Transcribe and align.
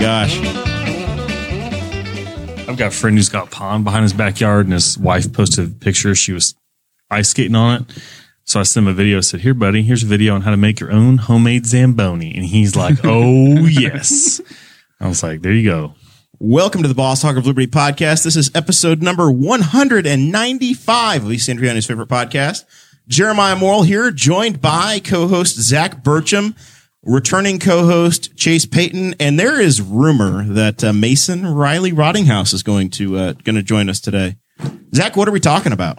gosh. 0.00 0.38
I've 2.66 2.78
got 2.78 2.88
a 2.88 2.90
friend 2.90 3.16
who's 3.18 3.28
got 3.28 3.48
a 3.48 3.50
pond 3.50 3.84
behind 3.84 4.04
his 4.04 4.14
backyard, 4.14 4.66
and 4.66 4.72
his 4.72 4.96
wife 4.96 5.30
posted 5.32 5.68
a 5.68 5.70
picture. 5.70 6.14
She 6.14 6.32
was 6.32 6.54
ice 7.10 7.28
skating 7.28 7.54
on 7.54 7.82
it. 7.82 7.98
So 8.44 8.60
I 8.60 8.62
sent 8.62 8.86
him 8.86 8.90
a 8.92 8.94
video. 8.94 9.18
I 9.18 9.20
said, 9.20 9.42
"Here, 9.42 9.52
buddy, 9.52 9.82
here's 9.82 10.02
a 10.02 10.06
video 10.06 10.34
on 10.34 10.40
how 10.40 10.52
to 10.52 10.56
make 10.56 10.80
your 10.80 10.90
own 10.90 11.18
homemade 11.18 11.66
zamboni." 11.66 12.34
And 12.34 12.46
he's 12.46 12.74
like, 12.74 12.98
"Oh 13.04 13.66
yes." 13.66 14.40
I 14.98 15.06
was 15.06 15.22
like, 15.22 15.42
"There 15.42 15.52
you 15.52 15.68
go." 15.68 15.94
Welcome 16.38 16.80
to 16.80 16.88
the 16.88 16.94
Boss 16.94 17.20
Hog 17.20 17.36
of 17.36 17.46
Liberty 17.46 17.66
podcast. 17.66 18.24
This 18.24 18.36
is 18.36 18.50
episode 18.54 19.02
number 19.02 19.30
195 19.30 21.24
of 21.24 21.32
East 21.32 21.50
Andriani's 21.50 21.84
favorite 21.84 22.08
podcast. 22.08 22.64
Jeremiah 23.06 23.56
Morrell 23.56 23.82
here, 23.82 24.10
joined 24.10 24.62
by 24.62 25.00
co-host 25.00 25.60
Zach 25.60 26.02
Burcham, 26.02 26.54
returning 27.02 27.58
co-host 27.58 28.36
Chase 28.36 28.66
Peyton, 28.66 29.14
and 29.20 29.38
there 29.38 29.60
is 29.60 29.80
rumor 29.80 30.44
that 30.44 30.82
uh, 30.84 30.92
Mason 30.92 31.46
Riley 31.46 31.92
Rottinghouse 31.92 32.52
is 32.54 32.62
going 32.62 32.90
to 32.90 33.16
uh, 33.16 33.32
going 33.32 33.56
to 33.56 33.62
join 33.62 33.88
us 33.88 34.00
today. 34.00 34.36
Zach, 34.94 35.16
what 35.16 35.28
are 35.28 35.32
we 35.32 35.40
talking 35.40 35.72
about? 35.72 35.98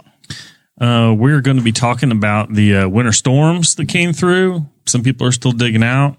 Uh, 0.80 1.14
we're 1.16 1.40
going 1.40 1.56
to 1.56 1.62
be 1.62 1.72
talking 1.72 2.10
about 2.10 2.52
the 2.52 2.76
uh, 2.76 2.88
winter 2.88 3.12
storms 3.12 3.74
that 3.76 3.88
came 3.88 4.12
through. 4.12 4.66
Some 4.86 5.02
people 5.02 5.26
are 5.26 5.32
still 5.32 5.52
digging 5.52 5.82
out. 5.84 6.16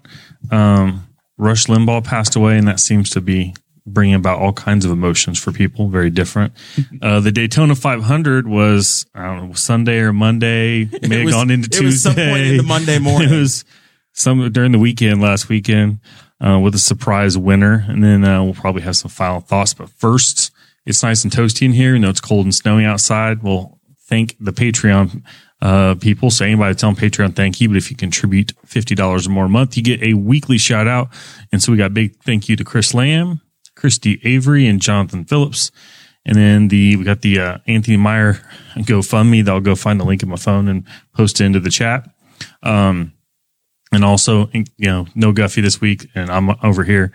Um, 0.50 1.06
Rush 1.36 1.66
Limbaugh 1.66 2.04
passed 2.04 2.36
away, 2.36 2.56
and 2.56 2.68
that 2.68 2.80
seems 2.80 3.10
to 3.10 3.20
be 3.20 3.54
bringing 3.86 4.14
about 4.14 4.38
all 4.38 4.52
kinds 4.52 4.84
of 4.86 4.90
emotions 4.90 5.38
for 5.38 5.52
people. 5.52 5.88
Very 5.88 6.10
different. 6.10 6.52
Uh, 7.02 7.20
the 7.20 7.32
Daytona 7.32 7.74
500 7.74 8.48
was 8.48 9.04
I 9.14 9.26
don't 9.26 9.48
know 9.48 9.54
Sunday 9.54 9.98
or 9.98 10.12
Monday. 10.12 10.84
May 11.06 11.20
have 11.20 11.30
gone 11.30 11.50
into 11.50 11.66
it 11.66 11.84
was 11.84 12.02
Tuesday. 12.02 12.10
some 12.14 12.30
point 12.30 12.46
in 12.46 12.56
the 12.56 12.62
Monday 12.62 12.98
morning. 13.00 13.30
it 13.30 13.36
was 13.38 13.64
some 14.14 14.50
during 14.52 14.72
the 14.72 14.78
weekend 14.78 15.20
last 15.20 15.48
weekend 15.48 15.98
uh, 16.40 16.58
with 16.58 16.74
a 16.74 16.78
surprise 16.78 17.36
winner, 17.36 17.84
and 17.88 18.02
then 18.02 18.24
uh, 18.24 18.42
we'll 18.42 18.54
probably 18.54 18.82
have 18.82 18.96
some 18.96 19.10
final 19.10 19.40
thoughts. 19.40 19.74
But 19.74 19.90
first, 19.90 20.50
it's 20.86 21.02
nice 21.02 21.24
and 21.24 21.32
toasty 21.32 21.62
in 21.62 21.72
here. 21.72 21.94
You 21.94 21.98
know, 21.98 22.10
it's 22.10 22.20
cold 22.20 22.46
and 22.46 22.54
snowy 22.54 22.84
outside. 22.84 23.42
We'll 23.42 23.78
thank 24.06 24.36
the 24.38 24.52
Patreon 24.52 25.22
uh, 25.60 25.96
people. 25.96 26.30
So 26.30 26.44
anybody 26.44 26.74
tell 26.74 26.92
them 26.92 27.10
Patreon 27.10 27.34
thank 27.34 27.60
you. 27.60 27.68
But 27.68 27.76
if 27.76 27.90
you 27.90 27.96
contribute 27.96 28.52
fifty 28.64 28.94
dollars 28.94 29.26
or 29.26 29.30
more 29.30 29.46
a 29.46 29.48
month, 29.48 29.76
you 29.76 29.82
get 29.82 30.02
a 30.02 30.14
weekly 30.14 30.58
shout 30.58 30.86
out. 30.86 31.08
And 31.52 31.62
so 31.62 31.72
we 31.72 31.78
got 31.78 31.92
big 31.92 32.16
thank 32.22 32.48
you 32.48 32.56
to 32.56 32.64
Chris 32.64 32.94
Lamb, 32.94 33.40
Christy 33.74 34.20
Avery, 34.22 34.66
and 34.66 34.80
Jonathan 34.80 35.24
Phillips. 35.24 35.72
And 36.26 36.36
then 36.36 36.68
the 36.68 36.96
we 36.96 37.04
got 37.04 37.22
the 37.22 37.40
uh, 37.40 37.58
Anthony 37.66 37.96
Meyer 37.96 38.34
GoFundMe. 38.76 39.44
That 39.44 39.52
I'll 39.52 39.60
go 39.60 39.74
find 39.74 39.98
the 39.98 40.04
link 40.04 40.22
in 40.22 40.28
my 40.28 40.36
phone 40.36 40.68
and 40.68 40.86
post 41.14 41.40
it 41.40 41.44
into 41.44 41.60
the 41.60 41.70
chat. 41.70 42.08
Um, 42.62 43.12
and 43.94 44.04
also, 44.04 44.48
you 44.52 44.64
know, 44.78 45.06
no 45.14 45.32
Guffy 45.32 45.62
this 45.62 45.80
week, 45.80 46.08
and 46.14 46.30
I'm 46.30 46.50
over 46.62 46.84
here. 46.84 47.12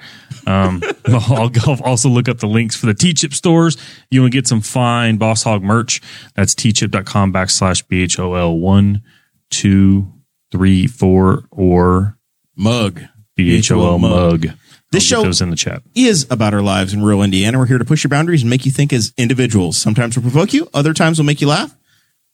Um, 0.47 0.81
I'll, 1.05 1.51
I'll 1.67 1.83
also 1.83 2.09
look 2.09 2.27
up 2.29 2.39
the 2.39 2.47
links 2.47 2.75
for 2.75 2.85
the 2.85 2.93
Teechip 2.93 3.33
stores. 3.33 3.77
You 4.09 4.21
want 4.21 4.31
to 4.31 4.37
get 4.37 4.47
some 4.47 4.61
fine 4.61 5.17
Boss 5.17 5.43
Hog 5.43 5.61
merch? 5.61 6.01
That's 6.35 6.55
teechip.com 6.55 7.33
backslash 7.33 7.83
BHOL 7.87 8.59
one, 8.59 9.03
two, 9.49 10.11
three, 10.51 10.87
four, 10.87 11.43
or 11.51 12.17
Mug. 12.55 13.01
BHOL 13.35 13.99
mug. 13.99 14.47
This 14.91 15.03
show- 15.03 15.23
those 15.23 15.39
in 15.41 15.49
the 15.49 15.55
chat. 15.55 15.83
is 15.95 16.25
about 16.29 16.53
our 16.53 16.61
lives 16.61 16.93
in 16.93 17.01
rural 17.03 17.23
Indiana. 17.23 17.57
We're 17.59 17.67
here 17.67 17.77
to 17.77 17.85
push 17.85 18.03
your 18.03 18.09
boundaries 18.09 18.41
and 18.41 18.49
make 18.49 18.65
you 18.65 18.71
think 18.71 18.91
as 18.91 19.13
individuals. 19.17 19.77
Sometimes 19.77 20.17
we'll 20.17 20.23
provoke 20.23 20.51
you, 20.53 20.67
other 20.73 20.93
times 20.93 21.19
we'll 21.19 21.25
make 21.25 21.39
you 21.41 21.47
laugh, 21.47 21.77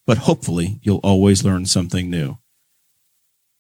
but 0.08 0.20
hopefully 0.20 0.80
you'll 0.82 1.02
always 1.04 1.44
learn 1.44 1.66
something 1.66 2.10
new. 2.10 2.38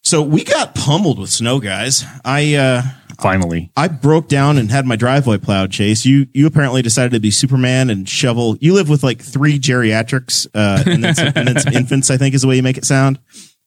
So 0.05 0.21
we 0.21 0.43
got 0.43 0.75
pummeled 0.75 1.17
with 1.19 1.31
snow, 1.31 1.59
guys. 1.59 2.05
I 2.23 2.53
uh 2.55 2.83
Finally, 3.19 3.71
I 3.77 3.87
broke 3.87 4.27
down 4.27 4.57
and 4.57 4.69
had 4.69 4.85
my 4.85 4.97
driveway 4.97 5.37
plowed. 5.37 5.71
Chase, 5.71 6.05
you 6.05 6.27
you 6.33 6.47
apparently 6.47 6.81
decided 6.81 7.13
to 7.13 7.19
be 7.19 7.31
Superman 7.31 7.89
and 7.89 8.07
shovel. 8.07 8.57
You 8.59 8.73
live 8.73 8.89
with 8.89 9.03
like 9.03 9.21
three 9.21 9.57
geriatrics 9.57 10.45
uh, 10.53 10.83
and, 10.85 11.01
then 11.03 11.15
some, 11.15 11.31
and 11.33 11.47
then 11.47 11.59
some 11.59 11.73
infants. 11.75 12.11
I 12.11 12.17
think 12.17 12.35
is 12.35 12.41
the 12.41 12.49
way 12.49 12.57
you 12.57 12.63
make 12.63 12.77
it 12.77 12.83
sound. 12.83 13.19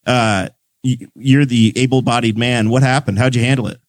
Uh, 0.06 0.50
y- 0.84 0.98
you're 1.14 1.46
the 1.46 1.72
able-bodied 1.76 2.36
man. 2.36 2.68
What 2.68 2.82
happened? 2.82 3.18
How'd 3.18 3.34
you 3.34 3.42
handle 3.42 3.68
it? 3.68 3.80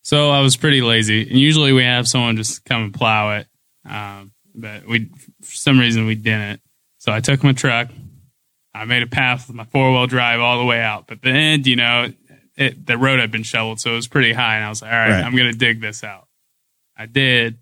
So 0.00 0.30
I 0.30 0.40
was 0.40 0.56
pretty 0.56 0.80
lazy, 0.80 1.28
and 1.28 1.38
usually 1.38 1.74
we 1.74 1.84
have 1.84 2.08
someone 2.08 2.38
just 2.38 2.64
come 2.64 2.84
and 2.84 2.94
plow 2.94 3.36
it, 3.36 3.46
um, 3.86 4.32
but 4.54 4.86
we 4.86 5.10
for 5.42 5.54
some 5.54 5.78
reason 5.78 6.06
we 6.06 6.14
didn't. 6.14 6.62
So 6.96 7.12
I 7.12 7.20
took 7.20 7.44
my 7.44 7.52
truck, 7.52 7.90
I 8.74 8.84
made 8.86 9.02
a 9.02 9.06
path 9.06 9.46
with 9.46 9.56
my 9.56 9.64
four 9.64 9.92
wheel 9.92 10.06
drive 10.06 10.40
all 10.40 10.58
the 10.58 10.64
way 10.64 10.80
out. 10.80 11.06
But 11.06 11.22
the 11.22 11.30
end, 11.30 11.66
you 11.66 11.76
know, 11.76 12.12
it, 12.56 12.86
the 12.86 12.98
road 12.98 13.20
had 13.20 13.30
been 13.30 13.42
shoveled, 13.44 13.80
so 13.80 13.92
it 13.92 13.96
was 13.96 14.08
pretty 14.08 14.32
high, 14.32 14.56
and 14.56 14.64
I 14.64 14.68
was 14.68 14.82
like, 14.82 14.92
all 14.92 14.98
right, 14.98 15.10
Right. 15.10 15.24
I'm 15.24 15.36
gonna 15.36 15.52
dig 15.52 15.80
this 15.80 16.02
out. 16.04 16.26
I 16.96 17.06
did. 17.06 17.58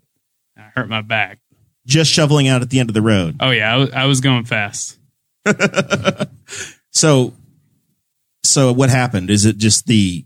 I 0.57 0.71
hurt 0.75 0.89
my 0.89 1.01
back. 1.01 1.39
Just 1.85 2.11
shoveling 2.11 2.47
out 2.47 2.61
at 2.61 2.69
the 2.69 2.79
end 2.79 2.89
of 2.89 2.93
the 2.93 3.01
road. 3.01 3.37
Oh 3.39 3.51
yeah, 3.51 3.73
I 3.73 3.77
was, 3.77 3.91
I 3.91 4.05
was 4.05 4.21
going 4.21 4.45
fast. 4.45 4.97
So, 6.95 7.33
so 8.43 8.71
what 8.71 8.91
happened? 8.91 9.31
Is 9.31 9.45
it 9.45 9.57
just 9.57 9.87
the? 9.87 10.25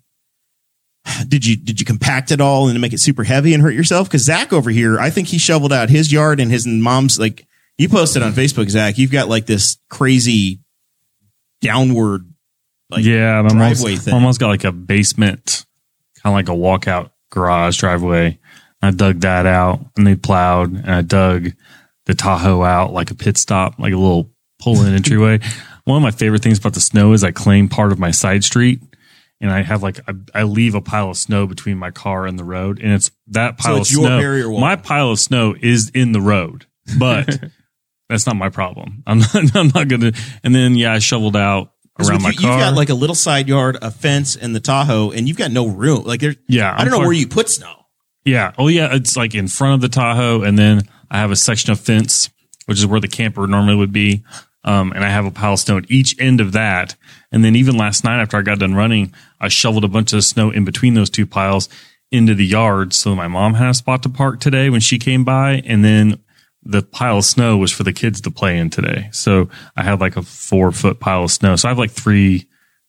Did 1.26 1.46
you 1.46 1.56
did 1.56 1.80
you 1.80 1.86
compact 1.86 2.32
it 2.34 2.42
all 2.42 2.68
and 2.68 2.80
make 2.82 2.92
it 2.92 3.00
super 3.00 3.24
heavy 3.24 3.54
and 3.54 3.64
hurt 3.64 3.74
yourself? 3.74 4.10
Because 4.10 4.26
Zach 4.26 4.52
over 4.52 4.70
here, 4.70 5.00
I 5.00 5.10
think 5.10 5.30
he 5.30 5.38
shoveled 5.38 5.72
out 5.72 5.90
his 5.90 6.12
yard 6.12 6.42
and 6.42 6.52
his 6.52 6.68
mom's. 6.68 7.18
Like 7.18 7.48
you 7.78 7.88
posted 7.88 8.22
on 8.22 8.34
Facebook, 8.34 8.70
Zach, 8.70 8.98
you've 8.98 9.14
got 9.14 9.30
like 9.30 9.46
this 9.46 9.78
crazy 9.90 10.60
downward. 11.62 12.32
Like, 12.90 13.04
yeah, 13.04 13.38
I'm 13.38 13.48
almost, 13.48 13.82
driveway 13.82 13.96
thing. 13.98 14.14
almost 14.14 14.40
got 14.40 14.48
like 14.48 14.64
a 14.64 14.72
basement, 14.72 15.66
kind 16.22 16.32
of 16.32 16.34
like 16.34 16.50
a 16.50 16.60
walkout 16.60 17.12
garage 17.30 17.78
driveway. 17.78 18.40
I 18.82 18.92
dug 18.92 19.22
that 19.22 19.46
out 19.46 19.80
and 19.98 20.06
they 20.06 20.16
plowed 20.16 20.72
and 20.72 20.90
I 20.90 21.02
dug 21.02 21.52
the 22.06 22.14
Tahoe 22.14 22.64
out 22.64 22.94
like 22.94 23.12
a 23.12 23.16
pit 23.16 23.38
stop, 23.38 23.80
like 23.80 23.94
a 23.94 23.98
little 23.98 24.32
pull 24.60 24.82
in 24.84 24.94
entryway. 24.96 25.40
One 25.84 25.98
of 25.98 26.04
my 26.04 26.12
favorite 26.12 26.44
things 26.44 26.60
about 26.60 26.74
the 26.74 26.82
snow 26.82 27.14
is 27.14 27.24
I 27.24 27.32
claim 27.32 27.70
part 27.70 27.92
of 27.92 28.00
my 28.00 28.12
side 28.12 28.44
street 28.44 28.82
and 29.42 29.52
I 29.52 29.64
have 29.64 29.84
like, 29.84 30.00
I, 30.08 30.14
I 30.34 30.44
leave 30.44 30.76
a 30.76 30.82
pile 30.82 31.10
of 31.10 31.18
snow 31.18 31.48
between 31.48 31.78
my 31.78 31.92
car 31.92 32.26
and 32.26 32.38
the 32.38 32.44
road 32.44 32.80
and 32.82 32.94
it's 32.94 33.12
that 33.28 33.58
pile 33.58 33.78
it's 33.78 33.90
of 33.90 33.98
your 33.98 34.06
snow. 34.06 34.20
barrier 34.20 34.50
wall. 34.50 34.62
My 34.62 34.76
pile 34.76 35.12
of 35.12 35.20
snow 35.20 35.56
is 35.60 35.90
in 35.90 36.12
the 36.12 36.22
road, 36.22 36.66
but 36.98 37.28
that's 38.10 38.26
not 38.26 38.36
my 38.36 38.50
problem. 38.50 39.04
I'm 39.08 39.20
not, 39.20 39.56
I'm 39.56 39.68
not 39.74 39.88
going 39.88 40.02
to. 40.02 40.14
And 40.44 40.54
then, 40.56 40.76
yeah, 40.76 40.94
I 40.94 41.00
shoveled 41.00 41.36
out 41.36 41.72
around 42.00 42.22
my 42.24 42.30
you, 42.30 42.38
car. 42.40 42.52
You've 42.52 42.60
got 42.60 42.74
like 42.76 42.90
a 42.90 42.94
little 42.94 43.16
side 43.16 43.48
yard, 43.48 43.78
a 43.82 43.92
fence, 43.92 44.36
and 44.36 44.56
the 44.56 44.60
Tahoe, 44.60 45.12
and 45.12 45.28
you've 45.28 45.38
got 45.38 45.52
no 45.52 45.68
room. 45.68 46.04
Like 46.04 46.22
there's, 46.22 46.36
Yeah, 46.48 46.72
I 46.74 46.78
don't 46.80 46.88
I'm 46.88 46.92
know 46.92 46.98
far- 46.98 47.06
where 47.08 47.16
you 47.16 47.28
put 47.28 47.50
snow. 47.50 47.74
Yeah. 48.26 48.52
Oh, 48.58 48.68
yeah. 48.68 48.94
It's 48.94 49.16
like 49.16 49.34
in 49.36 49.48
front 49.48 49.76
of 49.76 49.82
the 49.82 49.90
Tahoe, 49.90 50.42
and 50.44 50.58
then 50.60 50.84
I 51.10 51.18
have 51.20 51.32
a 51.32 51.36
section 51.36 51.72
of 51.72 51.80
fence, 51.80 52.30
which 52.66 52.78
is 52.78 52.86
where 52.86 53.00
the 53.00 53.08
camper 53.08 53.48
normally 53.48 53.76
would 53.76 53.94
be. 53.94 54.24
Um, 54.64 54.92
and 54.92 55.04
I 55.06 55.10
have 55.10 55.26
a 55.26 55.32
pile 55.32 55.54
of 55.54 55.60
snow 55.60 55.78
at 55.78 55.90
each 55.90 56.20
end 56.20 56.42
of 56.42 56.52
that. 56.52 56.96
And 57.32 57.44
then 57.46 57.56
even 57.56 57.78
last 57.78 58.04
night, 58.04 58.20
after 58.20 58.36
I 58.36 58.42
got 58.42 58.60
done 58.60 58.76
running, 58.76 59.14
I 59.40 59.48
shoveled 59.48 59.86
a 59.86 59.88
bunch 59.88 60.12
of 60.12 60.26
snow 60.26 60.52
in 60.52 60.66
between 60.66 60.94
those 60.94 61.10
two 61.10 61.26
piles 61.26 61.70
into 62.12 62.36
the 62.36 62.46
yard. 62.46 62.94
So 62.94 63.16
my 63.16 63.30
mom 63.30 63.54
had 63.54 63.70
a 63.70 63.74
spot 63.74 64.04
to 64.04 64.10
park 64.10 64.42
today 64.42 64.70
when 64.70 64.82
she 64.82 65.00
came 65.00 65.24
by. 65.24 65.62
And 65.66 65.86
then 65.86 66.22
the 66.68 66.82
pile 66.82 67.20
of 67.20 67.26
snow 67.26 67.58
was 67.58 67.72
for 67.72 67.84
the 67.84 67.94
kids 67.94 68.20
to 68.22 68.32
play 68.32 68.58
in 68.58 68.70
today. 68.70 69.08
So 69.14 69.50
I 69.78 69.84
had 69.84 70.02
like 70.02 70.18
a 70.18 70.22
four 70.22 70.72
foot 70.74 71.00
pile 71.00 71.24
of 71.24 71.32
snow. 71.32 71.56
So 71.56 71.68
I 71.68 71.72
have 71.72 71.80
like 71.80 71.92
three, 71.92 72.48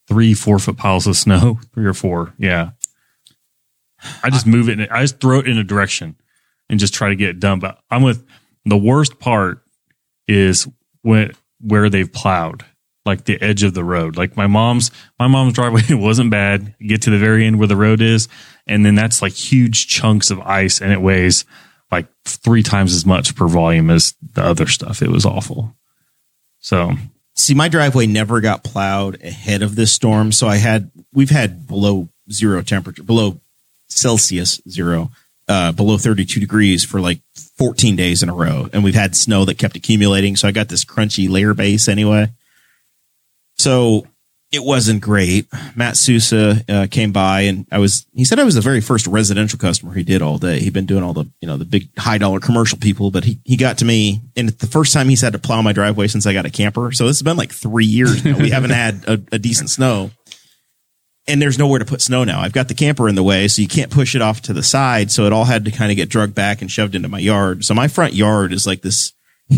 three 0.08 0.34
four 0.34 0.58
foot 0.58 0.76
piles 0.76 1.06
of 1.06 1.16
snow, 1.16 1.60
three 1.74 1.86
or 1.86 1.94
four. 1.94 2.34
Yeah. 2.38 2.70
I 4.22 4.30
just 4.30 4.46
move 4.46 4.68
it. 4.68 4.90
I 4.90 5.02
just 5.02 5.20
throw 5.20 5.40
it 5.40 5.48
in 5.48 5.58
a 5.58 5.64
direction 5.64 6.16
and 6.68 6.80
just 6.80 6.92
try 6.92 7.08
to 7.08 7.16
get 7.16 7.30
it 7.30 7.40
done. 7.40 7.60
But 7.60 7.78
I'm 7.90 8.02
with 8.02 8.26
the 8.64 8.76
worst 8.76 9.18
part 9.20 9.62
is 10.26 10.68
when 11.02 11.32
where 11.60 11.88
they've 11.88 12.12
plowed, 12.12 12.64
like 13.04 13.24
the 13.24 13.40
edge 13.40 13.62
of 13.62 13.74
the 13.74 13.84
road. 13.84 14.16
Like 14.16 14.36
my 14.36 14.46
mom's 14.46 14.90
my 15.18 15.26
mom's 15.28 15.54
driveway 15.54 15.82
wasn't 15.90 16.30
bad. 16.30 16.74
Get 16.80 17.02
to 17.02 17.10
the 17.10 17.18
very 17.18 17.46
end 17.46 17.58
where 17.58 17.68
the 17.68 17.76
road 17.76 18.00
is, 18.00 18.28
and 18.66 18.84
then 18.84 18.94
that's 18.94 19.22
like 19.22 19.32
huge 19.32 19.88
chunks 19.88 20.30
of 20.30 20.40
ice, 20.40 20.80
and 20.80 20.92
it 20.92 21.00
weighs 21.00 21.44
like 21.90 22.06
three 22.24 22.62
times 22.62 22.94
as 22.94 23.06
much 23.06 23.34
per 23.34 23.46
volume 23.46 23.90
as 23.90 24.14
the 24.34 24.42
other 24.42 24.66
stuff. 24.66 25.02
It 25.02 25.10
was 25.10 25.24
awful. 25.24 25.74
So 26.60 26.92
See, 27.38 27.54
my 27.54 27.68
driveway 27.68 28.08
never 28.08 28.40
got 28.40 28.64
plowed 28.64 29.22
ahead 29.22 29.62
of 29.62 29.76
this 29.76 29.92
storm, 29.92 30.32
so 30.32 30.48
I 30.48 30.56
had 30.56 30.90
we've 31.12 31.30
had 31.30 31.68
below 31.68 32.08
zero 32.32 32.62
temperature, 32.62 33.04
below 33.04 33.40
Celsius 33.86 34.60
zero, 34.68 35.12
uh, 35.46 35.70
below 35.70 35.98
32 35.98 36.40
degrees 36.40 36.84
for 36.84 37.00
like 37.00 37.20
14 37.56 37.94
days 37.94 38.24
in 38.24 38.28
a 38.28 38.34
row, 38.34 38.68
and 38.72 38.82
we've 38.82 38.96
had 38.96 39.14
snow 39.14 39.44
that 39.44 39.56
kept 39.56 39.76
accumulating. 39.76 40.34
So 40.34 40.48
I 40.48 40.50
got 40.50 40.68
this 40.68 40.84
crunchy 40.84 41.30
layer 41.30 41.54
base 41.54 41.86
anyway. 41.86 42.32
So 43.54 44.08
it 44.50 44.64
wasn't 44.64 45.02
great. 45.02 45.46
Matt 45.76 45.96
Sousa 45.96 46.64
uh, 46.68 46.86
came 46.90 47.12
by, 47.12 47.42
and 47.42 47.66
I 47.70 47.78
was. 47.78 48.06
He 48.14 48.24
said 48.24 48.38
I 48.38 48.44
was 48.44 48.54
the 48.54 48.62
very 48.62 48.80
first 48.80 49.06
residential 49.06 49.58
customer 49.58 49.92
he 49.92 50.02
did 50.02 50.22
all 50.22 50.38
day. 50.38 50.60
He'd 50.60 50.72
been 50.72 50.86
doing 50.86 51.04
all 51.04 51.12
the 51.12 51.26
you 51.40 51.48
know 51.48 51.58
the 51.58 51.66
big 51.66 51.88
high 51.98 52.18
dollar 52.18 52.40
commercial 52.40 52.78
people, 52.78 53.10
but 53.10 53.24
he 53.24 53.40
he 53.44 53.56
got 53.56 53.78
to 53.78 53.84
me, 53.84 54.22
and 54.36 54.48
the 54.48 54.66
first 54.66 54.94
time 54.94 55.08
he's 55.08 55.20
had 55.20 55.34
to 55.34 55.38
plow 55.38 55.60
my 55.60 55.72
driveway 55.72 56.08
since 56.08 56.26
I 56.26 56.32
got 56.32 56.46
a 56.46 56.50
camper. 56.50 56.92
So 56.92 57.06
this 57.06 57.18
has 57.18 57.22
been 57.22 57.36
like 57.36 57.52
three 57.52 57.84
years 57.84 58.24
now. 58.24 58.38
We 58.38 58.50
haven't 58.50 58.70
had 58.70 59.04
a, 59.06 59.20
a 59.32 59.38
decent 59.38 59.68
snow, 59.68 60.12
and 61.26 61.42
there's 61.42 61.58
nowhere 61.58 61.80
to 61.80 61.84
put 61.84 62.00
snow 62.00 62.24
now. 62.24 62.40
I've 62.40 62.54
got 62.54 62.68
the 62.68 62.74
camper 62.74 63.06
in 63.06 63.16
the 63.16 63.22
way, 63.22 63.48
so 63.48 63.60
you 63.60 63.68
can't 63.68 63.90
push 63.90 64.14
it 64.14 64.22
off 64.22 64.40
to 64.42 64.54
the 64.54 64.62
side. 64.62 65.10
So 65.10 65.26
it 65.26 65.32
all 65.32 65.44
had 65.44 65.66
to 65.66 65.70
kind 65.70 65.90
of 65.90 65.96
get 65.96 66.08
drugged 66.08 66.34
back 66.34 66.62
and 66.62 66.70
shoved 66.70 66.94
into 66.94 67.08
my 67.08 67.18
yard. 67.18 67.66
So 67.66 67.74
my 67.74 67.88
front 67.88 68.14
yard 68.14 68.54
is 68.54 68.66
like 68.66 68.80
this 68.80 69.12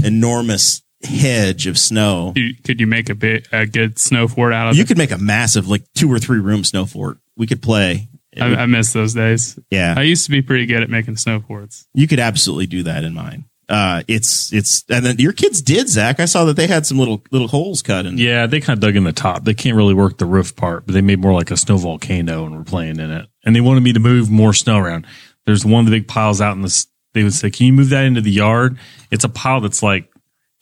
enormous 0.05 0.83
hedge 1.03 1.67
of 1.67 1.79
snow. 1.79 2.33
You- 2.37 2.55
Could 2.65 2.81
you 2.81 2.87
make 2.87 3.09
a 3.09 3.15
bit 3.15 3.49
a 3.53 3.67
good 3.67 3.99
snow 3.99 4.29
fort 4.29 4.53
out 4.53 4.71
of 4.71 4.77
You 4.77 4.83
it? 4.83 4.89
could 4.89 4.99
make 4.99 5.11
a 5.13 5.19
massive, 5.19 5.69
like 5.69 5.83
two 5.95 6.13
or 6.13 6.19
three 6.19 6.39
room 6.41 6.65
snow 6.65 6.87
fort. 6.87 7.19
We 7.37 7.47
could 7.47 7.63
play. 7.63 8.09
It 8.33 8.43
would- 8.43 8.59
I, 8.59 8.63
I 8.63 8.67
miss 8.67 8.93
those 8.93 9.15
days. 9.15 9.59
yeah, 9.71 9.95
I 9.97 10.03
used 10.03 10.25
to 10.27 10.31
be 10.31 10.43
pretty 10.43 10.67
good 10.67 10.83
at 10.83 10.91
making 10.91 11.17
snow 11.17 11.41
forts. 11.41 11.87
you 11.95 12.07
could 12.07 12.21
absolutely 12.21 12.67
do 12.67 12.83
that 12.85 13.05
in 13.05 13.15
mine. 13.15 13.45
Uh, 13.69 14.03
it's 14.09 14.53
it's 14.53 14.83
and 14.89 15.07
then 15.07 15.17
your 15.21 15.33
kids 15.33 15.63
did 15.63 15.89
Zach. 15.89 16.19
I 16.19 16.25
saw 16.25 16.45
that 16.47 16.57
they 16.57 16.67
had 16.67 16.87
some 16.87 16.99
little 16.99 17.23
little 17.31 17.47
holes 17.47 17.83
cut 17.83 18.05
in. 18.05 18.19
yeah, 18.19 18.47
they 18.47 18.61
kind 18.61 18.77
of 18.77 18.81
dug 18.81 18.97
in 18.97 19.05
the 19.05 19.13
top. 19.13 19.45
They 19.45 19.55
can't 19.55 19.77
really 19.77 19.95
work 19.95 20.19
the 20.19 20.27
roof 20.27 20.57
part, 20.57 20.87
but 20.87 20.93
they 20.93 21.01
made 21.01 21.21
more 21.21 21.33
like 21.33 21.53
a 21.53 21.57
snow 21.57 21.77
volcano 21.77 22.47
and 22.47 22.57
were 22.57 22.65
playing 22.65 22.99
in 22.99 23.13
it. 23.13 23.29
And 23.45 23.55
they 23.55 23.61
wanted 23.61 23.85
me 23.85 23.93
to 23.93 24.01
move 24.01 24.29
more 24.29 24.53
snow 24.55 24.79
around. 24.79 25.07
There's 25.47 25.65
one 25.65 25.85
of 25.85 25.91
the 25.91 25.97
big 26.01 26.09
piles 26.09 26.41
out 26.41 26.57
in 26.57 26.63
the. 26.63 26.87
They 27.15 27.23
would 27.23 27.33
say, 27.33 27.49
"Can 27.51 27.67
you 27.67 27.73
move 27.73 27.91
that 27.91 28.05
into 28.05 28.21
the 28.21 28.33
yard?" 28.33 28.77
It's 29.13 29.23
a 29.25 29.29
pile 29.29 29.61
that's 29.61 29.85
like 29.85 30.10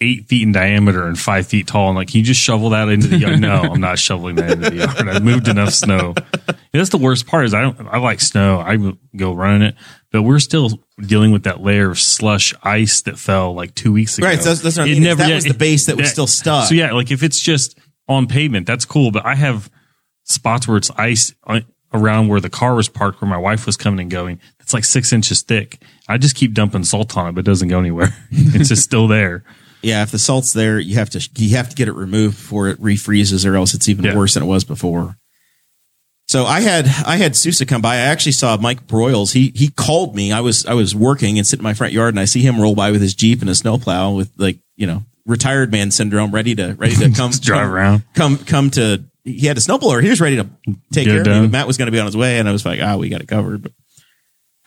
eight 0.01 0.29
feet 0.29 0.43
in 0.43 0.53
diameter 0.53 1.07
and 1.07 1.19
five 1.19 1.47
feet 1.47 1.67
tall. 1.67 1.89
And 1.89 1.97
like, 1.97 2.09
can 2.09 2.19
you 2.19 2.25
just 2.25 2.41
shovel 2.41 2.71
that 2.71 2.89
into 2.89 3.09
the 3.09 3.17
yard? 3.19 3.41
no, 3.41 3.63
I'm 3.63 3.81
not 3.81 3.99
shoveling 3.99 4.37
that 4.37 4.53
into 4.53 4.71
the 4.71 4.77
yard. 4.77 5.09
I 5.09 5.19
moved 5.19 5.49
enough 5.49 5.71
snow. 5.75 6.15
And 6.47 6.57
that's 6.73 6.91
the 6.91 6.99
worst 6.99 7.27
part 7.27 7.47
is 7.47 7.55
I 7.55 7.63
don't, 7.63 7.81
I 7.89 7.99
like 7.99 8.21
snow. 8.21 8.61
I 8.61 8.77
go 9.17 9.33
running 9.33 9.63
it, 9.63 9.75
but 10.13 10.23
we're 10.23 10.39
still 10.39 10.85
dealing 11.01 11.33
with 11.33 11.45
that 11.45 11.61
layer 11.63 11.91
of 11.91 11.99
slush 11.99 12.55
ice 12.63 13.03
that 13.03 13.19
fell 13.19 13.55
like 13.55 13.75
two 13.75 13.93
weeks 13.93 14.19
ago. 14.19 14.27
Right, 14.29 14.39
so 14.39 14.45
that's- 14.55 14.61
that's 14.63 14.77
what 14.77 14.85
I 14.85 14.93
mean, 14.93 15.05
is 15.05 15.17
that 15.17 15.29
yeah, 15.29 15.35
was 15.35 15.45
the 15.45 15.55
base 15.55 15.87
that 15.87 15.97
was 15.97 16.11
still 16.11 16.27
stuck. 16.29 16.69
So 16.69 16.75
yeah, 16.75 16.93
like 16.93 17.11
if 17.11 17.23
it's 17.23 17.41
just 17.41 17.77
on 18.07 18.27
pavement, 18.29 18.67
that's 18.67 18.85
cool. 18.85 19.11
But 19.11 19.27
I 19.27 19.35
have 19.35 19.69
spots 20.25 20.69
where 20.69 20.77
it's 20.77 20.91
ice 20.97 21.35
on- 21.45 21.65
around 21.93 22.29
where 22.29 22.41
the 22.41 22.51
car 22.51 22.75
was 22.75 22.89
parked, 22.89 23.21
where 23.21 23.29
my 23.31 23.39
wife 23.39 23.67
was 23.67 23.77
coming 23.77 24.01
and 24.01 24.11
going. 24.11 24.39
It's 24.61 24.75
like 24.75 24.85
six 24.85 25.13
inches 25.13 25.43
thick. 25.43 25.81
I 26.07 26.19
just 26.19 26.37
keep 26.37 26.53
dumping 26.53 26.85
salt 26.85 27.17
on 27.17 27.29
it, 27.31 27.33
but 27.33 27.41
it 27.41 27.45
doesn't 27.47 27.69
go 27.69 27.79
anywhere. 27.81 28.15
it's 28.31 28.69
just 28.69 28.83
still 28.85 29.09
there. 29.09 29.43
Yeah. 29.83 30.03
If 30.03 30.11
the 30.11 30.19
salt's 30.19 30.53
there, 30.53 30.79
you 30.79 30.95
have 30.97 31.11
to 31.11 31.29
you 31.37 31.57
have 31.57 31.69
to 31.69 31.77
get 31.77 31.89
it 31.89 31.93
removed 31.93 32.37
before 32.37 32.69
it 32.69 32.81
refreezes, 32.81 33.45
or 33.49 33.57
else 33.57 33.75
it's 33.75 33.89
even 33.89 34.05
Yeah. 34.05 34.17
worse 34.17 34.35
than 34.35 34.43
it 34.43 34.47
was 34.47 34.65
before. 34.65 35.17
So 36.27 36.45
I 36.45 36.61
had 36.61 36.87
I 37.07 37.17
had 37.17 37.35
Sousa 37.37 37.65
come 37.65 37.81
by. 37.81 37.95
I 37.95 37.99
actually 38.01 38.33
saw 38.33 38.57
Mike 38.59 38.87
Broyles. 38.87 39.33
He 39.33 39.53
he 39.55 39.69
called 39.69 40.15
me. 40.15 40.31
I 40.33 40.41
was 40.41 40.67
I 40.67 40.75
was 40.75 40.95
working 40.95 41.39
and 41.39 41.47
sitting 41.47 41.63
in 41.63 41.65
my 41.65 41.75
front 41.75 41.93
yard, 41.95 42.11
and 42.15 42.21
I 42.21 42.27
see 42.27 42.43
him 42.43 42.61
roll 42.61 42.75
by 42.75 42.91
with 42.91 43.01
his 43.01 43.15
jeep 43.15 43.41
and 43.41 43.49
a 43.49 43.55
snowplow 43.55 44.13
with 44.13 44.31
like 44.37 44.59
you 44.77 44.87
know 44.87 45.05
retired 45.25 45.73
man 45.73 45.91
syndrome, 45.91 46.31
ready 46.31 46.55
to 46.57 46.75
ready 46.75 46.95
to 46.97 47.11
come 47.17 47.31
drive 47.31 47.63
come- 47.63 47.71
around. 47.73 48.03
Come 48.15 48.39
come 48.39 48.71
to. 48.73 49.05
He 49.25 49.47
had 49.47 49.57
a 49.59 49.61
snowblower. 49.61 50.03
He 50.03 50.09
was 50.09 50.21
ready 50.23 50.37
to 50.37 50.45
take 50.93 51.05
Get 51.07 51.25
care 51.25 51.35
of 51.37 51.43
me. 51.43 51.49
Matt 51.49 51.67
was 51.67 51.77
going 51.77 51.87
to 51.87 51.93
be 51.93 51.99
on 51.99 52.07
his 52.07 52.17
way, 52.17 52.39
and 52.39 52.49
I 52.49 52.53
was 52.53 52.65
like, 52.65 52.81
ah, 52.83 52.97
we 52.97 53.09
got 53.11 53.21
it 53.21 53.29
covered. 53.29 53.63
But 53.63 53.73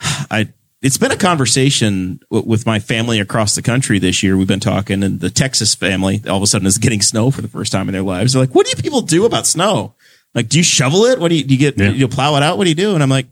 I 0.30 0.52
it's 0.82 0.98
been 0.98 1.12
a 1.12 1.16
conversation 1.16 2.20
w- 2.30 2.48
with 2.48 2.66
my 2.66 2.80
family 2.80 3.20
across 3.20 3.54
the 3.54 3.62
country 3.62 3.98
this 3.98 4.22
year. 4.22 4.36
We've 4.36 4.48
been 4.48 4.60
talking, 4.60 5.02
and 5.02 5.20
the 5.20 5.30
Texas 5.30 5.74
family 5.74 6.20
all 6.28 6.36
of 6.36 6.42
a 6.42 6.46
sudden 6.46 6.66
is 6.66 6.78
getting 6.78 7.00
snow 7.00 7.30
for 7.30 7.40
the 7.40 7.48
first 7.48 7.72
time 7.72 7.88
in 7.88 7.92
their 7.92 8.02
lives. 8.02 8.32
They're 8.32 8.42
like, 8.42 8.54
"What 8.54 8.66
do 8.66 8.70
you 8.76 8.82
people 8.82 9.00
do 9.00 9.24
about 9.24 9.46
snow? 9.46 9.94
Like, 10.34 10.48
do 10.48 10.58
you 10.58 10.64
shovel 10.64 11.04
it? 11.04 11.18
What 11.18 11.28
do 11.28 11.36
you, 11.36 11.44
do 11.44 11.54
you 11.54 11.60
get? 11.60 11.78
Yeah. 11.78 11.90
Do 11.90 11.96
you 11.96 12.08
plow 12.08 12.36
it 12.36 12.42
out? 12.42 12.58
What 12.58 12.64
do 12.64 12.70
you 12.70 12.76
do?" 12.76 12.94
And 12.94 13.02
I'm 13.02 13.08
like, 13.10 13.26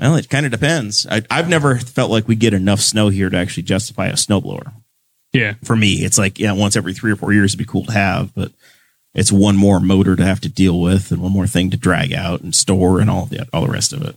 "Well, 0.00 0.16
it 0.16 0.30
kind 0.30 0.46
of 0.46 0.52
depends. 0.52 1.06
I, 1.10 1.22
I've 1.30 1.48
never 1.48 1.76
felt 1.78 2.10
like 2.10 2.26
we 2.26 2.34
get 2.34 2.54
enough 2.54 2.80
snow 2.80 3.10
here 3.10 3.28
to 3.28 3.36
actually 3.36 3.64
justify 3.64 4.06
a 4.06 4.14
snowblower. 4.14 4.72
Yeah. 5.32 5.54
For 5.64 5.76
me, 5.76 5.94
it's 6.04 6.16
like, 6.16 6.38
yeah, 6.38 6.52
once 6.52 6.76
every 6.76 6.94
three 6.94 7.12
or 7.12 7.16
four 7.16 7.32
years 7.32 7.52
would 7.52 7.58
be 7.58 7.70
cool 7.70 7.84
to 7.84 7.92
have, 7.92 8.34
but 8.34 8.52
it's 9.14 9.30
one 9.30 9.56
more 9.56 9.80
motor 9.80 10.16
to 10.16 10.24
have 10.24 10.40
to 10.40 10.48
deal 10.48 10.80
with, 10.80 11.10
and 11.10 11.20
one 11.20 11.32
more 11.32 11.46
thing 11.46 11.70
to 11.70 11.76
drag 11.76 12.14
out 12.14 12.40
and 12.40 12.54
store, 12.54 13.00
and 13.00 13.10
all 13.10 13.26
the 13.26 13.46
all 13.52 13.66
the 13.66 13.72
rest 13.72 13.92
of 13.92 14.02
it. 14.02 14.16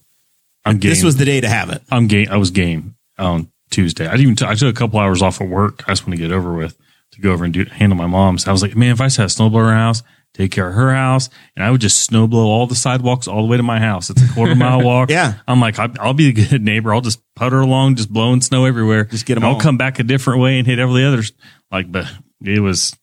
I'm 0.66 0.78
game. 0.78 0.90
This 0.90 1.04
was 1.04 1.18
the 1.18 1.26
day 1.26 1.42
to 1.42 1.50
have 1.50 1.70
it. 1.70 1.82
I'm 1.92 2.08
game. 2.08 2.28
I 2.30 2.38
was 2.38 2.52
game 2.52 2.96
on 3.18 3.52
Tuesday. 3.72 4.06
I 4.08 4.12
didn't 4.12 4.22
even. 4.22 4.36
T- 4.36 4.46
I 4.46 4.56
took 4.56 4.74
a 4.76 4.78
couple 4.78 5.00
hours 5.00 5.22
off 5.22 5.42
of 5.42 5.50
work. 5.50 5.84
I 5.88 5.92
just 5.92 6.04
want 6.06 6.18
to 6.20 6.22
get 6.22 6.32
over 6.32 6.54
with 6.54 6.78
to 7.14 7.22
go 7.22 7.32
over 7.32 7.44
and 7.46 7.54
do 7.54 7.66
handle 7.66 7.98
my 7.98 8.08
mom's. 8.08 8.48
I 8.48 8.52
was 8.52 8.62
like, 8.62 8.76
man, 8.76 8.92
if 8.92 9.02
I 9.02 9.06
just 9.06 9.18
had 9.18 9.26
a 9.26 9.30
snowblower 9.30 9.74
house, 9.74 10.04
take 10.34 10.52
care 10.52 10.68
of 10.68 10.76
her 10.76 10.94
house, 10.94 11.30
and 11.56 11.66
I 11.66 11.72
would 11.72 11.82
just 11.82 12.08
snowblow 12.10 12.34
all 12.36 12.68
the 12.68 12.76
sidewalks 12.76 13.28
all 13.28 13.42
the 13.42 13.48
way 13.48 13.58
to 13.58 13.64
my 13.64 13.80
house. 13.80 14.10
It's 14.10 14.22
a 14.22 14.34
quarter 14.34 14.54
mile 14.66 14.82
walk. 14.84 15.10
Yeah. 15.10 15.36
I'm 15.48 15.60
like, 15.60 15.80
I- 15.80 15.90
I'll 16.00 16.14
be 16.14 16.30
a 16.30 16.34
good 16.34 16.62
neighbor. 16.62 16.94
I'll 16.94 17.02
just 17.02 17.22
putter 17.36 17.60
along, 17.60 17.96
just 17.96 18.12
blowing 18.14 18.42
snow 18.42 18.66
everywhere. 18.66 19.06
Just 19.06 19.26
get 19.26 19.38
'em 19.38 19.44
And 19.44 19.54
I'll 19.54 19.60
come 19.60 19.78
back 19.78 19.98
a 20.00 20.04
different 20.04 20.42
way 20.42 20.60
and 20.60 20.68
hit 20.68 20.78
every 20.78 21.04
others. 21.06 21.32
Like, 21.72 21.92
but 21.92 22.06
it 22.44 22.60
was. 22.60 22.96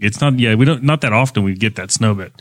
It's 0.00 0.20
not. 0.20 0.38
Yeah, 0.38 0.56
we 0.56 0.64
don't. 0.64 0.82
Not 0.82 1.02
that 1.02 1.12
often 1.12 1.44
we 1.44 1.54
get 1.54 1.76
that 1.76 1.90
snow, 1.90 2.14
but 2.14 2.32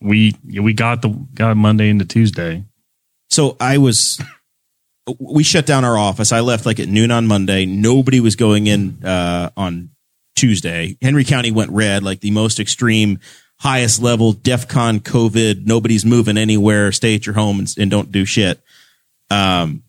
we 0.00 0.34
we 0.42 0.72
got 0.74 1.00
the 1.02 1.08
got 1.34 1.56
Monday 1.56 1.88
into 1.88 2.04
Tuesday. 2.04 2.64
So 3.32 3.56
I 3.58 3.78
was, 3.78 4.20
we 5.18 5.42
shut 5.42 5.64
down 5.64 5.86
our 5.86 5.96
office. 5.96 6.32
I 6.32 6.40
left 6.40 6.66
like 6.66 6.78
at 6.78 6.88
noon 6.88 7.10
on 7.10 7.26
Monday. 7.26 7.64
Nobody 7.64 8.20
was 8.20 8.36
going 8.36 8.66
in 8.66 9.02
uh, 9.02 9.48
on 9.56 9.88
Tuesday. 10.36 10.98
Henry 11.00 11.24
County 11.24 11.50
went 11.50 11.70
red, 11.70 12.02
like 12.02 12.20
the 12.20 12.30
most 12.30 12.60
extreme, 12.60 13.20
highest 13.58 14.02
level 14.02 14.34
DEFCON 14.34 15.00
COVID. 15.00 15.64
Nobody's 15.64 16.04
moving 16.04 16.36
anywhere. 16.36 16.92
Stay 16.92 17.14
at 17.14 17.24
your 17.24 17.34
home 17.34 17.58
and, 17.58 17.74
and 17.78 17.90
don't 17.90 18.12
do 18.12 18.26
shit. 18.26 18.60
Um, 19.30 19.82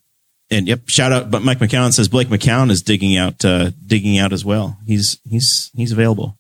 and 0.50 0.66
yep, 0.66 0.88
shout 0.88 1.12
out. 1.12 1.30
But 1.30 1.42
Mike 1.42 1.60
McCown 1.60 1.92
says 1.92 2.08
Blake 2.08 2.30
McCown 2.30 2.72
is 2.72 2.82
digging 2.82 3.18
out, 3.18 3.44
uh, 3.44 3.72
digging 3.86 4.20
out 4.20 4.32
as 4.32 4.46
well. 4.46 4.78
He's 4.88 5.20
he's 5.30 5.70
he's 5.76 5.92
available. 5.92 6.38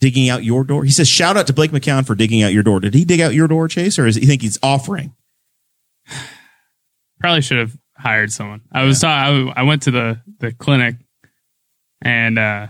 Digging 0.00 0.30
out 0.30 0.44
your 0.44 0.64
door. 0.64 0.84
He 0.84 0.90
says, 0.90 1.08
shout 1.08 1.36
out 1.36 1.46
to 1.48 1.52
Blake 1.52 1.72
McCown 1.72 2.06
for 2.06 2.14
digging 2.14 2.42
out 2.42 2.54
your 2.54 2.62
door. 2.62 2.80
Did 2.80 2.94
he 2.94 3.04
dig 3.04 3.20
out 3.20 3.34
your 3.34 3.48
door, 3.48 3.68
Chase, 3.68 3.98
or 3.98 4.06
is 4.06 4.16
he 4.16 4.24
think 4.24 4.40
he's 4.40 4.58
offering? 4.62 5.14
Probably 7.20 7.40
should 7.42 7.58
have 7.58 7.76
hired 7.96 8.32
someone. 8.32 8.60
I 8.72 8.84
was 8.84 9.02
I, 9.04 9.30
I 9.56 9.62
went 9.62 9.82
to 9.82 9.90
the 9.90 10.20
the 10.38 10.52
clinic 10.52 10.96
and 12.02 12.38
uh 12.38 12.68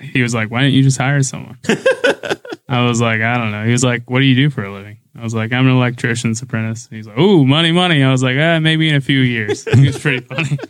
he 0.00 0.22
was 0.22 0.34
like, 0.34 0.50
"Why 0.50 0.60
didn't 0.62 0.74
you 0.74 0.82
just 0.82 0.98
hire 0.98 1.22
someone?" 1.22 1.58
I 2.68 2.84
was 2.86 3.00
like, 3.00 3.20
"I 3.20 3.36
don't 3.38 3.50
know." 3.50 3.64
He 3.64 3.72
was 3.72 3.82
like, 3.84 4.08
"What 4.10 4.18
do 4.20 4.24
you 4.26 4.34
do 4.36 4.50
for 4.50 4.62
a 4.64 4.72
living?" 4.72 4.98
I 5.18 5.22
was 5.22 5.34
like, 5.34 5.52
"I'm 5.52 5.66
an 5.66 5.72
electrician's 5.72 6.40
apprentice." 6.42 6.86
He's 6.90 7.06
like, 7.06 7.18
"Ooh, 7.18 7.44
money, 7.46 7.72
money." 7.72 8.02
I 8.02 8.10
was 8.10 8.22
like, 8.22 8.36
"Ah, 8.38 8.58
maybe 8.60 8.88
in 8.88 8.94
a 8.96 9.00
few 9.00 9.20
years." 9.20 9.64
He 9.64 9.86
was 9.86 9.98
pretty 9.98 10.20
funny. 10.20 10.58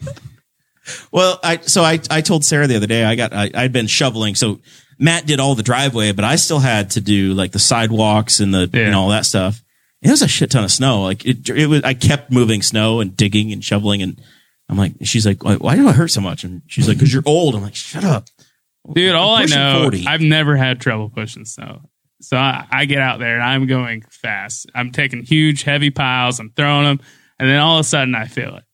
Well, 1.13 1.39
I 1.45 1.59
so 1.59 1.83
I 1.83 2.01
I 2.11 2.21
told 2.21 2.45
Sarah 2.45 2.67
the 2.67 2.75
other 2.77 2.87
day 2.89 3.05
I 3.05 3.15
got 3.15 3.33
I, 3.33 3.51
I'd 3.55 3.73
been 3.73 3.87
shoveling. 3.87 4.35
So 4.35 4.61
Matt 4.99 5.25
did 5.27 5.39
all 5.39 5.55
the 5.55 5.63
driveway, 5.63 6.11
but 6.13 6.25
I 6.25 6.35
still 6.37 6.59
had 6.59 6.91
to 6.93 7.01
do 7.01 7.33
like 7.35 7.53
the 7.53 7.59
sidewalks 7.61 8.41
and 8.41 8.53
the 8.53 8.69
Yeah. 8.73 8.87
and 8.87 8.95
all 8.95 9.11
that 9.11 9.25
stuff. 9.25 9.63
It 10.03 10.11
was 10.11 10.23
a 10.23 10.29
shit 10.29 10.51
ton 10.51 10.65
of 10.65 10.71
snow. 10.71 11.03
Like 11.03 11.27
it, 11.27 11.49
it 11.49 11.67
was. 11.67 11.83
I 11.83 11.95
kept 11.95 12.31
moving 12.31 12.63
snow 12.63 13.01
and 13.01 13.17
digging 13.17 13.53
and 13.53 13.63
shoveling, 13.63 14.03
and 14.03 14.21
I'm 14.69 14.79
like, 14.79 14.95
she's 15.03 15.27
like, 15.27 15.45
why, 15.45 15.57
why 15.57 15.77
do 15.77 15.89
I 15.89 15.93
hurt 15.93 16.09
so 16.09 16.21
much? 16.21 16.45
And 16.45 16.63
she's 16.67 16.89
like, 16.89 16.97
because 16.97 17.13
you're 17.13 17.23
old. 17.27 17.55
I'm 17.55 17.63
like, 17.63 17.75
shut 17.75 18.05
up, 18.05 18.27
Dude, 18.93 19.15
all 19.15 19.35
I 19.35 19.45
know, 19.45 19.83
40. 19.83 20.07
I've 20.07 20.21
never 20.21 20.57
had 20.57 20.81
trouble 20.81 21.11
pushing 21.11 21.45
snow. 21.45 21.83
So 22.23 22.37
I, 22.37 22.67
I 22.71 22.85
get 22.87 23.01
out 23.01 23.19
there 23.19 23.35
and 23.35 23.43
I'm 23.43 23.67
going 23.67 24.03
fast. 24.11 24.71
I'm 24.75 24.91
taking 24.91 25.23
huge, 25.23 25.63
heavy 25.63 25.91
piles. 25.91 26.39
I'm 26.39 26.51
throwing 26.51 26.85
them, 26.85 27.01
and 27.39 27.49
then 27.49 27.59
all 27.59 27.77
of 27.77 27.81
a 27.81 27.89
sudden 27.89 28.15
I 28.15 28.27
feel 28.27 28.57
it. 28.57 28.65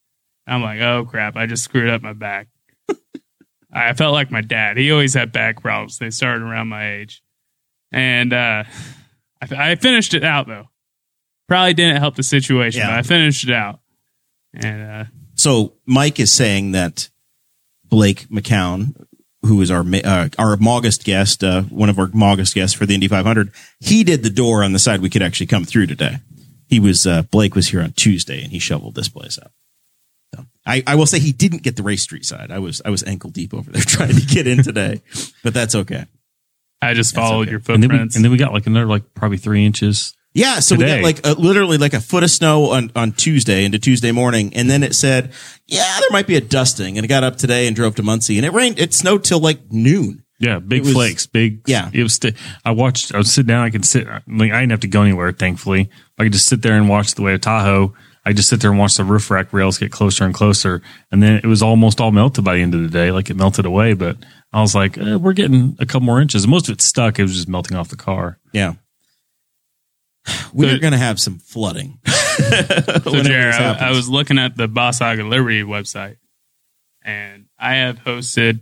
I'm 0.46 0.62
like, 0.62 0.80
oh 0.80 1.06
crap! 1.08 1.36
I 1.36 1.46
just 1.46 1.64
screwed 1.64 1.90
up 1.90 2.02
my 2.02 2.12
back. 2.12 2.48
I 3.72 3.94
felt 3.94 4.14
like 4.14 4.30
my 4.30 4.42
dad. 4.42 4.76
He 4.76 4.92
always 4.92 5.14
had 5.14 5.32
back 5.32 5.60
problems. 5.60 5.98
They 5.98 6.10
started 6.10 6.42
around 6.42 6.68
my 6.68 6.94
age, 6.94 7.22
and 7.92 8.32
uh, 8.32 8.64
I, 9.42 9.72
I 9.72 9.74
finished 9.76 10.14
it 10.14 10.24
out 10.24 10.46
though. 10.46 10.66
Probably 11.48 11.74
didn't 11.74 11.96
help 11.98 12.16
the 12.16 12.22
situation, 12.22 12.80
Yeah. 12.80 12.88
but 12.90 12.98
I 12.98 13.02
finished 13.02 13.44
it 13.48 13.52
out. 13.54 13.80
And 14.54 14.82
uh, 14.82 15.04
So 15.34 15.74
Mike 15.86 16.18
is 16.18 16.32
saying 16.32 16.72
that 16.72 17.08
Blake 17.84 18.28
McCown, 18.28 18.94
who 19.42 19.60
is 19.60 19.70
our 19.70 19.84
ma- 19.84 19.98
uh, 20.04 20.28
our 20.38 20.56
August 20.60 21.04
guest, 21.04 21.44
uh, 21.44 21.62
one 21.62 21.88
of 21.88 21.98
our 21.98 22.10
August 22.20 22.54
guests 22.54 22.76
for 22.76 22.84
the 22.86 22.94
Indy 22.94 23.06
500, 23.08 23.52
he 23.80 24.02
did 24.02 24.22
the 24.22 24.30
door 24.30 24.64
on 24.64 24.72
the 24.72 24.78
side 24.78 25.00
we 25.00 25.10
could 25.10 25.22
actually 25.22 25.46
come 25.46 25.64
through 25.64 25.86
today. 25.86 26.16
He 26.68 26.80
was 26.80 27.06
uh, 27.06 27.22
Blake 27.22 27.54
was 27.54 27.68
here 27.68 27.80
on 27.80 27.92
Tuesday 27.92 28.42
and 28.42 28.50
he 28.50 28.58
shoveled 28.58 28.96
this 28.96 29.08
place 29.08 29.38
up. 29.38 29.52
So 30.34 30.46
I, 30.66 30.82
I 30.84 30.94
will 30.96 31.06
say 31.06 31.20
he 31.20 31.30
didn't 31.30 31.62
get 31.62 31.76
the 31.76 31.84
race 31.84 32.02
street 32.02 32.24
side. 32.24 32.50
I 32.50 32.58
was 32.58 32.82
I 32.84 32.90
was 32.90 33.04
ankle 33.04 33.30
deep 33.30 33.54
over 33.54 33.70
there 33.70 33.82
trying 33.86 34.16
to 34.16 34.26
get 34.26 34.48
in 34.48 34.64
today, 34.64 35.00
but 35.44 35.54
that's 35.54 35.76
okay. 35.76 36.06
I 36.82 36.94
just 36.94 37.14
followed 37.14 37.42
okay. 37.42 37.50
your 37.52 37.60
And 37.60 37.66
then, 37.66 37.80
we, 37.82 37.86
footprints. 37.88 38.16
and 38.16 38.24
then 38.24 38.32
we 38.32 38.38
got 38.38 38.52
like 38.52 38.66
another 38.66 38.86
like 38.86 39.14
probably 39.14 39.38
three 39.38 39.64
inches. 39.64 40.12
Yeah, 40.36 40.60
so 40.60 40.76
we 40.76 40.84
got 40.84 41.02
like 41.02 41.26
a, 41.26 41.32
literally 41.32 41.78
like 41.78 41.94
a 41.94 42.00
foot 42.00 42.22
of 42.22 42.30
snow 42.30 42.70
on, 42.70 42.92
on 42.94 43.12
Tuesday 43.12 43.64
into 43.64 43.78
Tuesday 43.78 44.12
morning, 44.12 44.52
and 44.54 44.68
then 44.68 44.82
it 44.82 44.94
said, 44.94 45.32
"Yeah, 45.66 45.98
there 46.00 46.10
might 46.10 46.26
be 46.26 46.36
a 46.36 46.40
dusting." 46.40 46.98
And 46.98 47.04
it 47.04 47.08
got 47.08 47.24
up 47.24 47.36
today 47.36 47.66
and 47.66 47.74
drove 47.74 47.94
to 47.96 48.02
Muncie, 48.02 48.36
and 48.36 48.44
it 48.44 48.52
rained. 48.52 48.78
It 48.78 48.92
snowed 48.92 49.24
till 49.24 49.40
like 49.40 49.72
noon. 49.72 50.22
Yeah, 50.38 50.58
big 50.58 50.82
was- 50.82 50.92
flakes, 50.92 51.26
big. 51.26 51.62
Yeah. 51.66 51.88
it 51.92 52.02
was. 52.02 52.14
St- 52.14 52.34
I 52.64 52.72
watched. 52.72 53.14
I 53.14 53.16
would 53.18 53.26
sit 53.26 53.46
down. 53.46 53.64
I 53.64 53.70
could 53.70 53.86
sit. 53.86 54.06
Like 54.06 54.52
I 54.52 54.60
didn't 54.60 54.70
have 54.72 54.80
to 54.80 54.88
go 54.88 55.02
anywhere. 55.02 55.32
Thankfully, 55.32 55.88
I 56.18 56.24
could 56.24 56.32
just 56.32 56.46
sit 56.46 56.60
there 56.60 56.74
and 56.76 56.88
watch 56.88 57.14
the 57.14 57.22
way 57.22 57.32
of 57.34 57.40
Tahoe. 57.40 57.94
I 58.26 58.32
just 58.32 58.48
sit 58.48 58.60
there 58.60 58.70
and 58.70 58.78
watch 58.78 58.96
the 58.96 59.04
roof 59.04 59.30
rack 59.30 59.52
rails 59.52 59.78
get 59.78 59.92
closer 59.92 60.24
and 60.24 60.34
closer, 60.34 60.82
and 61.10 61.22
then 61.22 61.36
it 61.42 61.46
was 61.46 61.62
almost 61.62 62.00
all 62.00 62.10
melted 62.10 62.44
by 62.44 62.56
the 62.56 62.62
end 62.62 62.74
of 62.74 62.82
the 62.82 62.88
day. 62.88 63.10
Like 63.10 63.30
it 63.30 63.36
melted 63.36 63.64
away, 63.64 63.94
but 63.94 64.16
I 64.52 64.60
was 64.60 64.74
like, 64.74 64.98
eh, 64.98 65.14
we're 65.14 65.32
getting 65.32 65.76
a 65.78 65.86
couple 65.86 66.06
more 66.06 66.20
inches. 66.20 66.46
Most 66.46 66.68
of 66.68 66.74
it 66.74 66.82
stuck. 66.82 67.18
It 67.18 67.22
was 67.22 67.34
just 67.34 67.48
melting 67.48 67.76
off 67.76 67.88
the 67.88 67.96
car. 67.96 68.38
Yeah, 68.52 68.74
we're 70.52 70.74
So- 70.74 70.78
going 70.80 70.92
to 70.92 70.98
have 70.98 71.18
some 71.20 71.38
flooding. 71.38 71.98
So, 72.36 73.22
Jared, 73.22 73.54
I. 73.54 73.88
I 73.88 73.90
was 73.92 74.10
looking 74.10 74.38
at 74.38 74.56
the 74.58 74.68
Boss 74.68 74.98
Hog 74.98 75.18
Liberty 75.18 75.62
website, 75.62 76.16
and 77.02 77.46
I 77.58 77.76
have 77.76 77.96
hosted. 78.00 78.60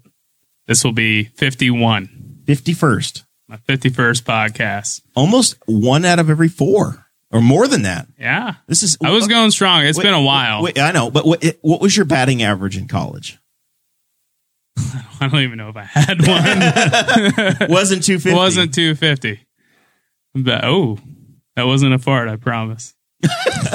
This 0.69 0.85
will 0.85 0.93
be 0.93 1.25
fifty-one, 1.25 2.43
fifty 2.47 2.73
first, 2.73 3.25
my 3.49 3.57
fifty-first 3.57 4.25
podcast. 4.25 5.01
almost 5.17 5.57
one 5.67 6.05
out 6.05 6.21
of 6.21 6.31
every 6.31 6.49
four, 6.49 7.05
or 7.33 7.41
more 7.41 7.67
than 7.67 7.83
that. 7.83 8.07
Yeah, 8.17 8.55
This 8.69 8.85
is 8.85 8.97
I 9.03 9.11
was 9.11 9.27
going 9.27 9.51
strong. 9.51 9.83
It's 9.85 9.99
Wait, 9.99 10.05
been 10.05 10.15
a 10.15 10.23
while. 10.23 10.63
Wait, 10.63 10.79
I 10.79 10.93
know, 10.93 11.11
but 11.11 11.27
what, 11.27 11.45
what 11.63 11.81
was 11.81 11.97
your 11.97 12.07
batting 12.07 12.45
average 12.45 12.77
in 12.77 12.87
college? 12.87 13.41
I 15.21 15.29
don't 15.29 15.41
even 15.41 15.59
know 15.59 15.69
if 15.71 15.77
I 15.77 15.83
had 15.83 17.59
one. 17.59 17.69
Wasn't 17.71 18.05
two 18.05 18.21
fifty. 18.21 18.37
wasn't 18.37 18.73
two 18.73 18.95
fifty. 18.95 19.41
But 20.35 20.65
oh, 20.65 20.99
that 21.57 21.67
wasn't 21.67 21.95
a 21.95 21.99
fart. 21.99 22.29
I 22.29 22.37
promise. 22.37 22.95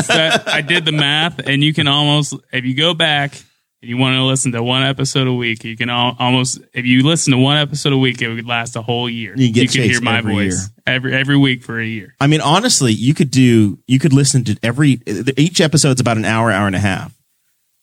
I 0.10 0.64
did 0.66 0.86
the 0.86 0.92
math, 0.92 1.40
and 1.48 1.64
you 1.64 1.74
can 1.74 1.88
almost 1.88 2.34
if 2.52 2.66
you 2.66 2.74
go 2.76 2.94
back 2.94 3.34
and 3.82 3.90
you 3.90 3.98
want 3.98 4.16
to 4.16 4.24
listen 4.24 4.52
to 4.52 4.62
one 4.62 4.84
episode 4.84 5.28
a 5.28 5.34
week, 5.34 5.64
you 5.64 5.76
can 5.78 5.90
al- 5.90 6.16
almost 6.20 6.60
if 6.74 6.86
you 6.86 7.04
listen 7.04 7.32
to 7.32 7.38
one 7.40 7.58
episode 7.58 7.94
a 7.94 7.98
week, 7.98 8.22
it 8.22 8.28
would 8.30 8.46
last 8.46 8.76
a 8.76 8.82
whole 8.82 9.10
year. 9.10 9.34
You 9.36 9.52
get 9.52 9.72
can 9.72 9.84
hear 9.84 10.02
my 10.02 10.20
every 10.20 10.34
voice 10.34 10.70
every 10.86 11.14
every 11.16 11.38
week 11.38 11.64
for 11.64 11.80
a 11.80 11.86
year. 11.86 12.16
I 12.20 12.28
mean, 12.28 12.42
honestly, 12.42 12.92
you 12.92 13.14
could 13.14 13.32
do, 13.32 13.80
you 13.88 14.00
could 14.00 14.14
listen 14.14 14.44
to 14.46 14.58
every, 14.62 15.02
each 15.38 15.62
episode's 15.62 16.02
about 16.02 16.18
an 16.18 16.26
hour, 16.26 16.52
hour 16.52 16.68
and 16.68 16.76
a 16.76 16.80
half. 16.80 17.16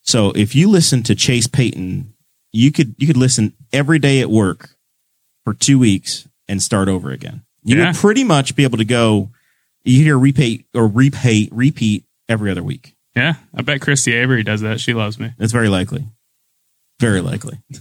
So 0.02 0.30
if 0.32 0.54
you 0.54 0.68
listen 0.68 1.02
to 1.04 1.14
Chase 1.14 1.46
Peyton, 1.48 2.12
you 2.52 2.70
could, 2.70 2.94
you 2.98 3.06
could 3.08 3.16
listen 3.16 3.54
every 3.72 3.98
day 3.98 4.20
at 4.20 4.30
work 4.30 4.70
for 5.44 5.52
two 5.54 5.78
weeks 5.80 6.28
and 6.48 6.62
start 6.62 6.88
over 6.88 7.10
again. 7.10 7.42
You 7.64 7.76
Yeah. 7.78 7.86
would 7.88 7.96
pretty 7.96 8.22
much 8.22 8.54
be 8.54 8.62
able 8.62 8.78
to 8.78 8.84
go, 8.84 9.30
you 9.86 10.04
hear 10.04 10.18
repeat 10.18 10.66
or 10.74 10.86
repeat, 10.86 11.50
repeat 11.52 12.04
every 12.28 12.50
other 12.50 12.62
week. 12.62 12.96
Yeah, 13.14 13.34
I 13.54 13.62
bet 13.62 13.80
Christy 13.80 14.12
Avery 14.12 14.42
does 14.42 14.60
that. 14.60 14.80
She 14.80 14.92
loves 14.92 15.18
me. 15.18 15.32
That's 15.38 15.52
very 15.52 15.68
likely. 15.68 16.06
Very 17.00 17.20
likely. 17.20 17.58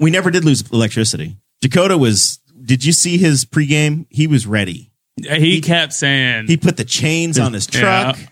we 0.00 0.10
never 0.10 0.30
did 0.30 0.44
lose 0.44 0.62
electricity. 0.70 1.36
Dakota 1.60 1.96
was, 1.96 2.38
did 2.64 2.84
you 2.84 2.92
see 2.92 3.18
his 3.18 3.44
pregame? 3.44 4.06
He 4.08 4.26
was 4.26 4.46
ready. 4.46 4.90
He, 5.16 5.60
kept 5.60 5.92
saying 5.92 6.46
He 6.46 6.56
put 6.56 6.76
the 6.76 6.84
chains 6.84 7.38
on 7.38 7.52
his 7.52 7.66
truck. 7.66 8.18
Yeah. 8.18 8.26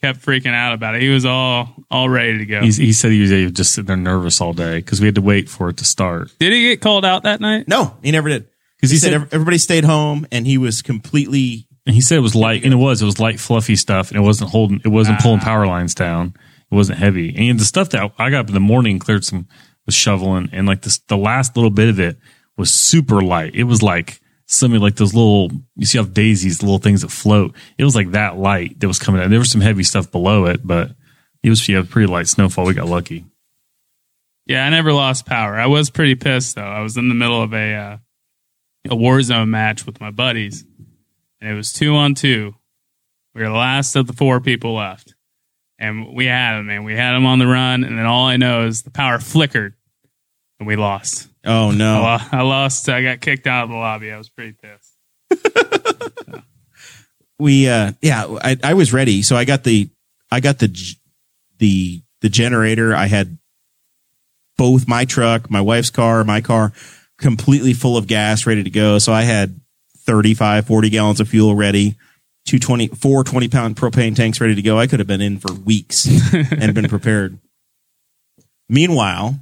kept 0.00 0.20
freaking 0.24 0.54
out 0.54 0.74
about 0.74 0.94
it. 0.94 1.02
He 1.02 1.08
was 1.08 1.24
all 1.24 1.74
all 1.90 2.08
ready 2.08 2.38
to 2.38 2.46
go. 2.46 2.60
He's, 2.60 2.76
he 2.76 2.92
said 2.92 3.12
he 3.12 3.20
was, 3.22 3.30
he 3.30 3.44
was 3.44 3.52
just 3.52 3.72
sitting 3.72 3.86
there 3.86 3.96
nervous 3.96 4.40
all 4.40 4.52
day 4.52 4.76
because 4.76 5.00
we 5.00 5.06
had 5.06 5.14
to 5.14 5.22
wait 5.22 5.48
for 5.48 5.70
it 5.70 5.78
to 5.78 5.84
start. 5.84 6.30
Did 6.38 6.52
he 6.52 6.68
get 6.68 6.80
called 6.82 7.04
out 7.04 7.22
that 7.22 7.40
night? 7.40 7.66
No, 7.66 7.96
he 8.02 8.10
never 8.10 8.28
did. 8.28 8.46
Because 8.78 8.90
He, 8.90 8.96
he, 8.96 9.00
said, 9.00 9.12
said, 9.12 9.28
everybody 9.32 9.58
stayed 9.58 9.84
home 9.84 10.26
and 10.32 10.46
he 10.46 10.56
was 10.58 10.82
completely. 10.82 11.66
and 11.86 11.94
he 11.94 12.00
said 12.00 12.18
it 12.18 12.22
was 12.22 12.34
light, 12.34 12.64
and 12.64 12.72
it 12.72 12.76
was. 12.76 13.02
It 13.02 13.06
was 13.06 13.18
light, 13.18 13.40
fluffy 13.40 13.76
stuff, 13.76 14.10
and 14.10 14.18
it 14.18 14.22
wasn't 14.22 14.50
holding. 14.50 14.80
It 14.84 14.88
wasn't 14.88 15.20
pulling 15.20 15.40
power 15.40 15.66
lines 15.66 15.94
down. 15.94 16.34
It 16.70 16.74
wasn't 16.74 16.98
heavy, 16.98 17.34
and 17.48 17.58
the 17.58 17.64
stuff 17.64 17.90
that 17.90 18.12
I 18.18 18.30
got 18.30 18.40
up 18.40 18.48
in 18.48 18.54
the 18.54 18.60
morning 18.60 18.98
cleared 18.98 19.24
some 19.24 19.48
was 19.86 19.94
shoveling, 19.94 20.50
and 20.52 20.66
like 20.66 20.82
this, 20.82 20.98
the 21.08 21.16
last 21.16 21.56
little 21.56 21.70
bit 21.70 21.88
of 21.88 21.98
it 21.98 22.18
was 22.58 22.70
super 22.72 23.22
light. 23.22 23.54
It 23.54 23.64
was 23.64 23.82
like 23.82 24.20
something 24.44 24.80
like 24.80 24.96
those 24.96 25.14
little 25.14 25.50
you 25.76 25.86
see 25.86 25.98
how 25.98 26.04
daisies, 26.04 26.58
the 26.58 26.66
little 26.66 26.78
things 26.78 27.00
that 27.02 27.10
float. 27.10 27.54
It 27.78 27.84
was 27.84 27.96
like 27.96 28.10
that 28.10 28.36
light 28.36 28.78
that 28.80 28.86
was 28.86 28.98
coming 28.98 29.22
out. 29.22 29.30
There 29.30 29.38
was 29.38 29.50
some 29.50 29.62
heavy 29.62 29.82
stuff 29.82 30.12
below 30.12 30.44
it, 30.44 30.60
but 30.62 30.90
it 31.42 31.48
was 31.48 31.66
yeah, 31.68 31.82
pretty 31.88 32.06
light 32.06 32.28
snowfall. 32.28 32.66
We 32.66 32.74
got 32.74 32.86
lucky. 32.86 33.24
Yeah, 34.46 34.64
I 34.66 34.70
never 34.70 34.92
lost 34.92 35.24
power. 35.26 35.54
I 35.56 35.66
was 35.66 35.88
pretty 35.90 36.14
pissed 36.14 36.56
though. 36.56 36.62
I 36.62 36.80
was 36.80 36.96
in 36.96 37.08
the 37.08 37.14
middle 37.14 37.42
of 37.42 37.52
a 37.54 37.74
uh, 37.74 37.96
a 38.88 38.96
Warzone 38.96 39.48
match 39.48 39.86
with 39.86 40.00
my 40.00 40.10
buddies, 40.10 40.64
and 41.40 41.50
it 41.50 41.54
was 41.54 41.72
two 41.72 41.94
on 41.94 42.14
two. 42.14 42.54
We 43.34 43.42
were 43.42 43.48
the 43.48 43.54
last 43.54 43.94
of 43.96 44.06
the 44.06 44.12
four 44.12 44.40
people 44.40 44.74
left, 44.74 45.14
and 45.78 46.14
we 46.14 46.26
had 46.26 46.58
him, 46.58 46.66
man. 46.66 46.84
We 46.84 46.94
had 46.94 47.14
him 47.14 47.26
on 47.26 47.38
the 47.38 47.46
run, 47.46 47.84
and 47.84 47.98
then 47.98 48.06
all 48.06 48.26
I 48.26 48.36
know 48.36 48.66
is 48.66 48.82
the 48.82 48.90
power 48.90 49.18
flickered, 49.18 49.74
and 50.58 50.66
we 50.66 50.76
lost. 50.76 51.28
Oh 51.44 51.68
I 51.72 51.74
no! 51.74 52.02
lo- 52.02 52.28
I 52.32 52.42
lost. 52.42 52.88
I 52.88 53.02
got 53.02 53.20
kicked 53.20 53.46
out 53.46 53.64
of 53.64 53.70
the 53.70 53.76
lobby. 53.76 54.10
I 54.10 54.18
was 54.18 54.28
pretty 54.28 54.54
pissed. 54.54 54.94
We 57.38 57.68
uh, 57.68 57.92
yeah, 58.02 58.26
I, 58.42 58.56
I 58.64 58.74
was 58.74 58.92
ready. 58.92 59.22
So 59.22 59.36
I 59.36 59.44
got 59.44 59.62
the, 59.62 59.88
I 60.30 60.40
got 60.40 60.58
the, 60.58 60.76
the 61.58 62.02
the 62.20 62.28
generator. 62.28 62.94
I 62.94 63.06
had 63.06 63.38
both 64.56 64.88
my 64.88 65.04
truck, 65.04 65.48
my 65.48 65.60
wife's 65.60 65.90
car, 65.90 66.24
my 66.24 66.40
car, 66.40 66.72
completely 67.18 67.74
full 67.74 67.96
of 67.96 68.06
gas, 68.06 68.46
ready 68.46 68.62
to 68.62 68.70
go. 68.70 68.98
So 68.98 69.12
I 69.12 69.22
had 69.22 69.60
35, 69.98 70.66
40 70.66 70.90
gallons 70.90 71.20
of 71.20 71.28
fuel 71.28 71.54
ready. 71.54 71.96
Two 72.46 72.58
20, 72.58 72.88
four 72.88 73.24
20 73.24 73.48
pound 73.48 73.76
propane 73.76 74.16
tanks 74.16 74.40
ready 74.40 74.54
to 74.54 74.62
go. 74.62 74.78
I 74.78 74.86
could 74.86 75.00
have 75.00 75.06
been 75.06 75.20
in 75.20 75.38
for 75.38 75.52
weeks 75.52 76.08
and 76.32 76.74
been 76.74 76.88
prepared. 76.88 77.38
Meanwhile, 78.70 79.38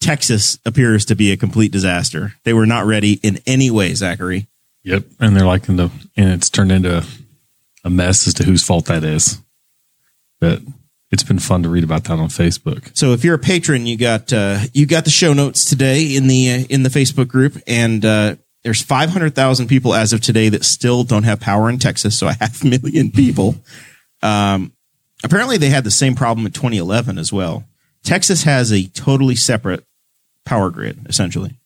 Texas 0.00 0.58
appears 0.66 1.06
to 1.06 1.14
be 1.14 1.32
a 1.32 1.38
complete 1.38 1.72
disaster. 1.72 2.34
They 2.44 2.52
were 2.52 2.66
not 2.66 2.84
ready 2.84 3.14
in 3.22 3.40
any 3.46 3.70
way, 3.70 3.94
Zachary. 3.94 4.46
Yep, 4.82 5.04
and 5.20 5.36
they're 5.36 5.46
like 5.46 5.68
in 5.68 5.76
the 5.76 5.90
and 6.16 6.30
it's 6.30 6.50
turned 6.50 6.72
into 6.72 7.06
a 7.84 7.90
mess 7.90 8.26
as 8.26 8.34
to 8.34 8.44
whose 8.44 8.62
fault 8.62 8.86
that 8.86 9.04
is. 9.04 9.38
But 10.38 10.60
it's 11.10 11.22
been 11.24 11.38
fun 11.38 11.62
to 11.64 11.68
read 11.68 11.84
about 11.84 12.04
that 12.04 12.18
on 12.18 12.28
Facebook. 12.28 12.96
So 12.96 13.12
if 13.12 13.24
you're 13.24 13.34
a 13.34 13.38
patron, 13.38 13.86
you 13.86 13.96
got 13.96 14.32
uh, 14.32 14.60
you 14.72 14.86
got 14.86 15.04
the 15.04 15.10
show 15.10 15.32
notes 15.32 15.64
today 15.64 16.14
in 16.16 16.26
the 16.28 16.50
uh, 16.50 16.64
in 16.70 16.82
the 16.82 16.88
Facebook 16.88 17.28
group, 17.28 17.56
and 17.66 18.04
uh, 18.04 18.36
there's 18.62 18.82
500,000 18.82 19.66
people 19.68 19.94
as 19.94 20.12
of 20.12 20.20
today 20.20 20.48
that 20.50 20.64
still 20.64 21.02
don't 21.04 21.22
have 21.24 21.40
power 21.40 21.68
in 21.68 21.78
Texas. 21.78 22.18
So 22.18 22.28
a 22.28 22.32
half 22.40 22.62
million 22.62 23.10
people. 23.10 23.56
Um, 24.22 24.72
apparently, 25.24 25.56
they 25.56 25.70
had 25.70 25.84
the 25.84 25.90
same 25.90 26.14
problem 26.14 26.46
in 26.46 26.52
2011 26.52 27.18
as 27.18 27.32
well. 27.32 27.64
Texas 28.02 28.44
has 28.44 28.72
a 28.72 28.86
totally 28.88 29.34
separate 29.34 29.84
power 30.44 30.70
grid, 30.70 31.06
essentially, 31.08 31.58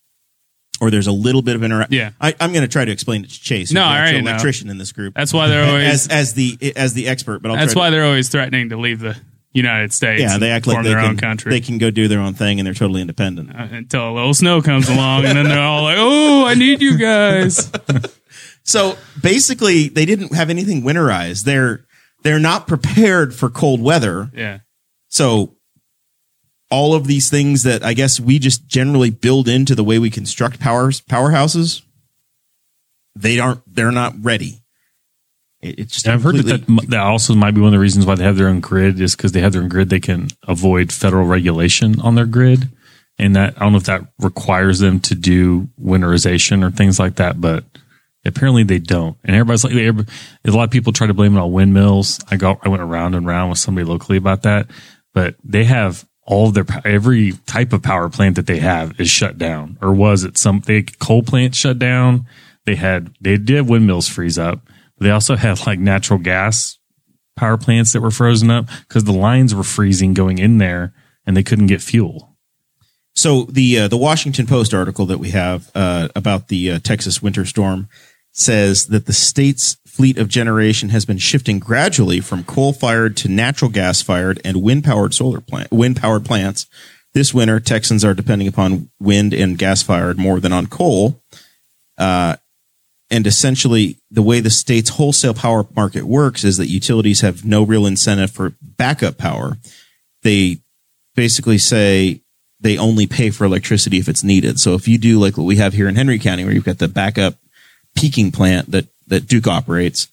or 0.81 0.89
there's 0.89 1.07
a 1.07 1.11
little 1.11 1.41
bit 1.41 1.55
of 1.55 1.63
interaction. 1.63 1.93
Yeah. 1.93 2.11
I, 2.19 2.33
I'm 2.39 2.51
going 2.51 2.63
to 2.65 2.71
try 2.71 2.83
to 2.83 2.91
explain 2.91 3.23
it 3.23 3.29
to 3.29 3.41
Chase, 3.41 3.71
No, 3.71 3.81
the 3.81 3.85
I 3.85 3.97
actual 3.99 4.01
already 4.01 4.21
know. 4.25 4.31
electrician 4.31 4.69
in 4.69 4.77
this 4.77 4.91
group. 4.91 5.13
That's 5.13 5.33
why 5.33 5.47
they're 5.47 5.65
always. 5.65 5.85
as 5.87 6.07
as 6.07 6.33
the 6.33 6.73
as 6.75 6.93
the 6.93 7.07
expert, 7.07 7.41
but 7.41 7.51
I'll 7.51 7.57
that's 7.57 7.73
try 7.73 7.83
why 7.83 7.89
to, 7.89 7.95
they're 7.95 8.05
always 8.05 8.27
threatening 8.29 8.69
to 8.69 8.77
leave 8.77 8.99
the 8.99 9.15
United 9.55 9.91
States. 9.93 10.21
yeah, 10.21 10.37
they 10.37 10.51
act 10.51 10.67
like 10.67 10.83
they 10.83 10.89
their 10.89 10.99
can 10.99 11.09
own 11.11 11.17
country. 11.17 11.49
they 11.49 11.61
can 11.61 11.77
go 11.79 11.89
do 11.89 12.07
their 12.07 12.19
own 12.19 12.33
thing 12.35 12.59
and 12.59 12.67
they're 12.67 12.73
totally 12.75 13.01
independent. 13.01 13.49
uh, 13.49 13.67
until 13.71 14.09
a 14.09 14.13
little 14.13 14.33
snow 14.35 14.61
comes 14.61 14.87
along, 14.89 15.25
and 15.25 15.37
then 15.37 15.45
they're 15.45 15.63
all 15.63 15.83
like, 15.83 15.97
"Oh, 15.97 16.45
I 16.45 16.53
need 16.53 16.81
you 16.81 16.97
guys." 16.97 17.71
So 18.67 18.97
basically, 19.21 19.89
they 19.89 20.05
didn't 20.07 20.33
have 20.33 20.49
anything 20.49 20.81
winterized. 20.81 21.43
They're 21.43 21.85
they're 22.23 22.39
not 22.39 22.65
prepared 22.67 23.35
for 23.35 23.47
cold 23.51 23.79
weather. 23.79 24.31
Yeah, 24.33 24.59
So 25.07 25.55
all 26.71 26.95
of 26.95 27.05
these 27.05 27.29
things 27.29 27.61
that 27.61 27.83
I 27.85 27.93
guess 27.93 28.19
we 28.19 28.39
just 28.39 28.67
generally 28.67 29.11
build 29.11 29.47
into 29.47 29.75
the 29.75 29.83
way 29.83 29.99
we 29.99 30.09
construct 30.09 30.59
powers 30.59 30.99
powerhouses, 30.99 31.83
they 33.15 33.37
aren't. 33.37 33.61
They're 33.71 33.91
not 33.91 34.15
ready. 34.19 34.63
It, 35.65 35.79
it's 35.79 35.93
just 35.93 36.05
And 36.05 36.13
I've 36.13 36.23
heard 36.23 36.35
that, 36.37 36.65
that 36.67 36.85
that 36.89 36.99
also 36.99 37.35
might 37.35 37.51
be 37.51 37.61
one 37.61 37.69
of 37.69 37.73
the 37.73 37.79
reasons 37.79 38.05
why 38.05 38.15
they 38.15 38.23
have 38.23 38.37
their 38.37 38.47
own 38.47 38.59
grid 38.59 38.99
is 38.99 39.15
because 39.15 39.31
they 39.31 39.41
have 39.41 39.53
their 39.53 39.61
own 39.61 39.69
grid. 39.69 39.89
They 39.89 39.99
can 39.99 40.29
avoid 40.47 40.91
federal 40.91 41.25
regulation 41.25 41.99
on 42.01 42.15
their 42.15 42.25
grid, 42.25 42.69
and 43.17 43.35
that 43.35 43.55
I 43.57 43.61
don't 43.61 43.73
know 43.73 43.77
if 43.77 43.85
that 43.85 44.01
requires 44.19 44.79
them 44.79 44.99
to 45.01 45.15
do 45.15 45.69
winterization 45.81 46.63
or 46.63 46.71
things 46.71 46.99
like 46.99 47.15
that, 47.15 47.39
but 47.39 47.65
apparently 48.25 48.63
they 48.63 48.79
don't. 48.79 49.17
And 49.23 49.35
everybody's 49.35 49.63
like, 49.63 49.73
everybody, 49.73 50.11
a 50.45 50.51
lot 50.51 50.63
of 50.63 50.71
people 50.71 50.93
try 50.93 51.07
to 51.07 51.13
blame 51.13 51.37
it 51.37 51.39
on 51.39 51.51
windmills. 51.51 52.19
I 52.29 52.37
got 52.37 52.59
I 52.63 52.69
went 52.69 52.83
around 52.83 53.15
and 53.15 53.27
around 53.27 53.49
with 53.49 53.59
somebody 53.59 53.85
locally 53.85 54.17
about 54.17 54.43
that, 54.43 54.67
but 55.13 55.35
they 55.43 55.63
have 55.65 56.05
all 56.25 56.47
of 56.47 56.53
their 56.55 56.65
every 56.83 57.33
type 57.45 57.71
of 57.71 57.83
power 57.83 58.09
plant 58.09 58.35
that 58.35 58.47
they 58.47 58.59
have 58.59 58.99
is 58.99 59.09
shut 59.09 59.37
down 59.37 59.77
or 59.79 59.93
was 59.93 60.23
it 60.23 60.37
some 60.39 60.59
they 60.61 60.81
coal 60.81 61.21
plants 61.23 61.57
shut 61.57 61.79
down. 61.79 62.25
They 62.65 62.75
had 62.75 63.15
they 63.21 63.37
did 63.37 63.69
windmills 63.69 64.09
freeze 64.09 64.39
up. 64.39 64.59
They 64.97 65.11
also 65.11 65.35
had 65.35 65.65
like 65.65 65.79
natural 65.79 66.19
gas 66.19 66.77
power 67.35 67.57
plants 67.57 67.93
that 67.93 68.01
were 68.01 68.11
frozen 68.11 68.49
up 68.49 68.67
because 68.87 69.03
the 69.03 69.13
lines 69.13 69.53
were 69.53 69.63
freezing 69.63 70.13
going 70.13 70.37
in 70.37 70.57
there 70.57 70.93
and 71.25 71.35
they 71.35 71.43
couldn't 71.43 71.67
get 71.67 71.81
fuel. 71.81 72.35
So 73.13 73.43
the 73.43 73.79
uh, 73.79 73.87
the 73.87 73.97
Washington 73.97 74.45
Post 74.45 74.73
article 74.73 75.05
that 75.05 75.19
we 75.19 75.31
have 75.31 75.71
uh, 75.73 76.09
about 76.15 76.49
the 76.49 76.71
uh, 76.71 76.79
Texas 76.79 77.21
winter 77.21 77.45
storm 77.45 77.87
says 78.31 78.87
that 78.87 79.05
the 79.05 79.13
state's 79.13 79.77
fleet 79.87 80.17
of 80.17 80.27
generation 80.27 80.89
has 80.89 81.05
been 81.05 81.17
shifting 81.17 81.57
gradually 81.57 82.19
from 82.19 82.43
coal 82.43 82.73
fired 82.73 83.15
to 83.15 83.29
natural 83.29 83.71
gas 83.71 84.01
fired 84.01 84.41
and 84.43 84.61
wind 84.61 84.83
powered 84.83 85.13
solar 85.13 85.39
plant 85.39 85.71
wind 85.71 85.95
powered 85.95 86.25
plants. 86.25 86.67
This 87.13 87.33
winter, 87.33 87.61
Texans 87.61 88.03
are 88.03 88.13
depending 88.13 88.49
upon 88.49 88.89
wind 88.99 89.33
and 89.33 89.57
gas 89.57 89.81
fired 89.81 90.17
more 90.17 90.41
than 90.41 90.51
on 90.51 90.67
coal. 90.67 91.21
Uh, 91.97 92.35
and 93.15 93.25
essentially, 93.25 93.97
the 94.11 94.21
way 94.21 94.41
the 94.41 94.49
state's 94.49 94.89
wholesale 94.89 95.33
power 95.33 95.65
market 95.73 96.03
works 96.03 96.43
is 96.43 96.57
that 96.57 96.67
utilities 96.67 97.21
have 97.21 97.45
no 97.45 97.63
real 97.63 97.85
incentive 97.85 98.29
for 98.29 98.51
backup 98.61 99.17
power. 99.17 99.57
They 100.23 100.57
basically 101.15 101.57
say 101.57 102.19
they 102.59 102.77
only 102.77 103.07
pay 103.07 103.29
for 103.29 103.45
electricity 103.45 103.99
if 103.99 104.09
it's 104.09 104.21
needed. 104.21 104.59
So 104.59 104.73
if 104.73 104.85
you 104.89 104.97
do 104.97 105.17
like 105.17 105.37
what 105.37 105.45
we 105.45 105.55
have 105.55 105.71
here 105.71 105.87
in 105.87 105.95
Henry 105.95 106.19
County, 106.19 106.43
where 106.43 106.53
you've 106.53 106.65
got 106.65 106.79
the 106.79 106.89
backup 106.89 107.35
peaking 107.95 108.33
plant 108.33 108.71
that 108.71 108.87
that 109.07 109.27
Duke 109.27 109.47
operates, 109.47 110.09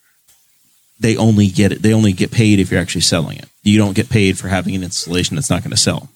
they 1.00 1.16
only 1.16 1.49
get 1.49 1.73
it. 1.73 1.82
They 1.82 1.92
only 1.92 2.12
get 2.12 2.30
paid 2.30 2.61
if 2.61 2.71
you're 2.71 2.80
actually 2.80 3.00
selling 3.00 3.37
it. 3.37 3.49
You 3.64 3.78
don't 3.78 3.97
get 3.97 4.11
paid 4.11 4.38
for 4.38 4.47
having 4.47 4.76
an 4.76 4.85
installation 4.85 5.35
that's 5.35 5.50
not 5.50 5.62
going 5.64 5.73
to 5.73 5.76
sell. 5.76 6.09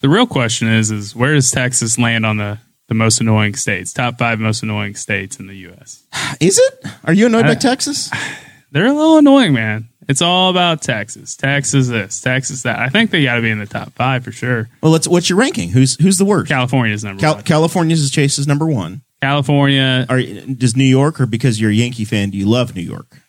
The 0.00 0.08
real 0.08 0.26
question 0.26 0.68
is, 0.68 0.90
is 0.90 1.14
where 1.14 1.34
does 1.34 1.50
Texas 1.50 1.98
land 1.98 2.24
on 2.24 2.38
the, 2.38 2.58
the 2.92 2.98
most 2.98 3.20
annoying 3.22 3.54
states? 3.54 3.92
Top 3.92 4.18
five 4.18 4.38
most 4.38 4.62
annoying 4.62 4.94
states 4.94 5.38
in 5.38 5.46
the 5.46 5.56
U.S. 5.56 6.02
Is 6.40 6.58
it? 6.58 6.86
Are 7.04 7.14
you 7.14 7.26
annoyed 7.26 7.44
by 7.44 7.54
Texas? 7.54 8.10
They're 8.70 8.86
a 8.86 8.92
little 8.92 9.18
annoying, 9.18 9.54
man. 9.54 9.88
It's 10.08 10.20
all 10.20 10.50
about 10.50 10.82
Texas. 10.82 11.36
Texas 11.36 11.88
this, 11.88 12.20
Texas 12.20 12.64
that. 12.64 12.78
I 12.78 12.88
think 12.88 13.10
they 13.10 13.22
got 13.22 13.36
to 13.36 13.42
be 13.42 13.50
in 13.50 13.58
the 13.58 13.66
top 13.66 13.92
five 13.92 14.24
for 14.24 14.32
sure. 14.32 14.68
Well, 14.82 14.92
let's. 14.92 15.08
What's 15.08 15.30
your 15.30 15.38
ranking? 15.38 15.70
Who's 15.70 15.94
who's 16.00 16.18
the 16.18 16.24
worst? 16.24 16.48
California's 16.48 17.02
number 17.04 17.20
Cal- 17.20 17.36
one. 17.36 17.44
California's 17.44 18.10
Chase 18.10 18.38
is 18.38 18.46
number 18.46 18.66
one. 18.66 19.02
California, 19.22 20.04
Are 20.08 20.20
does 20.20 20.76
New 20.76 20.84
York 20.84 21.20
or 21.20 21.26
because 21.26 21.60
you're 21.60 21.70
a 21.70 21.74
Yankee 21.74 22.04
fan 22.04 22.30
do 22.30 22.36
you 22.36 22.46
love 22.46 22.74
New 22.74 22.82
York? 22.82 23.22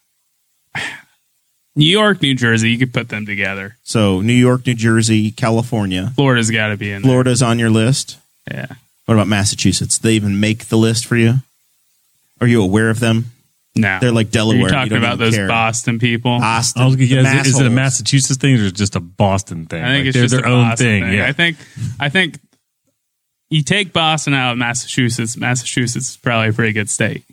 New 1.75 1.86
York, 1.86 2.22
New 2.22 2.36
Jersey. 2.36 2.72
You 2.72 2.79
could 2.79 2.93
put 2.93 3.10
them 3.10 3.25
together. 3.25 3.77
So 3.84 4.22
New 4.22 4.34
York, 4.34 4.65
New 4.65 4.74
Jersey, 4.74 5.32
California, 5.32 6.12
Florida's 6.15 6.51
got 6.51 6.67
to 6.67 6.77
be 6.77 6.91
in 6.91 7.01
there. 7.01 7.10
Florida's 7.10 7.41
on 7.41 7.60
your 7.60 7.70
list. 7.70 8.17
Yeah. 8.50 8.67
What 9.06 9.16
about 9.16 9.28
Massachusetts? 9.28 9.98
They 9.98 10.14
even 10.14 10.40
make 10.40 10.66
the 10.68 10.78
list 10.78 11.06
for 11.06 11.16
you? 11.18 11.36
Are 12.42 12.48
you 12.48 12.62
aware 12.64 12.90
of 12.90 13.00
them? 13.00 13.26
No. 13.76 14.00
They're 14.00 14.12
like 14.12 14.30
Delaware. 14.30 14.60
You're 14.60 14.70
talking 14.70 14.90
don't 14.92 15.00
about 15.00 15.18
those 15.18 15.36
care. 15.36 15.48
Boston 15.48 15.98
people. 16.00 16.40
Boston. 16.40 16.86
Was 16.86 16.96
gonna 16.96 17.24
the 17.24 17.40
is 17.50 17.60
it 17.60 17.66
a. 17.66 17.70
Massachusetts 17.70 18.38
thing 18.40 18.56
or 18.60 18.70
just 18.70 18.96
a 18.96 19.00
Boston 19.00 19.66
thing? 19.66 19.84
I 19.84 19.88
think 19.88 20.00
Like, 20.00 20.08
it's 20.08 20.14
they're 20.16 20.24
just 20.26 20.36
their 20.36 20.46
a 20.46 20.56
own 20.56 20.70
Boston 20.70 20.86
thing. 20.88 21.04
thing. 21.04 21.14
Yeah. 21.14 21.28
I 21.28 21.32
think 21.34 21.58
I 22.00 22.10
think 22.10 22.40
you 23.50 23.64
take 23.64 23.92
Boston 23.92 24.34
out 24.34 24.52
of 24.54 24.58
Massachusetts, 24.60 25.36
Massachusetts 25.38 26.10
is 26.12 26.18
probably 26.18 26.50
a 26.50 26.54
pretty 26.54 26.74
good 26.74 26.90
state. 26.90 27.24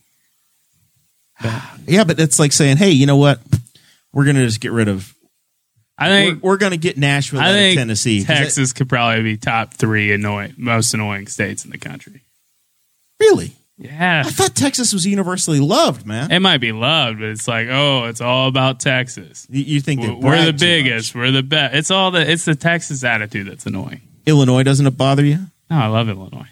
Yeah, 1.86 2.04
but 2.04 2.20
it's 2.20 2.38
like 2.38 2.52
saying, 2.52 2.76
hey, 2.76 2.90
you 2.90 3.06
know 3.06 3.16
what? 3.16 3.40
We're 4.12 4.24
gonna 4.24 4.44
just 4.46 4.60
get 4.60 4.70
rid 4.72 4.86
of. 4.88 5.12
I 6.00 6.08
We're, 6.08 6.14
think 6.30 6.42
we're 6.42 6.56
gonna 6.56 6.76
get 6.78 6.96
Nashville 6.96 7.40
I 7.40 7.44
out 7.44 7.50
of 7.50 7.54
think 7.56 7.78
Tennessee. 7.78 8.24
Texas 8.24 8.72
could 8.72 8.88
probably 8.88 9.22
be 9.22 9.36
top 9.36 9.74
three 9.74 10.12
annoying 10.12 10.54
most 10.56 10.94
annoying 10.94 11.26
states 11.28 11.64
in 11.64 11.70
the 11.70 11.78
country. 11.78 12.22
really? 13.20 13.52
Yeah. 13.82 14.24
I 14.26 14.30
thought 14.30 14.54
Texas 14.54 14.92
was 14.92 15.06
universally 15.06 15.58
loved, 15.58 16.04
man. 16.06 16.30
It 16.30 16.40
might 16.40 16.58
be 16.58 16.70
loved, 16.70 17.18
but 17.20 17.28
it's 17.28 17.48
like, 17.48 17.68
oh, 17.70 18.04
it's 18.06 18.20
all 18.20 18.46
about 18.46 18.78
Texas. 18.78 19.46
You- 19.48 19.62
You 19.64 19.80
think 19.80 20.02
they 20.02 20.10
We're 20.10 20.44
the 20.44 20.52
biggest. 20.52 21.14
We're 21.14 21.30
the 21.30 21.42
best. 21.42 21.74
It's 21.74 21.90
all 21.90 22.10
the 22.10 22.30
it's 22.30 22.44
the 22.44 22.54
Texas 22.54 23.02
attitude 23.04 23.46
that's 23.46 23.64
annoying. 23.64 24.02
Illinois 24.26 24.62
doesn't 24.64 24.86
it 24.86 24.96
bother 24.98 25.24
you? 25.24 25.38
No, 25.70 25.76
I 25.78 25.86
love 25.86 26.08
Illinois. 26.10 26.48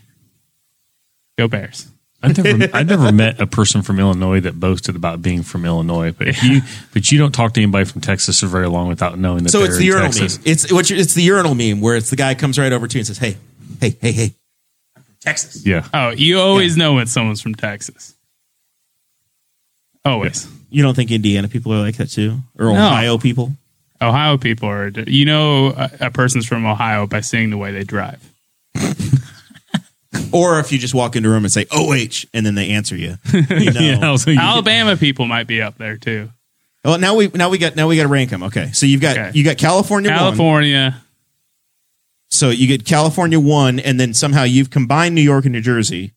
Go 1.37 1.49
Bears. 1.49 1.89
I 2.21 2.33
never, 2.33 2.77
I 2.77 2.83
never 2.83 3.13
met 3.13 3.41
a 3.41 3.47
person 3.47 3.83
from 3.83 4.01
Illinois 4.01 4.41
that 4.41 4.59
boasted 4.59 4.97
about 4.97 5.23
being 5.23 5.45
from 5.45 5.65
Illinois. 5.65 6.11
But 6.13 6.27
if 6.29 6.43
you, 6.43 6.63
but 6.93 7.13
you 7.13 7.19
don't 7.19 7.31
talk 7.33 7.55
to 7.55 7.63
anybody 7.63 7.85
from 7.85 8.01
Texas 8.01 8.41
for 8.41 8.47
very 8.49 8.69
long 8.69 8.89
without 8.89 9.19
knowing 9.19 9.45
that. 9.45 9.51
So 9.51 9.59
they're 9.59 9.69
it's 9.69 9.77
the 9.77 9.83
in 9.83 9.87
urinal 9.87 10.11
Texas. 10.11 10.39
meme. 10.39 10.43
It's 10.47 10.73
what 10.73 10.91
you- 10.91 10.97
it's 10.97 11.15
the 11.15 11.23
urinal 11.23 11.55
meme 11.55 11.81
where 11.81 11.95
it's 11.97 12.11
the 12.11 12.17
guy 12.17 12.35
comes 12.35 12.59
right 12.59 12.73
over 12.73 12.89
to 12.89 12.95
you 12.97 13.01
and 13.01 13.07
says, 13.07 13.19
"Hey, 13.19 13.37
hey, 13.81 13.97
hey, 14.01 14.11
hey, 14.13 14.35
I'm 14.97 15.03
from 15.05 15.15
Texas." 15.21 15.65
Yeah, 15.65 15.87
Oh, 15.95 16.11
you 16.11 16.41
always 16.41 16.77
know 16.77 16.95
when 16.95 17.07
someone's 17.07 17.41
from 17.41 17.55
Texas. 17.55 18.15
Always. 20.05 20.49
You 20.71 20.83
don't 20.83 20.95
think 20.95 21.11
Indiana 21.11 21.49
people 21.49 21.73
are 21.73 21.79
like 21.81 21.97
that 21.97 22.11
too, 22.11 22.39
or 22.59 22.67
No. 22.67 22.73
Ohio 22.89 23.19
people? 23.19 23.55
Ohio 24.01 24.39
people 24.39 24.69
are. 24.69 24.89
You 25.07 25.25
know, 25.25 25.69
a, 25.69 25.91
a 26.03 26.11
person's 26.11 26.47
from 26.47 26.67
Ohio 26.67 27.07
by 27.07 27.21
seeing 27.21 27.51
the 27.51 27.57
way 27.57 27.73
they 27.73 27.85
drive. 27.85 28.21
Or 30.33 30.59
if 30.61 30.73
you 30.73 30.79
just 30.79 30.95
walk 30.95 31.17
into 31.17 31.29
a 31.29 31.33
room 31.33 31.45
and 31.45 31.53
say 31.53 31.67
"OH" 31.71 32.27
and 32.35 32.45
then 32.47 32.55
they 32.55 32.71
answer 32.71 32.97
you, 32.97 33.17
you 33.33 33.71
know. 33.73 33.81
yeah. 33.81 34.17
So 34.17 34.31
you- 34.31 34.39
Alabama 34.39 34.97
people 34.97 35.27
might 35.27 35.47
be 35.47 35.61
up 35.63 35.79
there 35.79 35.97
too. 35.97 36.31
Well, 36.85 36.99
now 36.99 37.15
we 37.17 37.29
now 37.29 37.51
we 37.51 37.59
got 37.59 37.77
now 37.77 37.89
we 37.89 37.97
got 37.97 38.03
to 38.05 38.09
rank 38.09 38.31
them. 38.31 38.43
Okay, 38.45 38.71
so 38.73 38.87
you've 38.87 39.01
got 39.01 39.17
Okay. 39.19 39.31
you 39.35 39.45
got 39.45 39.59
California, 39.59 40.11
one. 40.11 40.19
California, 40.19 41.03
So 42.31 42.51
you 42.51 42.67
get 42.67 42.85
California 42.85 43.41
one, 43.41 43.79
and 43.81 43.99
then 43.99 44.15
somehow 44.15 44.45
you've 44.45 44.71
combined 44.71 45.15
New 45.15 45.23
York 45.23 45.45
and 45.45 45.53
New 45.53 45.61
Jersey. 45.61 46.13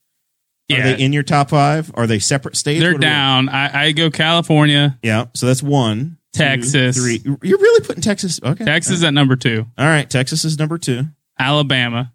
Are 0.72 0.78
yeah, 0.78 0.84
they 0.96 1.04
in 1.04 1.12
your 1.12 1.24
top 1.24 1.50
five? 1.50 1.92
Are 1.96 2.08
they 2.08 2.20
separate 2.20 2.56
states? 2.56 2.80
they're 2.80 2.94
What 2.94 3.02
do 3.02 3.08
we- 3.08 3.12
down. 3.12 3.50
I, 3.50 3.88
I 3.88 3.92
go 3.92 4.10
California, 4.10 4.98
Yeah, 5.04 5.26
so 5.34 5.48
that's 5.48 5.62
one. 5.64 6.18
two, 6.34 6.38
Texas. 6.44 6.96
three. 6.96 7.22
You're 7.42 7.58
really 7.58 7.86
putting 7.86 8.02
Texas. 8.02 8.40
Okay, 8.42 8.64
Texas 8.64 9.04
at 9.04 9.14
number 9.14 9.36
two, 9.36 9.66
All 9.78 9.86
right, 9.86 10.10
Texas 10.10 10.46
is 10.46 10.58
number 10.60 10.78
two. 10.78 11.04
Alabama. 11.38 12.14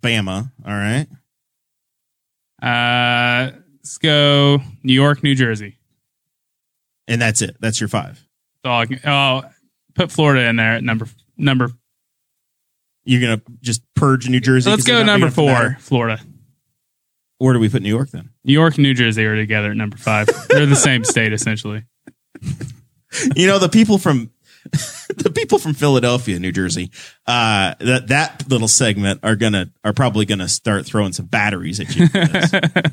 Bama. 0.00 0.50
All 0.64 0.72
right. 0.72 1.06
Uh, 2.62 3.50
let's 3.78 3.98
go 3.98 4.60
New 4.82 4.94
York, 4.94 5.22
New 5.22 5.34
Jersey. 5.34 5.78
And 7.08 7.20
that's 7.20 7.42
it. 7.42 7.56
That's 7.60 7.80
your 7.80 7.88
five. 7.88 8.24
That's 8.62 8.72
all 8.72 8.80
I 8.80 8.86
can, 8.86 9.00
oh, 9.04 9.42
put 9.94 10.12
Florida 10.12 10.46
in 10.48 10.56
there 10.56 10.76
at 10.76 10.84
number 10.84 11.08
number. 11.36 11.70
You're 13.04 13.20
gonna 13.20 13.42
just 13.60 13.82
purge 13.94 14.28
New 14.28 14.40
Jersey. 14.40 14.70
Let's 14.70 14.84
go 14.84 15.02
number 15.02 15.30
four. 15.30 15.76
Florida. 15.80 16.22
Where 17.38 17.52
do 17.52 17.58
we 17.58 17.68
put 17.68 17.82
New 17.82 17.88
York 17.88 18.10
then? 18.10 18.30
New 18.44 18.52
York 18.52 18.76
and 18.76 18.84
New 18.84 18.94
Jersey 18.94 19.24
are 19.24 19.34
together 19.34 19.72
at 19.72 19.76
number 19.76 19.96
five. 19.96 20.28
They're 20.48 20.66
the 20.66 20.76
same 20.76 21.02
state 21.02 21.32
essentially. 21.32 21.84
You 23.36 23.46
know 23.46 23.58
the 23.58 23.68
people 23.68 23.98
from 23.98 24.30
the 24.72 25.32
people 25.34 25.58
from 25.58 25.74
Philadelphia, 25.74 26.38
New 26.38 26.52
Jersey. 26.52 26.90
Uh, 27.26 27.74
that 27.80 28.08
that 28.08 28.48
little 28.48 28.68
segment 28.68 29.20
are 29.22 29.36
gonna 29.36 29.70
are 29.84 29.92
probably 29.92 30.24
gonna 30.24 30.48
start 30.48 30.86
throwing 30.86 31.12
some 31.12 31.26
batteries 31.26 31.80
at 31.80 31.96
you. 31.96 32.06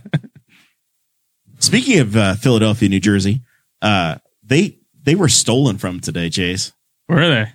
Speaking 1.60 1.99
of 1.99 2.15
uh, 2.15 2.36
Philadelphia, 2.36 2.89
New 2.89 2.99
Jersey, 2.99 3.41
uh, 3.82 4.15
they 4.43 4.79
they 5.01 5.15
were 5.15 5.29
stolen 5.29 5.77
from 5.77 5.99
today. 5.99 6.29
Chase 6.29 6.73
Where 7.08 7.21
are 7.21 7.29
they? 7.29 7.51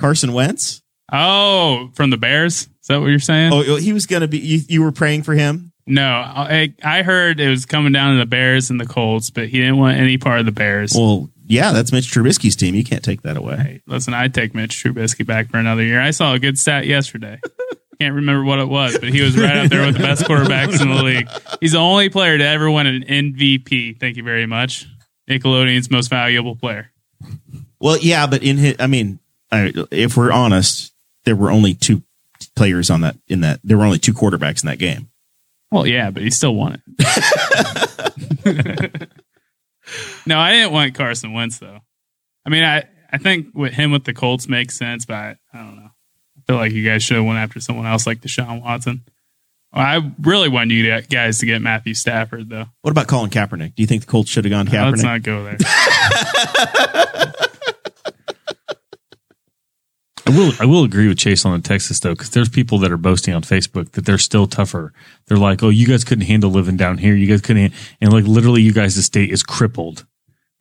Carson 0.00 0.32
Wentz. 0.32 0.82
Oh, 1.12 1.90
from 1.94 2.10
the 2.10 2.16
Bears? 2.16 2.62
Is 2.62 2.88
that 2.88 3.00
what 3.00 3.06
you're 3.06 3.18
saying? 3.18 3.52
Oh, 3.52 3.76
he 3.76 3.92
was 3.92 4.06
gonna 4.06 4.28
be. 4.28 4.38
You, 4.38 4.60
you 4.68 4.82
were 4.82 4.92
praying 4.92 5.22
for 5.22 5.34
him. 5.34 5.72
No, 5.86 6.02
I, 6.02 6.74
I 6.82 7.02
heard 7.02 7.40
it 7.40 7.48
was 7.48 7.66
coming 7.66 7.92
down 7.92 8.14
to 8.14 8.18
the 8.18 8.26
Bears 8.26 8.70
and 8.70 8.80
the 8.80 8.86
Colts, 8.86 9.28
but 9.28 9.48
he 9.48 9.58
didn't 9.58 9.76
want 9.76 9.98
any 9.98 10.16
part 10.16 10.40
of 10.40 10.46
the 10.46 10.52
Bears. 10.52 10.94
Well, 10.94 11.30
yeah, 11.46 11.72
that's 11.72 11.92
Mitch 11.92 12.10
Trubisky's 12.10 12.56
team. 12.56 12.74
You 12.74 12.84
can't 12.84 13.04
take 13.04 13.22
that 13.22 13.36
away. 13.36 13.56
Hey, 13.56 13.82
listen, 13.86 14.14
I'd 14.14 14.34
take 14.34 14.54
Mitch 14.54 14.82
Trubisky 14.82 15.26
back 15.26 15.50
for 15.50 15.58
another 15.58 15.82
year. 15.82 16.00
I 16.00 16.10
saw 16.10 16.32
a 16.32 16.38
good 16.38 16.58
stat 16.58 16.86
yesterday. 16.86 17.40
Can't 18.00 18.16
remember 18.16 18.44
what 18.44 18.58
it 18.58 18.68
was, 18.68 18.98
but 18.98 19.08
he 19.08 19.20
was 19.20 19.38
right 19.38 19.56
up 19.56 19.70
there 19.70 19.86
with 19.86 19.96
the 19.96 20.02
best 20.02 20.24
quarterbacks 20.24 20.82
in 20.82 20.88
the 20.88 21.00
league. 21.00 21.28
He's 21.60 21.72
the 21.72 21.78
only 21.78 22.08
player 22.08 22.36
to 22.36 22.44
ever 22.44 22.68
win 22.68 22.88
an 22.88 23.04
MVP. 23.04 24.00
Thank 24.00 24.16
you 24.16 24.24
very 24.24 24.46
much. 24.46 24.88
Nickelodeon's 25.30 25.88
most 25.92 26.08
valuable 26.08 26.56
player. 26.56 26.90
Well, 27.78 27.96
yeah, 27.98 28.26
but 28.26 28.42
in 28.42 28.56
his, 28.56 28.74
I 28.80 28.88
mean, 28.88 29.20
I, 29.52 29.72
if 29.92 30.16
we're 30.16 30.32
honest, 30.32 30.92
there 31.24 31.36
were 31.36 31.52
only 31.52 31.74
two 31.74 32.02
players 32.56 32.90
on 32.90 33.02
that 33.02 33.16
in 33.28 33.42
that. 33.42 33.60
There 33.62 33.78
were 33.78 33.84
only 33.84 34.00
two 34.00 34.12
quarterbacks 34.12 34.64
in 34.64 34.68
that 34.68 34.78
game. 34.78 35.08
Well, 35.70 35.86
yeah, 35.86 36.10
but 36.10 36.22
he 36.22 36.30
still 36.30 36.54
won 36.54 36.82
it. 36.98 39.08
no, 40.26 40.38
I 40.38 40.52
didn't 40.52 40.72
want 40.72 40.94
Carson 40.94 41.32
Wentz 41.32 41.58
though. 41.58 41.80
I 42.46 42.50
mean, 42.50 42.64
I 42.64 42.84
I 43.12 43.18
think 43.18 43.48
with 43.54 43.72
him 43.72 43.92
with 43.92 44.04
the 44.04 44.12
Colts 44.14 44.48
makes 44.48 44.76
sense, 44.76 45.06
but 45.06 45.14
I, 45.14 45.36
I 45.52 45.58
don't 45.58 45.76
know. 45.76 45.90
I 46.36 46.40
feel 46.46 46.56
like 46.56 46.72
you 46.72 46.84
guys 46.84 47.02
should 47.02 47.16
have 47.16 47.24
went 47.26 47.38
after 47.38 47.60
someone 47.60 47.86
else 47.86 48.06
like 48.06 48.20
Deshaun 48.20 48.62
Watson. 48.62 49.02
I 49.72 50.12
really 50.20 50.48
wanted 50.48 50.74
you 50.74 51.00
guys 51.02 51.38
to 51.38 51.46
get 51.46 51.60
Matthew 51.60 51.94
Stafford 51.94 52.48
though. 52.48 52.66
What 52.82 52.90
about 52.92 53.08
Colin 53.08 53.30
Kaepernick? 53.30 53.74
Do 53.74 53.82
you 53.82 53.86
think 53.86 54.02
the 54.02 54.06
Colts 54.06 54.30
should 54.30 54.44
have 54.44 54.52
gone 54.52 54.66
Kaepernick? 54.66 54.90
Let's 54.90 55.02
Kaepernick? 55.02 55.04
not 55.04 55.22
go 55.22 55.44
there. 55.44 57.32
I 60.34 60.38
will. 60.38 60.52
I 60.60 60.64
will 60.66 60.84
agree 60.84 61.08
with 61.08 61.18
Chase 61.18 61.44
on 61.44 61.60
the 61.60 61.66
Texas 61.66 62.00
though, 62.00 62.12
because 62.12 62.30
there's 62.30 62.48
people 62.48 62.78
that 62.78 62.90
are 62.92 62.96
boasting 62.96 63.34
on 63.34 63.42
Facebook 63.42 63.92
that 63.92 64.04
they're 64.04 64.18
still 64.18 64.46
tougher. 64.46 64.92
They're 65.26 65.38
like, 65.38 65.62
"Oh, 65.62 65.68
you 65.68 65.86
guys 65.86 66.04
couldn't 66.04 66.26
handle 66.26 66.50
living 66.50 66.76
down 66.76 66.98
here. 66.98 67.14
You 67.14 67.26
guys 67.26 67.40
couldn't," 67.40 67.72
and 68.00 68.12
like 68.12 68.24
literally, 68.24 68.62
you 68.62 68.72
guys' 68.72 69.02
state 69.04 69.30
is 69.30 69.42
crippled 69.42 70.06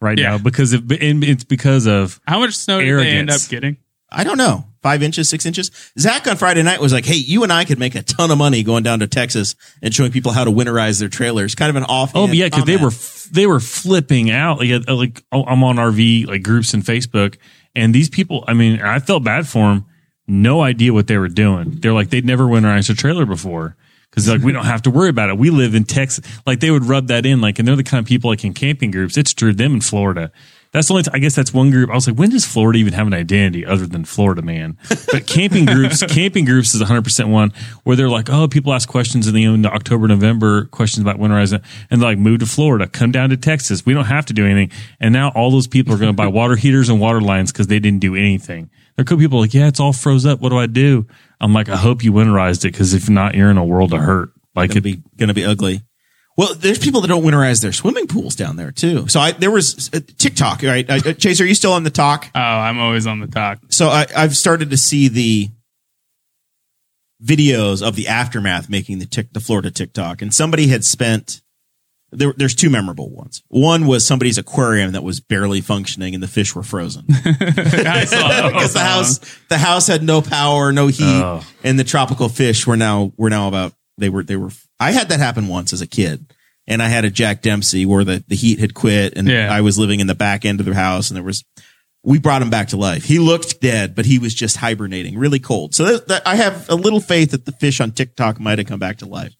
right 0.01 0.17
Yeah. 0.17 0.31
now 0.31 0.37
because 0.37 0.73
of, 0.73 0.91
and 0.91 1.23
it's 1.23 1.43
because 1.43 1.87
of 1.87 2.19
How 2.27 2.39
much 2.39 2.53
snow 2.55 2.79
did 2.81 2.99
they 2.99 3.09
end 3.11 3.29
up 3.29 3.41
getting? 3.49 3.77
I 4.15 4.23
don't 4.23 4.37
know. 4.37 4.65
Five 4.83 5.01
inches, 5.01 5.27
six 5.27 5.43
inches. 5.45 5.71
Zach 5.97 6.27
on 6.27 6.37
Friday 6.37 6.61
night 6.61 6.79
was 6.79 6.93
like, 6.93 7.05
Hey, 7.05 7.15
you 7.15 7.41
and 7.41 7.51
I 7.51 7.65
could 7.65 7.79
make 7.79 7.95
a 7.95 8.03
ton 8.03 8.29
of 8.29 8.37
money 8.37 8.61
going 8.61 8.83
down 8.83 8.99
to 8.99 9.07
Texas 9.07 9.55
and 9.81 9.91
showing 9.91 10.11
people 10.11 10.33
how 10.33 10.43
to 10.43 10.51
winterize 10.51 10.99
their 10.99 11.09
trailers. 11.09 11.55
Kind 11.55 11.71
of 11.71 11.77
an 11.77 11.85
off. 11.85 12.11
Oh 12.13 12.27
yeah, 12.27 12.45
because 12.45 12.65
they 12.65 12.77
were 12.77 12.89
f- 12.89 13.27
they 13.31 13.47
were 13.47 13.59
flipping 13.59 14.29
out. 14.29 14.59
Like, 14.59 14.87
uh, 14.87 14.93
like 14.95 15.23
oh, 15.31 15.43
I'm 15.45 15.63
on 15.63 15.77
RV 15.77 16.27
like 16.27 16.43
groups 16.43 16.75
and 16.75 16.83
Facebook, 16.83 17.37
and 17.75 17.93
these 17.93 18.09
people. 18.09 18.43
I 18.47 18.53
mean, 18.53 18.81
I 18.81 18.99
felt 18.99 19.23
bad 19.23 19.47
for 19.47 19.69
them. 19.69 19.85
No 20.27 20.61
idea 20.61 20.93
what 20.93 21.07
they 21.07 21.17
were 21.17 21.27
doing. 21.27 21.79
They're 21.79 21.93
like 21.93 22.09
they'd 22.09 22.25
never 22.25 22.45
winterized 22.45 22.89
a 22.89 22.93
trailer 22.93 23.25
before 23.25 23.75
because 24.09 24.29
like 24.29 24.41
we 24.41 24.51
don't 24.51 24.65
have 24.65 24.83
to 24.83 24.91
worry 24.91 25.09
about 25.09 25.29
it. 25.29 25.37
We 25.37 25.49
live 25.49 25.75
in 25.75 25.83
Texas. 25.83 26.25
Like 26.45 26.59
they 26.59 26.71
would 26.71 26.85
rub 26.85 27.07
that 27.07 27.25
in. 27.25 27.41
Like, 27.41 27.59
and 27.59 27.67
they're 27.67 27.75
the 27.75 27.83
kind 27.83 27.99
of 28.01 28.07
people 28.07 28.29
like 28.29 28.45
in 28.45 28.53
camping 28.53 28.91
groups. 28.91 29.17
It's 29.17 29.33
true. 29.33 29.53
Them 29.53 29.73
in 29.73 29.81
Florida. 29.81 30.31
That's 30.73 30.87
the 30.87 30.93
only. 30.95 31.03
T- 31.03 31.11
I 31.13 31.19
guess 31.19 31.35
that's 31.35 31.53
one 31.53 31.69
group. 31.69 31.91
I 31.91 31.93
was 31.93 32.07
like, 32.07 32.17
when 32.17 32.31
does 32.31 32.45
Florida 32.45 32.79
even 32.79 32.93
have 32.93 33.05
an 33.05 33.13
identity 33.13 33.63
other 33.63 33.85
than 33.85 34.05
Florida 34.05 34.41
man? 34.41 34.77
But 35.11 35.27
camping 35.27 35.65
groups, 35.65 36.01
camping 36.07 36.45
groups 36.45 36.73
is 36.73 36.81
100 36.81 37.03
percent 37.03 37.29
one 37.29 37.53
where 37.83 37.95
they're 37.95 38.09
like, 38.09 38.27
oh, 38.31 38.47
people 38.47 38.73
ask 38.73 38.89
questions 38.89 39.27
in 39.27 39.35
the 39.35 39.45
end 39.45 39.67
of 39.67 39.71
October, 39.71 40.07
November, 40.07 40.65
questions 40.65 41.03
about 41.03 41.19
winterizing, 41.19 41.63
and 41.91 42.01
they're 42.01 42.09
like, 42.09 42.17
move 42.17 42.39
to 42.39 42.47
Florida, 42.47 42.87
come 42.87 43.11
down 43.11 43.29
to 43.29 43.37
Texas. 43.37 43.85
We 43.85 43.93
don't 43.93 44.05
have 44.05 44.25
to 44.25 44.33
do 44.33 44.47
anything. 44.47 44.75
And 44.99 45.13
now 45.13 45.29
all 45.35 45.51
those 45.51 45.67
people 45.67 45.93
are 45.93 45.97
going 45.97 46.11
to 46.11 46.17
buy 46.17 46.27
water 46.33 46.55
heaters 46.55 46.89
and 46.89 46.99
water 46.99 47.21
lines 47.21 47.51
because 47.51 47.67
they 47.67 47.79
didn't 47.79 47.99
do 47.99 48.15
anything. 48.15 48.71
There 48.95 49.05
could 49.05 49.19
be 49.19 49.25
people 49.25 49.41
like, 49.41 49.53
yeah, 49.53 49.67
it's 49.67 49.79
all 49.79 49.93
froze 49.93 50.25
up. 50.25 50.39
What 50.41 50.49
do 50.49 50.57
I 50.57 50.65
do? 50.65 51.05
I'm 51.39 51.53
like, 51.53 51.69
I 51.69 51.75
hope 51.75 52.03
you 52.03 52.11
winterized 52.13 52.65
it 52.65 52.71
because 52.71 52.95
if 52.95 53.09
not, 53.09 53.35
you're 53.35 53.51
in 53.51 53.57
a 53.57 53.65
world 53.65 53.93
of 53.93 53.99
hurt. 53.99 54.29
Like 54.55 54.71
gonna 54.71 54.79
it, 54.79 54.81
be 54.81 55.03
gonna 55.17 55.33
be 55.33 55.45
ugly. 55.45 55.81
Well, 56.35 56.55
there's 56.55 56.79
people 56.79 57.01
that 57.01 57.07
don't 57.09 57.23
winterize 57.23 57.61
their 57.61 57.71
swimming 57.71 58.07
pools 58.07 58.35
down 58.35 58.55
there 58.55 58.71
too. 58.71 59.07
So 59.07 59.19
I 59.19 59.33
there 59.33 59.51
was 59.51 59.89
uh, 59.93 59.99
TikTok, 60.17 60.63
right? 60.63 60.89
Uh, 60.89 60.99
uh, 61.05 61.13
Chase, 61.13 61.39
are 61.41 61.45
you 61.45 61.53
still 61.55 61.73
on 61.73 61.83
the 61.83 61.91
talk? 61.91 62.29
Oh, 62.33 62.39
I'm 62.39 62.79
always 62.79 63.05
on 63.05 63.19
the 63.19 63.27
talk. 63.27 63.59
So 63.69 63.87
I, 63.89 64.07
I've 64.15 64.35
started 64.35 64.71
to 64.71 64.77
see 64.77 65.07
the 65.09 65.49
videos 67.23 67.85
of 67.85 67.95
the 67.95 68.07
aftermath 68.07 68.69
making 68.69 68.99
the 68.99 69.05
tick, 69.05 69.31
the 69.33 69.39
Florida 69.39 69.71
TikTok, 69.71 70.21
and 70.21 70.33
somebody 70.33 70.67
had 70.67 70.83
spent. 70.83 71.41
There, 72.15 72.31
there's 72.37 72.53
two 72.53 72.69
memorable 72.69 73.09
ones. 73.09 73.41
One 73.47 73.87
was 73.87 74.05
somebody's 74.05 74.37
aquarium 74.37 74.91
that 74.91 75.03
was 75.03 75.19
barely 75.19 75.61
functioning 75.61 76.13
and 76.13 76.21
the 76.21 76.27
fish 76.27 76.53
were 76.53 76.61
frozen 76.61 77.05
I 77.09 78.05
saw 78.05 78.49
because 78.51 78.73
the 78.73 78.81
house 78.81 79.19
the 79.49 79.57
house 79.57 79.87
had 79.87 80.03
no 80.03 80.21
power, 80.21 80.71
no 80.71 80.85
heat, 80.87 81.01
Oh. 81.23 81.43
and 81.63 81.79
the 81.79 81.83
tropical 81.83 82.29
fish 82.29 82.67
were 82.67 82.77
now 82.77 83.13
were 83.17 83.31
now 83.31 83.47
about 83.47 83.73
they 83.97 84.09
were 84.09 84.23
they 84.23 84.35
were. 84.35 84.49
I 84.83 84.91
had 84.91 85.09
that 85.09 85.19
happen 85.19 85.47
once 85.47 85.73
as 85.73 85.81
a 85.81 85.87
kid, 85.87 86.33
and 86.67 86.81
I 86.81 86.87
had 86.87 87.05
a 87.05 87.09
Jack 87.09 87.41
Dempsey 87.41 87.85
where 87.85 88.03
the 88.03 88.23
the 88.27 88.35
heat 88.35 88.59
had 88.59 88.73
quit, 88.73 89.13
and 89.17 89.27
Yeah. 89.27 89.51
I 89.53 89.61
was 89.61 89.77
living 89.79 89.99
in 89.99 90.07
the 90.07 90.15
back 90.15 90.45
end 90.45 90.59
of 90.59 90.65
the 90.65 90.73
house, 90.73 91.09
and 91.09 91.15
there 91.17 91.23
was. 91.23 91.43
We 92.05 92.19
brought 92.19 92.41
him 92.41 92.49
back 92.49 92.67
to 92.69 92.77
life. 92.77 93.05
He 93.05 93.17
looked 93.17 93.61
dead, 93.61 93.95
but 93.95 94.05
he 94.05 94.19
was 94.19 94.33
just 94.35 94.57
hibernating, 94.57 95.17
really 95.17 95.39
cold. 95.39 95.73
So 95.73 95.85
that, 95.85 96.07
that, 96.09 96.27
I 96.27 96.35
have 96.35 96.69
a 96.69 96.75
little 96.75 96.99
faith 96.99 97.31
that 97.31 97.45
the 97.45 97.53
fish 97.53 97.79
on 97.79 97.93
TikTok 97.93 98.41
might 98.41 98.57
have 98.59 98.67
come 98.67 98.77
back 98.77 98.97
to 98.97 99.05
life. 99.05 99.33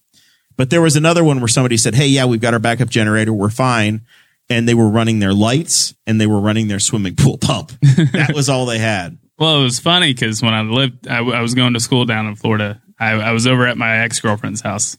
But 0.56 0.70
there 0.70 0.80
was 0.80 0.96
another 0.96 1.22
one 1.22 1.40
where 1.40 1.48
somebody 1.48 1.76
said, 1.76 1.94
"Hey, 1.94 2.06
yeah, 2.06 2.24
we've 2.24 2.40
got 2.40 2.54
our 2.54 2.58
backup 2.60 2.88
generator. 2.88 3.34
We're 3.34 3.50
fine." 3.50 4.00
And 4.48 4.66
they 4.66 4.72
were 4.74 4.88
running 4.88 5.18
their 5.18 5.34
lights 5.34 5.94
and 6.06 6.18
they 6.20 6.26
were 6.26 6.40
running 6.40 6.68
their 6.68 6.78
swimming 6.80 7.16
pool 7.16 7.36
pump. 7.38 7.72
that 8.12 8.32
was 8.34 8.48
all 8.48 8.64
they 8.66 8.78
had. 8.78 9.18
Well, 9.38 9.60
it 9.60 9.64
was 9.64 9.78
funny 9.80 10.12
because 10.14 10.40
when 10.42 10.54
I 10.54 10.60
lived, 10.62 11.08
I, 11.08 11.18
I 11.18 11.40
was 11.40 11.54
going 11.54 11.74
to 11.74 11.80
school 11.80 12.04
down 12.06 12.26
in 12.26 12.34
Florida. 12.36 12.80
I, 12.98 13.12
I 13.12 13.32
was 13.32 13.46
over 13.46 13.66
at 13.66 13.76
my 13.76 13.98
ex 14.04 14.20
girlfriend's 14.20 14.60
house, 14.60 14.96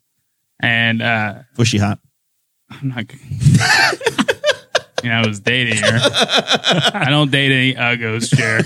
and 0.59 1.01
uh, 1.01 1.35
Was 1.57 1.67
she 1.67 1.77
hot? 1.77 1.99
I'm 2.69 2.89
not. 2.89 3.05
you 5.03 5.09
know, 5.09 5.15
I 5.15 5.27
was 5.27 5.39
dating 5.39 5.77
her. 5.77 5.99
I 6.93 7.07
don't 7.09 7.31
date 7.31 7.51
any 7.51 7.73
uggos, 7.75 8.33
Jer. 8.33 8.61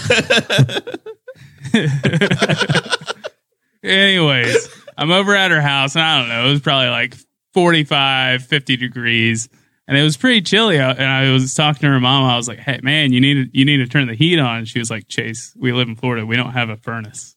Anyways, 3.84 4.70
I'm 4.98 5.12
over 5.12 5.36
at 5.36 5.52
her 5.52 5.62
house, 5.62 5.96
and 5.96 6.04
I 6.04 6.20
don't 6.20 6.30
know. 6.30 6.48
It 6.48 6.52
was 6.52 6.62
probably 6.62 6.90
like 6.90 7.16
45, 7.54 8.44
50 8.44 8.78
degrees, 8.78 9.50
and 9.88 9.98
it 9.98 10.04
was 10.04 10.18
pretty 10.18 10.42
chilly 10.42 10.80
out. 10.80 10.98
And 10.98 11.08
I 11.08 11.32
was 11.32 11.54
talking 11.54 11.82
to 11.82 11.88
her 11.88 12.00
mom. 12.00 12.24
I 12.24 12.38
was 12.38 12.48
like, 12.48 12.60
"Hey, 12.60 12.80
man, 12.84 13.14
you 13.14 13.22
need 13.22 13.34
to 13.34 13.58
you 13.58 13.66
need 13.66 13.78
to 13.78 13.88
turn 13.88 14.08
the 14.08 14.16
heat 14.16 14.40
on." 14.40 14.66
She 14.66 14.80
was 14.80 14.90
like, 14.90 15.08
"Chase, 15.08 15.54
we 15.58 15.72
live 15.74 15.88
in 15.88 15.96
Florida. 15.96 16.26
We 16.26 16.36
don't 16.36 16.52
have 16.52 16.70
a 16.70 16.78
furnace." 16.78 17.36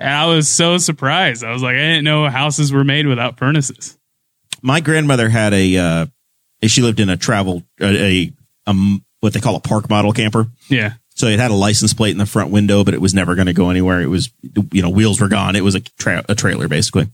And 0.00 0.08
I 0.08 0.26
was 0.26 0.48
so 0.48 0.78
surprised. 0.78 1.44
I 1.44 1.52
was 1.52 1.62
like, 1.62 1.74
I 1.74 1.78
didn't 1.80 2.04
know 2.04 2.26
houses 2.28 2.72
were 2.72 2.84
made 2.84 3.06
without 3.06 3.38
furnaces. 3.38 3.98
my 4.62 4.80
grandmother 4.80 5.28
had 5.28 5.52
a 5.52 5.76
uh 5.76 6.06
she 6.62 6.82
lived 6.82 7.00
in 7.00 7.10
a 7.10 7.16
travel 7.16 7.62
a, 7.80 8.06
a 8.26 8.32
um 8.66 9.04
what 9.20 9.34
they 9.34 9.40
call 9.40 9.56
a 9.56 9.60
park 9.60 9.90
model 9.90 10.12
camper. 10.12 10.46
Yeah. 10.68 10.94
so 11.10 11.26
it 11.26 11.38
had 11.38 11.50
a 11.50 11.54
license 11.54 11.92
plate 11.92 12.12
in 12.12 12.18
the 12.18 12.24
front 12.26 12.50
window 12.50 12.82
but 12.82 12.94
it 12.94 13.00
was 13.00 13.12
never 13.12 13.34
going 13.34 13.46
to 13.46 13.52
go 13.52 13.68
anywhere. 13.68 14.00
It 14.00 14.08
was 14.08 14.30
you 14.72 14.80
know 14.82 14.88
wheels 14.90 15.20
were 15.20 15.28
gone. 15.28 15.54
It 15.54 15.64
was 15.64 15.74
a, 15.74 15.80
tra- 15.80 16.24
a 16.28 16.34
trailer 16.34 16.66
basically. 16.66 17.08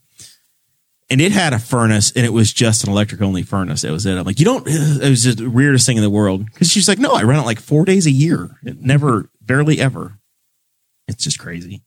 And 1.08 1.20
it 1.20 1.30
had 1.32 1.52
a 1.52 1.58
furnace 1.60 2.12
and 2.16 2.24
it 2.26 2.32
was 2.32 2.52
just 2.52 2.84
an 2.84 2.90
electric 2.90 3.20
only 3.22 3.42
furnace. 3.42 3.82
That 3.82 3.92
was 3.92 4.06
it. 4.06 4.16
I'm 4.16 4.24
like 4.24 4.38
you 4.38 4.44
don't 4.44 4.64
it 4.68 5.08
was 5.10 5.24
just 5.24 5.38
the 5.38 5.50
weirdest 5.50 5.86
thing 5.86 5.96
in 5.96 6.04
the 6.04 6.10
world. 6.10 6.46
Because 6.46 6.70
she's 6.70 6.86
like 6.88 7.00
no 7.00 7.10
i 7.12 7.22
run 7.24 7.40
it 7.40 7.46
like 7.46 7.58
four 7.60 7.84
days 7.84 8.06
a 8.06 8.12
year. 8.12 8.50
It 8.62 8.80
never 8.80 9.28
barely 9.40 9.80
ever. 9.80 10.18
It's 11.08 11.24
just 11.24 11.40
crazy 11.40 11.82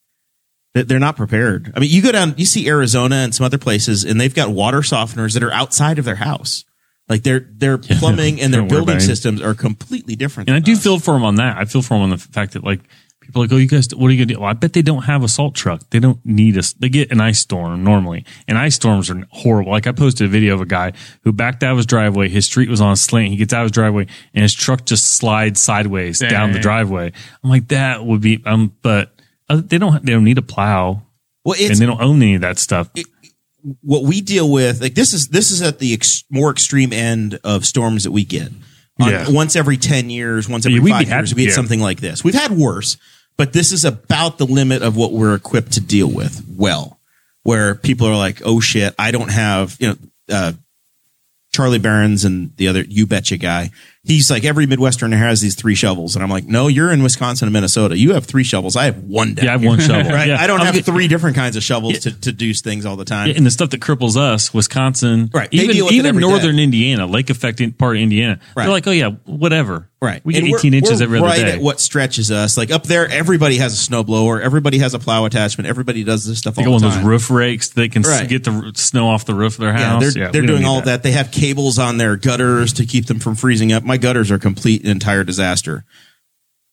they're 0.73 0.99
not 0.99 1.15
prepared. 1.15 1.73
I 1.75 1.79
mean, 1.79 1.89
you 1.89 2.01
go 2.01 2.12
down, 2.12 2.36
you 2.38 2.45
see 2.45 2.67
Arizona 2.67 3.15
and 3.15 3.34
some 3.34 3.45
other 3.45 3.58
places, 3.58 4.03
and 4.03 4.21
they've 4.21 4.34
got 4.34 4.49
water 4.49 4.79
softeners 4.79 5.34
that 5.34 5.43
are 5.43 5.51
outside 5.51 5.99
of 5.99 6.05
their 6.05 6.15
house. 6.15 6.63
Like 7.08 7.23
their 7.23 7.39
their 7.39 7.77
plumbing 7.79 8.39
and 8.39 8.53
their 8.53 8.63
building 8.63 8.95
about 8.95 9.01
systems 9.01 9.41
are 9.41 9.55
completely 9.55 10.15
different. 10.15 10.47
And 10.47 10.55
I 10.55 10.60
do 10.60 10.73
us. 10.73 10.84
feel 10.84 10.99
for 10.99 11.13
them 11.13 11.23
on 11.23 11.36
that. 11.36 11.58
I 11.58 11.65
feel 11.65 11.82
for 11.82 11.95
them 11.95 12.03
on 12.03 12.10
the 12.12 12.19
fact 12.19 12.53
that 12.53 12.63
like 12.63 12.82
people 13.19 13.41
are 13.41 13.45
like, 13.45 13.53
oh, 13.53 13.58
you 13.58 13.67
guys, 13.67 13.93
what 13.95 14.08
are 14.08 14.12
you 14.12 14.23
gonna 14.23 14.36
do? 14.36 14.39
Well, 14.41 14.49
I 14.49 14.53
bet 14.53 14.73
they 14.73 14.84
don't 14.84 15.03
have 15.03 15.23
a 15.23 15.27
salt 15.27 15.55
truck. 15.55 15.89
They 15.89 15.99
don't 15.99 16.23
need 16.23 16.55
us. 16.55 16.73
They 16.73 16.89
get 16.89 17.12
an 17.12 17.19
ice 17.19 17.39
storm 17.39 17.84
normally, 17.84 18.25
and 18.47 18.60
ice 18.60 18.75
storms 18.75 19.10
are 19.10 19.23
horrible. 19.32 19.71
Like 19.71 19.88
I 19.88 19.91
posted 19.91 20.27
a 20.27 20.29
video 20.29 20.53
of 20.53 20.62
a 20.62 20.67
guy 20.67 20.93
who 21.23 21.34
backed 21.34 21.63
out 21.63 21.71
of 21.71 21.77
his 21.77 21.88
driveway. 21.88 22.29
His 22.29 22.45
street 22.45 22.69
was 22.69 22.79
on 22.79 22.91
a 22.91 22.95
slant. 22.95 23.29
He 23.29 23.38
gets 23.38 23.53
out 23.53 23.62
of 23.62 23.65
his 23.65 23.71
driveway, 23.71 24.05
and 24.36 24.43
his 24.43 24.53
truck 24.53 24.86
just 24.86 25.05
slides 25.17 25.60
sideways 25.60 26.19
down 26.19 26.51
the 26.51 26.60
driveway. 26.60 27.12
I'm 27.43 27.49
like, 27.49 27.69
that 27.69 28.05
would 28.05 28.21
be. 28.21 28.43
Um, 28.45 28.75
but 28.84 29.18
they 29.49 29.77
don't. 29.77 30.05
They 30.05 30.12
don't 30.12 30.23
need 30.23 30.38
a 30.38 30.41
plow, 30.43 31.01
well, 31.43 31.55
and 31.59 31.75
they 31.75 31.85
don't 31.85 32.01
own 32.01 32.21
any 32.21 32.35
of 32.35 32.41
that 32.41 32.59
stuff. 32.59 32.89
what 33.81 34.03
we 34.03 34.21
deal 34.21 34.49
with. 34.51 34.81
Like 34.81 34.95
this 34.95 35.13
is 35.13 35.27
this 35.29 35.51
is 35.51 35.62
at 35.62 35.79
the 35.79 35.93
ex- 35.93 36.23
more 36.29 36.49
extreme 36.51 36.93
end 36.93 37.39
of 37.43 37.65
storms 37.65 38.03
that 38.05 38.12
we 38.12 38.23
get. 38.23 38.51
On- 39.01 39.09
Yeah. 39.09 39.29
Once 39.29 39.55
every 39.55 39.77
ten 39.77 40.09
years, 40.09 40.47
once 40.47 40.65
every 40.65 40.77
Yeah, 40.79 40.97
five 40.97 41.07
happy- 41.07 41.19
years, 41.19 41.35
we 41.35 41.43
get 41.43 41.49
yeah. 41.49 41.55
something 41.55 41.79
like 41.81 41.99
this. 41.99 42.23
We've 42.23 42.33
had 42.33 42.51
worse, 42.51 42.97
but 43.38 43.53
this 43.53 43.71
is 43.71 43.83
about 43.85 44.38
the 44.38 44.45
limit 44.45 44.81
of 44.81 44.95
what 44.95 45.12
we're 45.13 45.35
equipped 45.35 45.73
to 45.73 45.81
deal 45.81 46.07
with. 46.09 46.43
Well, 46.55 46.99
where 47.43 47.75
people 47.75 48.07
are 48.07 48.15
like, 48.17 48.41
"Oh 48.45 48.59
shit, 48.59 48.93
I 48.99 49.12
don't 49.12 49.31
have," 49.31 49.75
you 49.79 49.88
know. 49.89 49.95
Uh, 50.29 50.53
Charlie 51.51 51.79
Berens 51.79 52.25
and 52.25 52.55
the 52.57 52.67
other 52.67 52.83
You 52.88 53.07
Betcha 53.07 53.35
guy. 53.38 53.71
He's 54.05 54.31
like 54.31 54.45
every 54.45 54.65
Midwesterner 54.65 55.17
has 55.17 55.41
these 55.41 55.55
three 55.55 55.75
shovels, 55.75 56.15
and 56.15 56.23
I'm 56.23 56.29
like, 56.29 56.45
no, 56.45 56.67
you're 56.69 56.89
in 56.89 57.03
Wisconsin 57.03 57.47
and 57.47 57.53
Minnesota. 57.53 57.97
You 57.97 58.13
have 58.13 58.25
three 58.25 58.45
shovels. 58.45 58.77
I 58.77 58.85
have 58.85 58.99
one. 59.03 59.33
Down 59.33 59.43
Yeah, 59.45 59.49
I 59.49 59.53
have 59.53 59.62
here." 59.62 59.69
one 59.69 59.79
shovel. 59.81 60.12
Right, 60.13 60.29
Yeah. 60.29 60.38
I 60.39 60.47
don't 60.47 60.62
I'm 60.62 60.67
have 60.67 60.75
get- 60.75 60.85
three 60.85 61.09
different 61.09 61.35
kinds 61.35 61.57
of 61.57 61.63
shovels 61.63 61.99
to, 61.99 62.17
to 62.21 62.31
do 62.31 62.53
things 62.53 62.85
all 62.85 62.95
the 62.95 63.03
time. 63.03 63.27
Yeah, 63.27 63.33
and 63.35 63.45
the 63.45 63.51
stuff 63.51 63.71
that 63.71 63.81
cripples 63.81 64.15
us, 64.15 64.53
Wisconsin, 64.53 65.29
Right. 65.33 65.51
They 65.51 65.57
Even 65.57 65.75
deal 65.75 65.85
with 65.85 65.93
it 65.95 65.97
even 65.97 66.17
northern 66.17 66.55
day. 66.55 66.63
Indiana, 66.63 67.07
lake 67.07 67.29
affected 67.29 67.77
part 67.77 67.97
of 67.97 68.01
Indiana. 68.01 68.39
Right. 68.55 68.63
They're 68.63 68.71
like, 68.71 68.88
oh 68.88 68.91
yeah, 68.91 69.09
whatever. 69.25 69.89
Right. 70.01 70.21
We 70.23 70.31
get 70.31 70.43
And 70.45 70.55
18 70.55 70.71
we're- 70.71 70.77
inches 70.77 70.99
we're 71.01 71.03
every 71.03 71.19
right 71.19 71.35
day. 71.41 71.51
at 71.51 71.59
what 71.62 71.81
stretches 71.81 72.31
us. 72.31 72.57
Like 72.57 72.71
up 72.71 72.83
there, 72.83 73.05
everybody 73.09 73.57
has 73.57 73.73
a 73.73 73.91
snowblower. 73.91 74.39
Everybody 74.41 74.77
has 74.77 74.93
a 74.93 74.99
plow 74.99 75.25
attachment. 75.25 75.67
Everybody 75.67 76.05
does 76.05 76.25
this 76.25 76.38
stuff 76.39 76.55
They 76.55 76.63
all 76.65 76.71
one 76.73 76.81
time. 76.81 76.91
those 76.99 77.03
roof 77.03 77.29
rakes. 77.29 77.67
They 77.71 77.89
can 77.89 78.03
Right. 78.03 78.29
get 78.29 78.45
the 78.45 78.71
snow 78.75 79.09
off 79.09 79.25
the 79.25 79.33
roof 79.35 79.55
of 79.55 79.59
their 79.59 79.71
yeah, 79.73 79.77
house. 79.77 80.13
they're, 80.13 80.23
Yeah, 80.23 80.31
they're 80.31 80.45
doing 80.45 80.63
all 80.63 80.79
of 80.79 80.85
that. 80.85 81.03
They 81.03 81.12
have 81.12 81.31
cables 81.31 81.77
on 81.79 81.97
their 81.97 82.15
gutters 82.15 82.71
to 82.73 82.85
keep 82.85 83.07
them 83.07 83.19
from 83.19 83.35
freezing 83.35 83.73
up. 83.73 83.83
My 83.89 83.97
gutters 83.97 84.30
are 84.30 84.38
complete 84.38 84.82
and 84.82 84.91
entire 84.91 85.23
disaster. 85.23 85.84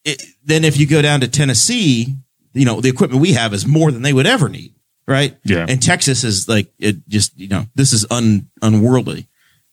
It, 0.04 0.22
then 0.44 0.64
if 0.64 0.76
you 0.76 0.86
go 0.86 1.00
down 1.00 1.20
to 1.20 1.28
Tennessee, 1.28 2.14
you 2.52 2.66
know, 2.66 2.82
the 2.82 2.90
equipment 2.90 3.22
we 3.22 3.32
have 3.32 3.54
is 3.54 3.66
more 3.66 3.90
than 3.90 4.02
they 4.02 4.12
would 4.12 4.26
ever 4.26 4.50
need. 4.50 4.74
Right. 5.08 5.34
Yeah. 5.42 5.64
And 5.66 5.82
Texas 5.82 6.24
is 6.24 6.46
like, 6.46 6.70
it 6.78 7.08
just, 7.08 7.34
you 7.38 7.48
know, 7.48 7.64
this 7.74 7.94
is 7.94 8.04
un, 8.10 8.50
unworldly. 8.60 9.28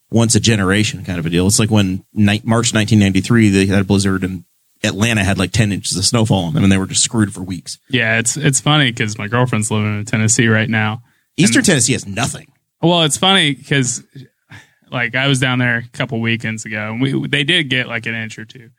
Once 0.09 0.35
a 0.35 0.39
generation 0.39 1.03
kind 1.03 1.19
of 1.19 1.25
a 1.25 1.29
deal. 1.29 1.45
It's 1.47 1.59
like 1.59 1.69
when 1.69 2.05
ni- 2.13 2.41
March 2.45 2.73
1993, 2.73 3.49
they 3.49 3.65
had 3.65 3.81
a 3.81 3.83
blizzard 3.83 4.23
and 4.23 4.45
Atlanta 4.81 5.21
had 5.21 5.37
like 5.37 5.51
10 5.51 5.73
inches 5.73 5.97
of 5.97 6.05
snowfall 6.05 6.45
on 6.45 6.53
them 6.53 6.63
and 6.63 6.71
they 6.71 6.77
were 6.77 6.87
just 6.87 7.03
screwed 7.03 7.33
for 7.33 7.41
weeks. 7.41 7.77
Yeah, 7.89 8.19
it's 8.19 8.37
it's 8.37 8.61
funny 8.61 8.91
because 8.91 9.17
my 9.17 9.27
girlfriend's 9.27 9.69
living 9.69 9.99
in 9.99 10.05
Tennessee 10.05 10.47
right 10.47 10.69
now. 10.69 11.03
Eastern 11.35 11.63
Tennessee 11.63 11.93
has 11.93 12.07
nothing. 12.07 12.53
Well, 12.81 13.01
it's 13.01 13.17
funny 13.17 13.53
because 13.53 14.01
like 14.93 15.15
I 15.15 15.27
was 15.27 15.39
down 15.39 15.59
there 15.59 15.77
a 15.77 15.97
couple 15.97 16.21
weekends 16.21 16.65
ago, 16.65 16.91
and 16.91 17.01
we 17.01 17.27
they 17.27 17.43
did 17.43 17.69
get 17.69 17.87
like 17.87 18.05
an 18.05 18.15
inch 18.15 18.39
or 18.39 18.45
two. 18.45 18.69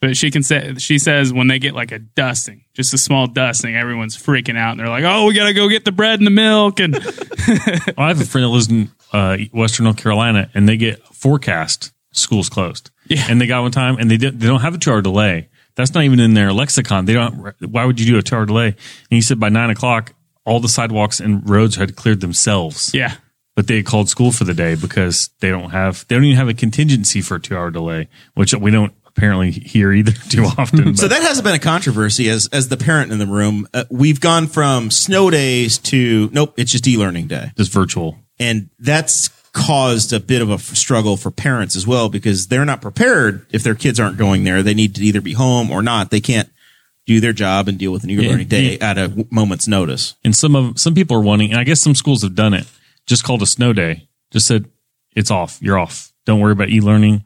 But 0.00 0.16
she 0.16 0.30
can 0.30 0.42
say 0.42 0.74
she 0.78 0.98
says 0.98 1.32
when 1.32 1.46
they 1.46 1.58
get 1.58 1.74
like 1.74 1.92
a 1.92 1.98
dusting, 1.98 2.64
just 2.74 2.92
a 2.92 2.98
small 2.98 3.26
dusting, 3.26 3.76
everyone's 3.76 4.16
freaking 4.16 4.58
out 4.58 4.72
and 4.72 4.80
they're 4.80 4.88
like, 4.88 5.04
"Oh, 5.04 5.26
we 5.26 5.34
gotta 5.34 5.54
go 5.54 5.68
get 5.68 5.84
the 5.84 5.92
bread 5.92 6.20
and 6.20 6.26
the 6.26 6.30
milk." 6.30 6.80
And 6.80 6.96
I 7.96 8.08
have 8.08 8.20
a 8.20 8.24
friend 8.24 8.44
that 8.44 8.48
lives 8.48 8.68
in 8.68 8.90
uh, 9.12 9.38
Western 9.52 9.84
North 9.84 9.96
Carolina, 9.96 10.50
and 10.54 10.68
they 10.68 10.76
get 10.76 11.02
forecast 11.06 11.92
schools 12.12 12.48
closed. 12.48 12.90
Yeah. 13.06 13.24
And 13.28 13.40
they 13.40 13.46
got 13.46 13.62
one 13.62 13.72
time 13.72 13.96
and 13.98 14.10
they 14.10 14.16
did, 14.16 14.38
they 14.40 14.46
don't 14.46 14.60
have 14.60 14.74
a 14.74 14.78
two 14.78 14.90
hour 14.90 15.02
delay. 15.02 15.48
That's 15.74 15.94
not 15.94 16.04
even 16.04 16.20
in 16.20 16.34
their 16.34 16.52
lexicon. 16.52 17.06
They 17.06 17.14
don't, 17.14 17.54
why 17.60 17.84
would 17.84 17.98
you 17.98 18.06
do 18.06 18.18
a 18.18 18.22
two 18.22 18.36
hour 18.36 18.46
delay? 18.46 18.68
And 18.68 18.76
he 19.08 19.20
said 19.20 19.40
by 19.40 19.48
nine 19.48 19.70
o'clock, 19.70 20.14
all 20.44 20.60
the 20.60 20.68
sidewalks 20.68 21.20
and 21.20 21.48
roads 21.48 21.76
had 21.76 21.96
cleared 21.96 22.20
themselves. 22.20 22.92
Yeah. 22.92 23.14
But 23.54 23.66
they 23.66 23.82
called 23.82 24.08
school 24.08 24.32
for 24.32 24.44
the 24.44 24.54
day 24.54 24.74
because 24.76 25.28
they 25.40 25.50
don't 25.50 25.70
have, 25.70 26.06
they 26.08 26.14
don't 26.14 26.24
even 26.24 26.38
have 26.38 26.48
a 26.48 26.54
contingency 26.54 27.20
for 27.20 27.34
a 27.34 27.40
two 27.40 27.56
hour 27.56 27.70
delay, 27.70 28.08
which 28.34 28.54
we 28.54 28.70
don't 28.70 28.94
apparently 29.06 29.50
hear 29.50 29.92
either 29.92 30.12
too 30.30 30.44
often. 30.44 30.96
So 30.96 31.06
that 31.08 31.22
hasn't 31.22 31.44
been 31.44 31.54
a 31.54 31.58
controversy 31.58 32.30
as 32.30 32.48
as 32.52 32.68
the 32.68 32.78
parent 32.78 33.12
in 33.12 33.18
the 33.18 33.26
room. 33.26 33.68
Uh, 33.74 33.84
we've 33.90 34.20
gone 34.20 34.46
from 34.46 34.90
snow 34.90 35.30
days 35.30 35.78
to 35.78 36.30
nope, 36.32 36.54
it's 36.56 36.72
just 36.72 36.86
e-learning 36.88 37.26
day. 37.26 37.52
just 37.56 37.72
virtual. 37.72 38.18
And 38.38 38.70
that's 38.78 39.28
caused 39.52 40.14
a 40.14 40.20
bit 40.20 40.40
of 40.40 40.48
a 40.50 40.54
f- 40.54 40.60
struggle 40.74 41.18
for 41.18 41.30
parents 41.30 41.76
as 41.76 41.86
well 41.86 42.08
because 42.08 42.46
they're 42.48 42.64
not 42.64 42.80
prepared 42.80 43.44
if 43.52 43.62
their 43.62 43.74
kids 43.74 44.00
aren't 44.00 44.16
going 44.16 44.44
there. 44.44 44.62
They 44.62 44.72
need 44.72 44.94
to 44.94 45.04
either 45.04 45.20
be 45.20 45.34
home 45.34 45.70
or 45.70 45.82
not. 45.82 46.10
They 46.10 46.20
can't 46.20 46.48
do 47.04 47.20
their 47.20 47.34
job 47.34 47.68
and 47.68 47.78
deal 47.78 47.92
with 47.92 48.02
an 48.04 48.10
e-learning 48.10 48.48
day 48.48 48.78
at 48.78 48.96
a 48.96 49.26
moment's 49.30 49.68
notice. 49.68 50.14
And 50.24 50.34
some 50.34 50.56
of 50.56 50.78
some 50.78 50.94
people 50.94 51.16
are 51.18 51.20
wanting, 51.22 51.50
and 51.50 51.60
I 51.60 51.64
guess 51.64 51.80
some 51.80 51.94
schools 51.94 52.22
have 52.22 52.34
done 52.34 52.54
it. 52.54 52.66
Just 53.06 53.24
called 53.24 53.42
a 53.42 53.46
snow 53.46 53.72
day. 53.72 54.08
Just 54.30 54.46
said 54.46 54.70
it's 55.14 55.30
off. 55.30 55.58
You're 55.60 55.78
off. 55.78 56.12
Don't 56.24 56.40
worry 56.40 56.52
about 56.52 56.70
e-learning. 56.70 57.24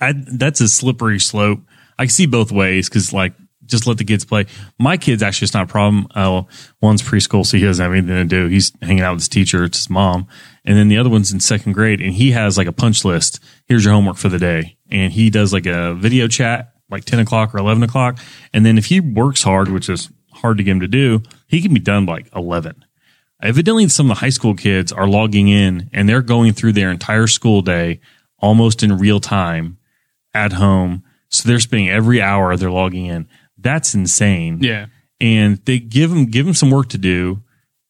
I, 0.00 0.14
that's 0.16 0.60
a 0.60 0.68
slippery 0.68 1.20
slope. 1.20 1.60
I 1.98 2.06
see 2.06 2.26
both 2.26 2.52
ways 2.52 2.88
because 2.88 3.12
like 3.12 3.34
just 3.66 3.86
let 3.86 3.98
the 3.98 4.04
kids 4.04 4.24
play. 4.24 4.46
My 4.78 4.96
kid's 4.96 5.22
actually 5.22 5.46
it's 5.46 5.54
not 5.54 5.64
a 5.64 5.72
problem. 5.72 6.06
Uh, 6.14 6.42
one's 6.80 7.02
preschool, 7.02 7.46
so 7.46 7.56
he 7.56 7.64
doesn't 7.64 7.82
have 7.82 7.92
anything 7.92 8.14
to 8.14 8.24
do. 8.24 8.46
He's 8.48 8.72
hanging 8.82 9.02
out 9.02 9.12
with 9.12 9.20
his 9.20 9.28
teacher. 9.28 9.64
It's 9.64 9.78
his 9.78 9.90
mom, 9.90 10.26
and 10.64 10.76
then 10.76 10.88
the 10.88 10.98
other 10.98 11.10
one's 11.10 11.32
in 11.32 11.40
second 11.40 11.72
grade, 11.72 12.00
and 12.00 12.12
he 12.12 12.32
has 12.32 12.58
like 12.58 12.66
a 12.66 12.72
punch 12.72 13.04
list. 13.04 13.40
Here's 13.66 13.84
your 13.84 13.94
homework 13.94 14.16
for 14.16 14.28
the 14.28 14.38
day, 14.38 14.76
and 14.90 15.12
he 15.12 15.30
does 15.30 15.52
like 15.52 15.66
a 15.66 15.94
video 15.94 16.26
chat 16.26 16.74
like 16.90 17.04
ten 17.04 17.20
o'clock 17.20 17.54
or 17.54 17.58
eleven 17.58 17.82
o'clock, 17.82 18.18
and 18.52 18.66
then 18.66 18.76
if 18.76 18.86
he 18.86 19.00
works 19.00 19.42
hard, 19.42 19.68
which 19.68 19.88
is 19.88 20.10
hard 20.32 20.58
to 20.58 20.64
get 20.64 20.72
him 20.72 20.80
to 20.80 20.88
do, 20.88 21.22
he 21.46 21.62
can 21.62 21.72
be 21.72 21.80
done 21.80 22.06
by 22.06 22.14
like 22.14 22.34
eleven. 22.34 22.84
Evidently, 23.42 23.88
some 23.88 24.10
of 24.10 24.16
the 24.16 24.20
high 24.20 24.30
school 24.30 24.54
kids 24.54 24.92
are 24.92 25.06
logging 25.08 25.48
in 25.48 25.88
and 25.92 26.08
they're 26.08 26.22
going 26.22 26.52
through 26.52 26.72
their 26.72 26.90
entire 26.90 27.26
school 27.26 27.62
day 27.62 28.00
almost 28.38 28.82
in 28.82 28.98
real 28.98 29.20
time 29.20 29.78
at 30.34 30.52
home. 30.52 31.04
So 31.28 31.48
they're 31.48 31.60
spending 31.60 31.88
every 31.88 32.20
hour 32.20 32.56
they're 32.56 32.70
logging 32.70 33.06
in. 33.06 33.28
That's 33.56 33.94
insane. 33.94 34.58
Yeah. 34.62 34.86
And 35.20 35.58
they 35.64 35.78
give 35.78 36.10
them 36.10 36.26
give 36.26 36.46
them 36.46 36.54
some 36.54 36.70
work 36.70 36.88
to 36.90 36.98
do. 36.98 37.42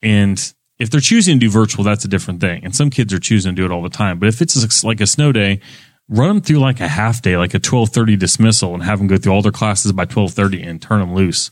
And 0.03 0.53
if 0.79 0.91
they're 0.91 1.01
choosing 1.01 1.39
to 1.39 1.47
do 1.47 1.51
virtual, 1.51 1.85
that's 1.85 2.05
a 2.05 2.09
different 2.09 2.41
thing. 2.41 2.65
And 2.65 2.75
some 2.75 2.91
kids 2.91 3.13
are 3.13 3.19
choosing 3.19 3.55
to 3.55 3.63
do 3.63 3.67
it 3.67 3.75
all 3.75 3.83
the 3.83 3.89
time. 3.89 4.19
But 4.19 4.29
if 4.29 4.43
it's 4.43 4.85
like 4.85 5.01
a 5.01 5.07
snow 5.07 5.33
day, 5.33 5.61
run 6.09 6.29
them 6.29 6.41
through 6.41 6.59
like 6.59 6.81
a 6.81 6.89
half 6.89 7.23
day, 7.23 7.37
like 7.37 7.55
a 7.55 7.59
twelve 7.59 7.91
thirty 7.91 8.17
dismissal, 8.17 8.75
and 8.75 8.83
have 8.83 8.99
them 8.99 9.07
go 9.07 9.17
through 9.17 9.33
all 9.33 9.43
their 9.43 9.53
classes 9.53 9.93
by 9.93 10.05
twelve 10.05 10.33
thirty 10.33 10.63
and 10.63 10.83
turn 10.83 11.01
them 11.01 11.15
loose. 11.15 11.51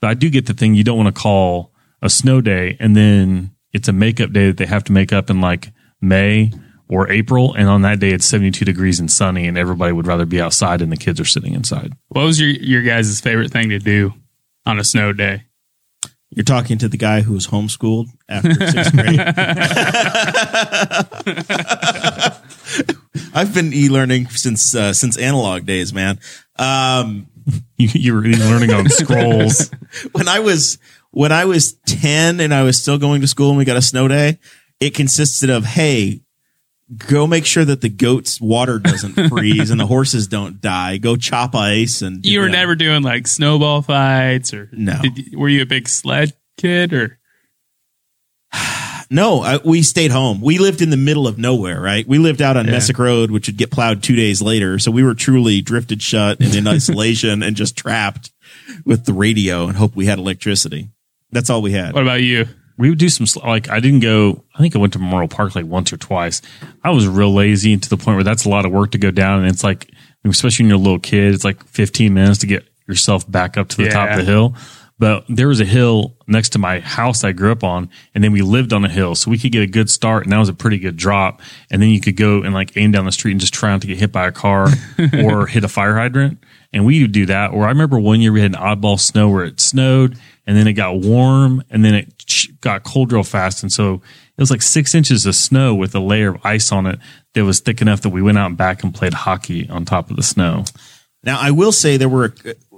But 0.00 0.10
I 0.10 0.14
do 0.14 0.30
get 0.30 0.46
the 0.46 0.54
thing 0.54 0.74
you 0.74 0.84
don't 0.84 0.98
want 0.98 1.14
to 1.14 1.20
call 1.20 1.72
a 2.04 2.10
snow 2.10 2.40
day 2.40 2.76
and 2.78 2.94
then 2.94 3.56
it's 3.72 3.88
a 3.88 3.92
makeup 3.92 4.32
day 4.32 4.46
that 4.46 4.58
they 4.58 4.66
have 4.66 4.84
to 4.84 4.92
make 4.92 5.12
up 5.12 5.30
in 5.30 5.40
like 5.40 5.72
May 6.00 6.52
or 6.86 7.10
April. 7.10 7.54
And 7.54 7.68
on 7.68 7.82
that 7.82 7.98
day, 7.98 8.10
it's 8.10 8.26
72 8.26 8.64
degrees 8.64 9.00
and 9.00 9.10
sunny 9.10 9.48
and 9.48 9.58
everybody 9.58 9.92
would 9.92 10.06
rather 10.06 10.26
be 10.26 10.40
outside 10.40 10.82
and 10.82 10.92
the 10.92 10.96
kids 10.96 11.18
are 11.18 11.24
sitting 11.24 11.54
inside. 11.54 11.94
What 12.08 12.24
was 12.24 12.38
your 12.38 12.50
your 12.50 12.82
guys' 12.82 13.20
favorite 13.20 13.50
thing 13.50 13.70
to 13.70 13.78
do 13.78 14.12
on 14.66 14.78
a 14.78 14.84
snow 14.84 15.12
day? 15.12 15.44
You're 16.30 16.44
talking 16.44 16.78
to 16.78 16.88
the 16.88 16.96
guy 16.96 17.22
who 17.22 17.32
was 17.32 17.46
homeschooled 17.46 18.06
after 18.28 18.52
sixth 18.54 18.92
grade. 18.92 19.20
I've 23.34 23.54
been 23.54 23.72
e-learning 23.72 24.28
since 24.28 24.74
uh, 24.74 24.92
since 24.92 25.16
analog 25.16 25.64
days, 25.64 25.94
man. 25.94 26.18
Um, 26.58 27.28
You, 27.76 27.88
you 27.92 28.14
were 28.14 28.22
learning 28.22 28.72
on 28.72 28.88
scrolls. 28.88 29.68
when 30.12 30.28
I 30.28 30.38
was 30.38 30.78
when 31.14 31.32
I 31.32 31.44
was 31.46 31.74
ten 31.86 32.40
and 32.40 32.52
I 32.52 32.62
was 32.62 32.80
still 32.80 32.98
going 32.98 33.20
to 33.22 33.26
school 33.26 33.48
and 33.50 33.58
we 33.58 33.64
got 33.64 33.76
a 33.76 33.82
snow 33.82 34.08
day, 34.08 34.38
it 34.80 34.94
consisted 34.94 35.48
of 35.50 35.64
hey, 35.64 36.20
go 37.08 37.26
make 37.26 37.46
sure 37.46 37.64
that 37.64 37.80
the 37.80 37.88
goat's 37.88 38.40
water 38.40 38.78
doesn't 38.78 39.14
freeze 39.30 39.70
and 39.70 39.80
the 39.80 39.86
horses 39.86 40.26
don't 40.28 40.60
die. 40.60 40.98
Go 40.98 41.16
chop 41.16 41.54
ice 41.54 42.02
and 42.02 42.24
You 42.26 42.40
were 42.40 42.46
know. 42.48 42.52
never 42.52 42.74
doing 42.74 43.02
like 43.02 43.26
snowball 43.26 43.80
fights 43.82 44.52
or 44.52 44.68
No. 44.72 45.00
Did, 45.02 45.34
were 45.34 45.48
you 45.48 45.62
a 45.62 45.66
big 45.66 45.88
sled 45.88 46.34
kid 46.58 46.92
or 46.92 47.18
No, 49.10 49.42
I, 49.42 49.58
we 49.64 49.82
stayed 49.82 50.10
home. 50.10 50.40
We 50.40 50.58
lived 50.58 50.80
in 50.80 50.90
the 50.90 50.96
middle 50.96 51.28
of 51.28 51.38
nowhere, 51.38 51.80
right? 51.80 52.06
We 52.08 52.18
lived 52.18 52.40
out 52.42 52.56
on 52.56 52.64
Yeah. 52.64 52.72
Messick 52.72 52.98
Road, 52.98 53.30
which 53.30 53.46
would 53.48 53.56
get 53.58 53.70
plowed 53.70 54.02
two 54.02 54.16
days 54.16 54.40
later. 54.42 54.78
So 54.78 54.90
we 54.90 55.02
were 55.04 55.14
truly 55.14 55.60
drifted 55.60 56.02
shut 56.02 56.40
and 56.40 56.54
in 56.54 56.66
isolation 56.76 57.42
and 57.42 57.54
just 57.54 57.76
trapped 57.76 58.32
with 58.84 59.04
the 59.04 59.12
radio 59.12 59.66
and 59.68 59.76
hope 59.76 59.94
we 59.94 60.06
had 60.06 60.18
electricity. 60.18 60.88
That's 61.34 61.50
all 61.50 61.60
we 61.60 61.72
had. 61.72 61.92
what 61.92 62.02
about 62.02 62.22
you? 62.22 62.46
we 62.76 62.90
would 62.90 62.98
do 62.98 63.08
some 63.08 63.26
sl- 63.26 63.46
like 63.46 63.68
I 63.70 63.80
didn't 63.80 64.00
go. 64.00 64.44
I 64.54 64.58
think 64.58 64.74
I 64.74 64.78
went 64.78 64.92
to 64.94 64.98
Memorial 64.98 65.28
Park 65.28 65.54
like 65.54 65.66
once 65.66 65.92
or 65.92 65.96
twice. 65.96 66.42
I 66.82 66.90
was 66.90 67.06
real 67.06 67.32
lazy 67.32 67.76
to 67.76 67.88
the 67.88 67.96
point 67.96 68.16
where 68.16 68.24
that's 68.24 68.44
a 68.44 68.48
lot 68.48 68.66
of 68.66 68.72
work 68.72 68.92
to 68.92 68.98
go 68.98 69.10
down, 69.10 69.40
and 69.40 69.48
it's 69.48 69.64
like, 69.64 69.90
especially 70.24 70.64
when 70.64 70.70
you're 70.70 70.78
a 70.78 70.82
little 70.82 70.98
kid, 70.98 71.34
it's 71.34 71.44
like 71.44 71.64
15 71.66 72.12
minutes 72.12 72.38
to 72.38 72.46
get 72.46 72.66
yourself 72.88 73.30
back 73.30 73.56
up 73.56 73.68
to 73.68 73.76
the 73.76 73.90
top 73.90 74.10
of 74.10 74.16
the 74.16 74.24
hill. 74.24 74.54
But 74.96 75.24
there 75.28 75.48
was 75.48 75.60
a 75.60 75.64
hill 75.64 76.16
next 76.28 76.50
to 76.50 76.58
my 76.60 76.78
house 76.78 77.24
I 77.24 77.32
grew 77.32 77.50
up 77.50 77.64
on, 77.64 77.90
and 78.14 78.22
then 78.22 78.30
we 78.30 78.42
lived 78.42 78.72
on 78.72 78.84
a 78.84 78.88
hill, 78.88 79.16
so 79.16 79.30
we 79.30 79.38
could 79.38 79.50
get 79.50 79.62
a 79.62 79.66
good 79.66 79.90
start, 79.90 80.22
and 80.22 80.32
that 80.32 80.38
was 80.38 80.48
a 80.48 80.54
pretty 80.54 80.78
good 80.78 80.96
drop. 80.96 81.42
And 81.70 81.82
then 81.82 81.88
you 81.90 82.00
could 82.00 82.16
go 82.16 82.42
and 82.42 82.54
like 82.54 82.76
aim 82.76 82.92
down 82.92 83.04
the 83.04 83.12
street 83.12 83.32
and 83.32 83.40
just 83.40 83.54
try 83.54 83.70
not 83.70 83.80
to 83.80 83.86
get 83.88 83.98
hit 83.98 84.12
by 84.12 84.28
a 84.28 84.32
car 84.32 84.68
or 85.24 85.46
hit 85.46 85.64
a 85.64 85.68
fire 85.68 85.96
hydrant. 85.96 86.38
And 86.72 86.84
we 86.84 87.02
would 87.02 87.12
do 87.12 87.26
that. 87.26 87.52
Or 87.52 87.64
I 87.66 87.68
remember 87.68 87.98
one 87.98 88.20
year 88.20 88.32
we 88.32 88.40
had 88.40 88.54
an 88.54 88.60
oddball 88.60 88.98
snow 88.98 89.28
where 89.28 89.44
it 89.44 89.60
snowed 89.60 90.16
and 90.46 90.56
then 90.56 90.66
it 90.66 90.74
got 90.74 90.96
warm 90.96 91.62
and 91.70 91.84
then 91.84 91.94
it 91.94 92.60
got 92.60 92.84
cold 92.84 93.12
real 93.12 93.22
fast. 93.22 93.62
And 93.62 93.72
so 93.72 93.94
it 93.94 94.40
was 94.40 94.50
like 94.50 94.62
six 94.62 94.94
inches 94.94 95.26
of 95.26 95.34
snow 95.34 95.74
with 95.74 95.94
a 95.94 96.00
layer 96.00 96.34
of 96.34 96.44
ice 96.44 96.72
on 96.72 96.86
it 96.86 96.98
that 97.34 97.44
was 97.44 97.60
thick 97.60 97.80
enough 97.80 98.02
that 98.02 98.10
we 98.10 98.22
went 98.22 98.38
out 98.38 98.46
and 98.46 98.56
back 98.56 98.82
and 98.82 98.94
played 98.94 99.14
hockey 99.14 99.68
on 99.68 99.84
top 99.84 100.10
of 100.10 100.16
the 100.16 100.22
snow. 100.22 100.64
Now, 101.22 101.38
I 101.40 101.50
will 101.50 101.72
say 101.72 101.96
there 101.96 102.08
were, 102.08 102.34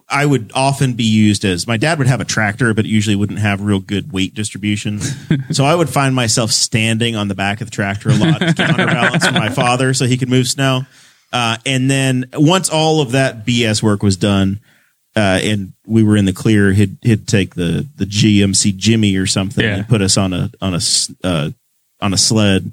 I 0.08 0.24
would 0.24 0.52
often 0.54 0.92
be 0.92 1.04
used 1.04 1.44
as 1.44 1.66
my 1.66 1.76
dad 1.76 1.98
would 1.98 2.06
have 2.06 2.20
a 2.20 2.24
tractor, 2.24 2.72
but 2.74 2.84
it 2.84 2.88
usually 2.88 3.16
wouldn't 3.16 3.40
have 3.40 3.60
real 3.60 3.80
good 3.80 4.12
weight 4.12 4.34
distribution. 4.34 5.00
so 5.50 5.64
I 5.64 5.74
would 5.74 5.88
find 5.88 6.14
myself 6.14 6.52
standing 6.52 7.16
on 7.16 7.28
the 7.28 7.34
back 7.34 7.60
of 7.60 7.66
the 7.66 7.72
tractor 7.72 8.10
a 8.10 8.14
lot 8.14 8.38
to 8.38 8.54
counterbalance 8.54 9.26
for 9.26 9.32
my 9.32 9.48
father 9.48 9.92
so 9.94 10.06
he 10.06 10.16
could 10.16 10.28
move 10.28 10.46
snow. 10.46 10.82
Uh, 11.32 11.56
and 11.66 11.90
then 11.90 12.26
once 12.34 12.70
all 12.70 13.00
of 13.00 13.12
that 13.12 13.44
BS 13.44 13.82
work 13.82 14.02
was 14.02 14.16
done, 14.16 14.60
uh, 15.16 15.40
and 15.42 15.72
we 15.86 16.02
were 16.04 16.16
in 16.16 16.26
the 16.26 16.32
clear, 16.32 16.72
he'd, 16.72 16.98
he'd 17.02 17.26
take 17.26 17.54
the, 17.54 17.86
the 17.96 18.04
GMC 18.04 18.76
Jimmy 18.76 19.16
or 19.16 19.26
something 19.26 19.64
Yeah. 19.64 19.76
and 19.76 19.88
put 19.88 20.02
us 20.02 20.16
on 20.16 20.32
a, 20.32 20.50
on 20.60 20.74
a, 20.74 20.80
uh, 21.24 21.50
on 22.00 22.12
a 22.12 22.16
sled 22.18 22.72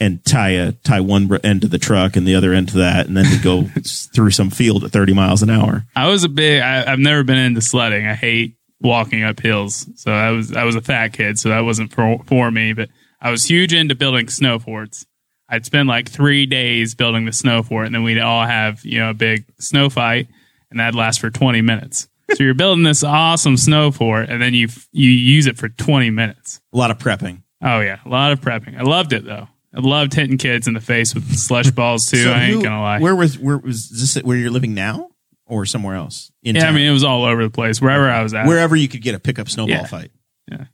and 0.00 0.24
tie 0.24 0.50
a 0.50 0.72
tie 0.72 1.00
one 1.00 1.30
end 1.44 1.60
to 1.62 1.68
the 1.68 1.78
truck 1.78 2.16
and 2.16 2.26
the 2.26 2.34
other 2.34 2.52
end 2.52 2.68
to 2.70 2.78
that, 2.78 3.06
and 3.06 3.16
then 3.16 3.24
we 3.30 3.38
go 3.38 3.62
through 3.84 4.30
some 4.32 4.50
field 4.50 4.82
at 4.82 4.90
thirty 4.90 5.12
miles 5.14 5.42
an 5.44 5.50
hour. 5.50 5.84
I 5.94 6.08
was 6.08 6.24
a 6.24 6.28
big. 6.28 6.60
I, 6.60 6.90
I've 6.90 6.98
never 6.98 7.22
been 7.22 7.38
into 7.38 7.60
sledding. 7.60 8.04
I 8.08 8.14
hate 8.14 8.56
walking 8.80 9.22
up 9.22 9.38
hills. 9.38 9.86
So 9.94 10.10
I 10.10 10.30
was 10.30 10.52
I 10.56 10.64
was 10.64 10.74
a 10.74 10.80
fat 10.80 11.12
kid, 11.12 11.38
so 11.38 11.50
that 11.50 11.60
wasn't 11.60 11.92
for 11.92 12.18
for 12.26 12.50
me. 12.50 12.72
But 12.72 12.88
I 13.20 13.30
was 13.30 13.44
huge 13.44 13.72
into 13.72 13.94
building 13.94 14.28
snow 14.28 14.58
forts. 14.58 15.06
I'd 15.48 15.64
spend 15.66 15.88
like 15.88 16.08
three 16.10 16.46
days 16.46 16.96
building 16.96 17.24
the 17.24 17.32
snow 17.32 17.62
fort, 17.62 17.86
and 17.86 17.94
then 17.94 18.02
we'd 18.02 18.18
all 18.18 18.44
have 18.44 18.84
you 18.84 18.98
know 18.98 19.10
a 19.10 19.14
big 19.14 19.44
snow 19.60 19.88
fight, 19.88 20.26
and 20.72 20.80
that'd 20.80 20.94
last 20.96 21.20
for 21.20 21.30
twenty 21.30 21.60
minutes. 21.62 22.08
So 22.34 22.42
you're 22.44 22.54
building 22.54 22.82
this 22.82 23.04
awesome 23.04 23.56
snow 23.56 23.90
fort, 23.92 24.28
and 24.30 24.40
then 24.42 24.54
you 24.54 24.68
you 24.90 25.10
use 25.10 25.46
it 25.46 25.56
for 25.58 25.68
twenty 25.68 26.10
minutes. 26.10 26.60
A 26.72 26.76
lot 26.76 26.90
of 26.90 26.98
prepping. 26.98 27.42
Oh 27.62 27.80
yeah, 27.80 28.00
a 28.04 28.08
lot 28.08 28.32
of 28.32 28.40
prepping. 28.40 28.76
I 28.78 28.82
loved 28.82 29.12
it 29.12 29.24
though. 29.24 29.48
I 29.74 29.80
loved 29.80 30.12
hitting 30.14 30.36
kids 30.38 30.66
in 30.66 30.74
the 30.74 30.80
face 30.80 31.14
with 31.14 31.34
slush 31.38 31.70
balls 31.70 32.06
too. 32.06 32.24
So 32.24 32.32
I 32.32 32.42
ain't 32.44 32.54
who- 32.56 32.62
gonna 32.62 32.80
lie. 32.82 32.98
Where 33.00 33.14
was 33.14 33.38
where 33.38 33.58
was 33.58 33.88
this? 33.90 34.22
Where 34.22 34.36
you're 34.36 34.50
living 34.50 34.74
now, 34.74 35.10
or 35.46 35.64
somewhere 35.66 35.94
else? 35.96 36.30
In 36.42 36.56
yeah, 36.56 36.68
I 36.68 36.72
mean 36.72 36.86
it 36.88 36.92
was 36.92 37.04
all 37.04 37.24
over 37.24 37.42
the 37.42 37.50
place 37.50 37.80
wherever 37.80 38.08
I 38.10 38.22
was 38.22 38.34
at. 38.34 38.46
wherever 38.46 38.74
you 38.76 38.88
could 38.88 39.02
get 39.02 39.14
a 39.14 39.18
pickup 39.20 39.48
snowball 39.48 39.76
Yeah. 39.76 39.86
fight. 39.86 40.10
Yeah. 40.50 40.64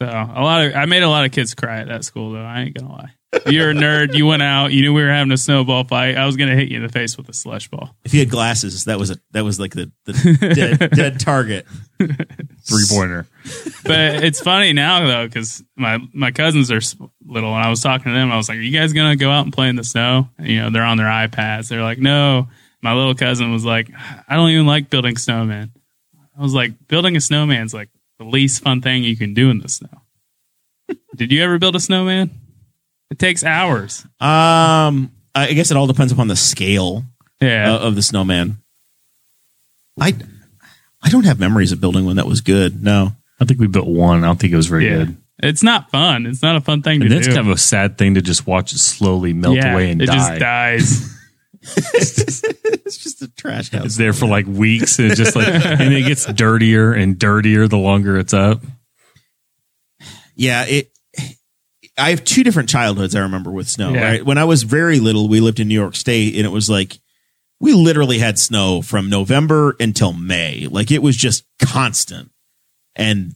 So 0.00 0.06
a 0.08 0.40
lot 0.42 0.64
of 0.66 0.74
I 0.74 0.86
made 0.86 1.02
a 1.02 1.08
lot 1.08 1.24
of 1.24 1.32
kids 1.32 1.54
cry 1.54 1.80
at 1.80 1.88
that 1.88 2.04
school 2.04 2.32
though. 2.32 2.44
I 2.44 2.62
ain't 2.62 2.74
gonna 2.78 2.92
lie. 2.92 3.10
You're 3.46 3.70
a 3.70 3.74
nerd. 3.74 4.14
You 4.14 4.26
went 4.26 4.42
out. 4.42 4.72
You 4.72 4.82
knew 4.82 4.92
we 4.92 5.02
were 5.02 5.10
having 5.10 5.30
a 5.30 5.36
snowball 5.36 5.84
fight. 5.84 6.16
I 6.16 6.26
was 6.26 6.36
gonna 6.36 6.56
hit 6.56 6.68
you 6.68 6.78
in 6.78 6.82
the 6.82 6.88
face 6.88 7.16
with 7.16 7.28
a 7.28 7.32
slush 7.32 7.68
ball. 7.68 7.94
If 8.04 8.12
you 8.12 8.20
had 8.20 8.30
glasses, 8.30 8.86
that 8.86 8.98
was 8.98 9.10
a 9.10 9.18
that 9.30 9.44
was 9.44 9.60
like 9.60 9.72
the, 9.72 9.92
the 10.04 10.52
dead, 10.54 10.90
dead 10.96 11.20
target. 11.20 11.66
Three 11.98 12.84
pointer. 12.90 13.26
But 13.84 14.24
it's 14.24 14.40
funny 14.40 14.72
now 14.72 15.06
though 15.06 15.26
because 15.26 15.62
my 15.76 15.98
my 16.12 16.32
cousins 16.32 16.72
are 16.72 16.80
little, 17.24 17.54
and 17.54 17.62
I 17.64 17.70
was 17.70 17.80
talking 17.80 18.06
to 18.06 18.12
them. 18.12 18.32
I 18.32 18.36
was 18.36 18.48
like, 18.48 18.58
"Are 18.58 18.62
you 18.62 18.76
guys 18.76 18.92
gonna 18.92 19.16
go 19.16 19.30
out 19.30 19.44
and 19.44 19.52
play 19.52 19.68
in 19.68 19.76
the 19.76 19.84
snow?" 19.84 20.28
And, 20.36 20.48
you 20.48 20.60
know, 20.60 20.70
they're 20.70 20.82
on 20.82 20.96
their 20.96 21.06
iPads. 21.06 21.68
They're 21.68 21.82
like, 21.82 21.98
"No." 21.98 22.48
My 22.82 22.94
little 22.94 23.14
cousin 23.14 23.52
was 23.52 23.64
like, 23.64 23.90
"I 24.26 24.34
don't 24.36 24.50
even 24.50 24.66
like 24.66 24.90
building 24.90 25.16
snowman." 25.16 25.70
I 26.36 26.42
was 26.42 26.54
like, 26.54 26.88
"Building 26.88 27.14
a 27.14 27.20
snowman's 27.20 27.74
like 27.74 27.90
the 28.18 28.24
least 28.24 28.62
fun 28.62 28.80
thing 28.80 29.04
you 29.04 29.16
can 29.16 29.34
do 29.34 29.50
in 29.50 29.60
the 29.60 29.68
snow." 29.68 30.02
Did 31.16 31.30
you 31.30 31.44
ever 31.44 31.58
build 31.58 31.76
a 31.76 31.80
snowman? 31.80 32.39
It 33.10 33.18
takes 33.18 33.42
hours. 33.44 34.04
Um, 34.20 35.12
I 35.34 35.52
guess 35.52 35.70
it 35.70 35.76
all 35.76 35.86
depends 35.86 36.12
upon 36.12 36.28
the 36.28 36.36
scale 36.36 37.04
Yeah. 37.40 37.74
uh, 37.74 37.78
of 37.78 37.94
the 37.96 38.02
snowman. 38.02 38.58
I 40.00 40.14
I 41.02 41.08
don't 41.08 41.24
have 41.24 41.38
memories 41.40 41.72
of 41.72 41.80
building 41.80 42.04
one 42.06 42.16
that 42.16 42.26
was 42.26 42.40
good. 42.40 42.82
No. 42.82 43.12
I 43.40 43.44
think 43.46 43.58
we 43.60 43.66
built 43.66 43.88
one. 43.88 44.22
I 44.22 44.26
don't 44.26 44.38
think 44.38 44.52
it 44.52 44.56
was 44.56 44.66
very 44.66 44.86
yeah. 44.86 44.96
good. 44.98 45.16
It's 45.42 45.62
not 45.62 45.90
fun. 45.90 46.26
It's 46.26 46.42
not 46.42 46.56
a 46.56 46.60
fun 46.60 46.82
thing 46.82 47.00
And 47.00 47.08
to 47.10 47.14
that's 47.16 47.26
do. 47.26 47.34
kind 47.34 47.46
of 47.48 47.54
a 47.54 47.58
sad 47.58 47.96
thing 47.96 48.14
to 48.14 48.22
just 48.22 48.46
watch 48.46 48.72
it 48.74 48.78
slowly 48.78 49.32
melt 49.32 49.56
yeah, 49.56 49.72
away 49.72 49.90
and 49.90 50.02
it 50.02 50.06
die. 50.06 50.14
just 50.14 50.38
dies. 50.40 51.16
It's 51.62 52.96
just 52.96 53.22
a 53.22 53.28
trash 53.28 53.70
house. 53.70 53.84
It's 53.84 53.96
there 53.96 54.12
for 54.14 54.26
like 54.26 54.46
weeks 54.46 54.98
and 54.98 55.12
it 55.12 55.16
just 55.16 55.36
like 55.36 55.46
and 55.64 55.92
it 55.92 56.06
gets 56.06 56.24
dirtier 56.26 56.92
and 56.92 57.18
dirtier 57.18 57.68
the 57.68 57.76
longer 57.78 58.16
it's 58.18 58.32
up. 58.32 58.62
Yeah, 60.34 60.64
it. 60.64 60.90
I 61.98 62.10
have 62.10 62.24
two 62.24 62.42
different 62.44 62.68
childhoods 62.68 63.14
I 63.14 63.20
remember 63.20 63.50
with 63.50 63.68
snow. 63.68 63.92
Yeah. 63.92 64.04
Right, 64.04 64.24
when 64.24 64.38
I 64.38 64.44
was 64.44 64.62
very 64.62 65.00
little, 65.00 65.28
we 65.28 65.40
lived 65.40 65.60
in 65.60 65.68
New 65.68 65.74
York 65.74 65.96
State, 65.96 66.36
and 66.36 66.46
it 66.46 66.50
was 66.50 66.70
like 66.70 66.98
we 67.60 67.72
literally 67.72 68.18
had 68.18 68.38
snow 68.38 68.80
from 68.82 69.10
November 69.10 69.76
until 69.78 70.12
May. 70.12 70.66
Like 70.70 70.90
it 70.90 71.02
was 71.02 71.16
just 71.16 71.44
constant, 71.60 72.30
and 72.96 73.34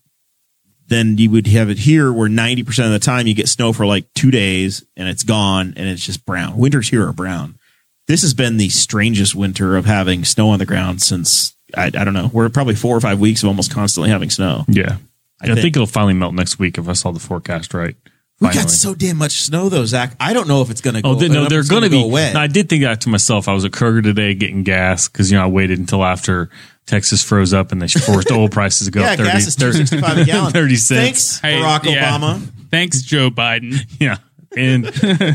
then 0.87 1.19
you 1.19 1.31
would 1.31 1.47
have 1.49 1.71
it 1.71 1.79
here 1.79 2.13
where 2.13 2.29
ninety 2.29 2.63
percent 2.63 2.87
of 2.87 2.93
the 2.93 2.99
time 3.05 3.27
you 3.27 3.35
get 3.35 3.49
snow 3.49 3.73
for 3.73 3.87
like 3.87 4.07
two 4.15 4.31
days 4.31 4.85
and 4.97 5.09
it's 5.09 5.23
gone 5.23 5.75
and 5.77 5.89
it's 5.89 6.05
just 6.05 6.25
brown. 6.25 6.57
Winters 6.57 6.89
here 6.89 7.07
are 7.09 7.13
brown. 7.13 7.59
This 8.07 8.21
has 8.23 8.35
been 8.35 8.59
the 8.59 8.69
strangest 8.69 9.35
winter 9.35 9.77
of 9.77 9.87
having 9.87 10.25
snow 10.25 10.51
on 10.51 10.59
the 10.59 10.67
ground 10.67 11.01
since 11.01 11.57
I, 11.75 11.87
I 11.87 11.91
don't 11.91 12.13
know. 12.13 12.31
We're 12.33 12.51
probably 12.51 12.75
four 12.75 12.95
or 12.97 13.01
five 13.01 13.19
weeks 13.19 13.43
of 13.43 13.49
almost 13.49 13.73
constantly 13.73 14.11
having 14.11 14.29
snow. 14.29 14.65
Yeah. 14.69 14.99
I, 15.41 15.47
think- 15.47 15.61
think, 15.61 15.77
it'll 15.77 15.87
finally 15.87 16.13
melt 16.15 16.35
next 16.35 16.59
week 16.59 16.77
if 16.79 16.87
I 16.89 16.93
saw 16.93 17.13
the 17.13 17.19
forecast 17.21 17.73
right. 17.75 17.97
We 18.41 18.49
got 18.53 18.69
so 18.69 18.95
damn 18.95 19.17
much 19.17 19.43
snow 19.43 19.69
though, 19.69 19.87
Zach. 19.87 20.17
I 20.21 20.33
don't 20.33 20.49
know 20.49 20.61
if 20.61 20.71
it's 20.71 20.81
going 20.81 20.95
to 20.95 21.03
go. 21.03 21.11
Oh, 21.11 21.15
they, 21.15 21.27
I 21.27 21.29
don't 21.29 21.37
know 21.37 21.43
no, 21.45 21.49
they're 21.49 21.63
going 21.63 21.83
to 21.83 21.89
gonna 21.89 21.91
be. 21.91 22.01
go 22.03 22.05
away. 22.05 22.33
No, 22.35 22.41
I 22.41 22.47
did 22.47 22.69
think 22.69 22.83
that 22.83 23.01
to 23.03 23.09
myself. 23.09 23.49
I 23.49 23.53
was 23.55 23.65
at 23.65 23.71
Kroger 23.71 24.03
today 24.03 24.35
getting 24.35 24.65
gas 24.65 25.09
because 25.09 25.31
you 25.31 25.39
know 25.39 25.45
I 25.45 25.47
waited 25.47 25.79
until 25.79 26.05
after 26.05 26.51
Texas 26.87 27.23
froze 27.25 27.55
up 27.55 27.73
and 27.73 27.81
they 27.81 27.89
forced 27.89 28.31
oil 28.31 28.49
prices 28.49 28.87
to 28.87 28.91
go 28.91 29.01
yeah, 29.03 29.13
up 29.13 29.19
30, 29.19 29.31
gas 29.31 29.47
is 29.47 29.57
two 29.57 29.73
sixty 29.73 30.01
five 30.01 30.19
a 30.19 30.25
gallon. 30.25 30.53
30 30.53 30.77
cents. 30.77 31.01
Thanks, 31.01 31.39
Hey, 31.41 31.55
Barack 31.61 31.85
yeah. 31.85 32.11
Obama. 32.19 32.41
Thanks, 32.71 33.03
Joe 33.03 33.31
Biden. 33.31 33.79
Yeah, 34.01 34.17
and 34.57 34.87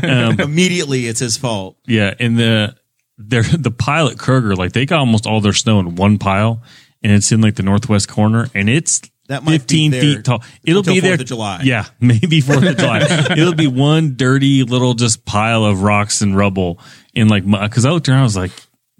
um, 0.04 0.38
Immediately, 0.40 1.06
it's 1.06 1.20
his 1.20 1.36
fault. 1.36 1.78
yeah, 1.86 2.14
and 2.20 2.38
the 2.38 2.76
their 3.18 3.42
the 3.42 3.70
pile 3.70 4.08
at 4.08 4.16
Kroger 4.16 4.56
like 4.56 4.72
they 4.72 4.86
got 4.86 5.00
almost 5.00 5.26
all 5.26 5.40
their 5.40 5.52
snow 5.52 5.80
in 5.80 5.94
one 5.96 6.18
pile, 6.18 6.62
and 7.02 7.12
it's 7.12 7.32
in 7.32 7.40
like 7.40 7.56
the 7.56 7.62
northwest 7.62 8.08
corner, 8.08 8.48
and 8.54 8.68
it's 8.70 9.00
That 9.30 9.44
might 9.44 9.52
fifteen 9.52 9.92
there 9.92 10.00
feet 10.00 10.24
tall. 10.24 10.42
It'll 10.64 10.82
be 10.82 10.98
there 10.98 11.16
4th 11.16 11.20
of 11.20 11.26
July. 11.26 11.60
Yeah, 11.62 11.86
maybe 12.00 12.40
Fourth 12.40 12.64
of 12.64 12.76
July. 12.76 13.00
It'll 13.30 13.54
be 13.54 13.68
one 13.68 14.16
dirty 14.16 14.64
little 14.64 14.94
just 14.94 15.24
pile 15.24 15.64
of 15.64 15.82
rocks 15.82 16.20
and 16.20 16.36
rubble 16.36 16.80
in 17.14 17.28
like 17.28 17.48
because 17.48 17.84
I 17.84 17.90
looked 17.90 18.08
around, 18.08 18.20
I 18.20 18.24
was 18.24 18.36
like, 18.36 18.50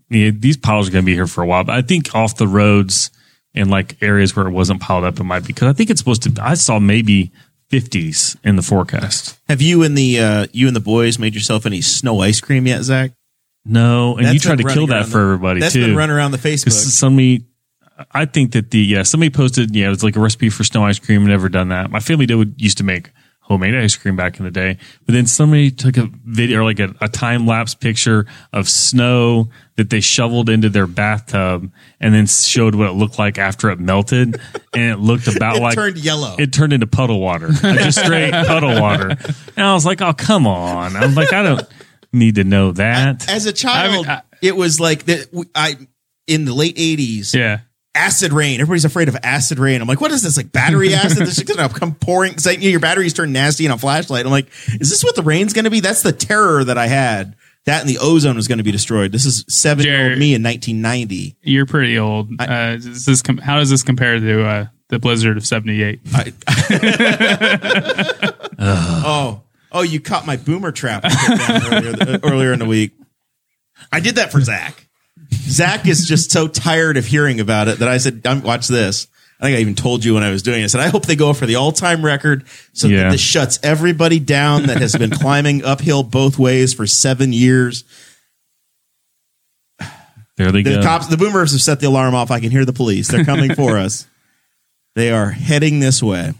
yeah, 0.09 0.31
these 0.33 0.57
piles 0.57 0.89
are 0.89 0.93
going 0.93 1.05
to 1.05 1.07
be 1.07 1.15
here 1.15 1.27
for 1.27 1.43
a 1.43 1.47
while. 1.47 1.65
But 1.65 1.75
I 1.75 1.83
think 1.83 2.15
off 2.15 2.37
the 2.37 2.47
roads 2.47 3.11
and 3.55 3.71
like 3.71 4.01
areas 4.03 4.37
where 4.37 4.47
it 4.47 4.53
wasn't 4.53 4.81
piled 4.81 5.03
up, 5.05 5.19
it 5.19 5.25
might 5.25 5.41
be 5.41 5.49
because 5.49 5.67
I 5.69 5.73
think 5.73 5.91
it's 5.91 6.01
supposed 6.01 6.23
to. 6.23 6.43
I 6.43 6.55
saw 6.55 6.79
maybe 6.79 7.33
fifties 7.69 8.37
in 8.45 8.55
the 8.55 8.63
forecast. 8.63 9.37
Have 9.49 9.61
you 9.61 9.83
and 9.83 9.99
the 9.99 10.21
uh, 10.21 10.47
you 10.53 10.69
and 10.69 10.77
the 10.77 10.81
boys 10.81 11.19
made 11.19 11.35
yourself 11.35 11.67
any 11.67 11.81
snow 11.81 12.21
ice 12.21 12.41
cream 12.41 12.69
yet, 12.69 12.83
Zach? 12.83 13.11
No, 13.65 14.17
and 14.17 14.27
That's 14.27 14.35
you 14.35 14.41
tried 14.41 14.59
to 14.59 14.65
kill 14.65 14.87
that 14.87 14.95
around 14.95 15.05
for 15.07 15.19
the- 15.19 15.25
everybody 15.25 15.61
That's 15.61 15.75
too. 15.75 15.87
been 15.87 15.97
running 15.97 16.15
around 16.15 16.31
the 16.31 16.39
Facebook. 16.39 16.71
Somebody, 16.73 17.45
I 18.13 18.25
think 18.25 18.53
that 18.53 18.71
the 18.71 18.79
yeah 18.81 19.03
somebody 19.03 19.31
posted 19.31 19.75
yeah 19.75 19.87
it 19.87 19.91
was 19.91 20.05
like 20.05 20.17
a 20.17 20.21
recipe 20.21 20.51
for 20.51 20.65
snow 20.65 20.85
ice 20.85 20.99
cream. 20.99 21.27
Never 21.27 21.49
done 21.49 21.69
that. 21.69 21.91
My 21.91 22.01
family 22.01 22.27
did 22.27 22.61
used 22.61 22.79
to 22.79 22.85
make 22.85 23.11
homemade 23.41 23.75
ice 23.75 23.97
cream 23.97 24.15
back 24.15 24.39
in 24.39 24.45
the 24.45 24.51
day, 24.51 24.79
but 25.07 25.13
then 25.13 25.27
somebody 25.27 25.73
took 25.73 25.97
a 25.97 26.09
video 26.25 26.61
or 26.61 26.65
like 26.65 26.79
a, 26.79 26.95
a 27.01 27.09
time 27.09 27.49
lapse 27.49 27.75
picture 27.75 28.25
of 28.53 28.69
snow 28.69 29.49
that 29.75 29.91
they 29.91 29.99
shoveled 30.01 30.49
into 30.49 30.69
their 30.69 30.87
bathtub 30.87 31.69
and 31.99 32.15
then 32.15 32.27
showed 32.29 32.77
what 32.77 32.89
it 32.89 32.93
looked 32.93 33.19
like 33.19 33.39
after 33.39 33.71
it 33.71 33.81
melted, 33.81 34.41
and 34.75 34.83
it 34.93 34.99
looked 35.01 35.27
about 35.27 35.57
It 35.57 35.63
like 35.63 35.75
turned 35.75 35.99
yellow. 35.99 36.37
It 36.39 36.53
turned 36.53 36.73
into 36.73 36.87
puddle 36.87 37.21
water, 37.21 37.49
like 37.49 37.81
just 37.81 37.99
straight 37.99 38.31
puddle 38.47 38.81
water. 38.81 39.17
And 39.57 39.67
I 39.67 39.75
was 39.75 39.85
like, 39.85 40.01
oh 40.01 40.13
come 40.13 40.47
on! 40.47 40.95
I'm 40.97 41.15
like, 41.17 41.33
I 41.33 41.43
don't 41.43 41.63
need 42.13 42.37
to 42.37 42.45
know 42.45 42.71
that. 42.73 43.29
As 43.29 43.47
a 43.47 43.53
child, 43.53 44.07
I- 44.07 44.23
it 44.41 44.55
was 44.57 44.79
like 44.79 45.05
that. 45.07 45.27
I 45.57 45.77
in 46.29 46.45
the 46.45 46.55
late 46.55 46.75
eighties. 46.79 47.35
Yeah. 47.35 47.61
Acid 47.95 48.33
rain. 48.33 48.61
Everybody's 48.61 48.85
afraid 48.85 49.09
of 49.09 49.17
acid 49.23 49.59
rain. 49.59 49.81
I'm 49.81 49.89
like, 49.89 50.01
what 50.01 50.13
is 50.13 50.23
this? 50.23 50.37
Like 50.37 50.53
battery 50.53 50.95
acid? 50.95 51.27
This 51.27 51.39
is 51.39 51.45
gonna 51.45 51.69
come 51.69 51.95
pouring. 51.95 52.35
Cause 52.35 52.47
I, 52.47 52.53
you 52.53 52.59
know, 52.61 52.69
your 52.69 52.81
batteries 52.81 53.15
turn 53.15 53.33
nasty 53.33 53.67
in 53.67 53.73
a 53.73 53.79
flashlight. 53.79 54.25
I'm 54.25 54.31
like, 54.33 54.49
is 54.81 54.91
this 54.91 55.05
what 55.05 55.17
the 55.17 55.23
rain's 55.23 55.53
gonna 55.53 55.71
be? 55.71 55.81
That's 55.81 56.03
the 56.03 56.13
terror 56.13 56.65
that 56.65 56.79
I 56.79 56.87
had. 56.87 57.37
That 57.67 57.83
and 57.83 57.91
the 57.91 57.99
ozone 58.01 58.37
was 58.37 58.49
gonna 58.49 58.63
be 58.63 58.73
destroyed. 58.73 59.13
This 59.13 59.27
is 59.27 59.45
seven 59.49 59.85
year 59.85 60.11
old 60.11 60.19
me 60.19 60.35
in 60.35 60.43
1990. 60.43 61.37
You're 61.43 61.67
pretty 61.67 61.99
old. 61.99 62.31
Uh, 62.41 62.77
is 62.79 63.05
this 63.05 63.23
com- 63.23 63.39
how 63.39 63.59
does 63.59 63.71
this 63.71 63.83
compare 63.83 64.19
to 64.19 64.45
uh, 64.47 64.67
the 64.89 64.99
blizzard 64.99 65.37
of 65.37 65.47
78? 65.47 66.01
Oh, 68.63 69.43
oh, 69.73 69.83
you 69.83 70.01
caught 70.01 70.27
my 70.27 70.37
boomer 70.37 70.71
trap 70.71 71.01
I 71.05 71.71
earlier, 71.73 72.21
earlier 72.23 72.53
in 72.53 72.59
the 72.59 72.67
week. 72.67 72.93
I 73.91 74.01
did 74.01 74.17
that 74.17 74.31
for 74.31 74.41
Zach. 74.43 74.87
Zach 75.33 75.87
is 75.87 76.07
just 76.07 76.31
so 76.31 76.49
tired 76.49 76.97
of 76.97 77.07
hearing 77.07 77.41
about 77.41 77.69
it 77.69 77.79
that 77.81 77.89
I 77.89 77.99
said, 77.99 78.23
"Um, 78.25 78.43
"Watch 78.43 78.69
this." 78.69 79.07
I 79.41 79.45
think 79.45 79.57
I 79.57 79.61
even 79.61 79.75
told 79.75 80.05
you 80.05 80.15
when 80.15 80.23
I 80.23 80.31
was 80.31 80.43
doing 80.43 80.61
it. 80.61 80.65
I 80.65 80.67
said, 80.69 80.81
"I 80.81 80.89
hope 80.89 81.07
they 81.07 81.17
go 81.17 81.33
for 81.33 81.47
the 81.47 81.57
all-time 81.57 82.05
record, 82.05 82.45
so 82.73 82.89
Yeah. 82.89 83.05
that 83.05 83.13
this 83.13 83.21
shuts 83.21 83.59
everybody 83.63 84.19
down 84.19 84.67
that 84.67 84.79
has 84.79 84.95
been 84.95 85.11
climbing 85.11 85.65
uphill 85.65 86.03
both 86.03 86.39
ways 86.39 86.75
for 86.75 86.87
seven 86.87 87.33
years." 87.33 87.85
There 90.37 90.51
they 90.53 90.63
The 90.63 90.77
go. 90.77 90.83
cops, 90.83 91.07
the 91.09 91.17
boomers 91.19 91.53
have 91.53 91.61
set 91.61 91.81
the 91.81 91.87
alarm 91.89 92.15
off. 92.15 92.31
I 92.31 92.41
can 92.41 92.51
hear 92.51 92.65
the 92.65 92.73
police. 92.73 93.09
They're 93.09 93.25
coming 93.25 93.55
for 93.55 93.77
us. 93.79 94.07
They 94.97 95.13
are 95.13 95.31
heading 95.31 95.79
this 95.79 96.03
way. 96.03 96.35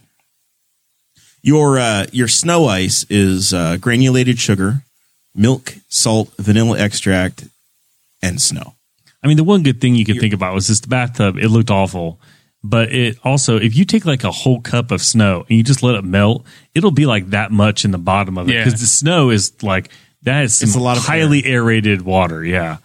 Your 1.41 1.79
uh, 1.79 2.07
your 2.11 2.27
snow 2.27 2.67
ice 2.67 3.07
is 3.09 3.55
uh, 3.55 3.77
granulated 3.77 4.41
sugar, 4.41 4.83
milk, 5.37 5.77
salt, 5.89 6.33
vanilla 6.37 6.77
extract, 6.81 7.45
and 8.21 8.43
snow. 8.43 8.75
I 9.23 9.29
mean, 9.29 9.37
the 9.37 9.45
one 9.45 9.63
good 9.63 9.81
thing 9.81 9.95
you 9.95 10.05
could 10.05 10.19
think 10.19 10.33
about 10.35 10.55
was 10.55 10.67
this 10.69 10.81
bathtub. 10.81 11.37
It 11.37 11.49
looked 11.49 11.71
awful, 11.71 12.19
but 12.65 12.91
it 12.93 13.19
also, 13.25 13.59
if 13.59 13.77
you 13.77 13.85
take 13.85 14.05
like 14.07 14.25
a 14.25 14.31
whole 14.31 14.61
cup 14.61 14.91
of 14.91 15.03
snow 15.03 15.45
and 15.49 15.57
you 15.59 15.63
just 15.63 15.83
let 15.83 15.95
it 15.95 16.05
melt, 16.05 16.45
it'll 16.75 16.91
be 16.91 17.07
like 17.07 17.31
that 17.31 17.51
much 17.53 17.85
in 17.85 17.91
the 17.91 17.99
bottom 17.99 18.39
of 18.39 18.49
it 18.49 18.55
Yeah. 18.55 18.65
because 18.65 18.81
the 18.81 18.87
snow 18.87 19.31
is 19.31 19.63
like 19.63 19.91
that 20.23 20.45
is 20.45 20.63
It's 20.63 20.73
some 20.73 20.81
a 20.81 20.85
lot 20.85 20.97
of 20.97 21.05
highly 21.05 21.45
aerated 21.45 22.03
water. 22.03 22.45
Yeah. 22.45 22.79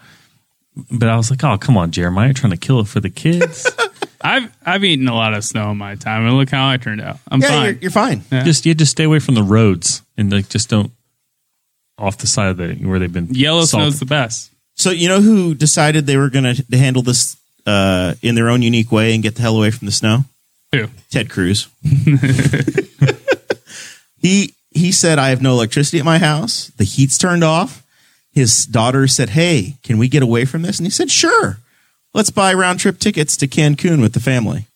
But 0.91 1.07
I 1.07 1.15
was 1.15 1.29
like, 1.31 1.41
oh, 1.43 1.57
come 1.57 1.77
on, 1.77 1.91
Jeremiah, 1.91 2.27
you're 2.27 2.33
trying 2.33 2.51
to 2.51 2.57
kill 2.57 2.81
it 2.81 2.87
for 2.87 2.99
the 2.99 3.09
kids. 3.09 3.65
I've 4.21 4.51
I've 4.65 4.83
eaten 4.83 5.07
a 5.07 5.13
lot 5.15 5.33
of 5.33 5.43
snow 5.43 5.71
in 5.71 5.77
my 5.77 5.95
time, 5.95 6.25
and 6.25 6.35
look 6.35 6.49
how 6.49 6.67
I 6.67 6.77
turned 6.77 6.99
out. 6.99 7.19
I'm 7.29 7.39
Yeah, 7.41 7.47
fine. 7.47 7.65
You're, 7.65 7.75
you're 7.83 7.91
fine. 7.91 8.23
Yeah. 8.31 8.43
just, 8.43 8.65
you 8.65 8.73
just 8.73 8.91
stay 8.91 9.03
away 9.05 9.19
from 9.19 9.35
the 9.35 9.43
roads 9.43 10.01
and 10.17 10.31
like 10.31 10.49
just 10.49 10.67
don't 10.69 10.91
off 11.97 12.17
the 12.17 12.27
side 12.27 12.49
of 12.49 12.57
the 12.57 12.73
where 12.85 12.99
they've 12.99 13.11
been. 13.13 13.27
Yellow 13.33 13.63
salted. 13.65 13.93
snow's 13.93 13.99
the 13.99 14.05
best. 14.05 14.51
So 14.75 14.91
you 14.91 15.07
know 15.07 15.21
who 15.21 15.55
decided 15.55 16.05
they 16.05 16.17
were 16.17 16.29
going 16.29 16.55
to 16.55 16.77
handle 16.77 17.01
this 17.01 17.38
uh, 17.65 18.15
in 18.21 18.35
their 18.35 18.49
own 18.49 18.61
unique 18.61 18.91
way 18.91 19.13
and 19.13 19.23
get 19.23 19.35
the 19.35 19.41
hell 19.41 19.57
away 19.57 19.71
from 19.71 19.85
the 19.85 19.91
snow? 19.91 20.25
Who? 20.71 20.88
Ted 21.09 21.29
Cruz. 21.29 21.67
he 24.17 24.53
he 24.71 24.91
said, 24.91 25.17
"I 25.17 25.29
have 25.29 25.41
no 25.41 25.53
electricity 25.53 25.99
at 25.99 26.05
my 26.05 26.17
house. 26.17 26.67
The 26.77 26.83
heat's 26.83 27.17
turned 27.17 27.43
off." 27.43 27.83
His 28.33 28.65
daughter 28.65 29.07
said, 29.07 29.29
"Hey, 29.29 29.75
can 29.83 29.97
we 29.97 30.09
get 30.09 30.21
away 30.21 30.45
from 30.45 30.61
this?" 30.61 30.77
And 30.77 30.85
he 30.85 30.91
said, 30.91 31.09
"Sure. 31.09 31.57
Let's 32.13 32.29
buy 32.29 32.53
round 32.53 32.79
trip 32.79 32.99
tickets 32.99 33.38
to 33.38 33.47
Cancun 33.47 34.01
with 34.01 34.13
the 34.13 34.19
family." 34.19 34.67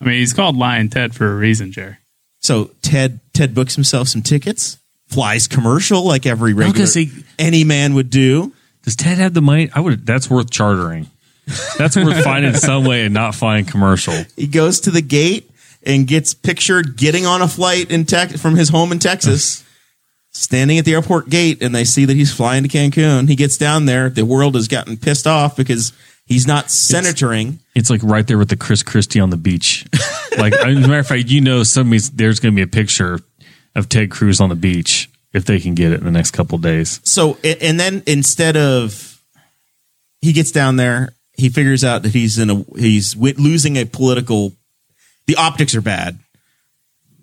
I 0.00 0.04
mean, 0.04 0.14
he's 0.14 0.32
called 0.32 0.56
Lion 0.56 0.88
Ted 0.88 1.14
for 1.14 1.30
a 1.32 1.34
reason, 1.34 1.72
Jerry. 1.72 1.96
So 2.40 2.70
Ted 2.82 3.18
Ted 3.32 3.54
books 3.54 3.74
himself 3.74 4.08
some 4.08 4.22
tickets, 4.22 4.78
flies 5.08 5.48
commercial 5.48 6.04
like 6.04 6.26
every 6.26 6.52
gonna 6.52 6.72
regular 6.72 7.06
any 7.38 7.64
man 7.64 7.94
would 7.94 8.10
do. 8.10 8.52
Does 8.88 8.96
Ted 8.96 9.18
have 9.18 9.34
the 9.34 9.42
money? 9.42 9.68
I 9.74 9.80
would. 9.80 10.06
That's 10.06 10.30
worth 10.30 10.48
chartering. 10.48 11.10
That's 11.76 11.94
worth 11.94 12.24
finding 12.24 12.54
some 12.54 12.86
way 12.86 13.04
and 13.04 13.12
not 13.12 13.34
flying 13.34 13.66
commercial. 13.66 14.14
He 14.34 14.46
goes 14.46 14.80
to 14.80 14.90
the 14.90 15.02
gate 15.02 15.50
and 15.82 16.06
gets 16.06 16.32
pictured 16.32 16.96
getting 16.96 17.26
on 17.26 17.42
a 17.42 17.48
flight 17.48 17.90
in 17.90 18.06
Tex 18.06 18.40
from 18.40 18.56
his 18.56 18.70
home 18.70 18.90
in 18.90 18.98
Texas, 18.98 19.62
standing 20.30 20.78
at 20.78 20.86
the 20.86 20.94
airport 20.94 21.28
gate, 21.28 21.62
and 21.62 21.74
they 21.74 21.84
see 21.84 22.06
that 22.06 22.16
he's 22.16 22.32
flying 22.32 22.62
to 22.62 22.68
Cancun. 22.70 23.28
He 23.28 23.36
gets 23.36 23.58
down 23.58 23.84
there. 23.84 24.08
The 24.08 24.24
world 24.24 24.54
has 24.54 24.68
gotten 24.68 24.96
pissed 24.96 25.26
off 25.26 25.54
because 25.54 25.92
he's 26.24 26.46
not 26.46 26.70
senatoring. 26.70 27.58
It's 27.74 27.90
like 27.90 28.02
right 28.02 28.26
there 28.26 28.38
with 28.38 28.48
the 28.48 28.56
Chris 28.56 28.82
Christie 28.82 29.20
on 29.20 29.28
the 29.28 29.36
beach. 29.36 29.84
Like, 30.38 30.54
as 30.54 30.78
a 30.78 30.80
matter 30.80 31.00
of 31.00 31.06
fact, 31.06 31.28
you 31.28 31.42
know, 31.42 31.62
somebody's 31.62 32.08
there's 32.08 32.40
going 32.40 32.54
to 32.54 32.56
be 32.56 32.62
a 32.62 32.66
picture 32.66 33.20
of 33.76 33.90
Ted 33.90 34.10
Cruz 34.10 34.40
on 34.40 34.48
the 34.48 34.56
beach 34.56 35.10
if 35.32 35.44
they 35.44 35.60
can 35.60 35.74
get 35.74 35.92
it 35.92 36.00
in 36.00 36.04
the 36.04 36.10
next 36.10 36.30
couple 36.32 36.58
days. 36.58 37.00
So, 37.04 37.38
and 37.44 37.78
then 37.78 38.02
instead 38.06 38.56
of 38.56 39.22
he 40.20 40.32
gets 40.32 40.52
down 40.52 40.76
there, 40.76 41.14
he 41.32 41.48
figures 41.48 41.84
out 41.84 42.02
that 42.02 42.12
he's 42.12 42.38
in 42.38 42.50
a 42.50 42.64
he's 42.76 43.16
losing 43.16 43.76
a 43.76 43.84
political. 43.84 44.52
The 45.26 45.36
optics 45.36 45.74
are 45.74 45.82
bad. 45.82 46.18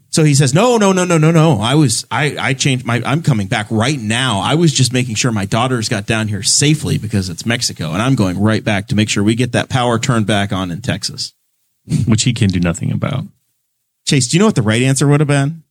So 0.10 0.24
he 0.24 0.34
says, 0.34 0.54
no, 0.54 0.78
no, 0.78 0.94
no, 0.94 1.04
no, 1.04 1.18
no, 1.18 1.32
no. 1.32 1.60
I 1.60 1.76
was, 1.76 2.06
I, 2.10 2.38
I 2.40 2.54
changed 2.54 2.86
my, 2.86 3.02
I'm 3.06 3.22
coming 3.22 3.48
back 3.48 3.68
right 3.70 4.00
now. 4.00 4.40
I 4.40 4.56
was 4.56 4.72
just 4.72 4.94
making 4.94 5.16
sure 5.16 5.30
my 5.30 5.44
daughters 5.44 5.90
got 5.90 6.06
down 6.06 6.30
here 6.30 6.42
safely 6.42 6.98
because 6.98 7.28
it's 7.28 7.46
Mexico 7.46 7.92
and 7.92 8.02
I'm 8.02 8.16
going 8.16 8.40
right 8.40 8.64
back 8.64 8.88
to 8.88 8.96
make 8.96 9.10
sure 9.10 9.26
we 9.26 9.36
get 9.36 9.52
that 9.52 9.68
power 9.68 10.00
turned 10.00 10.26
back 10.26 10.54
on 10.54 10.72
in 10.72 10.82
Texas. 10.82 11.34
which 12.06 12.24
he 12.24 12.34
can 12.34 12.50
do 12.50 12.60
nothing 12.60 12.92
about. 12.92 13.26
Chase, 14.08 14.28
do 14.28 14.38
you 14.38 14.40
know 14.40 14.46
what 14.46 14.56
the 14.56 14.62
right 14.62 14.82
answer 14.82 15.08
would 15.08 15.20
have 15.20 15.28
been 15.28 15.64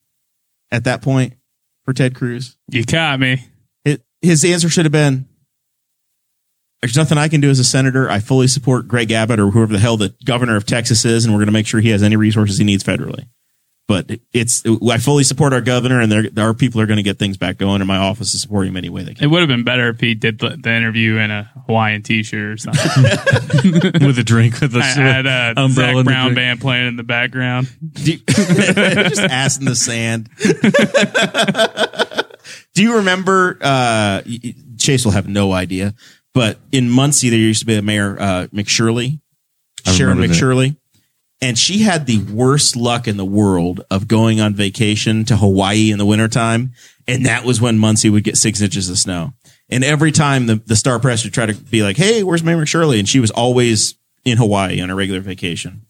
at 0.70 0.84
that 0.84 1.02
point 1.02 1.34
for 1.84 1.92
Ted 1.92 2.14
Cruz? 2.14 2.56
You 2.70 2.84
caught 2.84 3.20
me. 3.20 3.46
It, 3.84 4.02
his 4.22 4.44
answer 4.44 4.68
should 4.68 4.84
have 4.84 4.92
been, 4.92 5.26
there's 6.80 6.96
nothing 6.96 7.16
I 7.16 7.28
can 7.28 7.40
do 7.40 7.48
as 7.48 7.58
a 7.58 7.64
senator. 7.64 8.10
I 8.10 8.18
fully 8.18 8.46
support 8.46 8.88
Greg 8.88 9.10
Abbott 9.10 9.40
or 9.40 9.50
whoever 9.50 9.72
the 9.72 9.78
hell 9.78 9.96
the 9.96 10.14
governor 10.24 10.56
of 10.56 10.66
Texas 10.66 11.04
is, 11.06 11.24
and 11.24 11.32
we're 11.32 11.38
going 11.38 11.46
to 11.46 11.52
make 11.52 11.66
sure 11.66 11.80
he 11.80 11.88
has 11.90 12.02
any 12.02 12.16
resources 12.16 12.58
he 12.58 12.64
needs 12.64 12.84
federally. 12.84 13.26
But 13.86 14.10
it's, 14.32 14.62
I 14.66 14.96
fully 14.96 15.24
support 15.24 15.52
our 15.52 15.60
governor, 15.60 16.00
and 16.00 16.10
they're- 16.10 16.30
our 16.38 16.54
people 16.54 16.80
are 16.80 16.86
going 16.86 16.96
to 16.96 17.02
get 17.02 17.18
things 17.18 17.36
back 17.36 17.58
going, 17.58 17.82
and 17.82 17.86
my 17.88 17.98
office 17.98 18.32
is 18.32 18.40
supporting 18.40 18.70
him 18.72 18.78
any 18.78 18.88
way 18.88 19.02
they 19.02 19.12
can. 19.12 19.24
It 19.24 19.26
would 19.26 19.40
have 19.40 19.48
been 19.48 19.62
better 19.62 19.90
if 19.90 20.00
he 20.00 20.14
did 20.14 20.38
the, 20.38 20.56
the 20.56 20.72
interview 20.72 21.18
in 21.18 21.30
a 21.30 21.50
Hawaiian 21.66 22.02
t-shirt 22.02 22.52
or 22.52 22.56
something. 22.56 23.02
with 24.06 24.18
a 24.18 24.22
drink, 24.24 24.58
with 24.62 24.74
a 24.74 24.78
I 24.78 24.82
had 24.84 25.26
a 25.26 25.52
umbrella 25.60 25.96
Zac 25.96 26.04
Brown 26.06 26.34
band 26.34 26.62
playing 26.62 26.88
in 26.88 26.96
the 26.96 27.02
background. 27.02 27.68
Just 27.92 29.20
ass 29.20 29.58
in 29.58 29.66
the 29.66 29.76
sand. 29.76 30.30
Do 32.74 32.82
you 32.82 32.96
remember? 32.96 33.56
Uh, 33.60 34.22
y- 34.26 34.40
y- 34.42 34.54
Chase 34.78 35.04
will 35.04 35.12
have 35.12 35.28
no 35.28 35.52
idea, 35.52 35.94
but 36.34 36.58
in 36.72 36.90
Muncie 36.90 37.30
there 37.30 37.38
used 37.38 37.60
to 37.60 37.66
be 37.66 37.76
a 37.76 37.82
mayor, 37.82 38.20
uh, 38.20 38.46
McShurley, 38.48 39.20
I 39.86 39.92
Sharon 39.92 40.16
remember 40.18 40.34
that. 40.34 40.38
And 41.44 41.58
she 41.58 41.82
had 41.82 42.06
the 42.06 42.18
worst 42.32 42.74
luck 42.74 43.06
in 43.06 43.18
the 43.18 43.24
world 43.24 43.84
of 43.90 44.08
going 44.08 44.40
on 44.40 44.54
vacation 44.54 45.24
to 45.26 45.36
Hawaii 45.36 45.90
in 45.90 45.98
the 45.98 46.06
wintertime, 46.06 46.72
and 47.06 47.26
that 47.26 47.44
was 47.44 47.60
when 47.60 47.78
Muncie 47.78 48.08
would 48.08 48.24
get 48.24 48.38
six 48.38 48.62
inches 48.62 48.88
of 48.88 48.98
snow. 48.98 49.34
And 49.68 49.84
every 49.84 50.10
time 50.10 50.46
the, 50.46 50.56
the 50.56 50.74
Star 50.76 50.98
Press 50.98 51.22
would 51.24 51.34
try 51.34 51.44
to 51.46 51.54
be 51.54 51.82
like, 51.82 51.96
"Hey, 51.98 52.22
where's 52.22 52.42
Mayor 52.42 52.64
Shirley? 52.64 52.98
and 52.98 53.06
she 53.08 53.20
was 53.20 53.30
always 53.30 53.94
in 54.24 54.38
Hawaii 54.38 54.80
on 54.80 54.88
a 54.88 54.94
regular 54.94 55.20
vacation. 55.20 55.82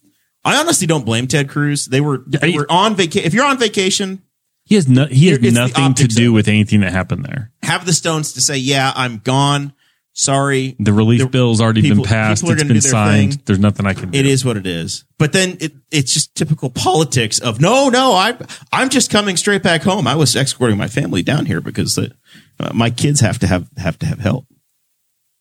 I 0.44 0.56
honestly 0.60 0.86
don't 0.86 1.04
blame 1.06 1.26
Ted 1.28 1.48
Cruz. 1.48 1.86
They 1.86 2.00
were 2.00 2.22
they 2.26 2.52
were 2.52 2.66
on 2.70 2.96
vacation. 2.96 3.26
If 3.26 3.32
you're 3.34 3.46
on 3.46 3.58
vacation, 3.58 4.22
He 4.64 4.74
has 4.74 4.88
no, 4.88 5.06
he 5.06 5.28
has 5.28 5.40
nothing 5.40 5.94
to 5.94 6.06
do 6.08 6.32
with 6.32 6.48
anything 6.48 6.80
that 6.80 6.92
happened 6.92 7.24
there. 7.24 7.52
have 7.62 7.86
the 7.86 7.92
stones 7.92 8.32
to 8.32 8.40
say, 8.40 8.56
"Yeah, 8.56 8.92
I'm 8.94 9.18
gone. 9.18 9.72
Sorry." 10.14 10.74
The 10.80 10.92
relief 10.94 11.20
The- 11.20 11.26
bill's 11.28 11.60
already 11.60 11.82
people- 11.82 12.04
been 12.04 12.08
passed. 12.10 12.42
It's 12.42 12.62
been 12.64 12.80
signed. 12.80 13.32
thing. 13.34 13.42
There's 13.44 13.58
nothing 13.58 13.84
I 13.86 13.92
can 13.92 14.10
do. 14.10 14.18
It 14.18 14.24
is 14.26 14.44
what 14.44 14.56
it 14.56 14.66
is. 14.66 15.04
But 15.18 15.32
then 15.34 15.58
it, 15.60 15.72
it's 15.90 16.14
just 16.14 16.34
typical 16.34 16.70
politics 16.70 17.38
of 17.38 17.60
no, 17.60 17.88
no, 17.90 18.12
I, 18.12 18.36
I'm 18.72 18.88
just 18.88 19.10
coming 19.10 19.36
straight 19.36 19.62
back 19.62 19.82
home. 19.82 20.06
I 20.06 20.14
was 20.14 20.34
escorting 20.34 20.78
my 20.78 20.88
family 20.88 21.22
down 21.22 21.44
here 21.46 21.60
because 21.60 21.94
the, 21.94 22.12
uh, 22.58 22.72
my 22.72 22.88
kids 22.90 23.20
have 23.20 23.38
to 23.40 23.46
have 23.46 23.68
have 23.76 23.98
to 23.98 24.06
have 24.06 24.18
help. 24.20 24.46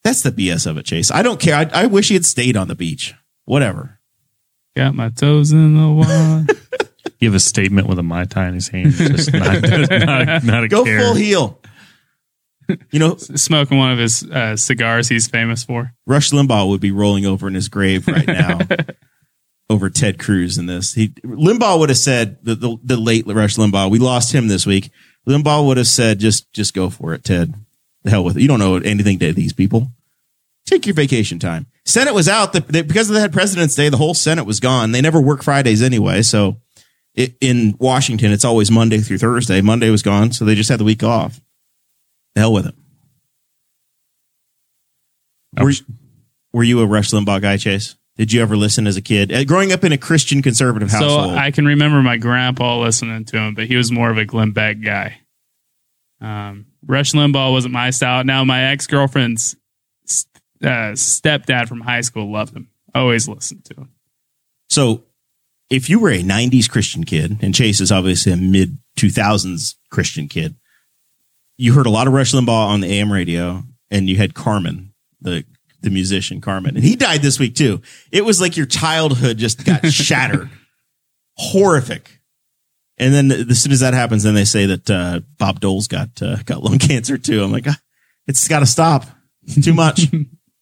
That's 0.04 0.22
the 0.22 0.32
BS 0.32 0.68
of 0.68 0.78
it, 0.78 0.86
Chase. 0.86 1.12
I 1.12 1.22
don't 1.22 1.40
care. 1.40 1.56
I, 1.56 1.84
I 1.84 1.86
wish 1.86 2.10
he 2.10 2.14
had 2.16 2.26
stayed 2.26 2.58
on 2.58 2.68
the 2.68 2.76
beach. 2.76 3.14
Whatever. 3.46 4.00
Got 4.76 4.96
my 4.96 5.10
toes 5.10 5.52
in 5.54 5.78
the 5.78 5.88
water. 5.88 6.46
Give 7.22 7.34
a 7.36 7.40
statement 7.40 7.88
with 7.88 8.00
a 8.00 8.04
mai 8.04 8.26
tai 8.26 8.48
in 8.50 8.54
his 8.54 8.68
hand. 8.68 8.92
Just 8.92 9.32
not, 9.32 9.62
not, 9.90 10.44
not 10.44 10.64
a 10.64 10.68
Go 10.68 10.84
care. 10.84 11.00
full 11.00 11.14
heel. 11.14 11.60
You 12.92 13.00
know, 13.00 13.16
Smoking 13.18 13.78
one 13.78 13.92
of 13.92 13.98
his 13.98 14.24
uh, 14.24 14.56
cigars 14.56 15.10
he's 15.10 15.28
famous 15.28 15.64
for. 15.64 15.94
Rush 16.06 16.32
Limbaugh 16.32 16.70
would 16.70 16.82
be 16.82 16.92
rolling 16.92 17.26
over 17.26 17.48
in 17.48 17.54
his 17.54 17.70
grave 17.70 18.08
right 18.08 18.28
now 18.28 18.60
over 19.70 19.90
Ted 19.90 20.20
Cruz 20.20 20.58
in 20.58 20.66
this. 20.66 20.94
He 20.94 21.10
Limbaugh 21.10 21.80
would 21.80 21.90
have 21.90 21.98
said 21.98 22.38
the, 22.44 22.56
the 22.56 22.78
the 22.84 22.98
late 22.98 23.26
Rush 23.28 23.56
Limbaugh. 23.56 23.90
We 23.90 24.00
lost 24.00 24.34
him 24.34 24.48
this 24.48 24.66
week. 24.66 24.92
Limbaugh 25.28 25.66
would 25.66 25.78
have 25.78 25.88
said, 25.88 26.20
"Just 26.20 26.52
just 26.54 26.74
go 26.74 26.90
for 26.90 27.14
it, 27.14 27.24
Ted. 27.24 27.54
The 28.04 28.12
hell 28.12 28.24
with 28.24 28.38
it. 28.38 28.42
You 28.42 28.48
don't 28.48 28.60
know 28.60 28.76
anything 28.76 29.20
to 29.20 29.34
these 29.34 29.54
people. 29.54 29.92
Take 30.66 30.86
your 30.86 30.96
vacation 30.96 31.40
time." 31.40 31.68
Senate 31.86 32.14
was 32.14 32.30
out 32.30 32.54
the, 32.54 32.62
they, 32.62 32.82
because 32.82 33.10
they 33.10 33.20
had 33.20 33.34
President's 33.34 33.76
Day. 33.76 33.90
The 33.90 33.98
whole 33.98 34.14
Senate 34.14 34.46
was 34.46 34.60
gone. 34.60 34.92
They 34.92 35.02
never 35.02 35.20
work 35.22 35.44
Fridays 35.44 35.82
anyway, 35.82 36.22
so. 36.22 36.58
It, 37.16 37.36
in 37.42 37.76
Washington, 37.78 38.32
it's 38.32 38.44
always 38.44 38.72
Monday 38.72 38.98
through 38.98 39.20
Thursday. 39.20 39.62
Monday 39.62 39.92
was 39.92 40.02
gone, 40.02 40.32
so 40.32 40.46
they 40.46 40.56
just 40.56 40.72
had 40.72 40.80
the 40.80 40.84
week 40.84 41.04
off. 41.04 41.40
The 42.36 42.42
hell 42.42 42.54
with 42.54 42.68
it. 42.68 42.76
Were, 45.60 45.72
were 46.52 46.64
you 46.64 46.80
a 46.82 46.86
Rush 46.86 47.12
Limbaugh 47.12 47.42
guy, 47.42 47.58
Chase? 47.58 47.96
Did 48.18 48.32
you 48.32 48.42
ever 48.42 48.56
listen 48.56 48.86
as 48.86 48.96
a 48.96 49.02
kid? 49.02 49.32
Uh, 49.32 49.44
growing 49.44 49.72
up 49.72 49.84
in 49.84 49.92
a 49.92 49.98
Christian 49.98 50.42
conservative 50.42 50.92
household. 50.92 51.32
So. 51.32 51.36
I 51.36 51.52
can 51.52 51.66
remember 51.66 52.02
my 52.02 52.18
grandpa 52.18 52.80
listening 52.80 53.26
to 53.26 53.38
him, 53.38 53.56
but 53.56 53.66
he 53.66 53.76
was 53.76 53.92
more 53.92 54.10
of 54.10 54.18
a 54.18 54.26
Glenn 54.26 54.52
Beck 54.52 54.82
guy. 54.82 55.20
Um, 56.22 56.68
Rush 56.86 57.14
Limbaugh 57.14 57.52
wasn't 57.52 57.74
my 57.74 57.90
style. 57.90 58.24
Now 58.24 58.44
my 58.44 58.72
ex 58.72 58.88
girlfriend's 58.88 59.56
uh, 60.64 60.94
stepdad 60.94 61.68
from 61.68 61.82
high 61.82 62.02
school 62.02 62.32
loved 62.32 62.56
him. 62.56 62.70
Always 62.96 63.28
listened 63.28 63.66
to 63.66 63.74
him. 63.74 63.90
so 64.70 65.04
if 65.70 65.90
you 65.90 66.00
were 66.00 66.12
a 66.12 66.22
90s 66.22 66.70
Christian 66.70 67.04
kid, 67.04 67.40
and 67.42 67.56
Chase 67.56 67.82
is 67.82 67.92
obviously 67.92 68.32
a 68.32 68.38
mid 68.38 68.78
2000s 68.98 69.76
Christian 69.90 70.28
kid, 70.28 70.56
you 71.58 71.74
heard 71.74 71.86
a 71.86 71.92
lot 71.92 72.08
of 72.08 72.14
Rush 72.14 72.34
Limbaugh 72.34 72.68
on 72.68 72.82
the 72.82 72.88
AM 72.88 73.12
radio, 73.12 73.64
and 73.92 74.10
you 74.10 74.18
had 74.18 74.34
Carmen, 74.34 74.94
the 75.22 75.46
the 75.82 75.90
musician 75.90 76.42
Carmen, 76.42 76.76
and 76.76 76.84
he 76.84 76.96
died 76.96 77.22
this 77.22 77.40
week 77.40 77.56
too. 77.56 77.82
It 78.12 78.24
was 78.24 78.40
like 78.40 78.56
your 78.58 78.66
childhood 78.66 79.38
just 79.38 79.66
got 79.66 79.86
shattered, 79.92 80.50
horrific. 81.38 82.20
And 82.98 83.14
then 83.14 83.32
as 83.32 83.62
soon 83.62 83.72
as 83.72 83.80
that 83.80 83.94
happens, 83.94 84.24
then 84.24 84.36
they 84.36 84.46
say 84.46 84.68
that 84.68 84.90
uh, 84.90 85.22
Bob 85.38 85.60
Dole's 85.60 85.88
got 85.88 86.10
uh, 86.22 86.38
got 86.46 86.64
lung 86.64 86.80
cancer 86.80 87.18
too. 87.18 87.44
I'm 87.44 87.52
like, 87.52 87.68
ah, 87.68 87.80
it's 88.28 88.48
got 88.48 88.60
to 88.60 88.66
stop. 88.66 89.06
Too 89.62 89.74
much, 89.74 90.08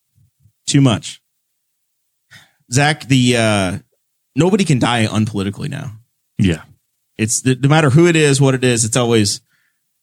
too 0.68 0.82
much. 0.82 1.22
Zach, 2.72 3.06
the 3.08 3.38
uh, 3.38 3.78
nobody 4.36 4.64
can 4.64 4.80
die 4.80 5.06
unpolitically 5.06 5.70
now. 5.70 5.94
Yeah. 6.38 6.64
It's 7.18 7.46
no 7.46 7.70
matter 7.70 7.90
who 7.90 8.08
it 8.08 8.16
is, 8.16 8.42
what 8.42 8.56
it 8.56 8.64
is. 8.64 8.86
It's 8.86 8.98
always, 8.98 9.42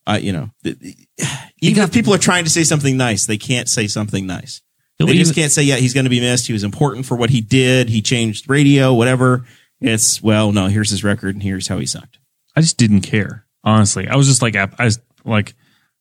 uh, 0.09 0.19
you 0.21 0.33
know, 0.33 0.51
th- 0.65 0.77
even 1.61 1.83
if 1.83 1.93
people 1.93 2.15
are 2.15 2.19
trying 2.19 2.45
to 2.45 2.51
say 2.51 2.65
something 2.65 2.97
nice, 2.97 3.27
they 3.27 3.39
can't 3.39 3.69
say 3.69 3.87
something 3.87 4.27
nice. 4.27 4.63
They 4.99 5.13
just 5.19 5.35
can't 5.37 5.53
say, 5.53 5.63
yeah, 5.63 5.77
he's 5.77 5.95
going 5.95 6.05
to 6.05 6.11
be 6.11 6.19
missed. 6.21 6.47
He 6.49 6.53
was 6.53 6.65
important 6.65 7.07
for 7.07 7.17
what 7.17 7.31
he 7.31 7.41
did. 7.41 7.89
He 7.89 8.03
changed 8.03 8.51
radio, 8.51 8.93
whatever. 8.93 9.45
It's 9.81 10.21
well, 10.21 10.51
no. 10.51 10.67
Here's 10.67 10.91
his 10.91 11.05
record, 11.05 11.37
and 11.37 11.43
here's 11.43 11.69
how 11.69 11.79
he 11.79 11.87
sucked. 11.87 12.19
I 12.57 12.61
just 12.63 12.79
didn't 12.79 13.03
care. 13.03 13.47
Honestly, 13.63 14.09
I 14.09 14.17
was 14.17 14.27
just 14.27 14.43
like, 14.43 14.57
I 14.57 14.69
I 14.77 14.87
was 14.87 14.99
like, 15.25 15.55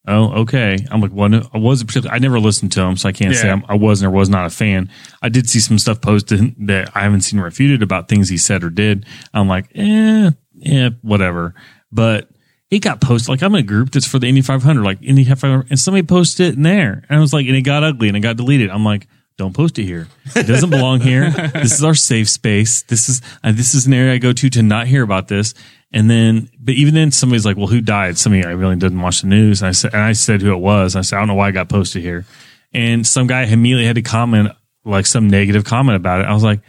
oh, 0.08 0.42
okay. 0.42 0.78
I'm 0.90 1.00
like, 1.02 1.12
what? 1.12 1.32
I 1.32 1.58
wasn't. 1.60 1.90
particularly- 1.90 2.16
I 2.16 2.20
never 2.20 2.40
listened 2.40 2.72
to 2.72 2.82
him, 2.82 2.98
so 2.98 3.08
I 3.08 3.12
can't 3.12 3.36
say 3.36 3.52
I'm, 3.52 3.64
I 3.70 3.76
wasn't 3.76 4.08
or 4.08 4.16
was 4.18 4.30
not 4.30 4.48
a 4.48 4.50
fan. 4.50 4.90
I 5.22 5.30
did 5.30 5.48
see 5.48 5.60
some 5.60 5.78
stuff 5.78 6.02
posted 6.02 6.56
that 6.68 6.90
I 6.96 7.02
haven't 7.02 7.22
seen 7.22 7.40
refuted 7.40 7.84
about 7.84 8.08
things 8.08 8.30
he 8.30 8.38
said 8.38 8.64
or 8.64 8.72
did. 8.72 9.06
I'm 9.32 9.48
like, 9.48 9.70
eh, 9.76 10.32
yeah, 10.56 10.90
whatever. 11.04 11.54
But 11.92 12.30
it 12.70 12.80
got 12.80 13.02
posted. 13.02 13.30
Like 13.30 13.44
I'm 13.44 13.56
in 13.56 13.62
a 13.62 13.68
group 13.68 13.92
that's 13.92 14.08
for 14.08 14.20
the 14.20 14.28
Indy 14.28 14.42
500, 14.42 14.84
like 14.84 15.02
Indy 15.02 15.24
500, 15.24 15.68
and 15.70 15.80
somebody 15.80 16.06
posted 16.06 16.48
it 16.48 16.56
in 16.56 16.64
there, 16.64 17.04
and 17.10 17.18
I 17.18 17.20
was 17.20 17.34
like, 17.34 17.48
and 17.48 17.56
it 17.56 17.62
got 17.62 17.84
ugly 17.84 18.08
and 18.08 18.18
it 18.18 18.22
got 18.22 18.38
deleted. 18.38 18.70
I'm 18.70 18.86
like. 18.86 19.08
Don't 19.38 19.54
post 19.54 19.78
it 19.78 19.84
here. 19.84 20.08
It 20.36 20.48
doesn't 20.48 20.72
belong 20.72 21.00
here. 21.00 21.30
This 21.54 21.74
is 21.74 21.84
our 21.84 21.94
safe 21.94 22.28
space. 22.28 22.82
This 22.82 23.08
is 23.08 23.22
uh, 23.44 23.52
this 23.52 23.76
is 23.76 23.86
an 23.86 23.94
area 23.94 24.16
I 24.16 24.18
go 24.18 24.34
to 24.34 24.50
to 24.50 24.64
not 24.64 24.88
hear 24.88 25.04
about 25.04 25.28
this. 25.28 25.54
And 25.92 26.10
then, 26.10 26.50
but 26.60 26.74
even 26.74 26.96
then, 26.96 27.12
somebody's 27.12 27.46
like, 27.46 27.56
"Well, 27.56 27.68
who 27.68 27.80
died?" 27.80 28.18
Somebody 28.18 28.44
I 28.44 28.54
really 28.54 28.78
didn't 28.78 29.00
watch 29.00 29.22
the 29.22 29.28
news. 29.28 29.62
And 29.62 29.70
I 29.70 29.74
said, 29.74 29.94
and 29.94 30.02
I 30.02 30.14
said 30.14 30.42
who 30.42 30.52
it 30.54 30.58
was. 30.58 30.96
And 30.96 31.00
I 31.00 31.04
said, 31.04 31.18
I 31.18 31.20
don't 31.20 31.28
know 31.28 31.36
why 31.36 31.50
I 31.50 31.52
got 31.52 31.70
posted 31.70 32.02
here. 32.02 32.26
And 32.74 33.06
some 33.06 33.28
guy 33.28 33.44
immediately 33.44 33.86
had 33.86 33.96
to 33.98 34.02
comment 34.02 34.54
like 34.84 35.06
some 35.06 35.30
negative 35.30 35.64
comment 35.66 35.96
about 35.98 36.22
it. 36.22 36.28
I 36.28 36.34
was 36.34 36.44
like, 36.44 36.62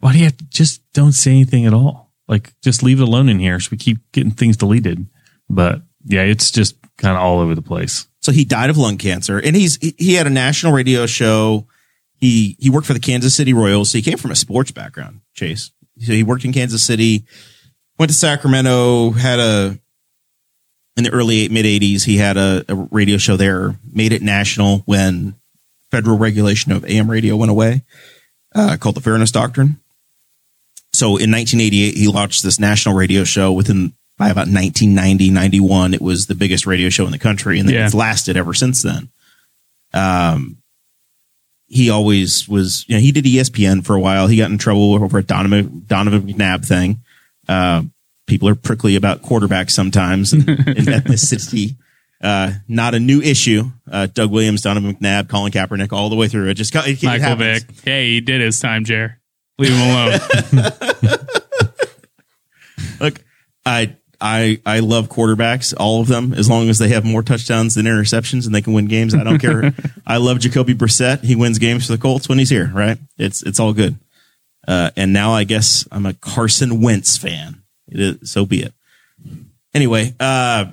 why 0.00 0.12
do 0.12 0.18
you 0.18 0.24
have 0.24 0.36
to 0.36 0.44
just 0.48 0.80
don't 0.92 1.12
say 1.12 1.32
anything 1.32 1.66
at 1.66 1.74
all? 1.74 2.12
Like, 2.26 2.52
just 2.62 2.82
leave 2.82 3.00
it 3.00 3.08
alone 3.08 3.28
in 3.28 3.38
here. 3.38 3.58
So 3.60 3.68
we 3.72 3.78
keep 3.78 3.98
getting 4.12 4.30
things 4.30 4.56
deleted. 4.56 5.06
But 5.48 5.82
yeah, 6.04 6.22
it's 6.22 6.50
just 6.50 6.76
kind 6.96 7.16
of 7.16 7.22
all 7.22 7.40
over 7.40 7.54
the 7.54 7.62
place. 7.62 8.06
So 8.20 8.32
he 8.32 8.44
died 8.44 8.70
of 8.70 8.76
lung 8.76 8.98
cancer, 8.98 9.38
and 9.38 9.56
he's 9.56 9.76
he- 9.76 10.14
had 10.14 10.26
a 10.26 10.30
national 10.30 10.72
radio 10.72 11.06
show. 11.06 11.66
He 12.16 12.56
he 12.58 12.68
worked 12.68 12.86
for 12.86 12.94
the 12.94 13.00
Kansas 13.00 13.34
City 13.34 13.52
Royals. 13.52 13.90
So 13.90 13.98
he 13.98 14.02
came 14.02 14.18
from 14.18 14.30
a 14.32 14.36
sports 14.36 14.70
background. 14.70 15.20
Chase. 15.34 15.70
So 16.00 16.12
he 16.12 16.22
worked 16.22 16.44
in 16.44 16.52
Kansas 16.52 16.82
City, 16.82 17.24
went 17.98 18.10
to 18.10 18.16
Sacramento, 18.16 19.10
had 19.12 19.38
a 19.38 19.78
in 20.96 21.04
the 21.04 21.10
early 21.10 21.48
mid 21.48 21.64
'80s. 21.64 22.04
He 22.04 22.16
had 22.16 22.36
a, 22.36 22.64
a 22.68 22.74
radio 22.74 23.18
show 23.18 23.36
there, 23.36 23.78
made 23.90 24.12
it 24.12 24.22
national 24.22 24.78
when 24.78 25.34
federal 25.90 26.18
regulation 26.18 26.72
of 26.72 26.84
AM 26.84 27.10
radio 27.10 27.36
went 27.36 27.50
away, 27.50 27.82
uh, 28.54 28.76
called 28.78 28.96
the 28.96 29.00
Fairness 29.00 29.30
Doctrine. 29.30 29.80
So 30.92 31.10
in 31.10 31.30
1988, 31.30 31.96
he 31.96 32.08
launched 32.08 32.42
this 32.42 32.58
national 32.58 32.96
radio 32.96 33.22
show. 33.22 33.52
Within 33.52 33.94
by 34.18 34.26
about 34.30 34.48
1990, 34.48 35.30
91, 35.30 35.94
it 35.94 36.02
was 36.02 36.26
the 36.26 36.34
biggest 36.34 36.66
radio 36.66 36.90
show 36.90 37.06
in 37.06 37.12
the 37.12 37.18
country, 37.18 37.58
and 37.58 37.70
Yeah. 37.70 37.86
it's 37.86 37.94
lasted 37.94 38.36
ever 38.36 38.52
since 38.52 38.82
then. 38.82 39.08
Um, 39.94 40.58
he 41.68 41.88
always 41.90 42.48
was, 42.48 42.84
you 42.88 42.96
know, 42.96 43.00
he 43.00 43.12
did 43.12 43.24
ESPN 43.24 43.84
for 43.84 43.94
a 43.94 44.00
while. 44.00 44.26
He 44.26 44.36
got 44.36 44.50
in 44.50 44.58
trouble 44.58 44.94
over 44.94 45.18
a 45.18 45.22
Donovan 45.22 45.84
Donovan 45.86 46.22
McNabb 46.22 46.66
thing. 46.66 46.98
Uh, 47.48 47.82
people 48.26 48.48
are 48.48 48.54
prickly 48.54 48.96
about 48.96 49.22
quarterbacks 49.22 49.70
sometimes 49.70 50.32
and, 50.32 50.48
and 50.48 50.58
ethnicity. 50.58 51.76
Uh, 52.20 52.52
not 52.66 52.94
a 52.94 53.00
new 53.00 53.20
issue. 53.20 53.70
Uh, 53.90 54.06
Doug 54.06 54.32
Williams, 54.32 54.62
Donovan 54.62 54.94
McNabb, 54.96 55.28
Colin 55.28 55.52
Kaepernick, 55.52 55.92
all 55.92 56.08
the 56.08 56.16
way 56.16 56.26
through. 56.26 56.48
It 56.48 56.54
just 56.54 56.74
it, 56.74 56.88
it 56.88 57.02
Michael 57.04 57.22
happens. 57.28 57.62
Vick. 57.64 57.84
Hey, 57.84 58.08
he 58.14 58.20
did 58.20 58.40
his 58.40 58.58
time, 58.58 58.84
Jer. 58.84 59.20
Leave 59.58 59.72
him 59.72 59.90
alone. 59.90 60.18
Look, 63.00 63.20
I 63.64 63.96
I 64.20 64.60
I 64.66 64.80
love 64.80 65.08
quarterbacks, 65.08 65.74
all 65.76 66.00
of 66.00 66.08
them, 66.08 66.32
as 66.32 66.50
long 66.50 66.68
as 66.68 66.78
they 66.78 66.88
have 66.88 67.04
more 67.04 67.22
touchdowns 67.22 67.74
than 67.76 67.86
interceptions 67.86 68.46
and 68.46 68.54
they 68.54 68.62
can 68.62 68.72
win 68.72 68.86
games. 68.86 69.14
I 69.14 69.22
don't 69.22 69.38
care. 69.38 69.72
I 70.06 70.16
love 70.16 70.40
Jacoby 70.40 70.74
Brissett. 70.74 71.22
He 71.22 71.36
wins 71.36 71.58
games 71.58 71.86
for 71.86 71.92
the 71.92 72.02
Colts 72.02 72.28
when 72.28 72.38
he's 72.38 72.50
here, 72.50 72.70
right? 72.74 72.98
It's 73.16 73.42
it's 73.42 73.60
all 73.60 73.72
good. 73.72 73.96
Uh, 74.66 74.90
and 74.96 75.12
now 75.12 75.32
I 75.32 75.44
guess 75.44 75.86
I'm 75.92 76.04
a 76.04 76.14
Carson 76.14 76.82
Wentz 76.82 77.16
fan. 77.16 77.62
It 77.86 78.00
is, 78.00 78.30
so 78.30 78.44
be 78.44 78.62
it. 78.62 78.74
Anyway, 79.72 80.14
uh, 80.18 80.66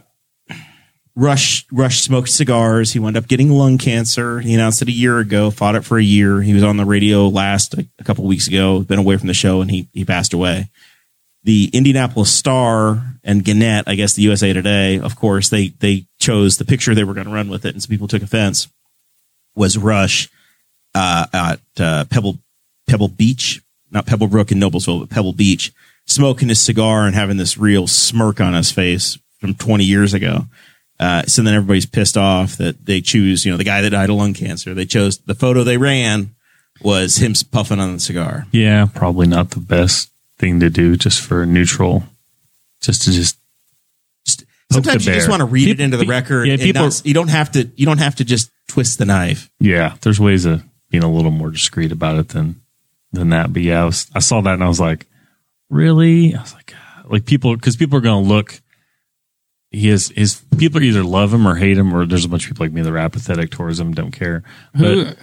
Rush 1.15 1.65
Rush 1.71 2.01
smoked 2.01 2.29
cigars. 2.29 2.93
He 2.93 2.99
wound 2.99 3.15
up 3.15 3.27
getting 3.27 3.51
lung 3.51 3.77
cancer. 3.77 4.39
He 4.39 4.55
announced 4.55 4.81
it 4.81 4.87
a 4.87 4.91
year 4.91 5.19
ago. 5.19 5.51
Fought 5.51 5.75
it 5.75 5.85
for 5.85 5.99
a 5.99 6.03
year. 6.03 6.41
He 6.41 6.53
was 6.53 6.63
on 6.63 6.77
the 6.77 6.85
radio 6.85 7.27
last 7.27 7.75
a, 7.75 7.87
a 7.99 8.03
couple 8.03 8.25
weeks 8.25 8.47
ago. 8.47 8.81
Been 8.81 8.99
away 8.99 9.17
from 9.17 9.27
the 9.27 9.35
show, 9.35 9.61
and 9.61 9.69
he 9.69 9.87
he 9.93 10.03
passed 10.03 10.33
away 10.33 10.69
the 11.45 11.69
Indianapolis 11.73 12.33
Star 12.33 13.03
and 13.23 13.43
Gannett, 13.43 13.87
I 13.87 13.93
guess 13.93 14.15
the 14.15 14.23
USA 14.23 14.51
Today, 14.51 14.99
of 14.99 15.15
course, 15.15 15.49
they 15.49 15.69
they 15.69 16.07
chose 16.19 16.57
the 16.57 16.65
picture 16.65 16.93
they 16.93 17.03
were 17.03 17.13
going 17.13 17.27
to 17.27 17.33
run 17.33 17.49
with 17.49 17.65
it, 17.65 17.73
and 17.73 17.81
some 17.81 17.89
people 17.89 18.07
took 18.07 18.23
offense. 18.23 18.67
Was 19.55 19.77
Rush 19.77 20.27
uh, 20.95 21.27
at 21.31 21.59
uh, 21.79 22.05
Pebble 22.05 22.39
Pebble 22.87 23.07
Beach, 23.07 23.61
not 23.91 24.07
Pebble 24.07 24.27
Brook 24.27 24.51
in 24.51 24.59
Noblesville, 24.59 25.01
but 25.01 25.09
Pebble 25.11 25.33
Beach, 25.33 25.71
smoking 26.05 26.49
his 26.49 26.59
cigar 26.59 27.05
and 27.05 27.15
having 27.15 27.37
this 27.37 27.57
real 27.57 27.85
smirk 27.85 28.41
on 28.41 28.55
his 28.55 28.71
face 28.71 29.17
from 29.39 29.53
20 29.53 29.83
years 29.83 30.13
ago. 30.13 30.45
Uh, 30.99 31.23
so 31.23 31.43
then 31.43 31.53
everybody's 31.53 31.85
pissed 31.85 32.17
off 32.17 32.57
that 32.57 32.85
they 32.85 33.01
choose, 33.01 33.45
you 33.45 33.51
know, 33.51 33.57
the 33.57 33.63
guy 33.63 33.81
that 33.81 33.91
died 33.91 34.09
of 34.09 34.15
lung 34.15 34.33
cancer. 34.33 34.73
They 34.73 34.85
chose 34.85 35.19
the 35.19 35.35
photo 35.35 35.63
they 35.63 35.77
ran 35.77 36.35
was 36.81 37.17
him 37.17 37.33
puffing 37.51 37.79
on 37.79 37.93
the 37.93 37.99
cigar. 37.99 38.47
Yeah, 38.51 38.87
probably 38.93 39.27
not 39.27 39.51
the 39.51 39.59
best 39.59 40.09
thing 40.37 40.59
to 40.59 40.69
do 40.69 40.95
just 40.95 41.21
for 41.21 41.45
neutral, 41.45 42.03
just 42.81 43.03
to 43.03 43.11
just. 43.11 43.37
poke 44.27 44.45
Sometimes 44.71 45.05
the 45.05 45.11
you 45.11 45.17
just 45.17 45.29
want 45.29 45.41
to 45.41 45.45
read 45.45 45.65
People- 45.65 45.81
it 45.81 45.83
into 45.85 45.97
the 45.97 46.05
record. 46.05 46.45
Yeah, 46.47 46.53
and 46.53 46.61
people. 46.61 46.83
not- 46.83 47.01
you 47.05 47.13
don't 47.13 47.29
have 47.29 47.51
to. 47.53 47.69
You 47.75 47.85
don't 47.85 47.99
have 47.99 48.15
to 48.15 48.25
just 48.25 48.51
twist 48.67 48.97
the 48.97 49.05
knife. 49.05 49.49
yeah, 49.59 49.95
there's 50.01 50.19
ways 50.19 50.45
of 50.45 50.63
being 50.89 51.03
a 51.03 51.11
little 51.11 51.31
more 51.31 51.51
discreet 51.51 51.91
about 51.91 52.17
it 52.17 52.29
than 52.29 52.61
than 53.11 53.29
that. 53.29 53.53
But 53.53 53.61
yeah, 53.61 53.83
I, 53.83 53.85
was, 53.85 54.07
I 54.13 54.19
saw 54.19 54.41
that 54.41 54.53
and 54.55 54.63
I 54.63 54.67
was 54.67 54.79
like, 54.79 55.05
really? 55.69 56.35
I 56.35 56.41
was 56.41 56.53
like, 56.53 56.67
God. 56.73 57.11
like 57.11 57.25
people 57.25 57.55
because 57.55 57.75
people 57.77 57.97
are 57.97 58.01
going 58.01 58.23
to 58.23 58.29
look. 58.29 58.61
He 59.71 59.89
is 59.89 60.09
his 60.15 60.41
people 60.57 60.81
either 60.81 61.03
love 61.03 61.33
him 61.33 61.45
or 61.47 61.55
hate 61.55 61.77
him, 61.77 61.93
or 61.93 62.05
there's 62.05 62.23
a 62.25 62.29
bunch 62.29 62.45
of 62.45 62.49
people 62.51 62.65
like 62.65 62.73
me 62.73 62.81
that 62.81 62.91
are 62.91 62.97
apathetic 62.97 63.51
towards 63.51 63.79
him, 63.79 63.93
don't 63.93 64.11
care. 64.11 64.43
But 64.73 65.17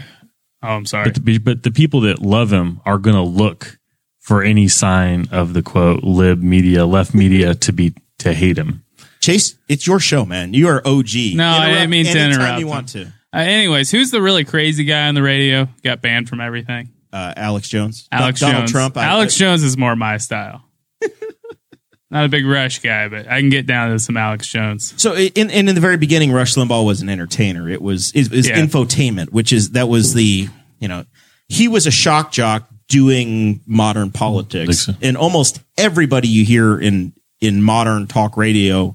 oh, 0.62 0.68
I'm 0.68 0.84
sorry. 0.86 1.10
but 1.10 1.24
the, 1.24 1.38
but 1.38 1.62
the 1.62 1.70
people 1.70 2.02
that 2.02 2.20
love 2.20 2.52
him 2.52 2.80
are 2.84 2.98
going 2.98 3.16
to 3.16 3.22
look 3.22 3.78
for 4.22 4.42
any 4.42 4.68
sign 4.68 5.26
of 5.30 5.52
the 5.52 5.62
quote 5.62 6.02
lib 6.02 6.42
media, 6.42 6.86
left 6.86 7.14
media 7.14 7.54
to 7.56 7.72
be 7.72 7.92
to 8.18 8.32
hate 8.32 8.56
him. 8.56 8.84
Chase, 9.20 9.56
it's 9.68 9.86
your 9.86 10.00
show, 10.00 10.24
man. 10.24 10.54
You 10.54 10.68
are 10.68 10.80
OG. 10.86 11.34
No, 11.34 11.48
I 11.48 11.70
didn't 11.70 11.90
mean 11.90 12.06
to 12.06 12.10
anytime 12.12 12.32
interrupt 12.32 12.58
You 12.60 12.66
him. 12.66 12.70
want 12.70 12.88
to? 12.90 13.04
Uh, 13.34 13.38
anyways, 13.38 13.90
who's 13.90 14.10
the 14.10 14.20
really 14.22 14.44
crazy 14.44 14.84
guy 14.84 15.06
on 15.08 15.14
the 15.14 15.22
radio? 15.22 15.68
Got 15.84 16.00
banned 16.02 16.28
from 16.28 16.40
everything. 16.40 16.90
Uh, 17.12 17.32
Alex 17.36 17.68
Jones, 17.68 18.08
Alex 18.10 18.40
Donald 18.40 18.62
Jones. 18.62 18.72
Trump. 18.72 18.96
I- 18.96 19.04
Alex 19.04 19.36
Jones 19.36 19.62
is 19.62 19.76
more 19.76 19.94
my 19.94 20.16
style. 20.16 20.64
Not 22.10 22.26
a 22.26 22.28
big 22.28 22.44
Rush 22.46 22.80
guy, 22.80 23.08
but 23.08 23.26
I 23.26 23.40
can 23.40 23.48
get 23.48 23.66
down 23.66 23.90
to 23.90 23.98
some 23.98 24.16
Alex 24.18 24.46
Jones. 24.46 24.92
So 25.00 25.14
in, 25.14 25.50
in 25.50 25.68
in 25.68 25.74
the 25.74 25.80
very 25.80 25.96
beginning, 25.96 26.30
Rush 26.32 26.54
Limbaugh 26.56 26.84
was 26.84 27.00
an 27.00 27.08
entertainer. 27.08 27.68
It 27.70 27.80
was 27.80 28.12
it 28.14 28.30
was 28.30 28.48
Yeah. 28.48 28.56
infotainment, 28.60 29.30
which 29.32 29.52
is 29.52 29.70
that 29.70 29.88
was 29.88 30.12
the 30.14 30.48
you 30.78 30.88
know 30.88 31.04
he 31.48 31.68
was 31.68 31.86
a 31.86 31.90
shock 31.90 32.30
jock 32.32 32.68
doing 32.92 33.60
modern 33.66 34.10
politics, 34.10 34.80
so. 34.80 34.92
and 35.00 35.16
almost 35.16 35.60
everybody 35.78 36.28
you 36.28 36.44
hear 36.44 36.78
in 36.78 37.14
in 37.40 37.62
modern 37.62 38.06
talk 38.06 38.36
radio 38.36 38.94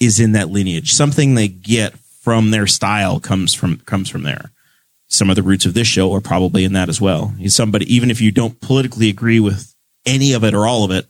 is 0.00 0.18
in 0.18 0.32
that 0.32 0.50
lineage. 0.50 0.92
Something 0.92 1.34
they 1.36 1.46
get 1.46 1.96
from 2.20 2.50
their 2.50 2.66
style 2.66 3.20
comes 3.20 3.54
from 3.54 3.78
comes 3.78 4.10
from 4.10 4.24
there. 4.24 4.50
Some 5.06 5.30
of 5.30 5.36
the 5.36 5.44
roots 5.44 5.66
of 5.66 5.72
this 5.72 5.86
show 5.86 6.12
are 6.14 6.20
probably 6.20 6.64
in 6.64 6.72
that 6.72 6.88
as 6.88 7.00
well. 7.00 7.28
He's 7.38 7.54
somebody, 7.54 7.94
even 7.94 8.10
if 8.10 8.20
you 8.20 8.32
don't 8.32 8.60
politically 8.60 9.08
agree 9.08 9.38
with 9.38 9.72
any 10.04 10.32
of 10.32 10.42
it 10.42 10.52
or 10.52 10.66
all 10.66 10.84
of 10.84 10.90
it, 10.90 11.06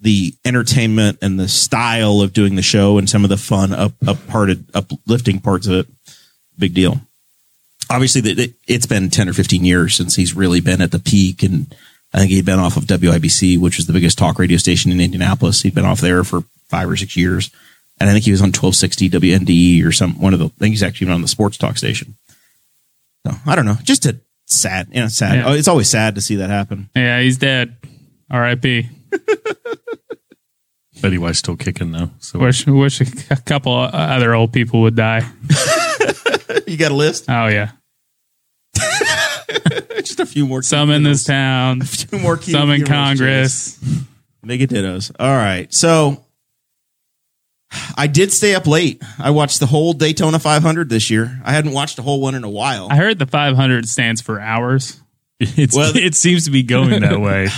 the 0.00 0.34
entertainment 0.44 1.18
and 1.20 1.38
the 1.38 1.48
style 1.48 2.20
of 2.20 2.32
doing 2.32 2.54
the 2.54 2.62
show 2.62 2.96
and 2.96 3.10
some 3.10 3.24
of 3.24 3.30
the 3.30 3.36
fun 3.36 3.72
up 3.72 3.92
upparted 4.06 4.66
uplifting 4.72 5.40
parts 5.40 5.66
of 5.66 5.74
it 5.80 5.86
big 6.58 6.74
deal 6.74 7.00
obviously 7.90 8.20
the, 8.20 8.42
it, 8.44 8.54
it's 8.66 8.86
been 8.86 9.10
10 9.10 9.28
or 9.28 9.32
15 9.32 9.64
years 9.64 9.94
since 9.94 10.14
he's 10.16 10.34
really 10.34 10.60
been 10.60 10.80
at 10.80 10.90
the 10.92 10.98
peak 10.98 11.42
and 11.42 11.74
i 12.12 12.18
think 12.18 12.30
he'd 12.30 12.44
been 12.44 12.58
off 12.58 12.76
of 12.76 12.84
wibc 12.84 13.58
which 13.58 13.76
was 13.76 13.86
the 13.86 13.92
biggest 13.92 14.18
talk 14.18 14.38
radio 14.38 14.56
station 14.58 14.90
in 14.92 15.00
indianapolis 15.00 15.62
he'd 15.62 15.74
been 15.74 15.84
off 15.84 16.00
there 16.00 16.24
for 16.24 16.42
five 16.68 16.88
or 16.88 16.96
six 16.96 17.16
years 17.16 17.50
and 18.00 18.08
i 18.08 18.12
think 18.12 18.24
he 18.24 18.30
was 18.32 18.40
on 18.40 18.48
1260 18.48 19.10
wnd 19.10 19.84
or 19.86 19.92
some 19.92 20.20
one 20.20 20.32
of 20.32 20.38
the 20.38 20.46
i 20.46 20.58
think 20.58 20.72
he's 20.72 20.82
actually 20.82 21.06
been 21.06 21.14
on 21.14 21.22
the 21.22 21.28
sports 21.28 21.56
talk 21.56 21.76
station 21.76 22.14
so 23.26 23.34
i 23.46 23.54
don't 23.54 23.66
know 23.66 23.76
just 23.82 24.06
a 24.06 24.16
sad 24.46 24.88
you 24.92 25.00
know 25.00 25.08
sad 25.08 25.36
Yeah. 25.36 25.48
oh, 25.48 25.52
it's 25.52 25.68
always 25.68 25.88
sad 25.90 26.14
to 26.16 26.20
see 26.20 26.36
that 26.36 26.50
happen 26.50 26.88
Yeah, 26.94 27.20
he's 27.20 27.36
dead. 27.38 27.76
R.I.P. 28.30 28.88
Betty 31.00 31.18
White's 31.18 31.38
still 31.38 31.56
kicking 31.56 31.92
though. 31.92 32.10
So 32.18 32.38
Wish 32.40 32.66
wish 32.66 33.00
a 33.00 33.36
couple 33.36 33.72
other 33.74 34.34
old 34.34 34.52
people 34.52 34.80
would 34.82 34.96
die. 34.96 35.28
you 36.66 36.76
got 36.76 36.92
a 36.92 36.94
list 36.94 37.26
Oh 37.28 37.46
yeah, 37.48 37.72
just 39.98 40.20
a 40.20 40.26
few 40.26 40.46
more 40.46 40.62
some 40.62 40.90
in 40.90 41.02
this 41.02 41.24
town, 41.24 41.80
two 41.86 42.18
more 42.18 42.36
key 42.36 42.52
some 42.52 42.70
in 42.70 42.84
Congress. 42.84 43.78
Mega 44.42 44.66
dittos. 44.66 45.10
All 45.18 45.34
right. 45.36 45.72
So 45.74 46.24
I 47.96 48.06
did 48.06 48.32
stay 48.32 48.54
up 48.54 48.66
late. 48.66 49.02
I 49.18 49.30
watched 49.30 49.58
the 49.60 49.66
whole 49.66 49.92
Daytona 49.92 50.38
500 50.38 50.88
this 50.88 51.10
year. 51.10 51.40
I 51.44 51.52
hadn't 51.52 51.72
watched 51.72 51.98
a 51.98 52.02
whole 52.02 52.20
one 52.20 52.34
in 52.36 52.44
a 52.44 52.50
while. 52.50 52.86
I 52.90 52.96
heard 52.96 53.18
the 53.18 53.26
500 53.26 53.88
stands 53.88 54.20
for 54.20 54.40
hours. 54.40 55.00
it's 55.40 55.74
Well- 55.74 55.96
it 55.96 56.14
seems 56.14 56.44
to 56.44 56.50
be 56.52 56.62
going 56.62 57.00
that 57.00 57.20
way. 57.20 57.48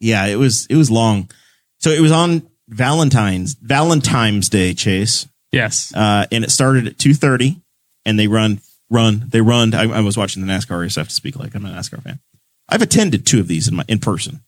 Yeah, 0.00 0.26
it 0.26 0.36
was 0.36 0.66
it 0.68 0.76
was 0.76 0.90
long. 0.90 1.30
So 1.78 1.90
it 1.90 2.00
was 2.00 2.10
on 2.12 2.42
Valentine's 2.68 3.54
Valentine's 3.54 4.48
Day, 4.48 4.74
Chase. 4.74 5.28
Yes. 5.52 5.92
Uh, 5.94 6.26
and 6.30 6.44
it 6.44 6.50
started 6.50 6.86
at 6.86 6.96
2:30 6.98 7.60
and 8.04 8.18
they 8.18 8.26
run 8.28 8.60
run 8.88 9.24
they 9.28 9.40
run 9.40 9.74
I, 9.74 9.82
I 9.82 10.00
was 10.00 10.16
watching 10.16 10.44
the 10.46 10.52
NASCAR 10.52 10.80
race. 10.80 10.96
I 10.96 11.00
have 11.00 11.08
to 11.08 11.14
speak 11.14 11.36
like 11.36 11.54
I'm 11.54 11.64
a 11.66 11.70
NASCAR 11.70 12.02
fan. 12.02 12.20
I've 12.68 12.82
attended 12.82 13.26
two 13.26 13.40
of 13.40 13.48
these 13.48 13.66
in 13.68 13.74
my 13.76 13.84
in 13.88 13.98
person. 13.98 14.42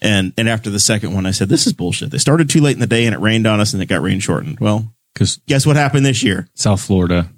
And 0.00 0.32
and 0.38 0.48
after 0.48 0.70
the 0.70 0.80
second 0.80 1.12
one 1.14 1.26
I 1.26 1.32
said 1.32 1.48
this 1.48 1.66
is 1.66 1.72
bullshit. 1.72 2.10
They 2.10 2.18
started 2.18 2.48
too 2.48 2.60
late 2.60 2.74
in 2.74 2.80
the 2.80 2.86
day 2.86 3.04
and 3.06 3.14
it 3.14 3.18
rained 3.20 3.46
on 3.46 3.60
us 3.60 3.72
and 3.72 3.82
it 3.82 3.86
got 3.86 4.00
rain 4.02 4.20
shortened. 4.20 4.58
Well, 4.60 4.94
Because 5.14 5.38
guess 5.46 5.66
what 5.66 5.76
happened 5.76 6.06
this 6.06 6.22
year? 6.22 6.48
South 6.54 6.80
Florida 6.80 7.28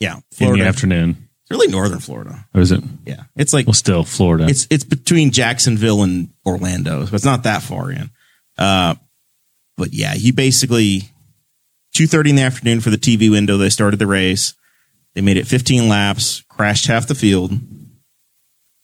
Yeah, 0.00 0.16
in 0.16 0.22
the 0.30 0.36
Florida. 0.36 0.64
afternoon. 0.66 1.28
It's 1.42 1.50
really 1.50 1.68
northern 1.68 2.00
Florida. 2.00 2.46
Or 2.54 2.60
is 2.62 2.72
it? 2.72 2.82
Yeah, 3.06 3.24
it's 3.36 3.52
like 3.52 3.66
Well, 3.66 3.74
still 3.74 4.02
Florida. 4.04 4.46
it's 4.48 4.66
it's 4.70 4.84
between 4.84 5.30
Jacksonville 5.30 6.02
and 6.02 6.30
Orlando, 6.46 7.04
so 7.06 7.14
it's 7.14 7.24
not 7.24 7.42
that 7.44 7.62
far 7.62 7.90
in. 7.90 8.10
Uh, 8.58 8.94
but 9.76 9.92
yeah, 9.92 10.14
you 10.14 10.32
basically 10.32 11.10
two 11.94 12.06
thirty 12.06 12.30
in 12.30 12.36
the 12.36 12.42
afternoon 12.42 12.80
for 12.82 12.90
the 12.90 12.98
TV 12.98 13.30
window. 13.30 13.56
They 13.56 13.70
started 13.70 13.98
the 13.98 14.06
race. 14.06 14.52
They 15.14 15.22
made 15.22 15.38
it 15.38 15.46
fifteen 15.46 15.88
laps, 15.88 16.42
crashed 16.48 16.86
half 16.86 17.06
the 17.06 17.14
field. 17.14 17.52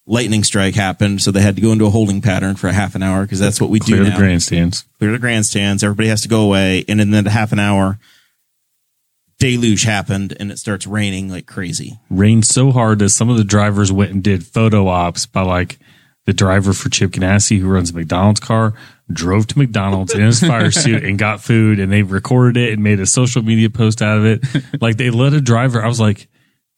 Lightning 0.07 0.43
strike 0.43 0.75
happened, 0.75 1.21
so 1.23 1.31
they 1.31 1.41
had 1.43 1.55
to 1.57 1.63
go 1.63 1.71
into 1.71 1.85
a 1.87 1.91
holding 1.91 2.21
pattern 2.21 2.57
for 2.57 2.67
a 2.69 2.73
half 2.73 2.95
an 2.97 3.03
hour 3.03 3.23
because 3.23 3.39
that's 3.39 3.61
what 3.61 3.71
we 3.71 3.79
clear 3.79 3.99
do 3.99 4.03
Clear 4.03 4.05
the 4.05 4.11
now. 4.11 4.17
grandstands. 4.19 4.85
Clear 4.99 5.13
the 5.13 5.19
grandstands. 5.19 5.85
Everybody 5.85 6.09
has 6.09 6.23
to 6.23 6.29
go 6.29 6.41
away, 6.41 6.85
and 6.89 6.99
then 6.99 7.27
a 7.27 7.31
half 7.31 7.53
an 7.53 7.59
hour. 7.61 7.99
Deluge 9.39 9.85
happened, 9.85 10.37
and 10.39 10.51
it 10.51 10.59
starts 10.59 10.87
raining 10.87 11.31
like 11.31 11.47
crazy. 11.47 11.99
Rained 12.11 12.45
so 12.45 12.73
hard 12.73 12.99
that 12.99 13.11
some 13.11 13.31
of 13.31 13.37
the 13.37 13.45
drivers 13.45 13.91
went 13.93 14.11
and 14.11 14.23
did 14.23 14.47
photo 14.47 14.89
ops 14.89 15.27
by 15.27 15.43
like 15.43 15.79
the 16.27 16.33
driver 16.33 16.73
for 16.73 16.89
Chip 16.91 17.13
Ganassi 17.13 17.59
who 17.59 17.69
runs 17.69 17.91
a 17.91 17.95
McDonald's 17.95 18.41
car 18.41 18.75
drove 19.13 19.47
to 19.49 19.59
McDonald's 19.59 20.15
in 20.15 20.21
his 20.21 20.41
fire 20.47 20.71
suit 20.71 21.05
and 21.05 21.19
got 21.19 21.41
food 21.41 21.81
and 21.81 21.91
they 21.91 22.03
recorded 22.03 22.57
it 22.57 22.73
and 22.73 22.83
made 22.83 23.01
a 23.01 23.07
social 23.07 23.43
media 23.43 23.71
post 23.71 24.03
out 24.03 24.19
of 24.19 24.25
it. 24.25 24.41
Like 24.81 24.97
they 24.97 25.11
let 25.11 25.33
a 25.33 25.41
driver, 25.41 25.83
I 25.83 25.89
was 25.89 26.01
like, 26.01 26.29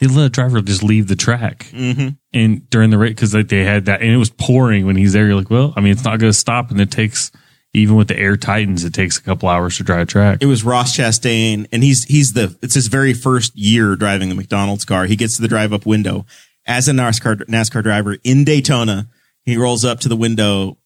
they 0.03 0.09
let 0.09 0.27
a 0.27 0.31
driver 0.31 0.61
just 0.61 0.83
leave 0.83 1.07
the 1.07 1.15
track. 1.15 1.67
Mm-hmm. 1.71 2.09
And 2.33 2.69
during 2.71 2.91
the 2.91 2.99
race, 2.99 3.11
because 3.11 3.35
like 3.35 3.47
they 3.47 3.63
had 3.63 3.85
that, 3.85 4.03
and 4.03 4.11
it 4.11 4.17
was 4.17 4.31
pouring 4.31 4.85
when 4.85 4.97
he's 4.97 5.13
there. 5.13 5.27
You're 5.27 5.37
like, 5.37 5.51
well, 5.51 5.73
I 5.77 5.81
mean, 5.81 5.93
it's 5.93 6.03
not 6.03 6.19
going 6.19 6.33
to 6.33 6.37
stop. 6.37 6.73
And 6.73 6.81
it 6.81 6.91
takes, 6.91 7.31
even 7.73 7.95
with 7.95 8.09
the 8.09 8.19
Air 8.19 8.37
Titans, 8.37 8.85
it 8.85 8.95
takes 8.95 9.17
a 9.17 9.23
couple 9.23 9.49
hours 9.49 9.77
to 9.77 9.85
drive 9.85 10.01
a 10.01 10.07
track. 10.07 10.39
It 10.41 10.47
was 10.47 10.65
Ross 10.65 10.97
Chastain, 10.97 11.69
and 11.71 11.85
he's 11.85 12.03
he's 12.05 12.33
the 12.33 12.57
it's 12.63 12.75
his 12.75 12.89
very 12.89 13.15
first 13.15 13.57
year 13.57 13.95
driving 13.95 14.29
the 14.29 14.35
McDonald's 14.35 14.85
car. 14.85 15.07
He 15.07 15.15
gets 15.15 15.37
to 15.37 15.43
the 15.43 15.47
drive 15.47 15.73
up 15.73 15.87
window 15.87 16.27
as 16.67 16.89
a 16.89 16.93
NASCAR 16.93 17.45
NASCAR 17.45 17.85
driver 17.85 18.17
in 18.25 18.43
Daytona. 18.43 19.09
He 19.45 19.57
rolls 19.57 19.85
up 19.85 20.01
to 20.01 20.09
the 20.09 20.17
window, 20.17 20.79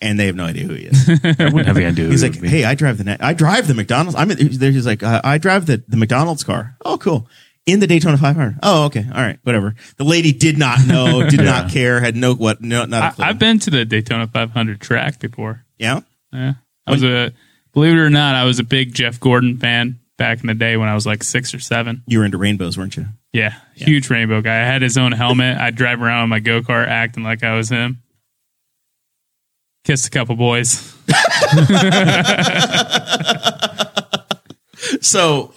and 0.00 0.18
they 0.18 0.26
have 0.26 0.36
no 0.36 0.44
idea 0.44 0.64
who 0.64 0.74
he 0.74 0.84
is. 0.84 1.08
I 1.24 1.44
wouldn't 1.44 1.66
have 1.66 1.76
any 1.76 1.86
idea. 1.86 2.08
He's 2.08 2.22
like, 2.22 2.32
it 2.32 2.36
would 2.36 2.42
be. 2.42 2.48
"Hey, 2.48 2.64
I 2.64 2.74
drive 2.74 2.98
the 2.98 3.04
net. 3.04 3.22
I 3.22 3.34
drive 3.34 3.68
the 3.68 3.74
McDonald's. 3.74 4.16
I'm." 4.18 4.30
in- 4.30 4.38
He's 4.38 4.86
like, 4.86 5.02
uh, 5.02 5.20
"I 5.24 5.38
drive 5.38 5.66
the 5.66 5.82
the 5.88 5.96
McDonald's 5.96 6.44
car." 6.44 6.76
Oh, 6.84 6.98
cool. 6.98 7.28
In 7.64 7.78
the 7.78 7.86
Daytona 7.86 8.18
500. 8.18 8.58
Oh, 8.64 8.86
okay. 8.86 9.04
All 9.06 9.22
right. 9.22 9.38
Whatever. 9.44 9.76
The 9.96 10.02
lady 10.02 10.32
did 10.32 10.58
not 10.58 10.84
know, 10.84 11.28
did 11.30 11.38
not 11.44 11.70
care, 11.70 12.00
had 12.00 12.16
no 12.16 12.34
what, 12.34 12.60
no, 12.60 12.86
not 12.86 13.02
a 13.02 13.06
I, 13.06 13.10
clue. 13.10 13.24
I've 13.24 13.38
been 13.38 13.60
to 13.60 13.70
the 13.70 13.84
Daytona 13.84 14.26
500 14.26 14.80
track 14.80 15.20
before. 15.20 15.64
yeah. 15.78 16.00
Yeah, 16.32 16.54
I 16.86 16.90
was 16.90 17.04
a 17.04 17.32
believe 17.72 17.92
it 17.92 18.00
or 18.00 18.10
not, 18.10 18.34
I 18.34 18.44
was 18.44 18.58
a 18.58 18.64
big 18.64 18.94
Jeff 18.94 19.20
Gordon 19.20 19.58
fan 19.58 20.00
back 20.16 20.40
in 20.40 20.46
the 20.48 20.54
day 20.54 20.76
when 20.76 20.88
I 20.88 20.94
was 20.94 21.06
like 21.06 21.22
six 21.22 21.54
or 21.54 21.60
seven. 21.60 22.02
You 22.06 22.18
were 22.20 22.24
into 22.24 22.38
rainbows, 22.38 22.76
weren't 22.78 22.96
you? 22.96 23.06
Yeah, 23.32 23.54
huge 23.74 24.10
rainbow 24.10 24.42
guy. 24.42 24.60
I 24.60 24.64
had 24.64 24.82
his 24.82 24.98
own 24.98 25.12
helmet. 25.12 25.56
I'd 25.56 25.74
drive 25.74 26.02
around 26.02 26.24
on 26.24 26.28
my 26.28 26.40
go 26.40 26.60
kart 26.60 26.86
acting 26.86 27.24
like 27.24 27.42
I 27.42 27.54
was 27.54 27.70
him. 27.70 28.02
Kissed 29.84 30.06
a 30.06 30.10
couple 30.10 30.36
boys. 30.36 30.94
so 35.00 35.52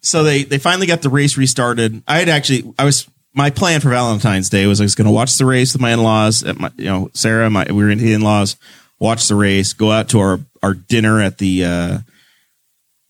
so 0.00 0.22
they 0.22 0.44
they 0.44 0.58
finally 0.58 0.86
got 0.86 1.02
the 1.02 1.08
race 1.08 1.36
restarted 1.36 2.02
i 2.06 2.18
had 2.18 2.28
actually 2.28 2.72
i 2.78 2.84
was 2.84 3.08
my 3.32 3.50
plan 3.50 3.80
for 3.80 3.88
valentine's 3.88 4.48
day 4.48 4.66
was 4.66 4.80
i 4.80 4.84
was 4.84 4.94
going 4.94 5.06
to 5.06 5.12
watch 5.12 5.36
the 5.38 5.46
race 5.46 5.72
with 5.72 5.82
my 5.82 5.92
in-laws 5.92 6.42
at 6.44 6.58
my 6.58 6.70
you 6.76 6.84
know 6.84 7.10
sarah 7.14 7.50
my 7.50 7.66
we 7.68 7.82
were 7.82 7.90
in 7.90 7.98
the 7.98 8.12
in-laws 8.12 8.56
watch 8.98 9.28
the 9.28 9.34
race 9.34 9.72
go 9.72 9.90
out 9.90 10.08
to 10.08 10.20
our 10.20 10.40
our 10.62 10.74
dinner 10.74 11.20
at 11.20 11.38
the 11.38 11.64
uh 11.64 11.98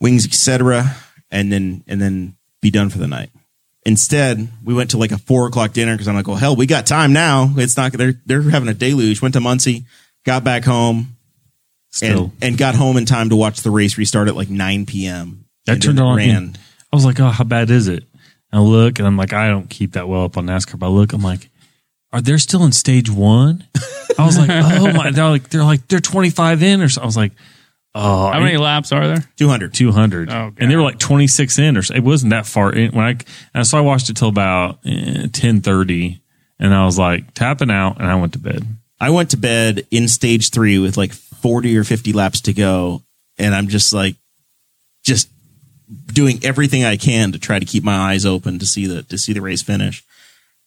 wings 0.01 0.27
etc 0.27 0.97
and 1.31 1.53
then 1.53 1.85
and 1.87 2.01
then 2.01 2.34
be 2.65 2.71
done 2.71 2.89
for 2.89 2.99
the 2.99 3.07
night 3.07 3.31
instead 3.87 4.49
we 4.65 4.75
went 4.75 4.91
to 4.91 4.99
like 4.99 5.13
a 5.13 5.19
four 5.19 5.47
o'clock 5.47 5.73
dinner 5.73 5.95
because 5.95 6.09
i'm 6.09 6.15
like 6.15 6.27
well 6.27 6.37
hell 6.37 6.57
we 6.57 6.67
got 6.67 6.87
time 6.87 7.13
now 7.13 7.53
it's 7.57 7.77
not 7.77 7.93
they're 7.93 8.15
they're 8.27 8.43
having 8.43 8.69
a 8.69 8.75
deluge 8.75 9.23
went 9.23 9.35
to 9.35 9.41
muncie 9.41 9.85
got 10.25 10.43
back 10.43 10.65
home 10.65 11.15
Still. 11.95 12.25
and, 12.25 12.33
and 12.43 12.59
got 12.59 12.75
home 12.75 12.97
in 12.97 13.07
time 13.07 13.29
to 13.29 13.37
watch 13.37 13.61
the 13.61 13.71
race 13.71 13.97
restart 13.97 14.27
at 14.27 14.35
like 14.35 14.51
9 14.51 14.85
p.m. 14.87 15.45
That 15.67 15.81
turned 15.81 16.01
on. 16.01 16.17
ran. 16.17 16.57
I 16.93 16.97
was 16.97 17.05
like, 17.05 17.21
oh, 17.21 17.29
how 17.29 17.45
bad 17.45 17.71
is 17.71 17.87
it? 17.87 18.03
And 18.51 18.59
I 18.59 18.59
look 18.59 18.99
and 18.99 19.07
I'm 19.07 19.17
like, 19.17 19.33
I 19.33 19.49
don't 19.49 19.71
keep 19.71 19.93
that 19.93 20.09
well 20.09 20.25
up 20.25 20.37
on 20.37 20.47
NASCAR, 20.47 20.77
but 20.77 20.87
I 20.87 20.89
look, 20.89 21.13
I'm 21.13 21.23
like, 21.23 21.49
are 22.13 22.21
they 22.21 22.37
still 22.39 22.65
in 22.65 22.73
stage 22.73 23.09
one? 23.09 23.65
I 24.19 24.27
was 24.27 24.37
like, 24.37 24.51
oh 24.53 24.93
my, 24.93 25.13
they're 25.13 25.29
like, 25.29 25.49
they're 25.51 25.63
like, 25.63 25.87
they're 25.87 26.01
25 26.01 26.65
in 26.65 26.83
or 26.83 26.89
so. 26.89 27.01
I 27.01 27.07
was 27.07 27.17
like, 27.17 27.31
oh, 27.95 28.31
How 28.31 28.41
many 28.41 28.57
laps 28.57 28.93
are 28.93 29.07
there? 29.07 29.25
200. 29.37 29.75
200. 29.75 30.31
Oh, 30.31 30.53
and 30.57 30.71
they 30.71 30.77
were 30.77 30.83
like 30.83 30.99
26 30.99 31.59
in 31.59 31.77
or 31.77 31.83
so. 31.83 31.95
It 31.95 32.03
wasn't 32.03 32.31
that 32.31 32.47
far 32.47 32.73
in 32.73 32.93
when 32.93 33.05
I, 33.05 33.17
and 33.55 33.67
so 33.67 33.79
I 33.79 33.83
watched 33.83 34.11
it 34.11 34.17
till 34.17 34.29
about 34.29 34.79
eh, 34.85 35.23
1030 35.23 36.21
and 36.59 36.75
I 36.75 36.85
was 36.85 36.99
like 36.99 37.35
tapping 37.35 37.71
out 37.71 37.99
and 37.99 38.07
I 38.07 38.15
went 38.17 38.33
to 38.35 38.39
bed. 38.39 38.65
I 39.01 39.11
went 39.11 39.31
to 39.31 39.37
bed 39.37 39.87
in 39.91 40.09
stage 40.09 40.51
three 40.51 40.79
with 40.79 40.97
like 40.97 41.13
40 41.13 41.77
or 41.77 41.85
50 41.85 42.13
laps 42.13 42.41
to 42.43 42.53
go. 42.53 43.03
And 43.39 43.55
I'm 43.55 43.69
just 43.69 43.93
like, 43.93 44.17
just 45.03 45.29
doing 46.07 46.41
everything 46.43 46.85
I 46.85 46.97
can 46.97 47.33
to 47.33 47.39
try 47.39 47.59
to 47.59 47.67
keep 47.67 47.85
my 47.85 47.97
eyes 47.97 48.25
open 48.25 48.59
to 48.61 48.67
see 48.67 48.87
the, 48.87 49.03
to 49.05 49.19
see 49.19 49.33
the 49.33 49.43
race 49.43 49.63
finish. 49.63 50.03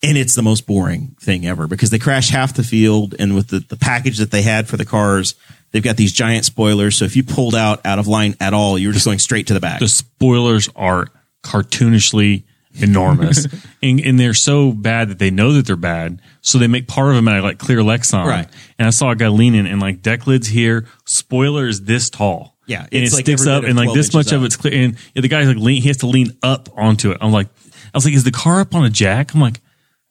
And 0.03 0.15
it's 0.15 0.35
the 0.35 0.43
most 0.43 0.67
boring 0.67 1.15
thing 1.19 1.47
ever 1.47 1.65
because 1.65 1.89
they 1.89 1.97
crash 1.97 2.29
half 2.29 2.53
the 2.53 2.63
field. 2.63 3.15
And 3.17 3.33
with 3.33 3.47
the, 3.47 3.59
the 3.59 3.77
package 3.77 4.19
that 4.19 4.29
they 4.29 4.43
had 4.43 4.67
for 4.67 4.77
the 4.77 4.85
cars, 4.85 5.33
they've 5.71 5.83
got 5.83 5.97
these 5.97 6.13
giant 6.13 6.45
spoilers. 6.45 6.95
So 6.95 7.05
if 7.05 7.15
you 7.15 7.23
pulled 7.23 7.55
out 7.55 7.85
out 7.85 7.99
of 7.99 8.07
line 8.07 8.35
at 8.39 8.53
all, 8.53 8.77
you 8.77 8.87
were 8.87 8.93
just 8.93 9.05
going 9.05 9.19
straight 9.19 9.47
to 9.47 9.53
the 9.53 9.59
back. 9.59 9.79
the 9.79 9.87
spoilers 9.87 10.69
are 10.75 11.07
cartoonishly 11.43 12.43
enormous. 12.73 13.47
And, 13.83 13.99
and 13.99 14.19
they're 14.19 14.33
so 14.33 14.71
bad 14.71 15.09
that 15.09 15.19
they 15.19 15.29
know 15.29 15.53
that 15.53 15.67
they're 15.67 15.75
bad 15.75 16.19
so 16.41 16.57
they 16.57 16.65
make 16.65 16.87
part 16.87 17.09
of 17.09 17.15
them 17.15 17.27
out 17.27 17.37
of 17.37 17.43
like 17.43 17.59
clear 17.59 17.77
Lexan. 17.77 18.25
Right. 18.25 18.47
and 18.79 18.87
i 18.87 18.89
saw 18.89 19.11
a 19.11 19.15
guy 19.15 19.27
leaning 19.27 19.67
and 19.67 19.79
like 19.79 20.01
deck 20.01 20.25
lids 20.25 20.47
here 20.47 20.87
spoiler 21.05 21.67
is 21.67 21.83
this 21.83 22.09
tall. 22.09 22.55
Yeah, 22.65 22.81
and 22.81 23.03
it 23.03 23.13
like 23.13 23.23
sticks 23.23 23.45
up 23.45 23.63
and 23.65 23.77
like 23.77 23.93
this 23.93 24.13
much 24.15 24.25
inches 24.27 24.33
of 24.33 24.43
it's 24.43 24.57
clear. 24.57 24.73
And 24.73 24.97
yeah, 25.13 25.21
the 25.21 25.27
guy's 25.27 25.47
like 25.47 25.57
lean 25.57 25.81
he 25.83 25.89
has 25.89 25.97
to 25.97 26.07
lean 26.07 26.35
up 26.41 26.69
onto 26.75 27.11
it. 27.11 27.19
I'm 27.21 27.31
like 27.31 27.47
i 27.75 27.89
was 27.93 28.03
like 28.03 28.15
is 28.15 28.23
the 28.23 28.31
car 28.31 28.61
up 28.61 28.73
on 28.73 28.83
a 28.83 28.89
jack? 28.89 29.35
I'm 29.35 29.41
like 29.41 29.61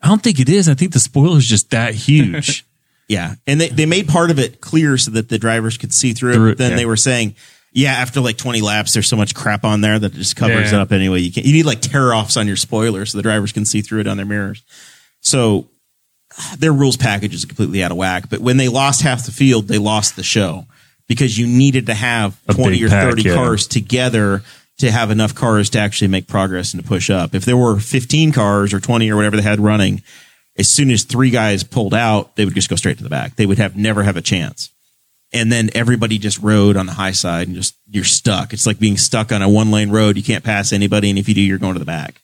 i 0.00 0.06
don't 0.06 0.22
think 0.22 0.38
it 0.38 0.48
is. 0.48 0.68
I 0.68 0.74
think 0.74 0.92
the 0.92 1.00
spoiler's 1.00 1.46
just 1.46 1.70
that 1.70 1.92
huge 1.94 2.64
Yeah. 3.08 3.34
And 3.46 3.60
they, 3.60 3.68
they 3.68 3.86
made 3.86 4.08
part 4.08 4.30
of 4.30 4.38
it 4.38 4.60
clear 4.60 4.98
so 4.98 5.12
that 5.12 5.28
the 5.28 5.38
drivers 5.38 5.78
could 5.78 5.94
see 5.94 6.12
through 6.12 6.30
it. 6.30 6.34
Through 6.34 6.50
But 6.52 6.58
then 6.58 6.70
yeah. 6.72 6.76
they 6.76 6.86
were 6.86 6.96
saying, 6.96 7.34
yeah, 7.72 7.92
after 7.92 8.20
like 8.20 8.36
20 8.38 8.62
laps, 8.62 8.94
there's 8.94 9.06
so 9.08 9.16
much 9.16 9.34
crap 9.34 9.64
on 9.64 9.80
there 9.80 9.98
that 9.98 10.12
it 10.12 10.16
just 10.16 10.34
covers 10.36 10.72
Yeah. 10.72 10.78
it 10.78 10.82
up 10.82 10.92
anyway. 10.92 11.20
You 11.20 11.30
can 11.30 11.44
you 11.44 11.52
need 11.52 11.66
like 11.66 11.80
tear 11.80 12.14
offs 12.14 12.36
on 12.36 12.46
your 12.46 12.56
spoiler 12.56 13.04
so 13.06 13.18
the 13.18 13.22
drivers 13.22 13.52
can 13.52 13.64
see 13.64 13.82
through 13.82 14.00
it 14.00 14.06
on 14.06 14.16
their 14.16 14.26
mirrors. 14.26 14.62
So 15.20 15.68
their 16.58 16.72
rules 16.72 16.96
package 16.96 17.34
is 17.34 17.44
completely 17.44 17.82
out 17.82 17.90
of 17.90 17.96
whack. 17.96 18.28
But 18.30 18.40
when 18.40 18.56
they 18.56 18.68
lost 18.68 19.02
half 19.02 19.26
the 19.26 19.32
field, 19.32 19.68
they 19.68 19.78
lost 19.78 20.16
the 20.16 20.22
show 20.22 20.66
because 21.06 21.38
you 21.38 21.46
needed 21.46 21.86
to 21.86 21.94
have 21.94 22.40
A 22.48 22.54
20 22.54 22.76
big 22.76 22.84
or 22.84 22.88
pack, 22.88 23.10
30 23.10 23.22
yeah. 23.22 23.34
cars 23.34 23.66
together 23.66 24.42
to 24.78 24.90
have 24.90 25.10
enough 25.10 25.34
cars 25.34 25.70
to 25.70 25.78
actually 25.78 26.08
make 26.08 26.26
progress 26.26 26.74
and 26.74 26.82
to 26.82 26.88
push 26.88 27.08
up. 27.08 27.34
If 27.34 27.44
there 27.44 27.56
were 27.56 27.78
15 27.78 28.32
cars 28.32 28.74
or 28.74 28.80
20 28.80 29.10
or 29.10 29.16
whatever 29.16 29.36
they 29.36 29.42
had 29.42 29.60
running, 29.60 30.02
as 30.58 30.68
soon 30.68 30.90
as 30.90 31.04
three 31.04 31.30
guys 31.30 31.64
pulled 31.64 31.94
out, 31.94 32.36
they 32.36 32.44
would 32.44 32.54
just 32.54 32.70
go 32.70 32.76
straight 32.76 32.98
to 32.98 33.04
the 33.04 33.10
back. 33.10 33.36
They 33.36 33.46
would 33.46 33.58
have 33.58 33.76
never 33.76 34.02
have 34.02 34.16
a 34.16 34.22
chance. 34.22 34.70
And 35.32 35.50
then 35.50 35.70
everybody 35.74 36.18
just 36.18 36.38
rode 36.40 36.76
on 36.76 36.86
the 36.86 36.92
high 36.92 37.12
side 37.12 37.48
and 37.48 37.56
just 37.56 37.74
you're 37.90 38.04
stuck. 38.04 38.52
It's 38.52 38.66
like 38.66 38.78
being 38.78 38.96
stuck 38.96 39.32
on 39.32 39.42
a 39.42 39.48
one 39.48 39.70
lane 39.70 39.90
road. 39.90 40.16
You 40.16 40.22
can't 40.22 40.44
pass 40.44 40.72
anybody, 40.72 41.10
and 41.10 41.18
if 41.18 41.28
you 41.28 41.34
do, 41.34 41.40
you're 41.40 41.58
going 41.58 41.74
to 41.74 41.78
the 41.78 41.84
back. 41.84 42.22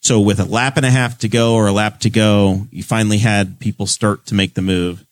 So 0.00 0.20
with 0.20 0.38
a 0.38 0.44
lap 0.44 0.76
and 0.76 0.86
a 0.86 0.90
half 0.90 1.18
to 1.18 1.28
go 1.28 1.54
or 1.54 1.66
a 1.66 1.72
lap 1.72 2.00
to 2.00 2.10
go, 2.10 2.66
you 2.70 2.82
finally 2.82 3.18
had 3.18 3.58
people 3.58 3.86
start 3.86 4.26
to 4.26 4.34
make 4.34 4.54
the 4.54 4.62
move. 4.62 5.04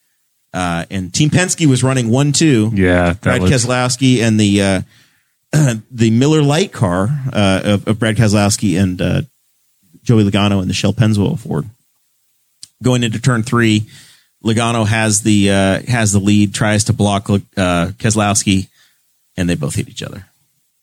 Uh, 0.54 0.86
and 0.90 1.12
Team 1.12 1.28
Penske 1.28 1.66
was 1.66 1.82
running 1.82 2.08
one 2.08 2.32
two. 2.32 2.70
yeah 2.74 3.12
Brad 3.14 3.42
was 3.42 3.50
Keselowski 3.50 4.22
and 4.22 4.40
the 4.40 4.62
uh, 4.62 4.82
the 5.90 6.10
Miller 6.10 6.42
Lite 6.42 6.72
car 6.72 7.08
uh, 7.32 7.60
of, 7.64 7.88
of 7.88 7.98
Brad 7.98 8.16
Keselowski 8.16 8.80
and 8.80 9.02
uh, 9.02 9.22
Joey 10.02 10.24
Logano 10.24 10.60
and 10.60 10.70
the 10.70 10.74
Shell 10.74 10.94
Pennzoil 10.94 11.38
Ford. 11.38 11.68
Going 12.82 13.02
into 13.02 13.20
turn 13.20 13.42
three, 13.42 13.88
Logano 14.44 14.86
has 14.86 15.22
the 15.22 15.50
uh, 15.50 15.82
has 15.88 16.12
the 16.12 16.18
lead, 16.20 16.54
tries 16.54 16.84
to 16.84 16.92
block 16.92 17.28
uh, 17.30 17.36
Keselowski, 17.56 18.68
and 19.36 19.48
they 19.48 19.54
both 19.54 19.74
hit 19.74 19.88
each 19.88 20.02
other. 20.02 20.26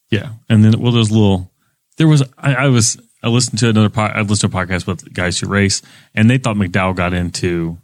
Yeah, 0.09 0.29
and 0.49 0.63
then 0.65 0.79
well, 0.79 0.91
there's 0.91 1.09
a 1.11 1.13
little. 1.13 1.51
There 1.97 2.07
was 2.07 2.23
I, 2.37 2.55
I 2.55 2.67
was 2.67 2.97
I 3.21 3.29
listened 3.29 3.59
to 3.59 3.69
another 3.69 3.89
pod, 3.89 4.11
I 4.15 4.21
listened 4.21 4.51
to 4.51 4.57
a 4.57 4.65
podcast 4.65 4.87
with 4.87 5.13
guys 5.13 5.39
who 5.39 5.47
race, 5.47 5.81
and 6.15 6.29
they 6.29 6.37
thought 6.39 6.55
McDowell 6.55 6.95
got 6.95 7.13
into 7.13 7.77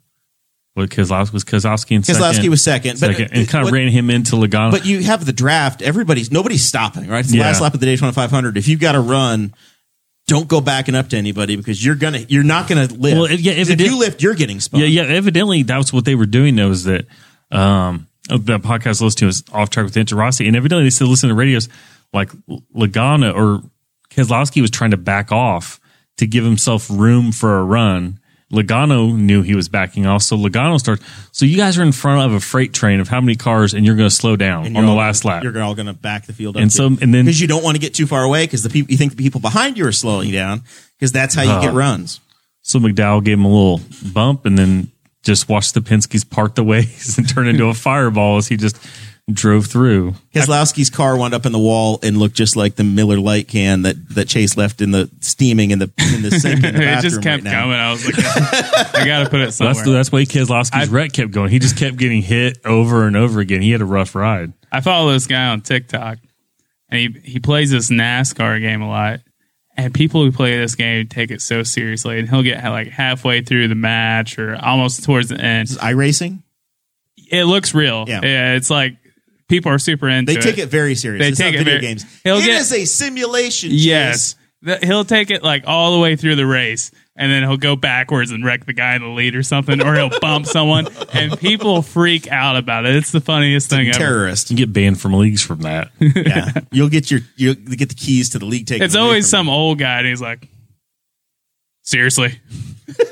what 0.74 0.90
Keselowski 0.90 1.34
was 1.34 1.44
Keselowski 1.44 1.92
in 1.92 2.04
second. 2.04 2.22
Keselowski 2.22 2.50
was 2.50 2.64
second, 2.64 3.00
but- 3.00 3.16
second, 3.16 3.30
and 3.34 3.48
kind 3.48 3.64
of 3.64 3.72
but- 3.72 3.78
ran 3.78 3.90
him 3.90 4.10
into 4.10 4.36
Logano. 4.36 4.72
But 4.72 4.86
you 4.86 5.04
have 5.04 5.26
the 5.26 5.34
draft. 5.34 5.82
Everybody's 5.82 6.32
nobody's 6.32 6.66
stopping, 6.66 7.08
right? 7.08 7.20
It's 7.20 7.30
the 7.32 7.38
Yeah. 7.38 7.44
last 7.46 7.62
lap 7.62 7.74
of 7.76 7.80
the 7.80 7.86
Daytona 7.86 8.12
500. 8.12 8.58
If 8.58 8.68
you've 8.68 8.80
got 8.80 8.94
to 8.94 9.00
run, 9.02 9.54
don't 10.30 10.48
go 10.48 10.62
backing 10.62 10.96
up 10.96 11.10
to 11.10 11.18
anybody 11.18 11.56
because 11.56 11.84
you're 11.84 11.96
gonna 11.96 12.20
you're 12.28 12.44
not 12.44 12.68
gonna 12.68 12.86
lift. 12.86 13.00
Well, 13.18 13.26
if- 13.26 13.42
yeah, 13.42 13.52
if 13.54 13.60
if, 13.68 13.70
it 13.72 13.76
did- 13.78 13.88
you 13.92 14.00
lift, 14.00 14.22
you're 14.22 14.36
getting 14.36 14.60
spun. 14.60 14.80
yeah, 14.82 14.88
yeah. 14.88 15.04
Evidently, 15.04 15.64
that's 15.64 15.92
what 15.92 16.06
they 16.06 16.16
were 16.16 16.26
doing. 16.26 16.56
Though, 16.56 16.70
is 16.72 16.86
that 16.86 17.06
um, 17.52 18.08
the 18.30 18.60
podcast 18.60 19.02
I 19.02 19.06
listened 19.06 19.18
to 19.18 19.28
is 19.28 19.44
off 19.52 19.70
track 19.70 19.86
with 19.86 19.98
Inter 19.98 20.16
Rossi, 20.16 20.48
and 20.48 20.56
evidently 20.56 20.86
they 20.86 20.90
said 20.92 21.08
listen 21.08 21.30
to 21.30 21.36
radios 21.36 21.68
like 22.14 22.30
Logano 22.76 23.34
or 23.36 23.64
Keselowski 24.10 24.62
was 24.62 24.72
trying 24.72 24.92
to 24.92 24.98
back 24.98 25.32
off 25.32 25.80
to 26.18 26.28
give 26.28 26.44
himself 26.44 26.88
room 26.90 27.32
for 27.32 27.60
a 27.60 27.64
run. 27.64 28.19
Logano 28.52 29.16
knew 29.16 29.44
he 29.44 29.54
was 29.54 29.70
backing 29.70 30.06
off, 30.08 30.24
so 30.24 30.36
Logano 30.36 30.80
starts. 30.80 31.04
So 31.32 31.46
you 31.46 31.56
guys 31.56 31.78
are 31.78 31.84
in 31.84 31.92
front 31.92 32.26
of 32.32 32.34
a 32.36 32.40
freight 32.40 32.74
train 32.74 33.00
of 33.00 33.08
how 33.08 33.22
many 33.22 33.36
cars, 33.36 33.74
and 33.76 33.86
you're 33.86 33.96
going 33.96 34.10
to 34.10 34.16
slow 34.16 34.36
down 34.36 34.76
on 34.76 34.86
the 34.88 34.92
last 34.94 35.24
lap. 35.24 35.44
You're 35.44 35.62
all 35.62 35.76
going 35.76 35.86
to 35.86 35.94
back 35.94 36.26
the 36.26 36.34
field 36.34 36.56
up. 36.58 36.62
And 36.64 36.72
so- 36.74 36.88
and 36.88 37.14
then- 37.14 37.26
because 37.26 37.40
you 37.40 37.48
don't 37.48 37.64
want 37.64 37.76
to 37.76 37.80
get 37.80 37.94
too 37.94 38.08
far 38.08 38.24
away 38.24 38.46
because 38.46 38.64
the 38.64 38.70
people 38.70 38.92
you 38.92 38.98
think 38.98 39.16
the 39.16 39.22
people 39.24 39.40
behind 39.40 39.78
you 39.78 39.86
are 39.86 39.92
slowing 39.92 40.32
down 40.32 40.64
because 40.98 41.12
that's 41.12 41.36
how 41.36 41.44
you 41.44 41.52
Uh. 41.52 41.62
get 41.62 41.74
runs. 41.74 42.20
So 42.64 42.80
McDowell 42.80 43.24
gave 43.24 43.38
him 43.38 43.46
a 43.46 43.50
little 43.50 43.82
bump, 44.14 44.46
and 44.46 44.58
then 44.58 44.90
just 45.24 45.48
watched 45.50 45.74
the 45.76 45.82
Penske's 45.82 46.24
part 46.24 46.56
the 46.56 46.64
ways 46.64 47.18
and 47.20 47.28
turn 47.30 47.48
into 47.48 47.66
a 47.68 47.74
fireball 47.74 48.38
as 48.38 48.48
he 48.48 48.58
just 48.58 48.78
drove 49.34 49.68
through. 49.68 50.14
Keselowski's 50.34 50.90
car 50.90 51.18
wound 51.18 51.34
up 51.34 51.46
in 51.46 51.52
the 51.52 51.60
wall 51.60 52.00
and 52.04 52.18
looked 52.18 52.36
just 52.36 52.56
like 52.56 52.76
the 52.76 52.84
Miller 52.84 53.20
Lite 53.20 53.48
can 53.48 53.84
that, 53.84 54.10
that 54.10 54.28
Chase 54.28 54.58
left 54.58 54.82
in 54.82 54.92
the 54.92 55.10
steaming 55.20 55.72
in 55.72 55.80
the 55.80 55.92
in 56.14 56.22
the 56.22 56.32
sink 56.32 56.64
in 56.64 56.76
the 56.76 56.82
it 56.98 57.02
just 57.02 57.22
kept 57.22 57.44
right 57.44 57.52
now. 57.52 57.62
coming. 57.62 57.76
I 57.76 57.92
was 57.92 58.06
like, 58.06 58.96
I 58.96 59.06
got 59.06 59.24
to 59.24 59.30
put 59.30 59.42
it 59.42 59.52
somewhere. 59.52 59.74
That's 59.74 59.88
that's 59.88 60.12
why 60.12 60.24
Keselowski's 60.24 60.90
wreck 60.90 61.14
kept 61.14 61.32
going. 61.32 61.50
He 61.50 61.60
just 61.60 61.78
kept 61.78 61.98
getting 61.98 62.22
hit 62.22 62.60
over 62.66 63.08
and 63.08 63.16
over 63.16 63.40
again. 63.40 63.62
He 63.62 63.72
had 63.72 63.82
a 63.82 63.86
rough 63.86 64.16
ride. 64.16 64.54
I 64.72 64.82
follow 64.82 65.12
this 65.12 65.28
guy 65.28 65.48
on 65.48 65.62
TikTok, 65.62 66.20
and 66.90 67.00
he 67.00 67.32
he 67.32 67.40
plays 67.40 67.72
this 67.72 67.90
NASCAR 67.90 68.60
game 68.60 68.82
a 68.82 68.90
lot. 68.90 69.22
And 69.78 69.94
people 69.94 70.26
who 70.26 70.34
play 70.34 70.58
this 70.58 70.76
game 70.76 71.08
take 71.08 71.32
it 71.32 71.42
so 71.42 71.64
seriously, 71.64 72.20
and 72.20 72.30
he'll 72.30 72.44
get 72.44 72.62
like 72.66 72.90
halfway 72.90 73.42
through 73.42 73.70
the 73.70 73.76
match 73.76 74.38
or 74.38 74.58
almost 74.62 75.06
towards 75.06 75.30
the 75.30 75.40
end. 75.40 75.70
Is 75.70 75.82
racing. 75.82 76.44
It 77.32 77.46
looks 77.46 77.74
real. 77.74 78.06
Yeah. 78.08 78.56
it's 78.56 78.70
like 78.70 78.98
people 79.50 79.72
are 79.72 79.80
super 79.80 80.08
into. 80.08 80.32
It. 80.32 80.36
They 80.36 80.42
take 80.42 80.58
it 80.60 80.68
very 80.70 80.96
serious. 80.96 81.22
They 81.22 81.30
it's 81.30 81.38
take 81.38 81.54
not 81.56 81.56
it 81.56 81.58
video 81.66 81.74
very- 81.74 81.82
games. 81.82 82.06
He'll 82.24 82.38
It 82.38 82.46
get- 82.46 82.62
is 82.62 82.72
a 82.72 82.86
simulation. 82.86 83.70
Yes, 83.74 84.34
Chase. 84.34 84.36
Th- 84.66 84.84
he'll 84.84 85.06
take 85.06 85.32
it 85.32 85.44
like 85.44 85.64
all 85.68 85.94
the 85.94 86.00
way 86.00 86.16
through 86.18 86.36
the 86.36 86.46
race, 86.46 86.92
and 87.16 87.32
then 87.32 87.44
he'll 87.44 87.56
go 87.58 87.76
backwards 87.78 88.32
and 88.32 88.44
wreck 88.46 88.66
the 88.66 88.74
guy 88.74 88.96
in 88.96 89.02
the 89.02 89.08
lead 89.08 89.34
or 89.36 89.42
something, 89.44 89.82
or 89.82 89.96
he'll 89.96 90.12
bump 90.20 90.46
someone, 90.58 90.88
and 91.14 91.38
people 91.40 91.82
freak 91.82 92.30
out 92.30 92.58
about 92.58 92.86
it. 92.86 92.96
It's 92.96 93.12
the 93.12 93.22
funniest 93.22 93.70
thing 93.70 93.88
ever. 93.90 93.98
Terrorist. 93.98 94.52
You 94.52 94.58
get 94.58 94.72
banned 94.74 95.00
from 95.00 95.14
leagues 95.14 95.42
from 95.42 95.62
that. 95.62 95.92
Yeah, 96.02 96.52
you'll 96.72 96.90
get 96.90 97.10
your 97.10 97.22
you'll 97.38 97.56
get 97.56 97.88
the 97.90 97.96
keys 97.96 98.30
to 98.32 98.40
the 98.40 98.46
league 98.46 98.68
taken. 98.68 98.84
It's 98.86 98.96
always 98.96 99.26
from 99.26 99.30
some 99.48 99.50
old 99.50 99.80
guy, 99.80 100.00
and 100.00 100.08
he's 100.08 100.22
like, 100.22 100.46
"Seriously, 101.84 102.38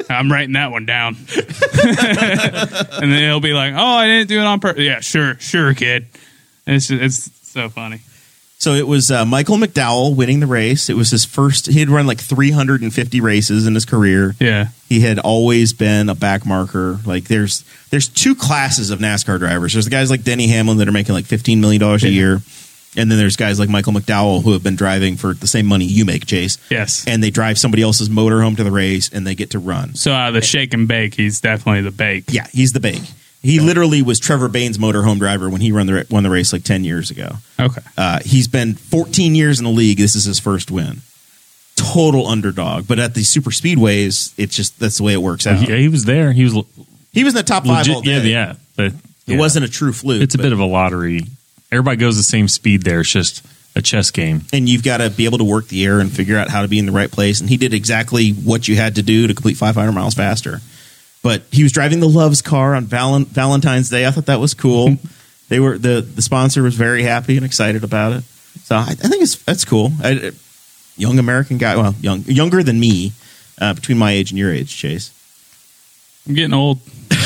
I'm 0.10 0.30
writing 0.32 0.54
that 0.54 0.72
one 0.72 0.86
down." 0.86 1.16
and 1.84 3.12
then 3.12 3.22
he'll 3.24 3.40
be 3.40 3.54
like, 3.54 3.74
"Oh, 3.74 3.78
I 3.78 4.08
didn't 4.08 4.28
do 4.30 4.40
it 4.40 4.46
on 4.46 4.60
purpose." 4.60 4.84
Yeah, 4.84 5.00
sure, 5.00 5.40
sure, 5.40 5.74
kid. 5.74 6.08
It's 6.68 6.88
just, 6.88 7.02
it's 7.02 7.48
so 7.50 7.70
funny. 7.70 8.02
So 8.60 8.74
it 8.74 8.88
was 8.88 9.12
uh, 9.12 9.24
Michael 9.24 9.58
McDowell 9.58 10.16
winning 10.16 10.40
the 10.40 10.48
race. 10.48 10.90
It 10.90 10.96
was 10.96 11.12
his 11.12 11.24
first. 11.26 11.68
He 11.68 11.80
had 11.80 11.90
run 11.90 12.08
like 12.08 12.20
350 12.20 13.22
races 13.22 13.68
in 13.68 13.76
his 13.76 13.86
career. 13.86 14.36
Yeah, 14.40 14.70
He 14.90 15.02
had 15.02 15.20
always 15.20 15.74
been 15.74 16.10
a 16.10 16.16
back 16.16 16.44
marker. 16.44 17.00
Like 17.06 17.26
there's 17.26 17.64
there's 17.92 18.08
two 18.08 18.34
classes 18.36 18.90
of 18.90 18.98
NASCAR 19.00 19.38
drivers. 19.38 19.74
There's 19.74 19.86
the 19.86 19.92
guys 19.92 20.10
like 20.10 20.24
Denny 20.24 20.48
Hamlin 20.48 20.78
that 20.78 20.88
are 20.88 20.92
making 20.92 21.14
like 21.14 21.26
15 21.26 21.62
million 21.62 21.80
dollars 21.80 22.04
a 22.04 22.10
year, 22.10 22.42
and 22.96 23.12
then 23.12 23.20
there's 23.20 23.36
guys 23.36 23.60
like 23.60 23.70
Michael 23.70 23.94
McDowell 23.94 24.44
who 24.44 24.54
have 24.54 24.64
been 24.64 24.76
driving 24.76 25.18
for 25.18 25.36
the 25.36 25.48
same 25.48 25.68
money 25.68 25.86
you 25.86 26.04
make, 26.04 26.26
Chase. 26.26 26.58
yes. 26.72 27.06
And 27.08 27.22
they 27.22 27.30
drive 27.30 27.60
somebody 27.60 27.84
else's 27.84 28.10
motor 28.10 28.42
home 28.42 28.56
to 28.56 28.64
the 28.64 28.72
race, 28.72 29.08
and 29.14 29.26
they 29.26 29.36
get 29.36 29.52
to 29.52 29.60
run. 29.60 29.94
so 29.94 30.12
of 30.14 30.34
the 30.34 30.42
shake 30.42 30.74
and 30.74 30.88
bake, 30.88 31.14
he's 31.14 31.40
definitely 31.42 31.82
the 31.84 31.92
bake. 31.92 32.26
Yeah, 32.30 32.48
he's 32.52 32.74
the 32.74 32.80
bake. 32.80 33.04
He 33.44 33.60
literally 33.60 34.02
was 34.02 34.20
Trevor 34.20 34.50
Bayne's 34.50 34.78
motorhome 34.78 35.20
driver 35.20 35.50
when 35.50 35.62
he 35.62 35.72
run 35.72 35.88
the 35.88 36.06
won 36.10 36.24
the 36.24 36.30
race 36.30 36.52
like 36.52 36.64
10 36.64 36.84
years 36.84 37.12
ago. 37.12 37.38
Okay. 37.60 37.82
Uh, 37.98 38.20
he's 38.26 38.48
been 38.48 38.74
14 38.76 39.36
years 39.36 39.60
in 39.60 39.64
the 39.66 39.72
league. 39.72 39.98
This 40.00 40.16
is 40.16 40.26
his 40.26 40.40
first 40.40 40.70
win. 40.72 41.02
Total 41.76 42.26
underdog, 42.26 42.88
but 42.88 42.98
at 42.98 43.14
the 43.14 43.24
super 43.24 43.52
speedways, 43.52 44.34
it's 44.38 44.56
just 44.56 44.80
that's 44.80 44.98
the 44.98 45.04
way 45.04 45.14
it 45.14 45.22
works 45.22 45.46
out. 45.46 45.70
yeah, 45.70 45.76
he 45.76 45.88
was 45.88 46.06
there. 46.06 46.32
He 46.34 46.44
was 46.44 46.54
He 47.14 47.24
was 47.24 47.34
in 47.36 47.38
the 47.38 47.44
top 47.44 47.66
five 47.68 47.88
all 47.88 47.98
legit. 48.00 48.24
day. 48.24 48.30
Yeah, 48.32 48.48
yeah. 48.48 48.56
But 48.76 48.86
It 48.88 48.94
yeah. 49.28 49.38
wasn't 49.38 49.66
a 49.66 49.70
true 49.70 49.94
fluke. 49.94 50.24
It's 50.24 50.34
a 50.34 50.40
but- 50.40 50.44
bit 50.44 50.54
of 50.54 50.60
a 50.60 50.66
lottery. 50.66 51.26
Everybody 51.72 51.98
goes 51.98 52.18
the 52.18 52.24
same 52.24 52.48
speed 52.48 52.82
there. 52.84 53.02
It's 53.02 53.12
just 53.12 53.46
a 53.76 53.82
chess 53.84 54.10
game. 54.10 54.42
and 54.52 54.68
you've 54.68 54.84
got 54.84 54.98
to 54.98 55.10
be 55.12 55.26
able 55.26 55.38
to 55.38 55.44
work 55.44 55.68
the 55.68 55.86
air 55.86 56.00
and 56.00 56.12
figure 56.12 56.38
out 56.38 56.50
how 56.50 56.64
to 56.64 56.68
be 56.68 56.80
in 56.80 56.88
the 56.88 56.92
right 56.92 57.12
place. 57.12 57.42
And 57.42 57.50
he 57.50 57.58
did 57.58 57.74
exactly 57.76 58.32
what 58.32 58.68
you 58.68 58.76
had 58.76 58.96
to 58.96 59.04
do 59.04 59.28
to 59.28 59.36
complete 59.36 59.58
500 59.58 59.92
miles 59.92 60.16
faster. 60.16 60.62
But 61.24 61.44
he 61.52 61.64
was 61.64 61.72
driving 61.72 62.00
the 62.00 62.08
Loves 62.08 62.42
car 62.42 62.76
on 62.76 62.86
Valen- 62.86 63.28
Valentine's 63.28 63.90
Day. 63.90 64.06
I 64.06 64.12
thought 64.12 64.28
that 64.28 64.40
was 64.40 64.54
cool. 64.54 64.98
they 65.50 65.60
were 65.60 65.78
the 65.78 66.02
the 66.02 66.22
sponsor 66.22 66.64
was 66.64 66.76
very 66.76 67.04
happy 67.04 67.36
and 67.38 67.46
excited 67.46 67.84
about 67.84 68.14
it. 68.14 68.24
So 68.64 68.76
I, 68.76 68.90
I 68.92 68.94
think 68.96 69.24
it's 69.24 69.36
that's 69.44 69.66
cool. 69.66 69.92
I, 70.04 70.32
young 70.96 71.20
American 71.20 71.58
guy, 71.58 71.76
well, 71.76 71.96
young 72.02 72.22
younger 72.24 72.64
than 72.64 72.80
me, 72.80 73.12
uh, 73.60 73.74
between 73.74 73.98
my 73.98 74.12
age 74.12 74.32
and 74.32 74.38
your 74.40 74.52
age, 74.54 74.76
Chase. 74.76 75.12
I'm 76.28 76.34
getting 76.36 76.54
old. 76.54 76.80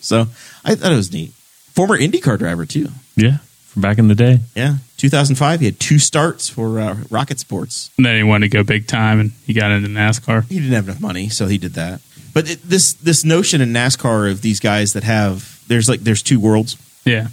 So 0.00 0.26
I 0.64 0.74
thought 0.76 0.92
it 0.92 0.96
was 0.96 1.12
neat. 1.12 1.32
Former 1.74 1.98
IndyCar 1.98 2.38
driver 2.38 2.64
too. 2.64 2.88
Yeah, 3.16 3.38
from 3.66 3.82
back 3.82 3.98
in 3.98 4.06
the 4.08 4.14
day. 4.14 4.38
Yeah, 4.54 4.76
2005. 4.98 5.58
He 5.60 5.66
had 5.66 5.80
two 5.80 5.98
starts 5.98 6.48
for 6.48 6.78
uh, 6.78 6.96
Rocket 7.10 7.40
Sports. 7.40 7.90
And 7.96 8.06
then 8.06 8.16
he 8.16 8.22
wanted 8.22 8.50
to 8.50 8.56
go 8.56 8.62
big 8.62 8.86
time, 8.86 9.18
and 9.18 9.32
he 9.46 9.52
got 9.52 9.72
into 9.72 9.88
NASCAR. 9.88 10.48
he 10.48 10.56
didn't 10.60 10.72
have 10.74 10.84
enough 10.88 11.00
money, 11.00 11.28
so 11.28 11.46
he 11.48 11.58
did 11.58 11.74
that. 11.74 12.00
But 12.36 12.50
it, 12.50 12.62
this 12.62 12.92
this 12.92 13.24
notion 13.24 13.62
in 13.62 13.72
NASCAR 13.72 14.30
of 14.30 14.42
these 14.42 14.60
guys 14.60 14.92
that 14.92 15.04
have 15.04 15.66
there's 15.68 15.88
like 15.88 16.00
there's 16.00 16.22
two 16.22 16.38
worlds. 16.38 16.76
Yeah. 17.06 17.28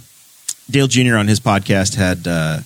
Dale 0.70 0.86
Jr. 0.86 1.16
on 1.16 1.28
his 1.28 1.40
podcast 1.40 1.94
had 1.94 2.26
uh, 2.26 2.60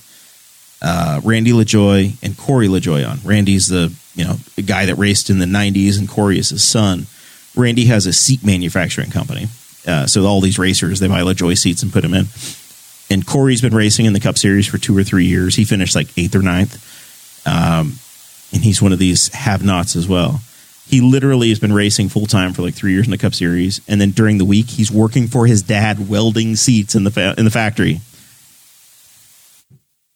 uh, 0.81 1.19
Randy 1.25 1.51
LaJoie 1.51 2.15
and 2.23 2.37
Corey 2.37 2.69
LaJoie 2.69 3.05
on. 3.05 3.19
Randy's 3.25 3.67
the 3.67 3.93
you 4.15 4.23
know 4.23 4.35
the 4.55 4.61
guy 4.61 4.85
that 4.85 4.95
raced 4.95 5.29
in 5.29 5.39
the 5.39 5.45
'90s, 5.45 5.99
and 5.99 6.07
Corey 6.07 6.39
is 6.39 6.47
his 6.51 6.63
son. 6.63 7.07
Randy 7.57 7.83
has 7.87 8.05
a 8.05 8.13
seat 8.13 8.41
manufacturing 8.41 9.11
company, 9.11 9.47
uh, 9.85 10.07
so 10.07 10.25
all 10.25 10.39
these 10.39 10.57
racers 10.57 11.01
they 11.01 11.09
buy 11.09 11.19
LaJoie 11.19 11.57
seats 11.57 11.83
and 11.83 11.91
put 11.91 12.03
them 12.03 12.13
in. 12.13 12.27
And 13.09 13.27
Corey's 13.27 13.61
been 13.61 13.75
racing 13.75 14.05
in 14.05 14.13
the 14.13 14.21
Cup 14.21 14.37
Series 14.37 14.65
for 14.65 14.77
two 14.77 14.97
or 14.97 15.03
three 15.03 15.25
years. 15.25 15.57
He 15.57 15.65
finished 15.65 15.93
like 15.93 16.17
eighth 16.17 16.37
or 16.37 16.41
ninth, 16.41 17.45
um, 17.45 17.99
and 18.53 18.63
he's 18.63 18.81
one 18.81 18.93
of 18.93 18.99
these 18.99 19.27
have-nots 19.33 19.97
as 19.97 20.07
well. 20.07 20.39
He 20.89 21.01
literally 21.01 21.49
has 21.49 21.59
been 21.59 21.71
racing 21.71 22.09
full 22.09 22.25
time 22.25 22.53
for 22.53 22.63
like 22.63 22.73
three 22.73 22.93
years 22.93 23.05
in 23.05 23.11
the 23.11 23.17
Cup 23.17 23.35
Series, 23.35 23.79
and 23.87 24.01
then 24.01 24.09
during 24.11 24.39
the 24.39 24.45
week 24.45 24.69
he's 24.69 24.91
working 24.91 25.27
for 25.27 25.45
his 25.45 25.61
dad 25.61 26.09
welding 26.09 26.55
seats 26.55 26.95
in 26.95 27.03
the 27.03 27.11
fa- 27.11 27.35
in 27.37 27.45
the 27.45 27.51
factory. 27.51 28.01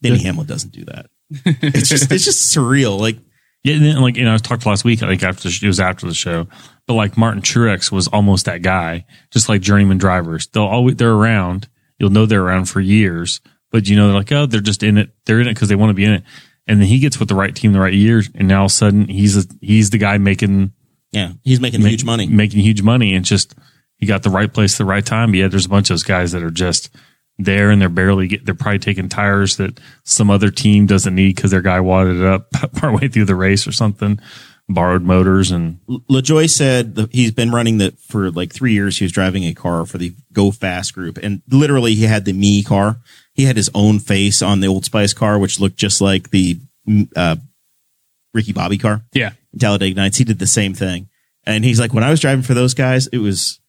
Denny 0.01 0.21
Hamlin 0.23 0.47
doesn't 0.47 0.73
do 0.73 0.83
that. 0.85 1.05
It's 1.45 1.89
just 1.89 2.11
it's 2.11 2.25
just 2.25 2.55
surreal. 2.55 2.99
Like 2.99 3.17
Yeah, 3.63 3.75
and 3.75 3.85
then, 3.85 4.01
like 4.01 4.17
you 4.17 4.25
know, 4.25 4.33
I 4.33 4.37
talked 4.37 4.65
last 4.65 4.83
week. 4.83 5.01
I 5.01 5.07
think 5.07 5.23
after 5.23 5.47
the, 5.47 5.59
it 5.63 5.67
was 5.67 5.79
after 5.79 6.05
the 6.05 6.13
show, 6.13 6.47
but 6.85 6.95
like 6.95 7.17
Martin 7.17 7.41
Truex 7.41 7.93
was 7.93 8.09
almost 8.09 8.45
that 8.45 8.61
guy, 8.61 9.05
just 9.31 9.47
like 9.47 9.61
journeyman 9.61 9.97
drivers. 9.97 10.47
They'll 10.47 10.63
always 10.63 10.97
they're 10.97 11.13
around. 11.13 11.69
You'll 11.97 12.09
know 12.09 12.25
they're 12.25 12.43
around 12.43 12.65
for 12.65 12.81
years, 12.81 13.39
but 13.71 13.87
you 13.87 13.95
know 13.95 14.07
they're 14.07 14.17
like 14.17 14.31
oh 14.33 14.47
they're 14.47 14.59
just 14.59 14.83
in 14.83 14.97
it. 14.97 15.11
They're 15.25 15.39
in 15.39 15.47
it 15.47 15.53
because 15.53 15.69
they 15.69 15.75
want 15.75 15.91
to 15.91 15.93
be 15.93 16.03
in 16.03 16.11
it. 16.11 16.23
And 16.65 16.79
then 16.79 16.87
he 16.87 16.99
gets 16.99 17.19
with 17.19 17.27
the 17.27 17.35
right 17.35 17.53
team 17.53 17.73
the 17.73 17.79
right 17.79 17.93
year, 17.93 18.23
and 18.35 18.47
now 18.47 18.59
all 18.59 18.65
of 18.65 18.71
a 18.71 18.73
sudden 18.73 19.07
he's 19.07 19.37
a, 19.37 19.47
he's 19.61 19.89
the 19.89 19.97
guy 19.97 20.17
making 20.17 20.71
yeah, 21.11 21.33
he's 21.43 21.59
making 21.59 21.83
ma- 21.83 21.89
huge 21.89 22.03
money. 22.03 22.27
making 22.27 22.61
huge 22.61 22.81
money, 22.81 23.13
and 23.13 23.23
just 23.23 23.53
he 23.97 24.05
got 24.05 24.23
the 24.23 24.29
right 24.29 24.51
place 24.51 24.75
at 24.75 24.77
the 24.79 24.85
right 24.85 25.05
time. 25.05 25.31
But 25.31 25.37
yeah, 25.37 25.47
there's 25.47 25.65
a 25.65 25.69
bunch 25.69 25.89
of 25.89 25.93
those 25.93 26.03
guys 26.03 26.31
that 26.31 26.43
are 26.43 26.51
just 26.51 26.89
there 27.37 27.69
and 27.69 27.81
they're 27.81 27.89
barely 27.89 28.27
get. 28.27 28.45
They're 28.45 28.55
probably 28.55 28.79
taking 28.79 29.09
tires 29.09 29.57
that 29.57 29.79
some 30.03 30.29
other 30.29 30.49
team 30.49 30.85
doesn't 30.85 31.13
need 31.15 31.35
because 31.35 31.51
their 31.51 31.61
guy 31.61 31.79
wadded 31.79 32.17
it 32.17 32.25
up 32.25 32.51
partway 32.73 33.07
through 33.07 33.25
the 33.25 33.35
race 33.35 33.67
or 33.67 33.71
something. 33.71 34.19
Borrowed 34.69 35.03
motors 35.03 35.51
and 35.51 35.79
LaJoie 36.09 36.49
said 36.49 37.09
he's 37.11 37.31
been 37.31 37.51
running 37.51 37.79
that 37.79 37.99
for 37.99 38.31
like 38.31 38.53
three 38.53 38.71
years. 38.71 38.97
He 38.97 39.03
was 39.03 39.11
driving 39.11 39.43
a 39.43 39.53
car 39.53 39.85
for 39.85 39.97
the 39.97 40.15
Go 40.31 40.51
Fast 40.51 40.93
group, 40.95 41.17
and 41.21 41.41
literally 41.49 41.95
he 41.95 42.03
had 42.03 42.23
the 42.23 42.33
Me 42.33 42.63
car. 42.63 42.99
He 43.33 43.45
had 43.45 43.57
his 43.57 43.69
own 43.73 43.99
face 43.99 44.41
on 44.41 44.59
the 44.59 44.67
Old 44.67 44.85
Spice 44.85 45.13
car, 45.13 45.39
which 45.39 45.59
looked 45.59 45.77
just 45.77 46.01
like 46.01 46.29
the 46.29 46.59
uh, 47.15 47.35
Ricky 48.33 48.53
Bobby 48.53 48.77
car. 48.77 49.01
Yeah. 49.13 49.31
Talladega 49.59 49.95
Nights. 49.95 50.17
He 50.17 50.23
did 50.23 50.39
the 50.39 50.47
same 50.47 50.73
thing. 50.73 51.09
And 51.45 51.65
he's 51.65 51.79
like, 51.79 51.93
when 51.93 52.03
I 52.03 52.09
was 52.09 52.19
driving 52.19 52.43
for 52.43 52.53
those 52.53 52.73
guys, 52.73 53.07
it 53.07 53.17
was 53.17 53.59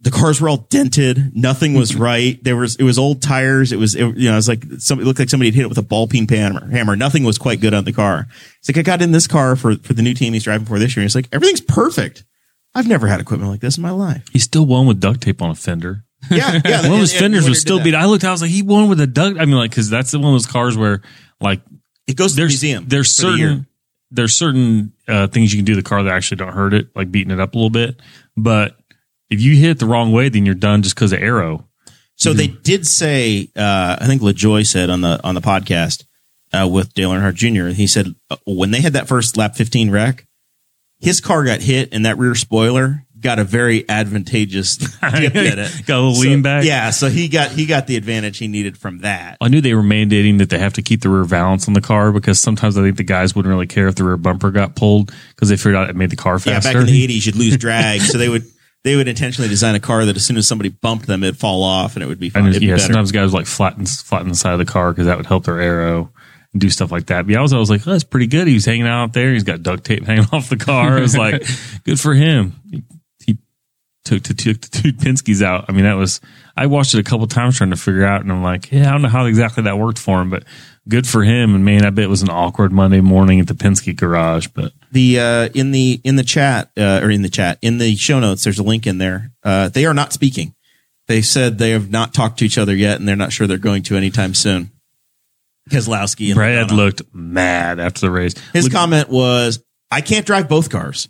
the 0.00 0.10
cars 0.10 0.40
were 0.40 0.48
all 0.48 0.66
dented. 0.68 1.32
Nothing 1.36 1.74
was 1.74 1.94
right. 2.10 2.42
There 2.42 2.56
was 2.56 2.76
it 2.76 2.82
was 2.82 2.98
old 2.98 3.22
tires. 3.22 3.72
It 3.72 3.78
was 3.78 3.94
it, 3.94 4.16
you 4.16 4.28
know 4.28 4.32
it 4.32 4.36
was 4.36 4.48
like 4.48 4.64
some, 4.78 5.00
it 5.00 5.04
looked 5.04 5.18
like 5.18 5.28
somebody 5.28 5.48
had 5.48 5.54
hit 5.54 5.62
it 5.62 5.68
with 5.68 5.78
a 5.78 5.82
ball 5.82 6.06
peen 6.06 6.26
hammer. 6.26 6.66
Hammer. 6.70 6.96
Nothing 6.96 7.24
was 7.24 7.38
quite 7.38 7.60
good 7.60 7.74
on 7.74 7.84
the 7.84 7.92
car. 7.92 8.26
It's 8.58 8.68
like 8.68 8.78
I 8.78 8.82
got 8.82 9.02
in 9.02 9.12
this 9.12 9.26
car 9.26 9.56
for 9.56 9.76
for 9.76 9.92
the 9.92 10.02
new 10.02 10.14
team 10.14 10.32
he's 10.32 10.44
driving 10.44 10.66
for 10.66 10.78
this 10.78 10.96
year. 10.96 11.02
And 11.02 11.06
it's 11.06 11.14
like 11.14 11.28
everything's 11.32 11.60
perfect. 11.60 12.24
I've 12.74 12.88
never 12.88 13.06
had 13.06 13.20
equipment 13.20 13.50
like 13.50 13.60
this 13.60 13.76
in 13.76 13.82
my 13.82 13.90
life. 13.90 14.26
he 14.32 14.38
still 14.38 14.66
won 14.66 14.86
with 14.86 15.00
duct 15.00 15.20
tape 15.22 15.40
on 15.40 15.50
a 15.50 15.54
fender. 15.54 16.04
Yeah, 16.30 16.60
yeah. 16.64 16.82
one 16.88 16.92
of 16.94 17.00
his 17.00 17.16
fenders 17.16 17.48
was 17.48 17.60
still 17.60 17.82
beat. 17.82 17.94
I 17.94 18.04
looked, 18.06 18.24
I 18.24 18.30
was 18.30 18.42
like, 18.42 18.50
he 18.50 18.62
won 18.62 18.88
with 18.88 19.00
a 19.00 19.06
duck. 19.06 19.36
I 19.38 19.44
mean, 19.44 19.56
like, 19.56 19.72
cause 19.72 19.88
that's 19.90 20.12
one 20.12 20.24
of 20.24 20.32
those 20.32 20.46
cars 20.46 20.76
where 20.76 21.02
like 21.40 21.60
It 22.06 22.16
goes 22.16 22.32
to 22.32 22.36
the 22.36 22.42
there's 22.42 22.52
museum. 22.52 22.84
There's 22.88 23.16
for 23.16 23.26
the 23.26 23.38
certain 23.38 23.66
there's 24.10 24.34
certain 24.34 24.92
uh, 25.06 25.26
things 25.26 25.52
you 25.52 25.58
can 25.58 25.64
do 25.64 25.74
to 25.74 25.82
the 25.82 25.88
car 25.88 26.02
that 26.02 26.14
actually 26.14 26.38
don't 26.38 26.52
hurt 26.52 26.72
it, 26.74 26.88
like 26.96 27.10
beating 27.10 27.30
it 27.30 27.40
up 27.40 27.54
a 27.54 27.56
little 27.56 27.70
bit. 27.70 28.00
But 28.36 28.76
if 29.30 29.40
you 29.40 29.54
hit 29.56 29.70
it 29.70 29.78
the 29.78 29.86
wrong 29.86 30.12
way, 30.12 30.28
then 30.28 30.46
you're 30.46 30.54
done 30.54 30.82
just 30.82 30.94
because 30.94 31.12
of 31.12 31.20
aero. 31.20 31.68
So 32.16 32.32
they 32.32 32.48
did 32.48 32.84
say, 32.84 33.48
uh, 33.54 33.96
I 34.00 34.06
think 34.06 34.22
LaJoie 34.22 34.66
said 34.66 34.90
on 34.90 35.02
the 35.02 35.20
on 35.22 35.36
the 35.36 35.40
podcast 35.40 36.04
uh, 36.52 36.66
with 36.66 36.92
Dale 36.94 37.10
Earnhardt 37.10 37.34
Jr. 37.34 37.68
He 37.68 37.86
said 37.86 38.08
uh, 38.28 38.36
when 38.44 38.72
they 38.72 38.80
had 38.80 38.94
that 38.94 39.06
first 39.06 39.36
lap 39.36 39.54
15 39.54 39.90
wreck, 39.90 40.26
his 40.98 41.20
car 41.20 41.44
got 41.44 41.60
hit 41.60 41.90
and 41.92 42.04
that 42.06 42.18
rear 42.18 42.34
spoiler 42.34 43.06
got 43.20 43.38
a 43.38 43.44
very 43.44 43.88
advantageous 43.88 44.76
dip 44.76 45.34
in 45.34 45.58
it. 45.58 45.72
Got 45.86 45.96
a 45.96 46.00
little 46.00 46.14
So- 46.14 46.20
lean 46.22 46.42
back. 46.42 46.64
Yeah, 46.64 46.90
so 46.90 47.08
he 47.08 47.28
got 47.28 47.50
he 47.50 47.66
got 47.66 47.86
the 47.86 47.96
advantage 47.96 48.38
he 48.38 48.48
needed 48.48 48.76
from 48.78 48.98
that. 48.98 49.36
I 49.40 49.48
knew 49.48 49.60
they 49.60 49.74
were 49.74 49.82
mandating 49.82 50.38
that 50.38 50.50
they 50.50 50.58
have 50.58 50.74
to 50.74 50.82
keep 50.82 51.02
the 51.02 51.08
rear 51.08 51.24
valance 51.24 51.66
on 51.68 51.74
the 51.74 51.80
car 51.80 52.12
because 52.12 52.38
sometimes 52.40 52.76
I 52.78 52.82
think 52.82 52.96
the 52.96 53.04
guys 53.04 53.34
wouldn't 53.34 53.50
really 53.52 53.66
care 53.66 53.88
if 53.88 53.94
the 53.96 54.04
rear 54.04 54.16
bumper 54.16 54.50
got 54.50 54.76
pulled 54.76 55.12
because 55.30 55.48
they 55.48 55.56
figured 55.56 55.74
out 55.76 55.90
it 55.90 55.96
made 55.96 56.10
the 56.10 56.16
car 56.16 56.38
faster. 56.38 56.68
Yeah, 56.68 56.74
back 56.74 56.80
in 56.80 56.86
the 56.86 57.06
80s, 57.08 57.26
you'd 57.26 57.36
lose 57.36 57.56
drag, 57.56 58.00
so 58.02 58.18
they 58.18 58.28
would 58.28 58.44
they 58.84 58.94
would 58.94 59.08
intentionally 59.08 59.48
design 59.48 59.74
a 59.74 59.80
car 59.80 60.04
that 60.04 60.14
as 60.16 60.24
soon 60.24 60.36
as 60.36 60.46
somebody 60.46 60.68
bumped 60.70 61.06
them, 61.06 61.22
it'd 61.24 61.36
fall 61.36 61.62
off 61.64 61.96
and 61.96 62.02
it 62.02 62.06
would 62.06 62.20
be 62.20 62.30
fine. 62.30 62.44
And 62.44 62.50
It'd 62.50 62.60
be 62.60 62.66
yeah, 62.66 62.76
sometimes 62.76 63.10
guys 63.10 63.32
like 63.34 63.46
flatten 63.46 63.84
flatten 63.86 64.28
the 64.28 64.34
side 64.36 64.52
of 64.52 64.58
the 64.60 64.64
car 64.64 64.92
because 64.92 65.06
that 65.06 65.16
would 65.16 65.26
help 65.26 65.44
their 65.44 65.58
aero 65.60 66.12
and 66.52 66.60
do 66.60 66.70
stuff 66.70 66.92
like 66.92 67.06
that. 67.06 67.26
But 67.26 67.32
yeah, 67.32 67.40
I 67.40 67.42
was, 67.42 67.52
I 67.52 67.58
was 67.58 67.68
like, 67.70 67.86
oh, 67.86 67.90
that's 67.90 68.04
pretty 68.04 68.28
good. 68.28 68.46
He 68.46 68.54
was 68.54 68.64
hanging 68.64 68.86
out 68.86 69.12
there. 69.12 69.32
He's 69.32 69.42
got 69.42 69.62
duct 69.62 69.84
tape 69.84 70.04
hanging 70.06 70.26
off 70.32 70.48
the 70.48 70.56
car. 70.56 70.96
It 70.96 71.00
was 71.02 71.16
like, 71.16 71.42
good 71.84 71.98
for 72.00 72.14
him. 72.14 72.54
Took 74.08 74.22
to 74.24 74.34
took 74.34 74.60
the 74.60 74.68
two 74.68 74.92
Penske's 74.94 75.42
out. 75.42 75.66
I 75.68 75.72
mean, 75.72 75.84
that 75.84 75.94
was 75.94 76.20
I 76.56 76.66
watched 76.66 76.94
it 76.94 76.98
a 76.98 77.02
couple 77.04 77.26
times 77.26 77.58
trying 77.58 77.70
to 77.70 77.76
figure 77.76 78.04
out, 78.04 78.22
and 78.22 78.32
I'm 78.32 78.42
like, 78.42 78.72
yeah, 78.72 78.88
I 78.88 78.92
don't 78.92 79.02
know 79.02 79.08
how 79.08 79.26
exactly 79.26 79.64
that 79.64 79.78
worked 79.78 79.98
for 79.98 80.20
him, 80.20 80.30
but 80.30 80.44
good 80.88 81.06
for 81.06 81.22
him. 81.22 81.54
And 81.54 81.64
man, 81.64 81.84
I 81.84 81.90
bet 81.90 82.04
it 82.04 82.08
was 82.08 82.22
an 82.22 82.30
awkward 82.30 82.72
Monday 82.72 83.00
morning 83.00 83.38
at 83.38 83.46
the 83.48 83.54
Penske 83.54 83.94
garage, 83.94 84.48
but 84.48 84.72
the 84.90 85.20
uh, 85.20 85.48
in 85.54 85.72
the 85.72 86.00
in 86.04 86.16
the 86.16 86.22
chat 86.24 86.70
uh, 86.78 87.00
or 87.02 87.10
in 87.10 87.22
the 87.22 87.28
chat 87.28 87.58
in 87.60 87.78
the 87.78 87.94
show 87.96 88.18
notes 88.18 88.44
there's 88.44 88.58
a 88.58 88.62
link 88.62 88.86
in 88.86 88.98
there 88.98 89.30
uh, 89.42 89.68
they 89.68 89.84
are 89.84 89.92
not 89.94 90.12
speaking 90.14 90.54
they 91.06 91.20
said 91.20 91.58
they 91.58 91.70
have 91.70 91.90
not 91.90 92.14
talked 92.14 92.38
to 92.38 92.44
each 92.46 92.56
other 92.58 92.74
yet 92.74 92.98
and 92.98 93.06
they're 93.06 93.16
not 93.16 93.32
sure 93.32 93.46
they're 93.46 93.58
going 93.58 93.82
to 93.82 93.96
anytime 93.96 94.32
soon 94.32 94.70
Keselowski 95.70 96.28
and 96.28 96.36
Brad 96.36 96.68
Logano. 96.68 96.76
looked 96.76 97.02
mad 97.12 97.78
after 97.78 98.00
the 98.00 98.10
race. 98.10 98.34
his 98.52 98.64
Look- 98.64 98.72
comment 98.72 99.08
was 99.10 99.62
I 99.90 100.00
can't 100.00 100.24
drive 100.26 100.48
both 100.48 100.70
cars. 100.70 101.08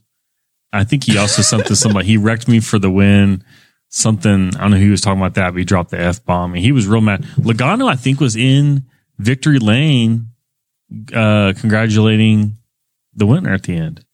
I 0.73 0.85
think 0.85 1.05
he 1.05 1.16
also 1.19 1.43
something 1.43 1.75
somebody 1.75 2.07
he 2.07 2.16
wrecked 2.16 2.49
me 2.49 2.61
for 2.61 2.79
the 2.79 2.91
win. 2.91 3.45
Something 3.91 4.55
I 4.57 4.61
don't 4.61 4.73
know 4.73 4.77
who 4.77 4.85
he 4.85 4.91
was 4.91 5.01
talking 5.01 5.21
about 5.21 5.35
that, 5.35 5.53
but 5.53 5.59
he 5.59 5.64
dropped 5.64 5.91
the 5.91 5.99
f 6.01 6.25
bomb 6.25 6.53
and 6.55 6.62
he 6.62 6.73
was 6.73 6.87
real 6.87 7.01
mad. 7.01 7.23
Logano, 7.39 7.91
I 7.91 7.97
think, 7.97 8.21
was 8.21 8.37
in 8.37 8.85
victory 9.19 9.59
lane, 9.59 10.29
uh, 11.14 11.55
congratulating 11.59 12.59
the 13.14 13.27
winner 13.27 13.53
at 13.53 13.62
the 13.62 13.77
end. 13.77 14.05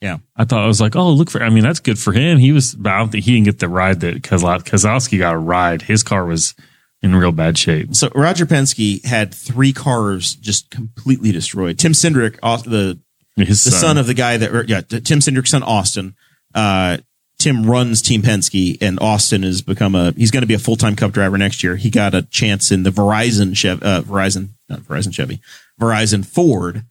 Yeah. 0.00 0.18
I 0.36 0.44
thought 0.44 0.62
I 0.62 0.66
was 0.66 0.80
like, 0.80 0.96
oh, 0.96 1.10
look 1.10 1.30
for. 1.30 1.42
I 1.42 1.50
mean, 1.50 1.64
that's 1.64 1.80
good 1.80 1.98
for 1.98 2.12
him. 2.12 2.38
He 2.38 2.52
was, 2.52 2.74
but 2.74 2.92
I 2.92 2.98
don't 2.98 3.10
think 3.10 3.24
he 3.24 3.32
didn't 3.32 3.46
get 3.46 3.58
the 3.58 3.68
ride 3.68 4.00
that 4.00 4.22
Kozlo- 4.22 4.62
Kozlowski 4.62 5.18
got 5.18 5.34
a 5.34 5.38
ride. 5.38 5.82
His 5.82 6.02
car 6.02 6.26
was 6.26 6.54
in 7.02 7.14
real 7.16 7.32
bad 7.32 7.56
shape. 7.58 7.94
So 7.94 8.10
Roger 8.14 8.46
Penske 8.46 9.04
had 9.04 9.34
three 9.34 9.72
cars 9.72 10.34
just 10.34 10.70
completely 10.70 11.32
destroyed. 11.32 11.78
Tim 11.78 11.92
Cindric, 11.92 12.38
Aus- 12.42 12.62
the 12.62 13.00
His 13.36 13.64
the 13.64 13.70
son, 13.72 13.98
of 13.98 14.06
the 14.06 14.14
guy 14.14 14.36
that, 14.36 14.54
or, 14.54 14.64
yeah, 14.64 14.80
Tim 14.80 15.20
Cindric's 15.20 15.50
son, 15.50 15.62
Austin. 15.62 16.14
Uh, 16.54 16.98
Tim 17.38 17.68
runs 17.68 18.00
Team 18.00 18.22
Penske, 18.22 18.78
and 18.80 18.98
Austin 19.00 19.42
has 19.42 19.60
become 19.60 19.94
a. 19.94 20.12
He's 20.12 20.30
going 20.30 20.42
to 20.42 20.46
be 20.46 20.54
a 20.54 20.58
full 20.58 20.76
time 20.76 20.94
Cup 20.96 21.12
driver 21.12 21.36
next 21.36 21.62
year. 21.64 21.76
He 21.76 21.90
got 21.90 22.14
a 22.14 22.22
chance 22.22 22.70
in 22.70 22.84
the 22.84 22.90
Verizon 22.90 23.56
Chev, 23.56 23.82
uh, 23.82 24.02
Verizon, 24.02 24.50
not 24.68 24.80
Verizon 24.80 25.12
Chevy, 25.12 25.40
Verizon 25.80 26.24
Ford, 26.24 26.84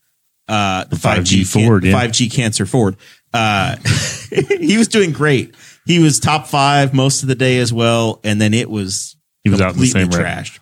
uh, 0.50 0.84
the 0.84 0.98
5G 0.98 1.42
5G 1.42 1.54
can- 1.54 1.66
Ford, 1.66 1.84
yeah. 1.86 1.94
5G 1.94 2.32
Cancer 2.32 2.66
Ford. 2.66 2.98
Uh, 3.34 3.78
he 4.60 4.78
was 4.78 4.90
doing 4.90 5.12
great. 5.12 5.56
He 5.86 6.00
was 6.00 6.20
top 6.20 6.48
five 6.48 6.94
most 6.94 7.24
of 7.24 7.30
the 7.30 7.36
day 7.36 7.58
as 7.60 7.72
well, 7.74 8.20
and 8.24 8.40
then 8.40 8.54
it 8.54 8.70
was 8.70 9.16
He 9.44 9.50
was 9.50 9.62
out 9.62 9.76
in 9.76 9.80
the 9.80 9.88
same 9.88 10.10
trashed. 10.10 10.60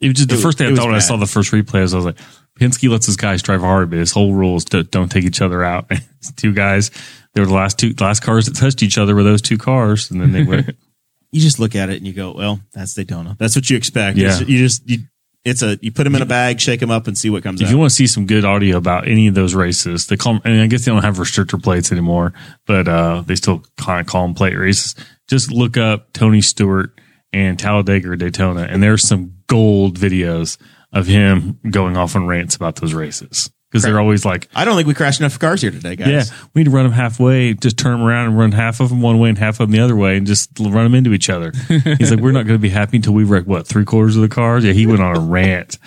It 0.00 0.08
was 0.08 0.16
just 0.16 0.28
the 0.28 0.34
It 0.34 0.36
was- 0.38 0.44
first 0.44 0.58
thing 0.58 0.72
I 0.72 0.74
thought 0.74 0.86
when 0.86 0.94
I 0.96 1.00
saw 1.00 1.16
the 1.16 1.26
first 1.26 1.52
replay. 1.52 1.82
Was 1.82 1.92
I 1.94 1.98
was 1.98 2.06
like, 2.06 2.18
Penske 2.60 2.88
lets 2.88 3.06
his 3.06 3.16
guys 3.16 3.42
drive 3.42 3.60
hard, 3.60 3.90
but 3.90 3.98
his 3.98 4.12
whole 4.12 4.32
rule 4.34 4.56
is 4.56 4.64
to, 4.66 4.84
don't 4.84 5.10
take 5.10 5.24
each 5.24 5.40
other 5.42 5.64
out. 5.64 5.90
Two 6.36 6.52
guys, 6.52 6.90
they 7.34 7.40
were 7.40 7.46
the 7.46 7.54
last 7.54 7.78
two 7.78 7.92
the 7.92 8.04
last 8.04 8.20
cars 8.22 8.46
that 8.46 8.54
touched 8.56 8.82
each 8.82 8.96
other 8.96 9.14
were 9.14 9.22
those 9.24 9.42
two 9.42 9.58
cars, 9.58 10.10
and 10.10 10.20
then 10.20 10.32
they 10.32 10.42
went. 10.44 10.76
you 11.32 11.40
just 11.40 11.58
look 11.58 11.74
at 11.74 11.90
it 11.90 11.96
and 11.96 12.06
you 12.06 12.12
go, 12.12 12.32
well, 12.32 12.60
that's 12.72 12.94
Daytona. 12.94 13.36
That's 13.38 13.56
what 13.56 13.68
you 13.68 13.76
expect. 13.76 14.16
Yeah. 14.16 14.26
It's- 14.28 14.48
You 14.48 14.58
just, 14.58 14.88
you, 14.88 14.98
it's 15.44 15.60
a, 15.62 15.78
you 15.82 15.92
put 15.92 16.04
them 16.04 16.14
in 16.14 16.22
a 16.22 16.26
bag, 16.26 16.58
shake 16.58 16.80
them 16.80 16.90
up 16.90 17.06
and 17.06 17.18
see 17.18 17.28
what 17.28 17.42
comes 17.42 17.60
if 17.60 17.66
out. 17.66 17.70
you 17.70 17.76
want 17.76 17.90
to 17.90 17.94
see 17.94 18.06
some 18.06 18.24
good 18.24 18.46
audio 18.46 18.78
about 18.78 19.06
any 19.06 19.26
of 19.26 19.34
those 19.34 19.54
races, 19.54 20.06
they 20.06 20.16
call 20.16 20.36
'em- 20.36 20.40
and 20.46 20.58
I 20.62 20.66
guess 20.68 20.86
they 20.86 20.92
don't 20.92 21.02
have 21.04 21.18
restrictor 21.18 21.62
plates 21.62 21.92
anymore, 21.92 22.32
but 22.66 22.88
uh, 22.88 23.22
they 23.26 23.34
still 23.34 23.62
kind 23.76 24.00
of 24.00 24.06
call 24.06 24.22
them 24.26 24.34
plate 24.34 24.54
races. 24.56 24.94
Just 25.28 25.50
look 25.52 25.76
up 25.76 26.12
Tony 26.14 26.40
Stewart 26.40 26.98
and 27.32 27.58
Talladega 27.58 28.10
or 28.12 28.16
Daytona, 28.16 28.62
and 28.62 28.82
there's 28.82 29.06
some 29.06 29.34
gold 29.46 29.98
videos 29.98 30.56
of 30.94 31.06
him 31.06 31.58
going 31.68 31.96
off 31.96 32.16
on 32.16 32.26
rants 32.26 32.56
about 32.56 32.76
those 32.76 32.94
races 32.94 33.50
because 33.74 33.82
they're 33.82 33.98
always 33.98 34.24
like, 34.24 34.48
I 34.54 34.64
don't 34.64 34.76
think 34.76 34.86
we 34.86 34.94
crashed 34.94 35.18
enough 35.18 35.36
cars 35.36 35.60
here 35.60 35.72
today, 35.72 35.96
guys. 35.96 36.08
Yeah, 36.08 36.36
we 36.54 36.60
need 36.60 36.66
to 36.66 36.70
run 36.70 36.84
them 36.84 36.92
halfway, 36.92 37.54
just 37.54 37.76
turn 37.76 37.98
them 37.98 38.06
around 38.06 38.28
and 38.28 38.38
run 38.38 38.52
half 38.52 38.78
of 38.78 38.88
them 38.88 39.02
one 39.02 39.18
way 39.18 39.30
and 39.30 39.36
half 39.36 39.58
of 39.58 39.68
them 39.68 39.72
the 39.72 39.80
other 39.80 39.96
way 39.96 40.16
and 40.16 40.28
just 40.28 40.50
run 40.60 40.84
them 40.84 40.94
into 40.94 41.12
each 41.12 41.28
other. 41.28 41.50
He's 41.68 42.12
like, 42.12 42.20
we're 42.20 42.30
not 42.30 42.46
going 42.46 42.56
to 42.56 42.62
be 42.62 42.68
happy 42.68 42.98
until 42.98 43.14
we 43.14 43.24
wreck, 43.24 43.46
what, 43.46 43.66
three 43.66 43.84
quarters 43.84 44.14
of 44.14 44.22
the 44.22 44.28
cars? 44.28 44.64
Yeah, 44.64 44.72
he 44.72 44.86
went 44.86 45.02
on 45.02 45.16
a 45.16 45.20
rant. 45.20 45.78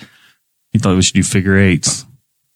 He 0.74 0.80
thought 0.80 0.97
we 0.97 1.01
should 1.01 1.16
do 1.16 1.24
figure 1.24 1.58
eights. 1.58 2.05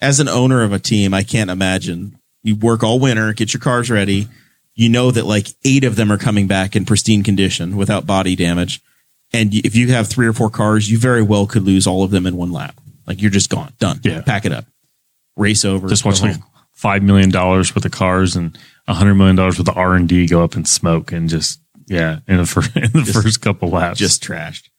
As 0.01 0.19
an 0.19 0.27
owner 0.27 0.63
of 0.63 0.73
a 0.73 0.79
team, 0.79 1.13
I 1.13 1.23
can't 1.23 1.49
imagine 1.49 2.19
you 2.43 2.57
work 2.57 2.83
all 2.83 2.99
winter, 2.99 3.31
get 3.31 3.53
your 3.53 3.61
cars 3.61 3.89
ready. 3.89 4.27
You 4.73 4.89
know 4.89 5.11
that 5.11 5.25
like 5.25 5.47
eight 5.63 5.85
of 5.85 5.95
them 5.95 6.11
are 6.11 6.17
coming 6.17 6.47
back 6.47 6.75
in 6.75 6.83
pristine 6.83 7.23
condition 7.23 7.77
without 7.77 8.05
body 8.05 8.35
damage. 8.35 8.81
And 9.33 9.53
if 9.53 9.75
you 9.75 9.87
have 9.93 10.07
three 10.07 10.27
or 10.27 10.33
four 10.33 10.49
cars, 10.49 10.89
you 10.91 10.97
very 10.97 11.21
well 11.21 11.47
could 11.47 11.63
lose 11.63 11.87
all 11.87 12.03
of 12.03 12.11
them 12.11 12.25
in 12.25 12.35
one 12.35 12.51
lap. 12.51 12.79
Like 13.07 13.21
you're 13.21 13.31
just 13.31 13.49
gone, 13.49 13.73
done. 13.79 13.99
Yeah. 14.03 14.21
Pack 14.21 14.45
it 14.45 14.51
up, 14.51 14.65
race 15.37 15.63
over. 15.65 15.87
Just 15.87 16.05
watch 16.05 16.21
like 16.21 16.35
$5 16.77 17.01
million 17.01 17.31
worth 17.31 17.75
of 17.85 17.91
cars 17.91 18.35
and 18.35 18.57
a 18.87 18.93
$100 18.93 19.15
million 19.17 19.35
worth 19.37 19.59
of 19.59 19.69
R&D 19.69 20.27
go 20.27 20.43
up 20.43 20.55
in 20.55 20.65
smoke 20.65 21.11
and 21.11 21.29
just, 21.29 21.59
yeah, 21.87 22.19
in 22.27 22.37
the, 22.37 22.45
fir- 22.45 22.61
in 22.75 22.91
the 22.91 23.09
first 23.11 23.41
couple 23.41 23.69
laps. 23.69 23.99
just 23.99 24.23
trashed. 24.23 24.69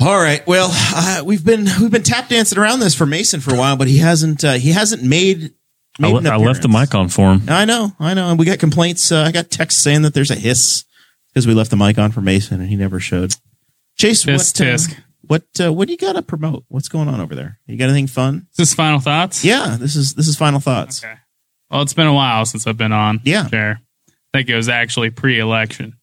All 0.00 0.18
right. 0.18 0.44
Well, 0.46 0.68
uh, 0.72 1.22
we've 1.24 1.44
been 1.44 1.66
we've 1.80 1.90
been 1.90 2.02
tap 2.02 2.28
dancing 2.28 2.58
around 2.58 2.80
this 2.80 2.94
for 2.94 3.06
Mason 3.06 3.40
for 3.40 3.54
a 3.54 3.58
while, 3.58 3.76
but 3.76 3.86
he 3.86 3.98
hasn't 3.98 4.42
uh, 4.44 4.54
he 4.54 4.72
hasn't 4.72 5.02
made. 5.04 5.52
I, 6.00 6.08
le- 6.08 6.28
I 6.28 6.36
left 6.36 6.62
the 6.62 6.68
mic 6.68 6.94
on 6.94 7.08
for 7.08 7.32
him. 7.34 7.42
I 7.48 7.64
know, 7.66 7.92
I 8.00 8.14
know, 8.14 8.30
and 8.30 8.38
we 8.38 8.44
got 8.46 8.58
complaints. 8.58 9.12
Uh, 9.12 9.22
I 9.22 9.30
got 9.30 9.50
texts 9.50 9.80
saying 9.82 10.02
that 10.02 10.12
there's 10.14 10.30
a 10.30 10.34
hiss 10.34 10.84
because 11.28 11.46
we 11.46 11.54
left 11.54 11.70
the 11.70 11.76
mic 11.76 11.98
on 11.98 12.10
for 12.10 12.20
Mason 12.20 12.60
and 12.60 12.68
he 12.68 12.74
never 12.76 12.98
showed. 12.98 13.34
Chase, 14.02 14.24
Tisk, 14.24 14.58
what 14.58 14.66
uh, 14.66 14.72
tisk. 14.74 15.00
what 15.22 15.44
uh, 15.64 15.72
what 15.72 15.86
do 15.86 15.92
you 15.92 15.98
got 15.98 16.14
to 16.14 16.22
promote? 16.22 16.64
What's 16.68 16.88
going 16.88 17.08
on 17.08 17.20
over 17.20 17.36
there? 17.36 17.60
You 17.66 17.76
got 17.76 17.84
anything 17.84 18.08
fun? 18.08 18.48
Is 18.50 18.56
this 18.56 18.74
final 18.74 18.98
thoughts? 18.98 19.44
Yeah, 19.44 19.76
this 19.78 19.94
is 19.94 20.14
this 20.14 20.26
is 20.26 20.36
final 20.36 20.58
thoughts. 20.58 21.04
Okay. 21.04 21.14
Well, 21.70 21.82
it's 21.82 21.94
been 21.94 22.08
a 22.08 22.12
while 22.12 22.44
since 22.44 22.66
I've 22.66 22.76
been 22.76 22.90
on. 22.92 23.20
Yeah. 23.24 23.46
Sure. 23.46 23.80
I 24.08 24.12
think 24.38 24.48
it 24.48 24.56
was 24.56 24.68
actually 24.68 25.10
pre-election. 25.10 25.94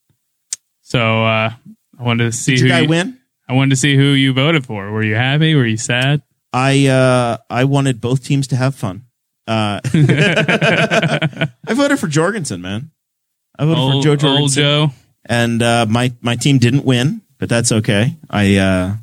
So 0.82 1.00
uh, 1.26 1.52
I 2.00 2.04
wanted 2.04 2.24
to 2.24 2.32
see 2.32 2.54
Did 2.56 2.62
who 2.62 2.68
your 2.68 2.76
guy 2.78 2.82
you, 2.84 2.90
win? 2.90 3.20
I 3.50 3.54
wanted 3.54 3.72
to 3.72 3.76
see 3.76 3.96
who 3.96 4.04
you 4.14 4.32
voted 4.34 4.66
for. 4.66 4.90
Were 4.92 5.04
you 5.04 5.16
happy? 5.16 5.54
Were 5.56 5.66
you 5.66 5.78
sad? 5.78 6.22
I 6.54 6.88
uh 6.88 7.38
I 7.50 7.66
wanted 7.66 8.00
both 8.02 8.24
teams 8.24 8.48
to 8.48 8.56
have 8.56 8.76
fun. 8.76 9.04
Uh, 9.46 9.82
I 9.94 11.50
voted 11.74 12.00
for 12.00 12.08
Jorgensen, 12.08 12.62
man. 12.62 12.92
I 13.58 13.66
voted 13.66 13.78
old, 13.80 14.04
for 14.04 14.10
Jo 14.10 14.16
Jorgensen. 14.16 14.42
old 14.42 14.52
Joe. 14.52 14.94
and 15.26 15.62
uh, 15.62 15.86
my 15.90 16.14
my 16.22 16.36
team 16.36 16.60
didn't 16.60 16.86
win, 16.86 17.22
but 17.40 17.50
that's 17.50 17.72
okay. 17.72 18.18
I 18.30 18.58
uh, 18.58 18.96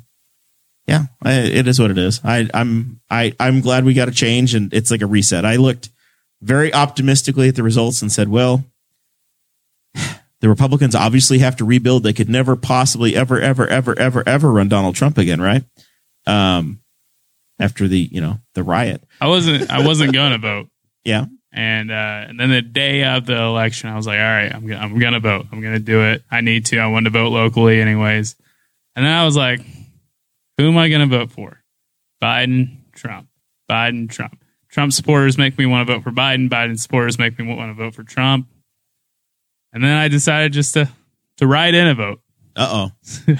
yeah, 0.85 1.05
I, 1.23 1.33
it 1.33 1.67
is 1.67 1.79
what 1.79 1.91
it 1.91 1.97
is. 1.97 2.21
I 2.23 2.49
I'm 2.53 3.01
I 3.09 3.33
I'm 3.39 3.61
glad 3.61 3.83
we 3.83 3.93
got 3.93 4.07
a 4.07 4.13
change, 4.13 4.55
and 4.55 4.73
it's 4.73 4.91
like 4.91 5.01
a 5.01 5.07
reset. 5.07 5.43
I 5.43 5.57
looked 5.57 5.89
very 6.41 6.73
optimistically 6.73 7.49
at 7.49 7.55
the 7.55 7.63
results 7.63 8.01
and 8.01 8.11
said, 8.11 8.29
well. 8.29 8.63
The 10.39 10.49
Republicans 10.49 10.93
obviously 10.93 11.39
have 11.39 11.55
to 11.55 11.65
rebuild. 11.65 12.03
They 12.03 12.13
could 12.13 12.29
never 12.29 12.55
possibly 12.55 13.15
ever, 13.15 13.41
ever, 13.41 13.65
ever, 13.65 13.97
ever, 13.97 14.23
ever 14.29 14.51
run 14.51 14.69
Donald 14.69 14.93
Trump 14.93 15.17
again, 15.17 15.41
right? 15.41 15.63
Um, 16.27 16.79
after 17.57 17.87
the, 17.87 17.97
you 17.97 18.21
know, 18.21 18.37
the 18.53 18.61
riot. 18.61 19.03
I 19.19 19.29
wasn't. 19.29 19.71
I 19.71 19.83
wasn't 19.83 20.13
gonna 20.13 20.37
vote. 20.37 20.67
Yeah. 21.03 21.25
And 21.57 21.89
uh, 21.89 22.25
and 22.27 22.39
then 22.39 22.51
the 22.51 22.61
day 22.61 23.03
of 23.03 23.25
the 23.25 23.35
election, 23.35 23.89
I 23.89 23.95
was 23.95 24.05
like, 24.05 24.19
all 24.19 24.23
right, 24.23 24.53
I'm 24.53 24.67
gonna, 24.67 24.79
I'm 24.79 24.99
gonna 24.99 25.19
vote. 25.19 25.47
I'm 25.51 25.59
gonna 25.59 25.79
do 25.79 26.03
it. 26.03 26.21
I 26.29 26.41
need 26.41 26.67
to. 26.67 26.77
I 26.77 26.85
wanted 26.85 27.05
to 27.05 27.19
vote 27.19 27.29
locally, 27.29 27.81
anyways. 27.81 28.35
And 28.95 29.03
then 29.03 29.11
I 29.11 29.25
was 29.25 29.35
like, 29.35 29.61
who 30.59 30.67
am 30.67 30.77
I 30.77 30.87
gonna 30.87 31.07
vote 31.07 31.31
for? 31.31 31.59
Biden, 32.21 32.91
Trump, 32.91 33.27
Biden, 33.67 34.07
Trump. 34.07 34.39
Trump 34.69 34.93
supporters 34.93 35.39
make 35.39 35.57
me 35.57 35.65
want 35.65 35.87
to 35.87 35.95
vote 35.95 36.03
for 36.03 36.11
Biden. 36.11 36.47
Biden 36.47 36.79
supporters 36.79 37.17
make 37.17 37.39
me 37.39 37.51
want 37.51 37.71
to 37.71 37.73
vote 37.73 37.95
for 37.95 38.03
Trump. 38.03 38.47
And 39.73 39.83
then 39.83 39.97
I 39.97 40.09
decided 40.09 40.53
just 40.53 40.75
to 40.75 40.87
to 41.37 41.47
write 41.47 41.73
in 41.73 41.87
a 41.87 41.95
vote. 41.95 42.21
Uh 42.55 42.69
oh. 42.69 42.91
Who 43.25 43.35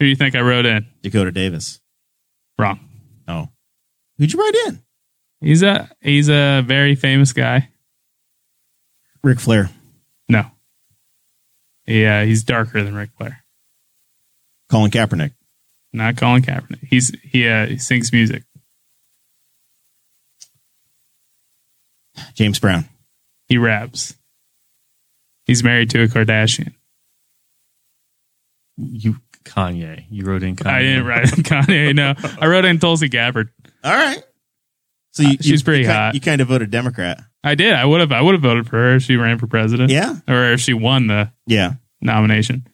do 0.00 0.06
you 0.06 0.16
think 0.16 0.34
I 0.34 0.40
wrote 0.40 0.66
in? 0.66 0.86
Dakota 1.02 1.30
Davis. 1.30 1.80
Wrong. 2.58 2.80
Oh. 3.28 3.46
Who'd 4.18 4.32
you 4.32 4.40
write 4.40 4.56
in? 4.66 4.82
He's 5.40 5.62
a 5.62 5.90
he's 6.00 6.28
a 6.28 6.62
very 6.62 6.94
famous 6.94 7.32
guy. 7.32 7.68
Ric 9.22 9.40
Flair. 9.40 9.70
No. 10.28 10.46
Yeah, 11.86 12.24
he's 12.24 12.44
darker 12.44 12.82
than 12.82 12.94
Ric 12.94 13.10
Flair. 13.16 13.44
Colin 14.68 14.90
Kaepernick. 14.90 15.32
Not 15.92 16.16
Colin 16.16 16.42
Kaepernick. 16.42 16.86
He's 16.88 17.12
he 17.22 17.48
uh, 17.48 17.66
he 17.66 17.78
sings 17.78 18.12
music. 18.12 18.44
James 22.34 22.58
Brown. 22.58 22.84
He 23.46 23.58
raps. 23.58 24.14
He's 25.46 25.64
married 25.64 25.90
to 25.90 26.02
a 26.02 26.08
Kardashian. 26.08 26.74
You, 28.76 29.16
Kanye. 29.44 30.04
You 30.10 30.24
wrote 30.24 30.42
in 30.42 30.56
Kanye. 30.56 30.70
I 30.70 30.82
didn't 30.82 31.06
write 31.06 31.38
in 31.38 31.42
Kanye. 31.42 31.94
No, 31.94 32.14
I 32.40 32.46
wrote 32.46 32.64
in 32.64 32.78
Tulsi 32.78 33.08
Gabbard. 33.08 33.50
All 33.82 33.94
right. 33.94 34.22
So 35.18 35.24
you, 35.24 35.30
Uh, 35.30 35.42
she's 35.42 35.60
you- 35.60 35.64
pretty 35.64 35.82
you 35.82 35.90
hot. 35.90 36.14
You 36.14 36.20
kind 36.20 36.40
of 36.40 36.48
voted 36.48 36.70
Democrat. 36.70 37.20
I 37.44 37.54
did. 37.54 37.72
I 37.72 37.84
would 37.84 38.00
have. 38.00 38.12
I 38.12 38.20
would 38.20 38.34
have 38.34 38.42
voted 38.42 38.66
for 38.68 38.76
her 38.76 38.94
if 38.96 39.02
she 39.02 39.16
ran 39.16 39.38
for 39.38 39.46
president. 39.48 39.90
Yeah. 39.90 40.16
or 40.28 40.52
if 40.52 40.60
she 40.60 40.74
won 40.74 41.06
the 41.08 41.32
Yeah. 41.46 41.74
nomination. 42.00 42.66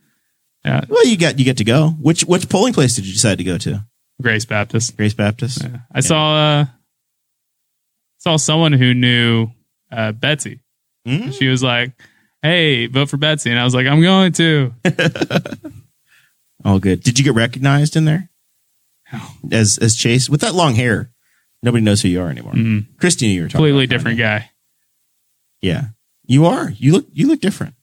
Yeah, 0.64 0.82
Well, 0.88 1.06
you 1.06 1.16
got 1.16 1.38
you 1.38 1.44
get 1.44 1.56
to 1.58 1.64
go. 1.64 1.90
Which 2.00 2.22
which 2.24 2.48
polling 2.48 2.72
place 2.74 2.94
did 2.96 3.06
you 3.06 3.12
decide 3.12 3.38
to 3.38 3.44
go 3.44 3.58
to? 3.58 3.84
Grace 4.22 4.44
Baptist. 4.44 4.96
Grace 4.96 5.12
Baptist. 5.14 5.62
Yeah. 5.62 5.78
I 5.92 6.00
saw 6.00 6.36
uh, 6.36 6.66
saw 8.18 8.36
someone 8.36 8.72
who 8.72 8.94
knew 8.94 9.48
uh, 9.92 10.12
Betsy. 10.12 10.60
Mm. 11.06 11.34
She 11.38 11.48
was 11.48 11.62
like, 11.62 11.92
"Hey, 12.42 12.86
vote 12.86 13.10
for 13.10 13.16
Betsy," 13.18 13.50
and 13.50 13.58
I 13.58 13.64
was 13.64 13.74
like, 13.74 13.86
"I'm 13.86 14.00
going 14.00 14.32
to." 14.34 14.72
All 16.64 16.78
good. 16.78 17.02
Did 17.02 17.18
you 17.18 17.24
get 17.24 17.34
recognized 17.34 17.96
in 17.96 18.04
there 18.06 18.30
as 19.52 19.76
as 19.78 19.94
Chase 19.94 20.30
with 20.30 20.40
that 20.40 20.54
long 20.54 20.74
hair? 20.74 21.10
Nobody 21.64 21.82
knows 21.82 22.02
who 22.02 22.08
you 22.08 22.20
are 22.20 22.28
anymore. 22.28 22.52
Mhm. 22.52 22.86
Christy 22.98 23.26
knew 23.26 23.32
you 23.34 23.42
were 23.42 23.48
talking. 23.48 23.58
Completely 23.64 23.84
about 23.84 23.90
different 23.96 24.18
guy. 24.18 24.50
Yeah, 25.62 25.86
you 26.26 26.44
are. 26.44 26.70
You 26.76 26.92
look 26.92 27.06
you 27.12 27.26
look 27.26 27.40
different. 27.40 27.74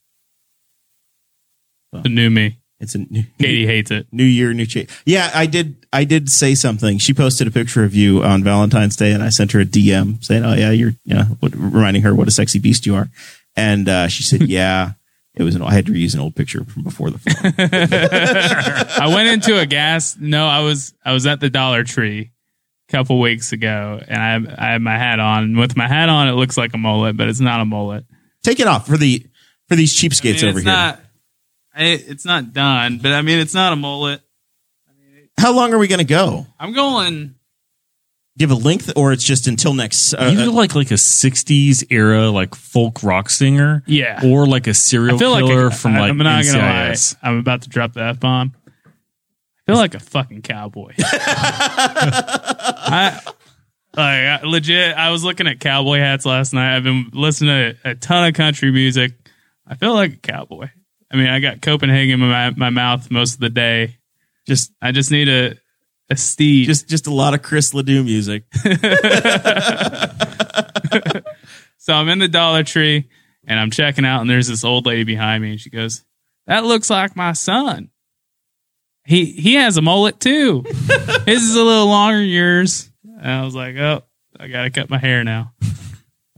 The 1.92 2.08
new 2.08 2.30
me. 2.30 2.58
It's 2.80 2.94
a 2.94 2.98
new, 2.98 3.24
Katie 3.38 3.66
hates 3.66 3.90
it. 3.90 4.06
new 4.12 4.24
year, 4.24 4.52
new 4.52 4.66
change. 4.66 4.88
Yeah, 5.04 5.30
I 5.34 5.46
did. 5.46 5.84
I 5.92 6.04
did 6.04 6.30
say 6.30 6.54
something. 6.54 6.98
She 6.98 7.12
posted 7.14 7.46
a 7.46 7.50
picture 7.50 7.84
of 7.84 7.94
you 7.94 8.22
on 8.24 8.42
Valentine's 8.42 8.96
Day, 8.96 9.12
and 9.12 9.22
I 9.22 9.28
sent 9.28 9.52
her 9.52 9.60
a 9.60 9.64
DM 9.64 10.22
saying, 10.24 10.44
"Oh 10.44 10.54
yeah, 10.54 10.70
you're 10.70 10.94
yeah," 11.04 11.24
what, 11.40 11.52
reminding 11.54 12.02
her 12.02 12.14
what 12.14 12.28
a 12.28 12.32
sexy 12.32 12.58
beast 12.58 12.86
you 12.86 12.94
are. 12.94 13.08
And 13.56 13.88
uh, 13.88 14.08
she 14.08 14.22
said, 14.22 14.42
"Yeah." 14.48 14.92
It 15.34 15.44
was 15.44 15.54
an. 15.54 15.62
I 15.62 15.72
had 15.72 15.86
to 15.86 15.92
reuse 15.92 16.12
an 16.12 16.20
old 16.20 16.34
picture 16.36 16.62
from 16.64 16.82
before 16.82 17.10
the. 17.10 17.18
I 19.00 19.08
went 19.14 19.28
into 19.28 19.58
a 19.58 19.64
gas. 19.64 20.16
No, 20.20 20.46
I 20.46 20.60
was 20.60 20.92
I 21.04 21.12
was 21.14 21.26
at 21.26 21.40
the 21.40 21.48
Dollar 21.48 21.84
Tree 21.84 22.31
couple 22.92 23.18
weeks 23.18 23.52
ago, 23.52 24.00
and 24.06 24.22
I 24.22 24.68
I 24.68 24.72
had 24.72 24.82
my 24.82 24.96
hat 24.96 25.18
on. 25.18 25.42
And 25.44 25.58
with 25.58 25.76
my 25.76 25.88
hat 25.88 26.08
on, 26.08 26.28
it 26.28 26.32
looks 26.32 26.56
like 26.56 26.72
a 26.74 26.78
mullet, 26.78 27.16
but 27.16 27.28
it's 27.28 27.40
not 27.40 27.60
a 27.60 27.64
mullet. 27.64 28.04
Take 28.44 28.60
it 28.60 28.66
off 28.68 28.86
for 28.86 28.96
the 28.96 29.26
for 29.68 29.74
these 29.76 29.92
I 29.92 30.06
cheapskates 30.06 30.42
mean, 30.42 30.50
over 30.50 30.58
it's 30.58 30.66
here. 30.66 30.72
not. 30.76 31.00
I, 31.74 31.84
it's 31.84 32.24
not 32.24 32.52
done, 32.52 32.98
but 32.98 33.12
I 33.12 33.22
mean, 33.22 33.38
it's 33.38 33.54
not 33.54 33.72
a 33.72 33.76
mullet. 33.76 34.20
How 35.38 35.54
long 35.54 35.72
are 35.72 35.78
we 35.78 35.88
going 35.88 35.98
to 36.00 36.04
go? 36.04 36.46
I'm 36.60 36.72
going. 36.74 37.34
Do 38.36 38.46
you 38.46 38.54
a 38.54 38.56
length, 38.56 38.92
or 38.96 39.12
it's 39.12 39.24
just 39.24 39.46
until 39.46 39.74
next? 39.74 40.14
Uh, 40.14 40.30
Either 40.32 40.46
like 40.46 40.74
like 40.74 40.90
a 40.90 40.94
'60s 40.94 41.84
era 41.90 42.30
like 42.30 42.54
folk 42.54 43.02
rock 43.02 43.28
singer, 43.28 43.82
Yeah. 43.86 44.20
or 44.24 44.46
like 44.46 44.66
a 44.66 44.74
serial 44.74 45.16
I 45.16 45.18
feel 45.18 45.30
like 45.32 45.44
killer 45.44 45.66
a, 45.66 45.70
from 45.72 45.96
I- 45.96 46.00
like 46.00 46.10
I'm 46.10 46.16
not 46.18 46.44
gonna 46.44 46.58
lie. 46.58 46.90
NCIS. 46.92 47.16
I'm 47.22 47.38
about 47.38 47.62
to 47.62 47.68
drop 47.68 47.92
the 47.92 48.02
f 48.04 48.20
bomb. 48.20 48.54
I 49.66 49.72
feel 49.72 49.76
like 49.76 49.94
a 49.94 50.00
fucking 50.00 50.42
cowboy. 50.42 50.92
I 50.98 53.20
like 53.94 53.96
I, 53.96 54.40
legit. 54.44 54.96
I 54.96 55.10
was 55.10 55.22
looking 55.22 55.46
at 55.46 55.60
cowboy 55.60 55.98
hats 55.98 56.26
last 56.26 56.52
night. 56.52 56.76
I've 56.76 56.82
been 56.82 57.10
listening 57.12 57.74
to 57.74 57.90
a 57.90 57.94
ton 57.94 58.26
of 58.26 58.34
country 58.34 58.72
music. 58.72 59.12
I 59.66 59.76
feel 59.76 59.94
like 59.94 60.14
a 60.14 60.16
cowboy. 60.16 60.68
I 61.12 61.16
mean, 61.16 61.28
I 61.28 61.40
got 61.40 61.62
Copenhagen 61.62 62.22
in 62.22 62.28
my, 62.28 62.50
my 62.50 62.70
mouth 62.70 63.10
most 63.10 63.34
of 63.34 63.40
the 63.40 63.50
day. 63.50 63.98
Just 64.46 64.72
I 64.80 64.92
just 64.92 65.10
need 65.10 65.28
a 65.28 65.56
a 66.10 66.16
steed. 66.16 66.66
just 66.66 66.88
just 66.88 67.06
a 67.06 67.14
lot 67.14 67.34
of 67.34 67.42
Chris 67.42 67.74
Ledoux 67.74 68.02
music. 68.02 68.44
So 71.82 71.92
I'm 71.92 72.08
in 72.10 72.20
the 72.20 72.28
Dollar 72.28 72.62
Tree 72.62 73.08
and 73.44 73.58
I'm 73.58 73.72
checking 73.72 74.04
out, 74.04 74.20
and 74.20 74.30
there's 74.30 74.46
this 74.46 74.62
old 74.62 74.86
lady 74.86 75.02
behind 75.02 75.42
me, 75.42 75.50
and 75.50 75.60
she 75.60 75.68
goes, 75.68 76.04
"That 76.46 76.62
looks 76.62 76.90
like 76.90 77.16
my 77.16 77.32
son. 77.32 77.90
He 79.04 79.24
he 79.26 79.54
has 79.54 79.76
a 79.76 79.82
mullet 79.82 80.20
too. 80.20 80.62
His 81.26 81.42
is 81.42 81.56
a 81.56 81.62
little 81.62 81.86
longer 81.86 82.18
than 82.18 82.28
yours." 82.28 82.90
And 83.04 83.30
I 83.30 83.44
was 83.44 83.54
like, 83.54 83.76
"Oh, 83.76 84.02
I 84.38 84.48
gotta 84.48 84.70
cut 84.70 84.90
my 84.90 84.98
hair 84.98 85.24
now." 85.24 85.52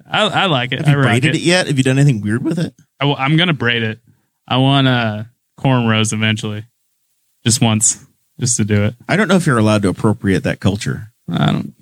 I, 0.07 0.23
I 0.23 0.47
like 0.47 0.73
it. 0.73 0.81
Have 0.81 0.89
you 0.89 1.01
I 1.01 1.03
braided 1.03 1.35
it. 1.35 1.39
it 1.39 1.43
yet? 1.43 1.67
Have 1.67 1.79
you 1.79 1.85
done 1.85 1.99
anything 1.99 2.21
weird 2.21 2.45
with 2.45 2.59
it? 2.59 2.75
I, 3.01 3.25
am 3.25 3.37
gonna 3.37 3.53
braid 3.53 3.83
it. 3.83 4.01
I 4.47 4.59
want 4.59 4.87
uh 4.87 5.25
cornrows 5.59 6.13
eventually, 6.13 6.65
just 7.45 7.61
once, 7.61 8.05
just 8.39 8.57
to 8.59 8.65
do 8.65 8.85
it. 8.85 8.95
I 9.09 9.17
don't 9.17 9.29
know 9.29 9.37
if 9.37 9.47
you're 9.47 9.59
allowed 9.59 9.83
to 9.83 9.89
appropriate 9.89 10.45
that 10.45 10.61
culture. 10.61 11.13
I 11.29 11.53
don't. 11.53 11.75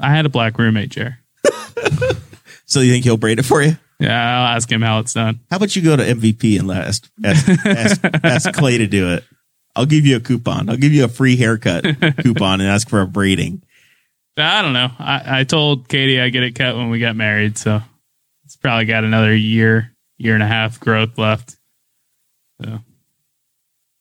I 0.00 0.10
had 0.10 0.26
a 0.26 0.30
black 0.30 0.58
roommate, 0.58 0.90
Jer. 0.90 1.18
So 2.66 2.80
you 2.80 2.92
think 2.92 3.04
he'll 3.04 3.16
braid 3.16 3.38
it 3.38 3.44
for 3.44 3.62
you? 3.62 3.76
Yeah, 4.00 4.40
I'll 4.40 4.56
ask 4.56 4.70
him 4.70 4.82
how 4.82 4.98
it's 4.98 5.14
done. 5.14 5.40
How 5.50 5.56
about 5.58 5.76
you 5.76 5.82
go 5.82 5.96
to 5.96 6.02
MVP 6.02 6.58
and 6.58 6.66
last 6.66 7.10
ask, 7.22 7.48
ask, 7.64 8.00
ask 8.24 8.52
Clay 8.52 8.78
to 8.78 8.86
do 8.86 9.12
it? 9.12 9.24
I'll 9.76 9.86
give 9.86 10.06
you 10.06 10.16
a 10.16 10.20
coupon. 10.20 10.68
I'll 10.68 10.76
give 10.76 10.92
you 10.92 11.04
a 11.04 11.08
free 11.08 11.36
haircut 11.36 11.84
coupon 12.22 12.60
and 12.60 12.68
ask 12.70 12.88
for 12.88 13.00
a 13.00 13.06
braiding. 13.06 13.62
I 14.36 14.62
don't 14.62 14.72
know. 14.72 14.90
I, 14.98 15.40
I 15.40 15.44
told 15.44 15.88
Katie 15.88 16.20
I 16.20 16.28
get 16.28 16.42
it 16.42 16.54
cut 16.54 16.76
when 16.76 16.90
we 16.90 16.98
got 16.98 17.14
married, 17.16 17.56
so 17.58 17.80
it's 18.44 18.56
probably 18.56 18.84
got 18.84 19.04
another 19.04 19.34
year, 19.34 19.92
year 20.18 20.34
and 20.34 20.42
a 20.42 20.46
half 20.46 20.80
growth 20.80 21.18
left. 21.18 21.50
So 22.60 22.68
It's 22.68 22.80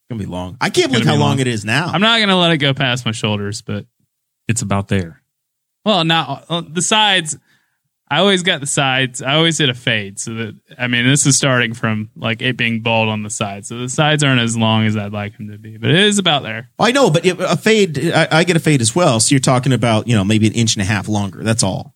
gonna 0.09 0.19
be 0.19 0.25
long. 0.25 0.57
I 0.61 0.69
can't 0.69 0.91
believe 0.91 1.05
Gonna 1.05 1.17
how 1.17 1.21
long 1.21 1.29
long. 1.37 1.39
it 1.39 1.47
is 1.47 1.63
now. 1.65 1.87
I'm 1.87 2.01
not 2.01 2.19
gonna 2.19 2.37
let 2.37 2.51
it 2.51 2.57
go 2.57 2.73
past 2.73 3.05
my 3.05 3.11
shoulders, 3.11 3.61
but 3.61 3.85
It's 4.47 4.61
about 4.61 4.87
there. 4.87 5.21
well, 5.85 6.03
not 6.03 6.45
uh, 6.49 6.61
the 6.67 6.81
sides. 6.81 7.37
I 8.13 8.19
always 8.19 8.43
got 8.43 8.59
the 8.61 8.67
sides. 8.67 9.21
I 9.21 9.35
always 9.35 9.57
did 9.57 9.69
a 9.69 9.73
fade, 9.73 10.19
so 10.19 10.33
that 10.35 10.55
I 10.77 10.87
mean, 10.87 11.05
this 11.07 11.25
is 11.25 11.35
starting 11.37 11.73
from 11.73 12.09
like 12.15 12.41
it 12.41 12.57
being 12.57 12.81
bald 12.81 13.09
on 13.09 13.23
the 13.23 13.29
sides, 13.29 13.67
so 13.69 13.77
the 13.79 13.89
sides 13.89 14.23
aren't 14.23 14.41
as 14.41 14.55
long 14.55 14.85
as 14.85 14.95
I'd 14.95 15.11
like 15.13 15.37
them 15.37 15.49
to 15.49 15.57
be, 15.57 15.77
but 15.77 15.89
it 15.89 15.95
is 15.99 16.19
about 16.19 16.43
there. 16.43 16.69
I 16.77 16.91
know, 16.91 17.09
but 17.09 17.25
it- 17.25 17.39
a 17.39 17.57
fade. 17.57 18.11
I, 18.13 18.27
I 18.31 18.43
get 18.43 18.55
a 18.55 18.59
fade 18.59 18.81
as 18.81 18.95
well. 18.95 19.19
So 19.19 19.33
you're 19.33 19.39
talking 19.39 19.73
about 19.73 20.07
you 20.07 20.15
know 20.15 20.23
maybe 20.23 20.47
an 20.47 20.53
inch 20.53 20.75
and 20.75 20.81
a 20.81 20.85
half 20.85 21.07
longer. 21.07 21.43
That's 21.43 21.63
all. 21.63 21.95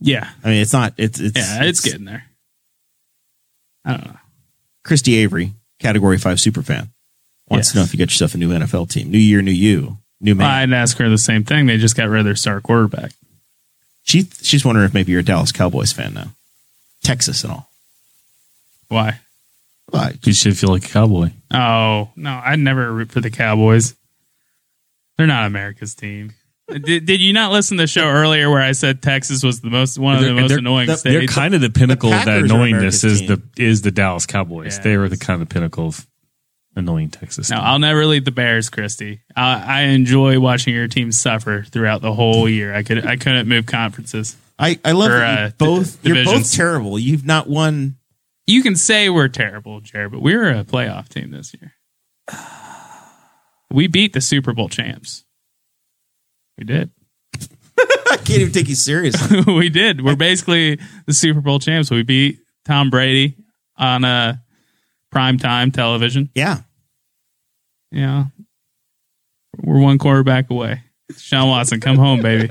Yeah, 0.00 0.28
I 0.44 0.48
mean, 0.48 0.60
it's 0.62 0.72
not. 0.72 0.94
It's 0.98 1.20
it's 1.20 1.38
yeah, 1.38 1.62
it's 1.64 1.80
getting 1.80 2.04
there. 2.04 2.24
I 3.84 3.92
don't 3.92 4.04
know. 4.06 4.16
Christy 4.84 5.14
Avery, 5.16 5.54
Category 5.78 6.18
Five 6.18 6.40
super 6.40 6.62
fan, 6.62 6.90
wants 7.48 7.68
Yes. 7.68 7.72
to 7.72 7.78
know 7.78 7.84
if 7.84 7.92
you 7.94 7.98
got 7.98 8.08
yourself 8.10 8.34
a 8.34 8.38
new 8.38 8.50
NFL 8.50 8.90
team. 8.90 9.10
New 9.10 9.18
year, 9.18 9.42
new 9.42 9.50
you, 9.52 9.98
new 10.20 10.34
man. 10.34 10.46
I'd 10.72 10.72
ask 10.76 10.96
her 10.98 11.08
the 11.08 11.18
same 11.18 11.44
thing. 11.44 11.66
They 11.66 11.78
just 11.78 11.96
got 11.96 12.08
rid 12.08 12.20
of 12.20 12.24
their 12.24 12.36
star 12.36 12.60
quarterback. 12.60 13.12
She 14.06 14.22
she's 14.40 14.64
wondering 14.64 14.86
if 14.86 14.94
maybe 14.94 15.12
you're 15.12 15.20
a 15.20 15.24
Dallas 15.24 15.52
Cowboys 15.52 15.92
fan 15.92 16.14
now, 16.14 16.30
Texas 17.02 17.44
and 17.44 17.52
all. 17.52 17.68
Why? 18.88 19.18
Why? 19.90 20.14
You 20.22 20.32
should 20.32 20.56
feel 20.56 20.70
like 20.70 20.84
a 20.84 20.88
cowboy. 20.88 21.30
Oh 21.52 22.10
no, 22.16 22.40
I'd 22.44 22.58
never 22.60 22.90
root 22.92 23.10
for 23.10 23.20
the 23.20 23.30
Cowboys. 23.30 23.94
They're 25.18 25.26
not 25.26 25.46
America's 25.46 25.94
team. 25.94 26.32
Did, 26.68 27.06
did 27.06 27.20
you 27.20 27.32
not 27.32 27.52
listen 27.52 27.76
to 27.76 27.84
the 27.84 27.86
show 27.86 28.06
earlier 28.08 28.50
where 28.50 28.60
I 28.62 28.72
said 28.72 29.00
Texas 29.00 29.42
was 29.44 29.60
the 29.60 29.70
most 29.70 29.98
one 29.98 30.14
of 30.16 30.20
the 30.20 30.26
They're- 30.26 30.34
most 30.42 30.52
annoying 30.52 30.86
they're 30.88 30.96
They're 30.96 31.26
kind 31.28 31.54
of 31.54 31.60
the 31.60 31.70
pinnacle 31.70 32.12
of 32.12 32.24
that 32.24 32.26
Packers 32.26 32.50
annoyingness 32.50 33.04
is 33.04 33.20
America's 33.22 33.42
the 33.56 33.62
is 33.62 33.82
the 33.82 33.90
Dallas 33.92 34.26
Cowboys. 34.26 34.76
Yeah. 34.78 34.82
they 34.82 34.94
are 34.94 35.08
the 35.08 35.16
kind 35.16 35.42
of 35.42 35.48
pinnacle 35.48 35.88
of 35.88 36.06
annoying 36.76 37.10
Texas. 37.10 37.50
no, 37.50 37.56
team. 37.56 37.64
I'll 37.64 37.78
never 37.78 38.06
lead 38.06 38.24
the 38.24 38.30
Bears, 38.30 38.68
Christy. 38.70 39.22
I, 39.34 39.80
I 39.80 39.80
enjoy 39.88 40.38
watching 40.38 40.74
your 40.74 40.86
team 40.88 41.10
suffer 41.10 41.62
throughout 41.62 42.02
the 42.02 42.12
whole 42.12 42.48
year. 42.48 42.74
I 42.74 42.82
could 42.82 43.04
I 43.06 43.16
couldn't 43.16 43.48
move 43.48 43.66
conferences. 43.66 44.36
I, 44.58 44.78
I 44.84 44.92
love 44.92 45.10
Or, 45.10 45.18
that 45.18 45.38
uh, 45.38 45.46
you 45.46 45.52
both. 45.58 46.02
di- 46.02 46.08
you're 46.14 46.24
both 46.24 46.50
terrible. 46.52 46.98
You've 46.98 47.26
not 47.26 47.48
won. 47.48 47.96
You 48.46 48.62
can 48.62 48.76
say 48.76 49.10
we're 49.10 49.28
terrible, 49.28 49.80
Jared, 49.80 50.12
but 50.12 50.22
we 50.22 50.36
were 50.36 50.48
a 50.48 50.64
playoff 50.64 51.08
team 51.08 51.30
this 51.32 51.52
year. 51.54 51.72
We 53.70 53.88
beat 53.88 54.12
the 54.12 54.20
Super 54.20 54.52
Bowl 54.52 54.68
champs. 54.68 55.24
We 56.56 56.64
did. 56.64 56.90
I 57.78 58.16
can't 58.18 58.40
even 58.40 58.52
take 58.52 58.68
you 58.68 58.74
seriously. 58.76 59.40
we 59.52 59.68
did. 59.68 60.02
We're 60.04 60.16
basically 60.16 60.78
the 61.06 61.12
Super 61.12 61.40
Bowl 61.40 61.58
champs. 61.58 61.90
We 61.90 62.02
beat 62.02 62.38
Tom 62.64 62.88
Brady 62.90 63.36
on 63.76 64.04
a 64.04 64.40
prime 65.16 65.38
time 65.38 65.70
television. 65.70 66.28
yeah, 66.34 66.58
Yeah. 67.90 68.26
We're 69.58 69.80
one 69.80 69.96
quarterback 69.96 70.50
away. 70.50 70.82
Sean 71.16 71.48
Watson, 71.48 71.80
come 71.80 71.96
home, 71.96 72.20
baby. 72.20 72.50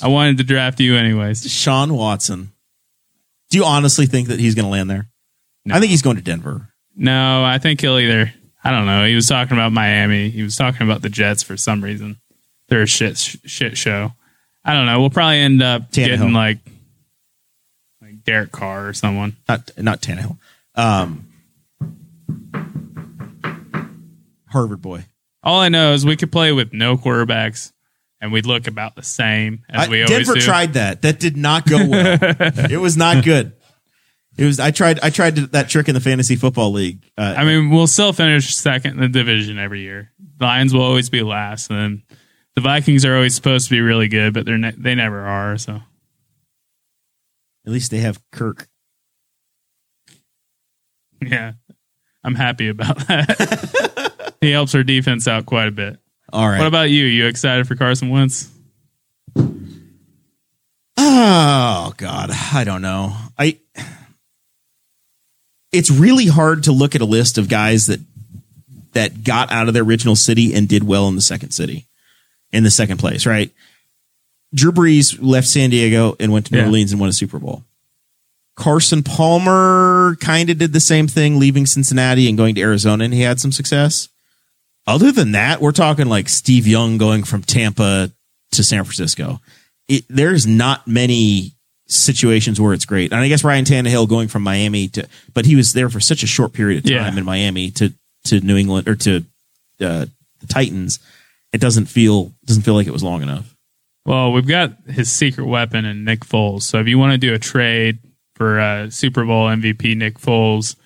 I 0.00 0.06
wanted 0.06 0.38
to 0.38 0.44
draft 0.44 0.78
you 0.78 0.94
anyways. 0.94 1.50
Sean 1.50 1.92
Watson. 1.94 2.52
Do 3.50 3.58
you 3.58 3.64
honestly 3.64 4.06
think 4.06 4.28
that 4.28 4.38
he's 4.38 4.54
going 4.54 4.66
to 4.66 4.70
land 4.70 4.88
there? 4.88 5.08
I 5.68 5.80
think 5.80 5.90
he's 5.90 6.02
going 6.02 6.14
to 6.16 6.22
Denver. 6.22 6.68
No, 6.94 7.42
I 7.44 7.58
think 7.58 7.80
he'll 7.80 7.98
either. 7.98 8.32
I 8.62 8.70
don't 8.70 8.86
know. 8.86 9.04
He 9.04 9.16
was 9.16 9.26
talking 9.26 9.56
about 9.56 9.72
Miami. 9.72 10.30
He 10.30 10.44
was 10.44 10.54
talking 10.56 10.86
about 10.86 11.02
the 11.02 11.08
Jets 11.08 11.42
for 11.42 11.56
some 11.56 11.82
reason. 11.82 12.18
They're 12.68 12.82
a 12.82 12.86
shit 12.86 13.18
shit 13.18 13.76
show. 13.76 14.12
I 14.64 14.74
don't 14.74 14.86
know. 14.86 15.00
We'll 15.00 15.10
probably 15.10 15.38
end 15.40 15.60
up 15.62 15.90
Tannehill. 15.90 16.06
getting 16.06 16.32
like 16.32 16.58
like 18.00 18.22
Derek 18.22 18.52
Carr 18.52 18.86
or 18.88 18.92
someone. 18.92 19.36
Not 19.48 19.70
not 19.76 20.00
Tannehill. 20.00 20.38
Um, 20.76 21.26
Harvard 24.48 24.80
boy. 24.82 25.04
All 25.42 25.60
I 25.60 25.68
know 25.68 25.92
is 25.92 26.06
we 26.06 26.16
could 26.16 26.32
play 26.32 26.52
with 26.52 26.72
no 26.72 26.96
quarterbacks, 26.96 27.72
and 28.20 28.32
we'd 28.32 28.46
look 28.46 28.66
about 28.66 28.94
the 28.94 29.02
same 29.02 29.62
as 29.68 29.86
I- 29.88 29.90
we 29.90 30.02
always 30.02 30.10
Denver 30.26 30.34
do. 30.34 30.40
tried 30.40 30.74
that. 30.74 31.02
That 31.02 31.18
did 31.20 31.36
not 31.36 31.66
go 31.66 31.76
well. 31.86 32.18
it 32.70 32.80
was 32.80 32.96
not 32.96 33.24
good. 33.24 33.52
It 34.36 34.44
was. 34.44 34.58
I 34.58 34.70
tried. 34.70 34.98
I 35.00 35.10
tried 35.10 35.36
that 35.36 35.68
trick 35.68 35.88
in 35.88 35.94
the 35.94 36.00
fantasy 36.00 36.34
football 36.36 36.72
league. 36.72 37.04
Uh, 37.16 37.34
I 37.36 37.44
mean, 37.44 37.70
we'll 37.70 37.86
still 37.86 38.12
finish 38.12 38.54
second 38.56 38.92
in 38.92 39.00
the 39.00 39.08
division 39.08 39.58
every 39.58 39.82
year. 39.82 40.10
The 40.38 40.44
Lions 40.44 40.74
will 40.74 40.82
always 40.82 41.08
be 41.10 41.22
last, 41.22 41.70
and 41.70 42.02
the 42.56 42.60
Vikings 42.60 43.04
are 43.04 43.14
always 43.14 43.34
supposed 43.34 43.68
to 43.68 43.74
be 43.74 43.80
really 43.80 44.08
good, 44.08 44.34
but 44.34 44.44
they're 44.44 44.58
ne- 44.58 44.74
they 44.76 44.96
never 44.96 45.20
are. 45.20 45.56
So 45.56 45.74
at 47.66 47.72
least 47.72 47.92
they 47.92 47.98
have 47.98 48.20
Kirk. 48.32 48.66
yeah, 51.22 51.52
I'm 52.24 52.34
happy 52.34 52.68
about 52.68 52.98
that. 53.08 54.34
he 54.40 54.50
helps 54.50 54.74
our 54.74 54.82
defense 54.82 55.28
out 55.28 55.46
quite 55.46 55.68
a 55.68 55.72
bit. 55.72 55.98
All 56.32 56.48
right. 56.48 56.58
What 56.58 56.66
about 56.66 56.90
you? 56.90 57.04
You 57.04 57.26
excited 57.26 57.68
for 57.68 57.76
Carson 57.76 58.08
Wentz? 58.10 58.50
Oh 60.96 61.92
God, 61.96 62.30
I 62.52 62.64
don't 62.64 62.82
know. 62.82 63.14
I 63.38 63.58
it's 65.72 65.90
really 65.90 66.26
hard 66.26 66.64
to 66.64 66.72
look 66.72 66.94
at 66.94 67.00
a 67.00 67.04
list 67.06 67.36
of 67.36 67.48
guys 67.48 67.86
that 67.86 68.00
that 68.92 69.24
got 69.24 69.50
out 69.50 69.66
of 69.68 69.74
their 69.74 69.82
original 69.82 70.14
city 70.16 70.54
and 70.54 70.68
did 70.68 70.84
well 70.84 71.08
in 71.08 71.16
the 71.16 71.20
second 71.20 71.50
city, 71.50 71.86
in 72.52 72.62
the 72.62 72.70
second 72.70 72.98
place, 72.98 73.26
right? 73.26 73.50
Drew 74.54 74.70
Brees 74.70 75.18
left 75.20 75.48
San 75.48 75.70
Diego 75.70 76.14
and 76.20 76.32
went 76.32 76.46
to 76.46 76.52
New 76.52 76.60
Yeah. 76.60 76.66
Orleans 76.66 76.92
and 76.92 77.00
won 77.00 77.10
a 77.10 77.12
Super 77.12 77.40
Bowl. 77.40 77.64
Carson 78.56 79.02
Palmer 79.02 80.16
kind 80.20 80.48
of 80.50 80.58
did 80.58 80.72
the 80.72 80.80
same 80.80 81.08
thing, 81.08 81.38
leaving 81.40 81.66
Cincinnati 81.66 82.28
and 82.28 82.38
going 82.38 82.54
to 82.54 82.60
Arizona, 82.60 83.04
and 83.04 83.12
he 83.14 83.20
had 83.22 83.40
some 83.40 83.52
success. 83.52 84.08
other 84.86 85.10
than 85.10 85.32
that, 85.32 85.60
we're 85.60 85.72
talking 85.72 86.06
like 86.06 86.28
Steve 86.28 86.66
Young 86.66 86.98
going 86.98 87.24
from 87.24 87.42
Tampa 87.42 88.10
to 88.52 88.62
San 88.62 88.84
Francisco. 88.84 89.40
It, 89.88 90.04
there's 90.08 90.46
not 90.46 90.86
many 90.86 91.52
situations 91.86 92.60
where 92.60 92.72
it's 92.74 92.84
great. 92.84 93.12
And 93.12 93.20
I 93.20 93.28
guess 93.28 93.44
Ryan 93.44 93.64
Tannehill 93.64 94.08
going 94.08 94.28
from 94.28 94.42
Miami 94.42 94.88
to, 94.88 95.08
but 95.34 95.46
he 95.46 95.56
was 95.56 95.72
there 95.72 95.88
for 95.90 96.00
such 96.00 96.22
a 96.22 96.26
short 96.26 96.52
period 96.52 96.78
of 96.78 96.84
time 96.90 97.14
Yeah. 97.14 97.18
in 97.18 97.24
Miami 97.24 97.70
to 97.72 97.92
to 98.26 98.40
New 98.40 98.56
England 98.56 98.88
or 98.88 98.94
to 98.94 99.16
uh, 99.80 100.06
the 100.40 100.46
Titans. 100.48 100.98
It 101.52 101.60
doesn't 101.60 101.86
feel 101.86 102.32
doesn't 102.46 102.62
feel 102.62 102.74
like 102.74 102.86
it 102.86 102.92
was 102.92 103.02
long 103.02 103.22
enough. 103.22 103.54
Well, 104.06 104.32
we've 104.32 104.46
got 104.46 104.72
his 104.86 105.10
secret 105.10 105.46
weapon 105.46 105.84
in 105.84 106.04
Nick 106.04 106.20
Foles. 106.20 106.62
So 106.62 106.78
if 106.78 106.88
you 106.88 106.98
want 106.98 107.12
to 107.12 107.18
do 107.18 107.34
a 107.34 107.38
trade 107.38 107.98
for 108.34 108.60
uh, 108.60 108.90
Super 108.90 109.24
Bowl 109.24 109.46
MVP 109.48 109.96
Nick 109.96 110.18
Foles, 110.18 110.76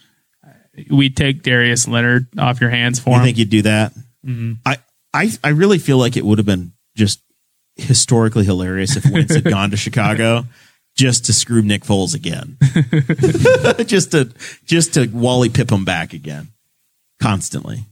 we 0.90 1.10
take 1.10 1.42
Darius 1.42 1.88
Leonard 1.88 2.28
off 2.38 2.60
your 2.60 2.70
hands 2.70 2.98
for 3.00 3.10
You 3.10 3.16
him. 3.16 3.22
think 3.24 3.38
you'd 3.38 3.50
do 3.50 3.62
that? 3.62 3.92
I, 4.66 4.76
I 5.14 5.30
I 5.42 5.48
really 5.50 5.78
feel 5.78 5.96
like 5.98 6.16
it 6.16 6.24
would 6.24 6.38
have 6.38 6.46
been 6.46 6.72
just 6.96 7.20
historically 7.76 8.44
hilarious 8.44 8.96
if 8.96 9.10
Wentz 9.10 9.34
had 9.34 9.44
gone 9.50 9.70
to 9.70 9.76
Chicago 9.76 10.44
just 10.96 11.24
to 11.26 11.32
screw 11.32 11.62
Nick 11.62 11.84
Foles 11.84 12.14
again, 12.14 12.58
just 13.86 14.10
to 14.12 14.30
just 14.66 14.94
to 14.94 15.06
Wally 15.06 15.48
Pipp 15.48 15.70
him 15.72 15.84
back 15.84 16.12
again, 16.12 16.48
constantly. 17.20 17.84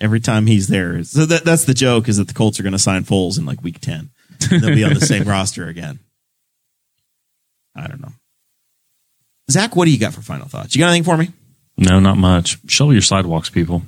Every 0.00 0.20
time 0.20 0.46
he's 0.46 0.66
there, 0.68 1.04
so 1.04 1.26
that 1.26 1.44
that's 1.44 1.64
the 1.64 1.74
joke 1.74 2.08
is 2.08 2.16
that 2.16 2.26
the 2.28 2.34
Colts 2.34 2.58
are 2.58 2.62
going 2.64 2.72
to 2.72 2.78
sign 2.78 3.04
Foles 3.04 3.38
in 3.38 3.44
like 3.44 3.62
week 3.62 3.80
ten. 3.80 4.10
They'll 4.50 4.74
be 4.74 4.82
on 4.84 4.94
the 4.94 5.00
same 5.00 5.24
roster 5.24 5.68
again. 5.68 6.00
I 7.76 7.86
don't 7.86 8.00
know. 8.00 8.12
Zach, 9.52 9.76
what 9.76 9.84
do 9.86 9.90
you 9.90 9.98
got 9.98 10.12
for 10.14 10.22
final 10.22 10.48
thoughts? 10.48 10.74
You 10.74 10.80
got 10.80 10.88
anything 10.88 11.04
for 11.04 11.16
me? 11.16 11.30
No, 11.78 12.00
not 12.00 12.16
much. 12.16 12.58
Shovel 12.68 12.92
your 12.92 13.02
sidewalks, 13.02 13.48
people. 13.50 13.82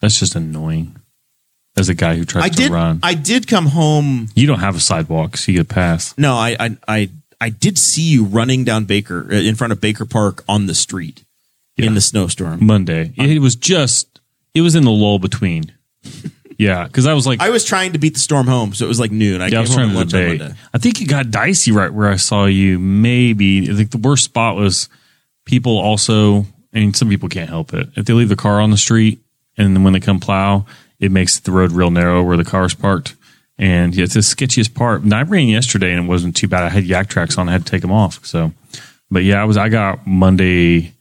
That's 0.00 0.18
just 0.18 0.34
annoying. 0.34 0.96
As 1.78 1.90
a 1.90 1.94
guy 1.94 2.16
who 2.16 2.24
tries 2.24 2.44
I 2.44 2.48
to 2.48 2.56
did. 2.56 2.70
run, 2.72 3.00
I 3.02 3.12
did 3.12 3.46
come 3.46 3.66
home 3.66 4.28
you 4.34 4.46
don't 4.46 4.60
have 4.60 4.76
a 4.76 4.80
sidewalk, 4.80 5.36
so 5.36 5.52
you 5.52 5.58
get 5.58 5.70
a 5.70 5.74
pass. 5.74 6.14
No, 6.16 6.34
I, 6.34 6.56
I, 6.58 6.76
I, 6.88 7.10
I 7.38 7.50
did 7.50 7.76
see 7.76 8.00
you 8.02 8.24
running 8.24 8.64
down 8.64 8.86
Baker 8.86 9.26
uh, 9.30 9.34
in 9.34 9.56
front 9.56 9.74
of 9.74 9.80
Baker 9.80 10.06
Park 10.06 10.42
on 10.48 10.64
the 10.66 10.74
street 10.74 11.24
Yeah. 11.76 11.86
in 11.88 11.94
the 11.94 12.00
snowstorm. 12.00 12.64
Monday, 12.64 13.12
it 13.18 13.40
was 13.42 13.56
just, 13.56 14.20
it 14.54 14.62
was 14.62 14.74
in 14.74 14.84
the 14.84 14.90
lull 14.90 15.18
between. 15.18 15.72
Yeah, 16.58 16.86
because 16.86 17.06
I 17.06 17.12
was 17.12 17.26
like, 17.26 17.40
I 17.40 17.50
was 17.50 17.64
trying 17.64 17.92
to 17.92 17.98
beat 17.98 18.14
the 18.14 18.20
storm 18.20 18.46
home, 18.46 18.72
so 18.72 18.84
it 18.84 18.88
was 18.88 18.98
like 18.98 19.10
noon. 19.10 19.42
I 19.42 19.48
Yeah, 19.48 19.60
I 19.60 19.60
came 19.60 19.60
was 19.60 19.74
home 19.74 19.92
trying 19.92 20.08
to 20.08 20.10
debate. 20.10 20.40
Monday. 20.40 20.56
I 20.72 20.78
think 20.78 21.02
it 21.02 21.04
got 21.06 21.30
dicey 21.30 21.72
right 21.72 21.92
where 21.92 22.08
I 22.08 22.16
saw 22.16 22.46
you. 22.46 22.78
Maybe 22.78 23.70
I 23.70 23.74
think 23.74 23.90
the 23.90 23.98
worst 23.98 24.24
spot 24.24 24.56
was 24.56 24.88
people 25.44 25.78
also, 25.78 26.46
I 26.74 26.80
mean, 26.80 26.94
some 26.94 27.08
people 27.08 27.28
can't 27.28 27.48
help 27.48 27.74
it. 27.74 27.88
If 27.96 28.06
they 28.06 28.12
leave 28.12 28.28
the 28.28 28.36
car 28.36 28.60
on 28.60 28.70
the 28.70 28.76
street 28.76 29.20
and 29.56 29.76
then 29.76 29.84
when 29.84 29.92
they 29.92 30.00
come 30.00 30.20
plow, 30.20 30.66
it 30.98 31.12
makes 31.12 31.38
the 31.38 31.52
road 31.52 31.72
real 31.72 31.90
narrow 31.90 32.22
where 32.22 32.36
the 32.36 32.44
car's 32.44 32.74
parked. 32.74 33.14
And 33.58 33.94
yeah, 33.94 34.04
it's 34.04 34.14
the 34.14 34.20
sketchiest 34.20 34.74
part. 34.74 35.02
And 35.02 35.14
I 35.14 35.22
ran 35.22 35.48
yesterday 35.48 35.92
and 35.92 36.04
it 36.04 36.08
wasn't 36.08 36.36
too 36.36 36.48
bad. 36.48 36.64
I 36.64 36.68
had 36.68 36.84
Yaktrax 36.84 37.38
on. 37.38 37.48
I 37.48 37.52
had 37.52 37.64
to 37.64 37.70
take 37.70 37.82
them 37.82 37.92
off. 37.92 38.24
So, 38.24 38.52
but 39.10 39.24
yeah, 39.24 39.40
I 39.40 39.44
was, 39.44 39.56
I 39.56 39.68
got 39.68 40.06
Monday 40.06 40.92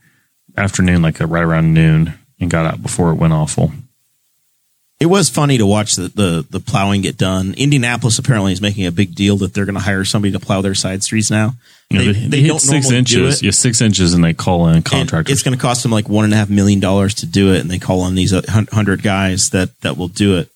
afternoon, 0.55 1.01
like 1.01 1.19
uh, 1.19 1.27
right 1.27 1.43
around 1.43 1.73
noon 1.73 2.13
and 2.39 2.49
got 2.49 2.65
out 2.65 2.81
before 2.81 3.11
it 3.11 3.15
went 3.15 3.33
awful. 3.33 3.71
It 5.05 5.09
was 5.09 5.29
funny 5.29 5.59
to 5.59 5.67
watch 5.67 5.97
the, 5.97 6.07
the 6.07 6.47
the 6.49 6.59
plowing 6.59 7.01
get 7.01 7.15
done. 7.15 7.53
Indianapolis 7.55 8.17
apparently 8.17 8.53
is 8.53 8.59
making 8.59 8.87
a 8.87 8.91
big 8.91 9.13
deal 9.13 9.37
that 9.37 9.53
they're 9.53 9.65
going 9.65 9.75
to 9.75 9.81
hire 9.81 10.03
somebody 10.03 10.31
to 10.31 10.39
plow 10.39 10.61
their 10.61 10.73
side 10.73 11.03
streets 11.03 11.29
now. 11.29 11.53
You 11.91 11.99
know, 11.99 12.11
they, 12.11 12.27
they 12.27 12.41
hit 12.41 12.59
six 12.59 12.89
inches. 12.89 13.43
Yeah, 13.43 13.51
six 13.51 13.81
inches 13.81 14.15
and 14.15 14.23
they 14.23 14.33
call 14.33 14.67
in 14.67 14.77
And 14.77 14.83
contractors. 14.83 15.31
It's 15.31 15.43
going 15.43 15.55
to 15.55 15.61
cost 15.61 15.83
them 15.83 15.91
like 15.91 16.09
one 16.09 16.25
and 16.25 16.33
a 16.33 16.37
half 16.37 16.49
million 16.49 16.79
dollars 16.79 17.13
to 17.15 17.27
do 17.27 17.53
it, 17.53 17.61
and 17.61 17.69
they 17.69 17.77
call 17.77 18.01
on 18.01 18.15
these 18.15 18.33
uh, 18.33 18.41
hundred 18.49 19.03
guys 19.03 19.51
that 19.51 19.79
that 19.81 19.95
will 19.95 20.07
do 20.07 20.39
it. 20.39 20.49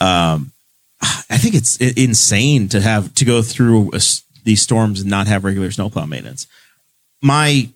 Um, 0.00 0.52
I 1.00 1.38
think 1.38 1.54
it's 1.54 1.78
insane 1.78 2.68
to 2.68 2.82
have 2.82 3.14
to 3.14 3.24
go 3.24 3.40
through 3.40 3.92
a 3.94 4.00
these 4.44 4.60
storms 4.60 5.00
and 5.00 5.08
not 5.08 5.28
have 5.28 5.44
regular 5.44 5.70
snowplow 5.70 6.04
maintenance. 6.04 6.46
My, 7.22 7.70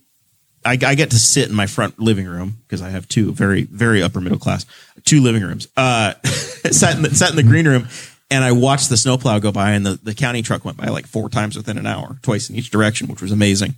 I, 0.63 0.73
I 0.73 0.95
get 0.95 1.11
to 1.13 1.19
sit 1.19 1.49
in 1.49 1.55
my 1.55 1.67
front 1.67 1.99
living 1.99 2.27
room 2.27 2.59
because 2.67 2.83
I 2.83 2.91
have 2.91 3.09
two 3.09 3.33
very 3.33 3.63
very 3.63 4.03
upper 4.03 4.21
middle 4.21 4.39
class 4.39 4.67
two 5.05 5.21
living 5.21 5.43
rooms. 5.43 5.69
Uh, 5.77 6.15
sat 6.25 6.97
in 6.97 7.03
the, 7.03 7.15
sat 7.15 7.31
in 7.31 7.37
the 7.37 7.43
green 7.43 7.67
room. 7.67 7.89
And 8.31 8.43
I 8.43 8.53
watched 8.53 8.89
the 8.89 8.97
snowplow 8.97 9.41
go 9.41 9.53
by, 9.53 9.73
and 9.73 9.85
the, 9.85 10.01
the 10.03 10.15
county 10.15 10.41
truck 10.41 10.65
went 10.65 10.79
by 10.79 10.87
like 10.87 11.07
four 11.07 11.29
times 11.29 11.55
within 11.55 11.77
an 11.77 11.87
hour, 11.87 12.17
twice 12.23 12.49
in 12.49 12.57
each 12.57 12.71
direction, 12.71 13.09
which 13.09 13.21
was 13.21 13.31
amazing 13.31 13.75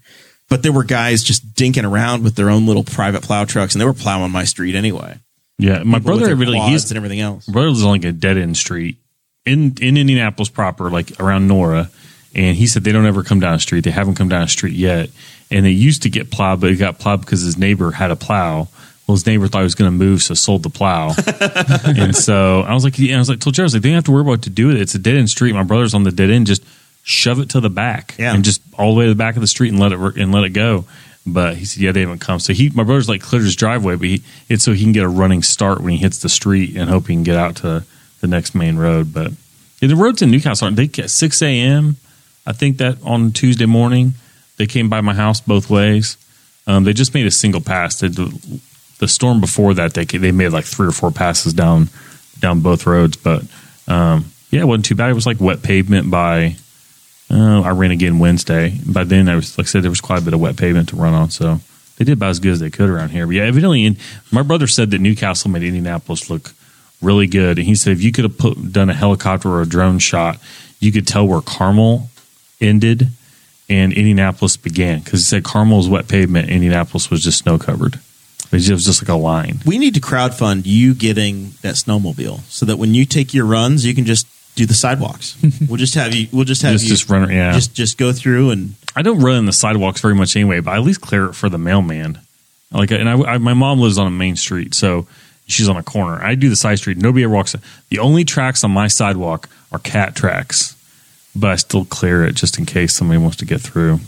but 0.48 0.62
there 0.62 0.72
were 0.72 0.84
guys 0.84 1.22
just 1.22 1.54
dinking 1.54 1.90
around 1.90 2.22
with 2.22 2.34
their 2.34 2.50
own 2.50 2.66
little 2.66 2.84
private 2.84 3.22
plow 3.22 3.44
trucks 3.44 3.74
and 3.74 3.80
they 3.80 3.84
were 3.84 3.94
plowing 3.94 4.30
my 4.30 4.44
street 4.44 4.74
anyway. 4.74 5.18
yeah, 5.58 5.82
my 5.82 5.98
People 5.98 6.18
brother 6.18 6.36
really, 6.36 6.60
he's, 6.60 6.90
and 6.90 6.96
everything 6.96 7.20
else. 7.20 7.46
brother 7.46 7.68
lives 7.68 7.82
on 7.82 7.90
like 7.90 8.04
a 8.04 8.12
dead 8.12 8.36
end 8.36 8.56
street 8.56 8.98
in 9.46 9.74
in 9.80 9.96
Indianapolis 9.96 10.48
proper, 10.48 10.90
like 10.90 11.18
around 11.20 11.48
Nora. 11.48 11.90
And 12.36 12.56
he 12.56 12.66
said 12.66 12.82
they 12.82 12.90
don't 12.92 13.06
ever 13.06 13.22
come 13.22 13.38
down 13.38 13.54
a 13.54 13.58
street. 13.60 13.84
They 13.84 13.92
haven't 13.92 14.16
come 14.16 14.28
down 14.28 14.42
a 14.42 14.48
street 14.48 14.74
yet. 14.74 15.08
And 15.52 15.64
they 15.64 15.70
used 15.70 16.02
to 16.02 16.10
get 16.10 16.32
plowed, 16.32 16.60
but 16.60 16.70
it 16.70 16.76
got 16.76 16.98
plowed 16.98 17.20
because 17.20 17.42
his 17.42 17.56
neighbor 17.56 17.92
had 17.92 18.10
a 18.10 18.16
plow. 18.16 18.68
Well, 19.06 19.16
his 19.16 19.26
neighbor 19.26 19.48
thought 19.48 19.58
he 19.58 19.64
was 19.64 19.74
going 19.74 19.90
to 19.90 19.96
move, 19.96 20.22
so 20.22 20.32
sold 20.34 20.62
the 20.62 20.70
plow. 20.70 21.12
and 21.84 22.16
so 22.16 22.62
I 22.62 22.72
was 22.72 22.84
like, 22.84 22.98
yeah, 22.98 23.16
I 23.16 23.18
was 23.18 23.28
like, 23.28 23.40
told 23.40 23.54
Jared, 23.54 23.64
I 23.64 23.66
was 23.66 23.74
like, 23.74 23.82
they 23.82 23.90
don't 23.90 23.96
have 23.96 24.04
to 24.04 24.12
worry 24.12 24.22
about 24.22 24.30
what 24.30 24.42
to 24.44 24.50
do 24.50 24.68
with 24.68 24.76
it. 24.76 24.82
It's 24.82 24.94
a 24.94 24.98
dead 24.98 25.16
end 25.16 25.28
street. 25.28 25.52
My 25.52 25.62
brother's 25.62 25.92
on 25.92 26.04
the 26.04 26.10
dead 26.10 26.30
end. 26.30 26.46
Just 26.46 26.64
shove 27.02 27.38
it 27.38 27.50
to 27.50 27.60
the 27.60 27.68
back 27.68 28.14
Yeah. 28.18 28.34
and 28.34 28.42
just 28.44 28.62
all 28.78 28.94
the 28.94 28.98
way 28.98 29.04
to 29.04 29.10
the 29.10 29.14
back 29.14 29.34
of 29.34 29.42
the 29.42 29.46
street 29.46 29.68
and 29.68 29.78
let 29.78 29.92
it 29.92 29.98
work 29.98 30.16
and 30.16 30.32
let 30.32 30.44
it 30.44 30.50
go. 30.50 30.86
But 31.26 31.56
he 31.56 31.66
said, 31.66 31.82
yeah, 31.82 31.92
they 31.92 32.00
haven't 32.00 32.20
come. 32.20 32.40
So 32.40 32.54
he, 32.54 32.70
my 32.70 32.82
brother's 32.82 33.08
like 33.08 33.20
cleared 33.20 33.44
his 33.44 33.56
driveway, 33.56 33.96
but 33.96 34.08
he, 34.08 34.22
it's 34.48 34.64
so 34.64 34.72
he 34.72 34.82
can 34.84 34.92
get 34.92 35.04
a 35.04 35.08
running 35.08 35.42
start 35.42 35.80
when 35.82 35.92
he 35.92 35.98
hits 35.98 36.18
the 36.20 36.28
street 36.30 36.74
and 36.76 36.88
hope 36.88 37.06
he 37.06 37.14
can 37.14 37.24
get 37.24 37.36
out 37.36 37.56
to 37.56 37.84
the 38.20 38.26
next 38.26 38.54
main 38.54 38.76
road. 38.78 39.12
But 39.12 39.32
yeah, 39.80 39.88
the 39.88 39.96
roads 39.96 40.22
in 40.22 40.30
New 40.30 40.40
Castle 40.40 40.64
aren't 40.66 40.76
they 40.78 41.02
at 41.02 41.10
six 41.10 41.42
a.m. 41.42 41.96
I 42.46 42.52
think 42.52 42.78
that 42.78 42.96
on 43.04 43.32
Tuesday 43.32 43.66
morning 43.66 44.14
they 44.56 44.66
came 44.66 44.88
by 44.88 45.00
my 45.02 45.12
house 45.14 45.40
both 45.42 45.68
ways. 45.68 46.16
Um, 46.66 46.84
they 46.84 46.94
just 46.94 47.12
made 47.12 47.26
a 47.26 47.30
single 47.30 47.60
pass. 47.60 48.00
They, 48.00 48.08
the, 48.98 49.08
storm 49.08 49.40
before 49.40 49.74
that 49.74 49.94
they 49.94 50.04
they 50.04 50.32
made 50.32 50.50
like 50.50 50.64
three 50.64 50.86
or 50.86 50.92
four 50.92 51.10
passes 51.10 51.52
down 51.52 51.88
down 52.40 52.60
both 52.60 52.86
roads. 52.86 53.16
But 53.16 53.42
um, 53.88 54.26
yeah, 54.50 54.60
it 54.60 54.66
wasn't 54.66 54.86
too 54.86 54.94
bad. 54.94 55.10
It 55.10 55.14
was 55.14 55.26
like 55.26 55.40
wet 55.40 55.62
pavement 55.62 56.10
by. 56.10 56.56
Uh, 57.30 57.62
I 57.62 57.70
ran 57.70 57.90
again 57.90 58.18
Wednesday. 58.18 58.78
By 58.86 59.04
then, 59.04 59.28
I 59.28 59.34
was 59.36 59.56
like 59.58 59.66
I 59.66 59.68
said, 59.68 59.82
there 59.82 59.90
was 59.90 60.00
quite 60.00 60.20
a 60.20 60.24
bit 60.24 60.34
of 60.34 60.40
wet 60.40 60.56
pavement 60.56 60.90
to 60.90 60.96
run 60.96 61.14
on. 61.14 61.30
So 61.30 61.60
they 61.96 62.04
did 62.04 62.12
about 62.12 62.30
as 62.30 62.40
good 62.40 62.52
as 62.52 62.60
they 62.60 62.70
could 62.70 62.90
around 62.90 63.10
here. 63.10 63.26
But 63.26 63.36
yeah, 63.36 63.44
evidently, 63.44 63.96
my 64.30 64.42
brother 64.42 64.66
said 64.66 64.90
that 64.90 65.00
New 65.00 65.16
Castle 65.16 65.50
made 65.50 65.62
Indianapolis 65.62 66.28
look 66.28 66.52
really 67.00 67.26
good. 67.26 67.58
And 67.58 67.66
he 67.66 67.74
said 67.74 67.92
if 67.92 68.02
you 68.02 68.12
could 68.12 68.24
have 68.24 68.38
put, 68.38 68.72
done 68.72 68.90
a 68.90 68.94
helicopter 68.94 69.48
or 69.48 69.62
a 69.62 69.66
drone 69.66 69.98
shot, 69.98 70.38
you 70.80 70.90
could 70.92 71.06
tell 71.06 71.26
where 71.26 71.40
Carmel 71.40 72.10
ended 72.60 73.08
and 73.68 73.92
Indianapolis 73.92 74.56
began 74.56 75.00
because 75.00 75.20
he 75.20 75.24
said 75.24 75.44
Carmel's 75.44 75.88
wet 75.88 76.08
pavement, 76.08 76.50
Indianapolis 76.50 77.10
was 77.10 77.22
just 77.22 77.38
snow 77.38 77.58
covered. 77.58 77.98
It 78.46 78.52
was 78.52 78.62
just- 78.62 78.70
it 78.70 78.74
was 78.74 78.84
just 78.84 79.02
like 79.02 79.08
a 79.08 79.14
line. 79.14 79.60
We 79.66 79.78
need 79.78 79.94
to 79.94 80.00
crowdfund 80.00 80.62
you 80.64 80.94
getting 80.94 81.54
that 81.62 81.74
snowmobile 81.74 82.40
so 82.48 82.66
that 82.66 82.76
when 82.78 82.94
you 82.94 83.04
take 83.04 83.34
your 83.34 83.44
runs, 83.46 83.84
you 83.84 83.94
can 83.94 84.04
just 84.04 84.26
do 84.54 84.66
the 84.66 84.74
sidewalks. 84.74 85.36
we'll 85.68 85.76
just 85.78 85.94
have 85.94 86.14
you. 86.14 86.28
We'll 86.32 86.44
just 86.44 86.62
have 86.62 86.72
Just 86.72 86.84
you 86.84 86.90
just 86.90 87.08
run. 87.10 87.28
Yeah, 87.30 87.52
just 87.52 87.74
just 87.74 87.98
go 87.98 88.12
through 88.12 88.50
and 88.50 88.74
I 88.94 89.02
don't 89.02 89.18
run 89.20 89.36
in 89.38 89.44
the 89.46 89.52
sidewalks 89.52 90.00
very 90.00 90.14
much 90.14 90.36
anyway, 90.36 90.60
but 90.60 90.70
I 90.72 90.76
at 90.76 90.82
least 90.82 91.00
clear 91.00 91.26
it 91.26 91.34
for 91.34 91.48
the 91.48 91.58
mailman. 91.58 92.18
Like, 92.70 92.90
and 92.92 93.08
I, 93.08 93.14
I, 93.34 93.38
my 93.38 93.54
mom 93.54 93.80
lives 93.80 93.98
on 93.98 94.06
a 94.06 94.10
main 94.10 94.36
street, 94.36 94.74
so 94.74 95.06
she's 95.46 95.68
on 95.68 95.76
a 95.76 95.82
corner. 95.82 96.22
I 96.22 96.34
do 96.36 96.48
the 96.48 96.56
side 96.56 96.78
street. 96.78 96.96
Nobody 96.98 97.24
ever 97.24 97.32
walks. 97.32 97.54
The 97.88 97.98
only 97.98 98.24
tracks 98.24 98.62
on 98.64 98.70
my 98.70 98.86
sidewalk 98.88 99.48
are 99.72 99.78
cat 99.80 100.14
tracks, 100.16 100.76
but 101.36 101.50
I 101.50 101.56
still 101.56 101.84
clear 101.84 102.24
it 102.24 102.34
just 102.34 102.58
in 102.58 102.66
case 102.66 102.94
somebody 102.94 103.18
wants 103.18 103.36
to 103.38 103.44
get 103.44 103.60
through. 103.60 103.98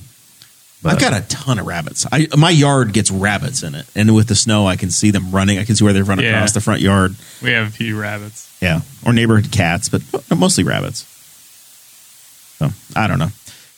But 0.82 0.92
I've 0.92 1.00
got 1.00 1.14
a 1.20 1.26
ton 1.28 1.58
of 1.58 1.66
rabbits. 1.66 2.06
I 2.12 2.28
my 2.36 2.50
yard 2.50 2.92
gets 2.92 3.10
rabbits 3.10 3.62
in 3.62 3.74
it, 3.74 3.86
and 3.96 4.14
with 4.14 4.28
the 4.28 4.34
snow, 4.36 4.66
I 4.68 4.76
can 4.76 4.90
see 4.90 5.10
them 5.10 5.30
running. 5.32 5.58
I 5.58 5.64
can 5.64 5.74
see 5.74 5.84
where 5.84 5.92
they 5.92 6.02
run 6.02 6.18
Yeah. 6.20 6.36
across 6.36 6.52
the 6.52 6.60
front 6.60 6.80
yard. 6.80 7.16
We 7.42 7.50
have 7.52 7.66
a 7.66 7.70
few 7.70 7.98
rabbits. 7.98 8.46
Yeah, 8.60 8.80
or 9.04 9.12
neighborhood 9.12 9.50
cats, 9.50 9.88
but 9.88 10.02
mostly 10.36 10.64
rabbits. 10.64 11.04
So 12.58 12.70
I 12.94 13.06
don't 13.06 13.18
know. 13.18 13.30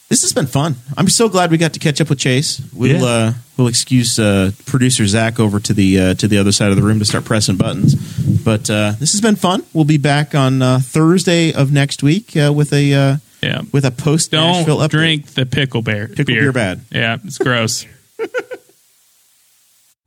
This 0.09 0.23
has 0.23 0.33
been 0.33 0.47
fun. 0.47 0.77
I'm 0.97 1.09
so 1.09 1.29
glad 1.29 1.51
we 1.51 1.59
got 1.59 1.75
to 1.75 1.79
catch 1.81 2.01
up 2.01 2.09
with 2.09 2.19
Chase. 2.19 2.63
We'll 2.73 3.01
Yeah. 3.01 3.05
uh, 3.05 3.33
we'll 3.57 3.67
excuse 3.69 4.19
uh, 4.19 4.53
producer 4.65 5.07
Zach 5.07 5.39
over 5.39 5.61
to 5.61 5.75
the 5.75 6.01
uh, 6.01 6.15
to 6.15 6.27
the 6.29 6.39
other 6.39 6.53
side 6.53 6.71
of 6.71 6.77
the 6.77 6.83
room 6.83 6.99
to 6.99 7.05
start 7.05 7.25
pressing 7.25 7.57
buttons. 7.57 7.95
But 7.95 8.71
uh, 8.71 8.93
this 8.99 9.13
has 9.13 9.21
been 9.21 9.37
fun. 9.37 9.65
We'll 9.75 9.85
be 9.85 9.99
back 9.99 10.35
on 10.35 10.63
uh, 10.63 10.79
Thursday 10.83 11.53
of 11.53 11.71
next 11.73 12.03
week 12.03 12.37
uh, 12.37 12.53
with 12.55 12.73
a 12.73 12.95
uh, 12.95 13.17
Yeah. 13.43 13.63
with 13.73 13.85
a 13.85 13.91
post 13.91 14.31
Don't 14.33 14.53
Nashville 14.53 14.79
update. 14.79 14.91
drink 14.91 15.27
the 15.29 15.47
pickle 15.47 15.83
bear. 15.83 16.09
Pickle 16.09 16.25
beer 16.35 16.53
bad. 16.53 16.81
Yeah, 16.91 17.19
it's 17.25 17.39
gross. 17.39 17.87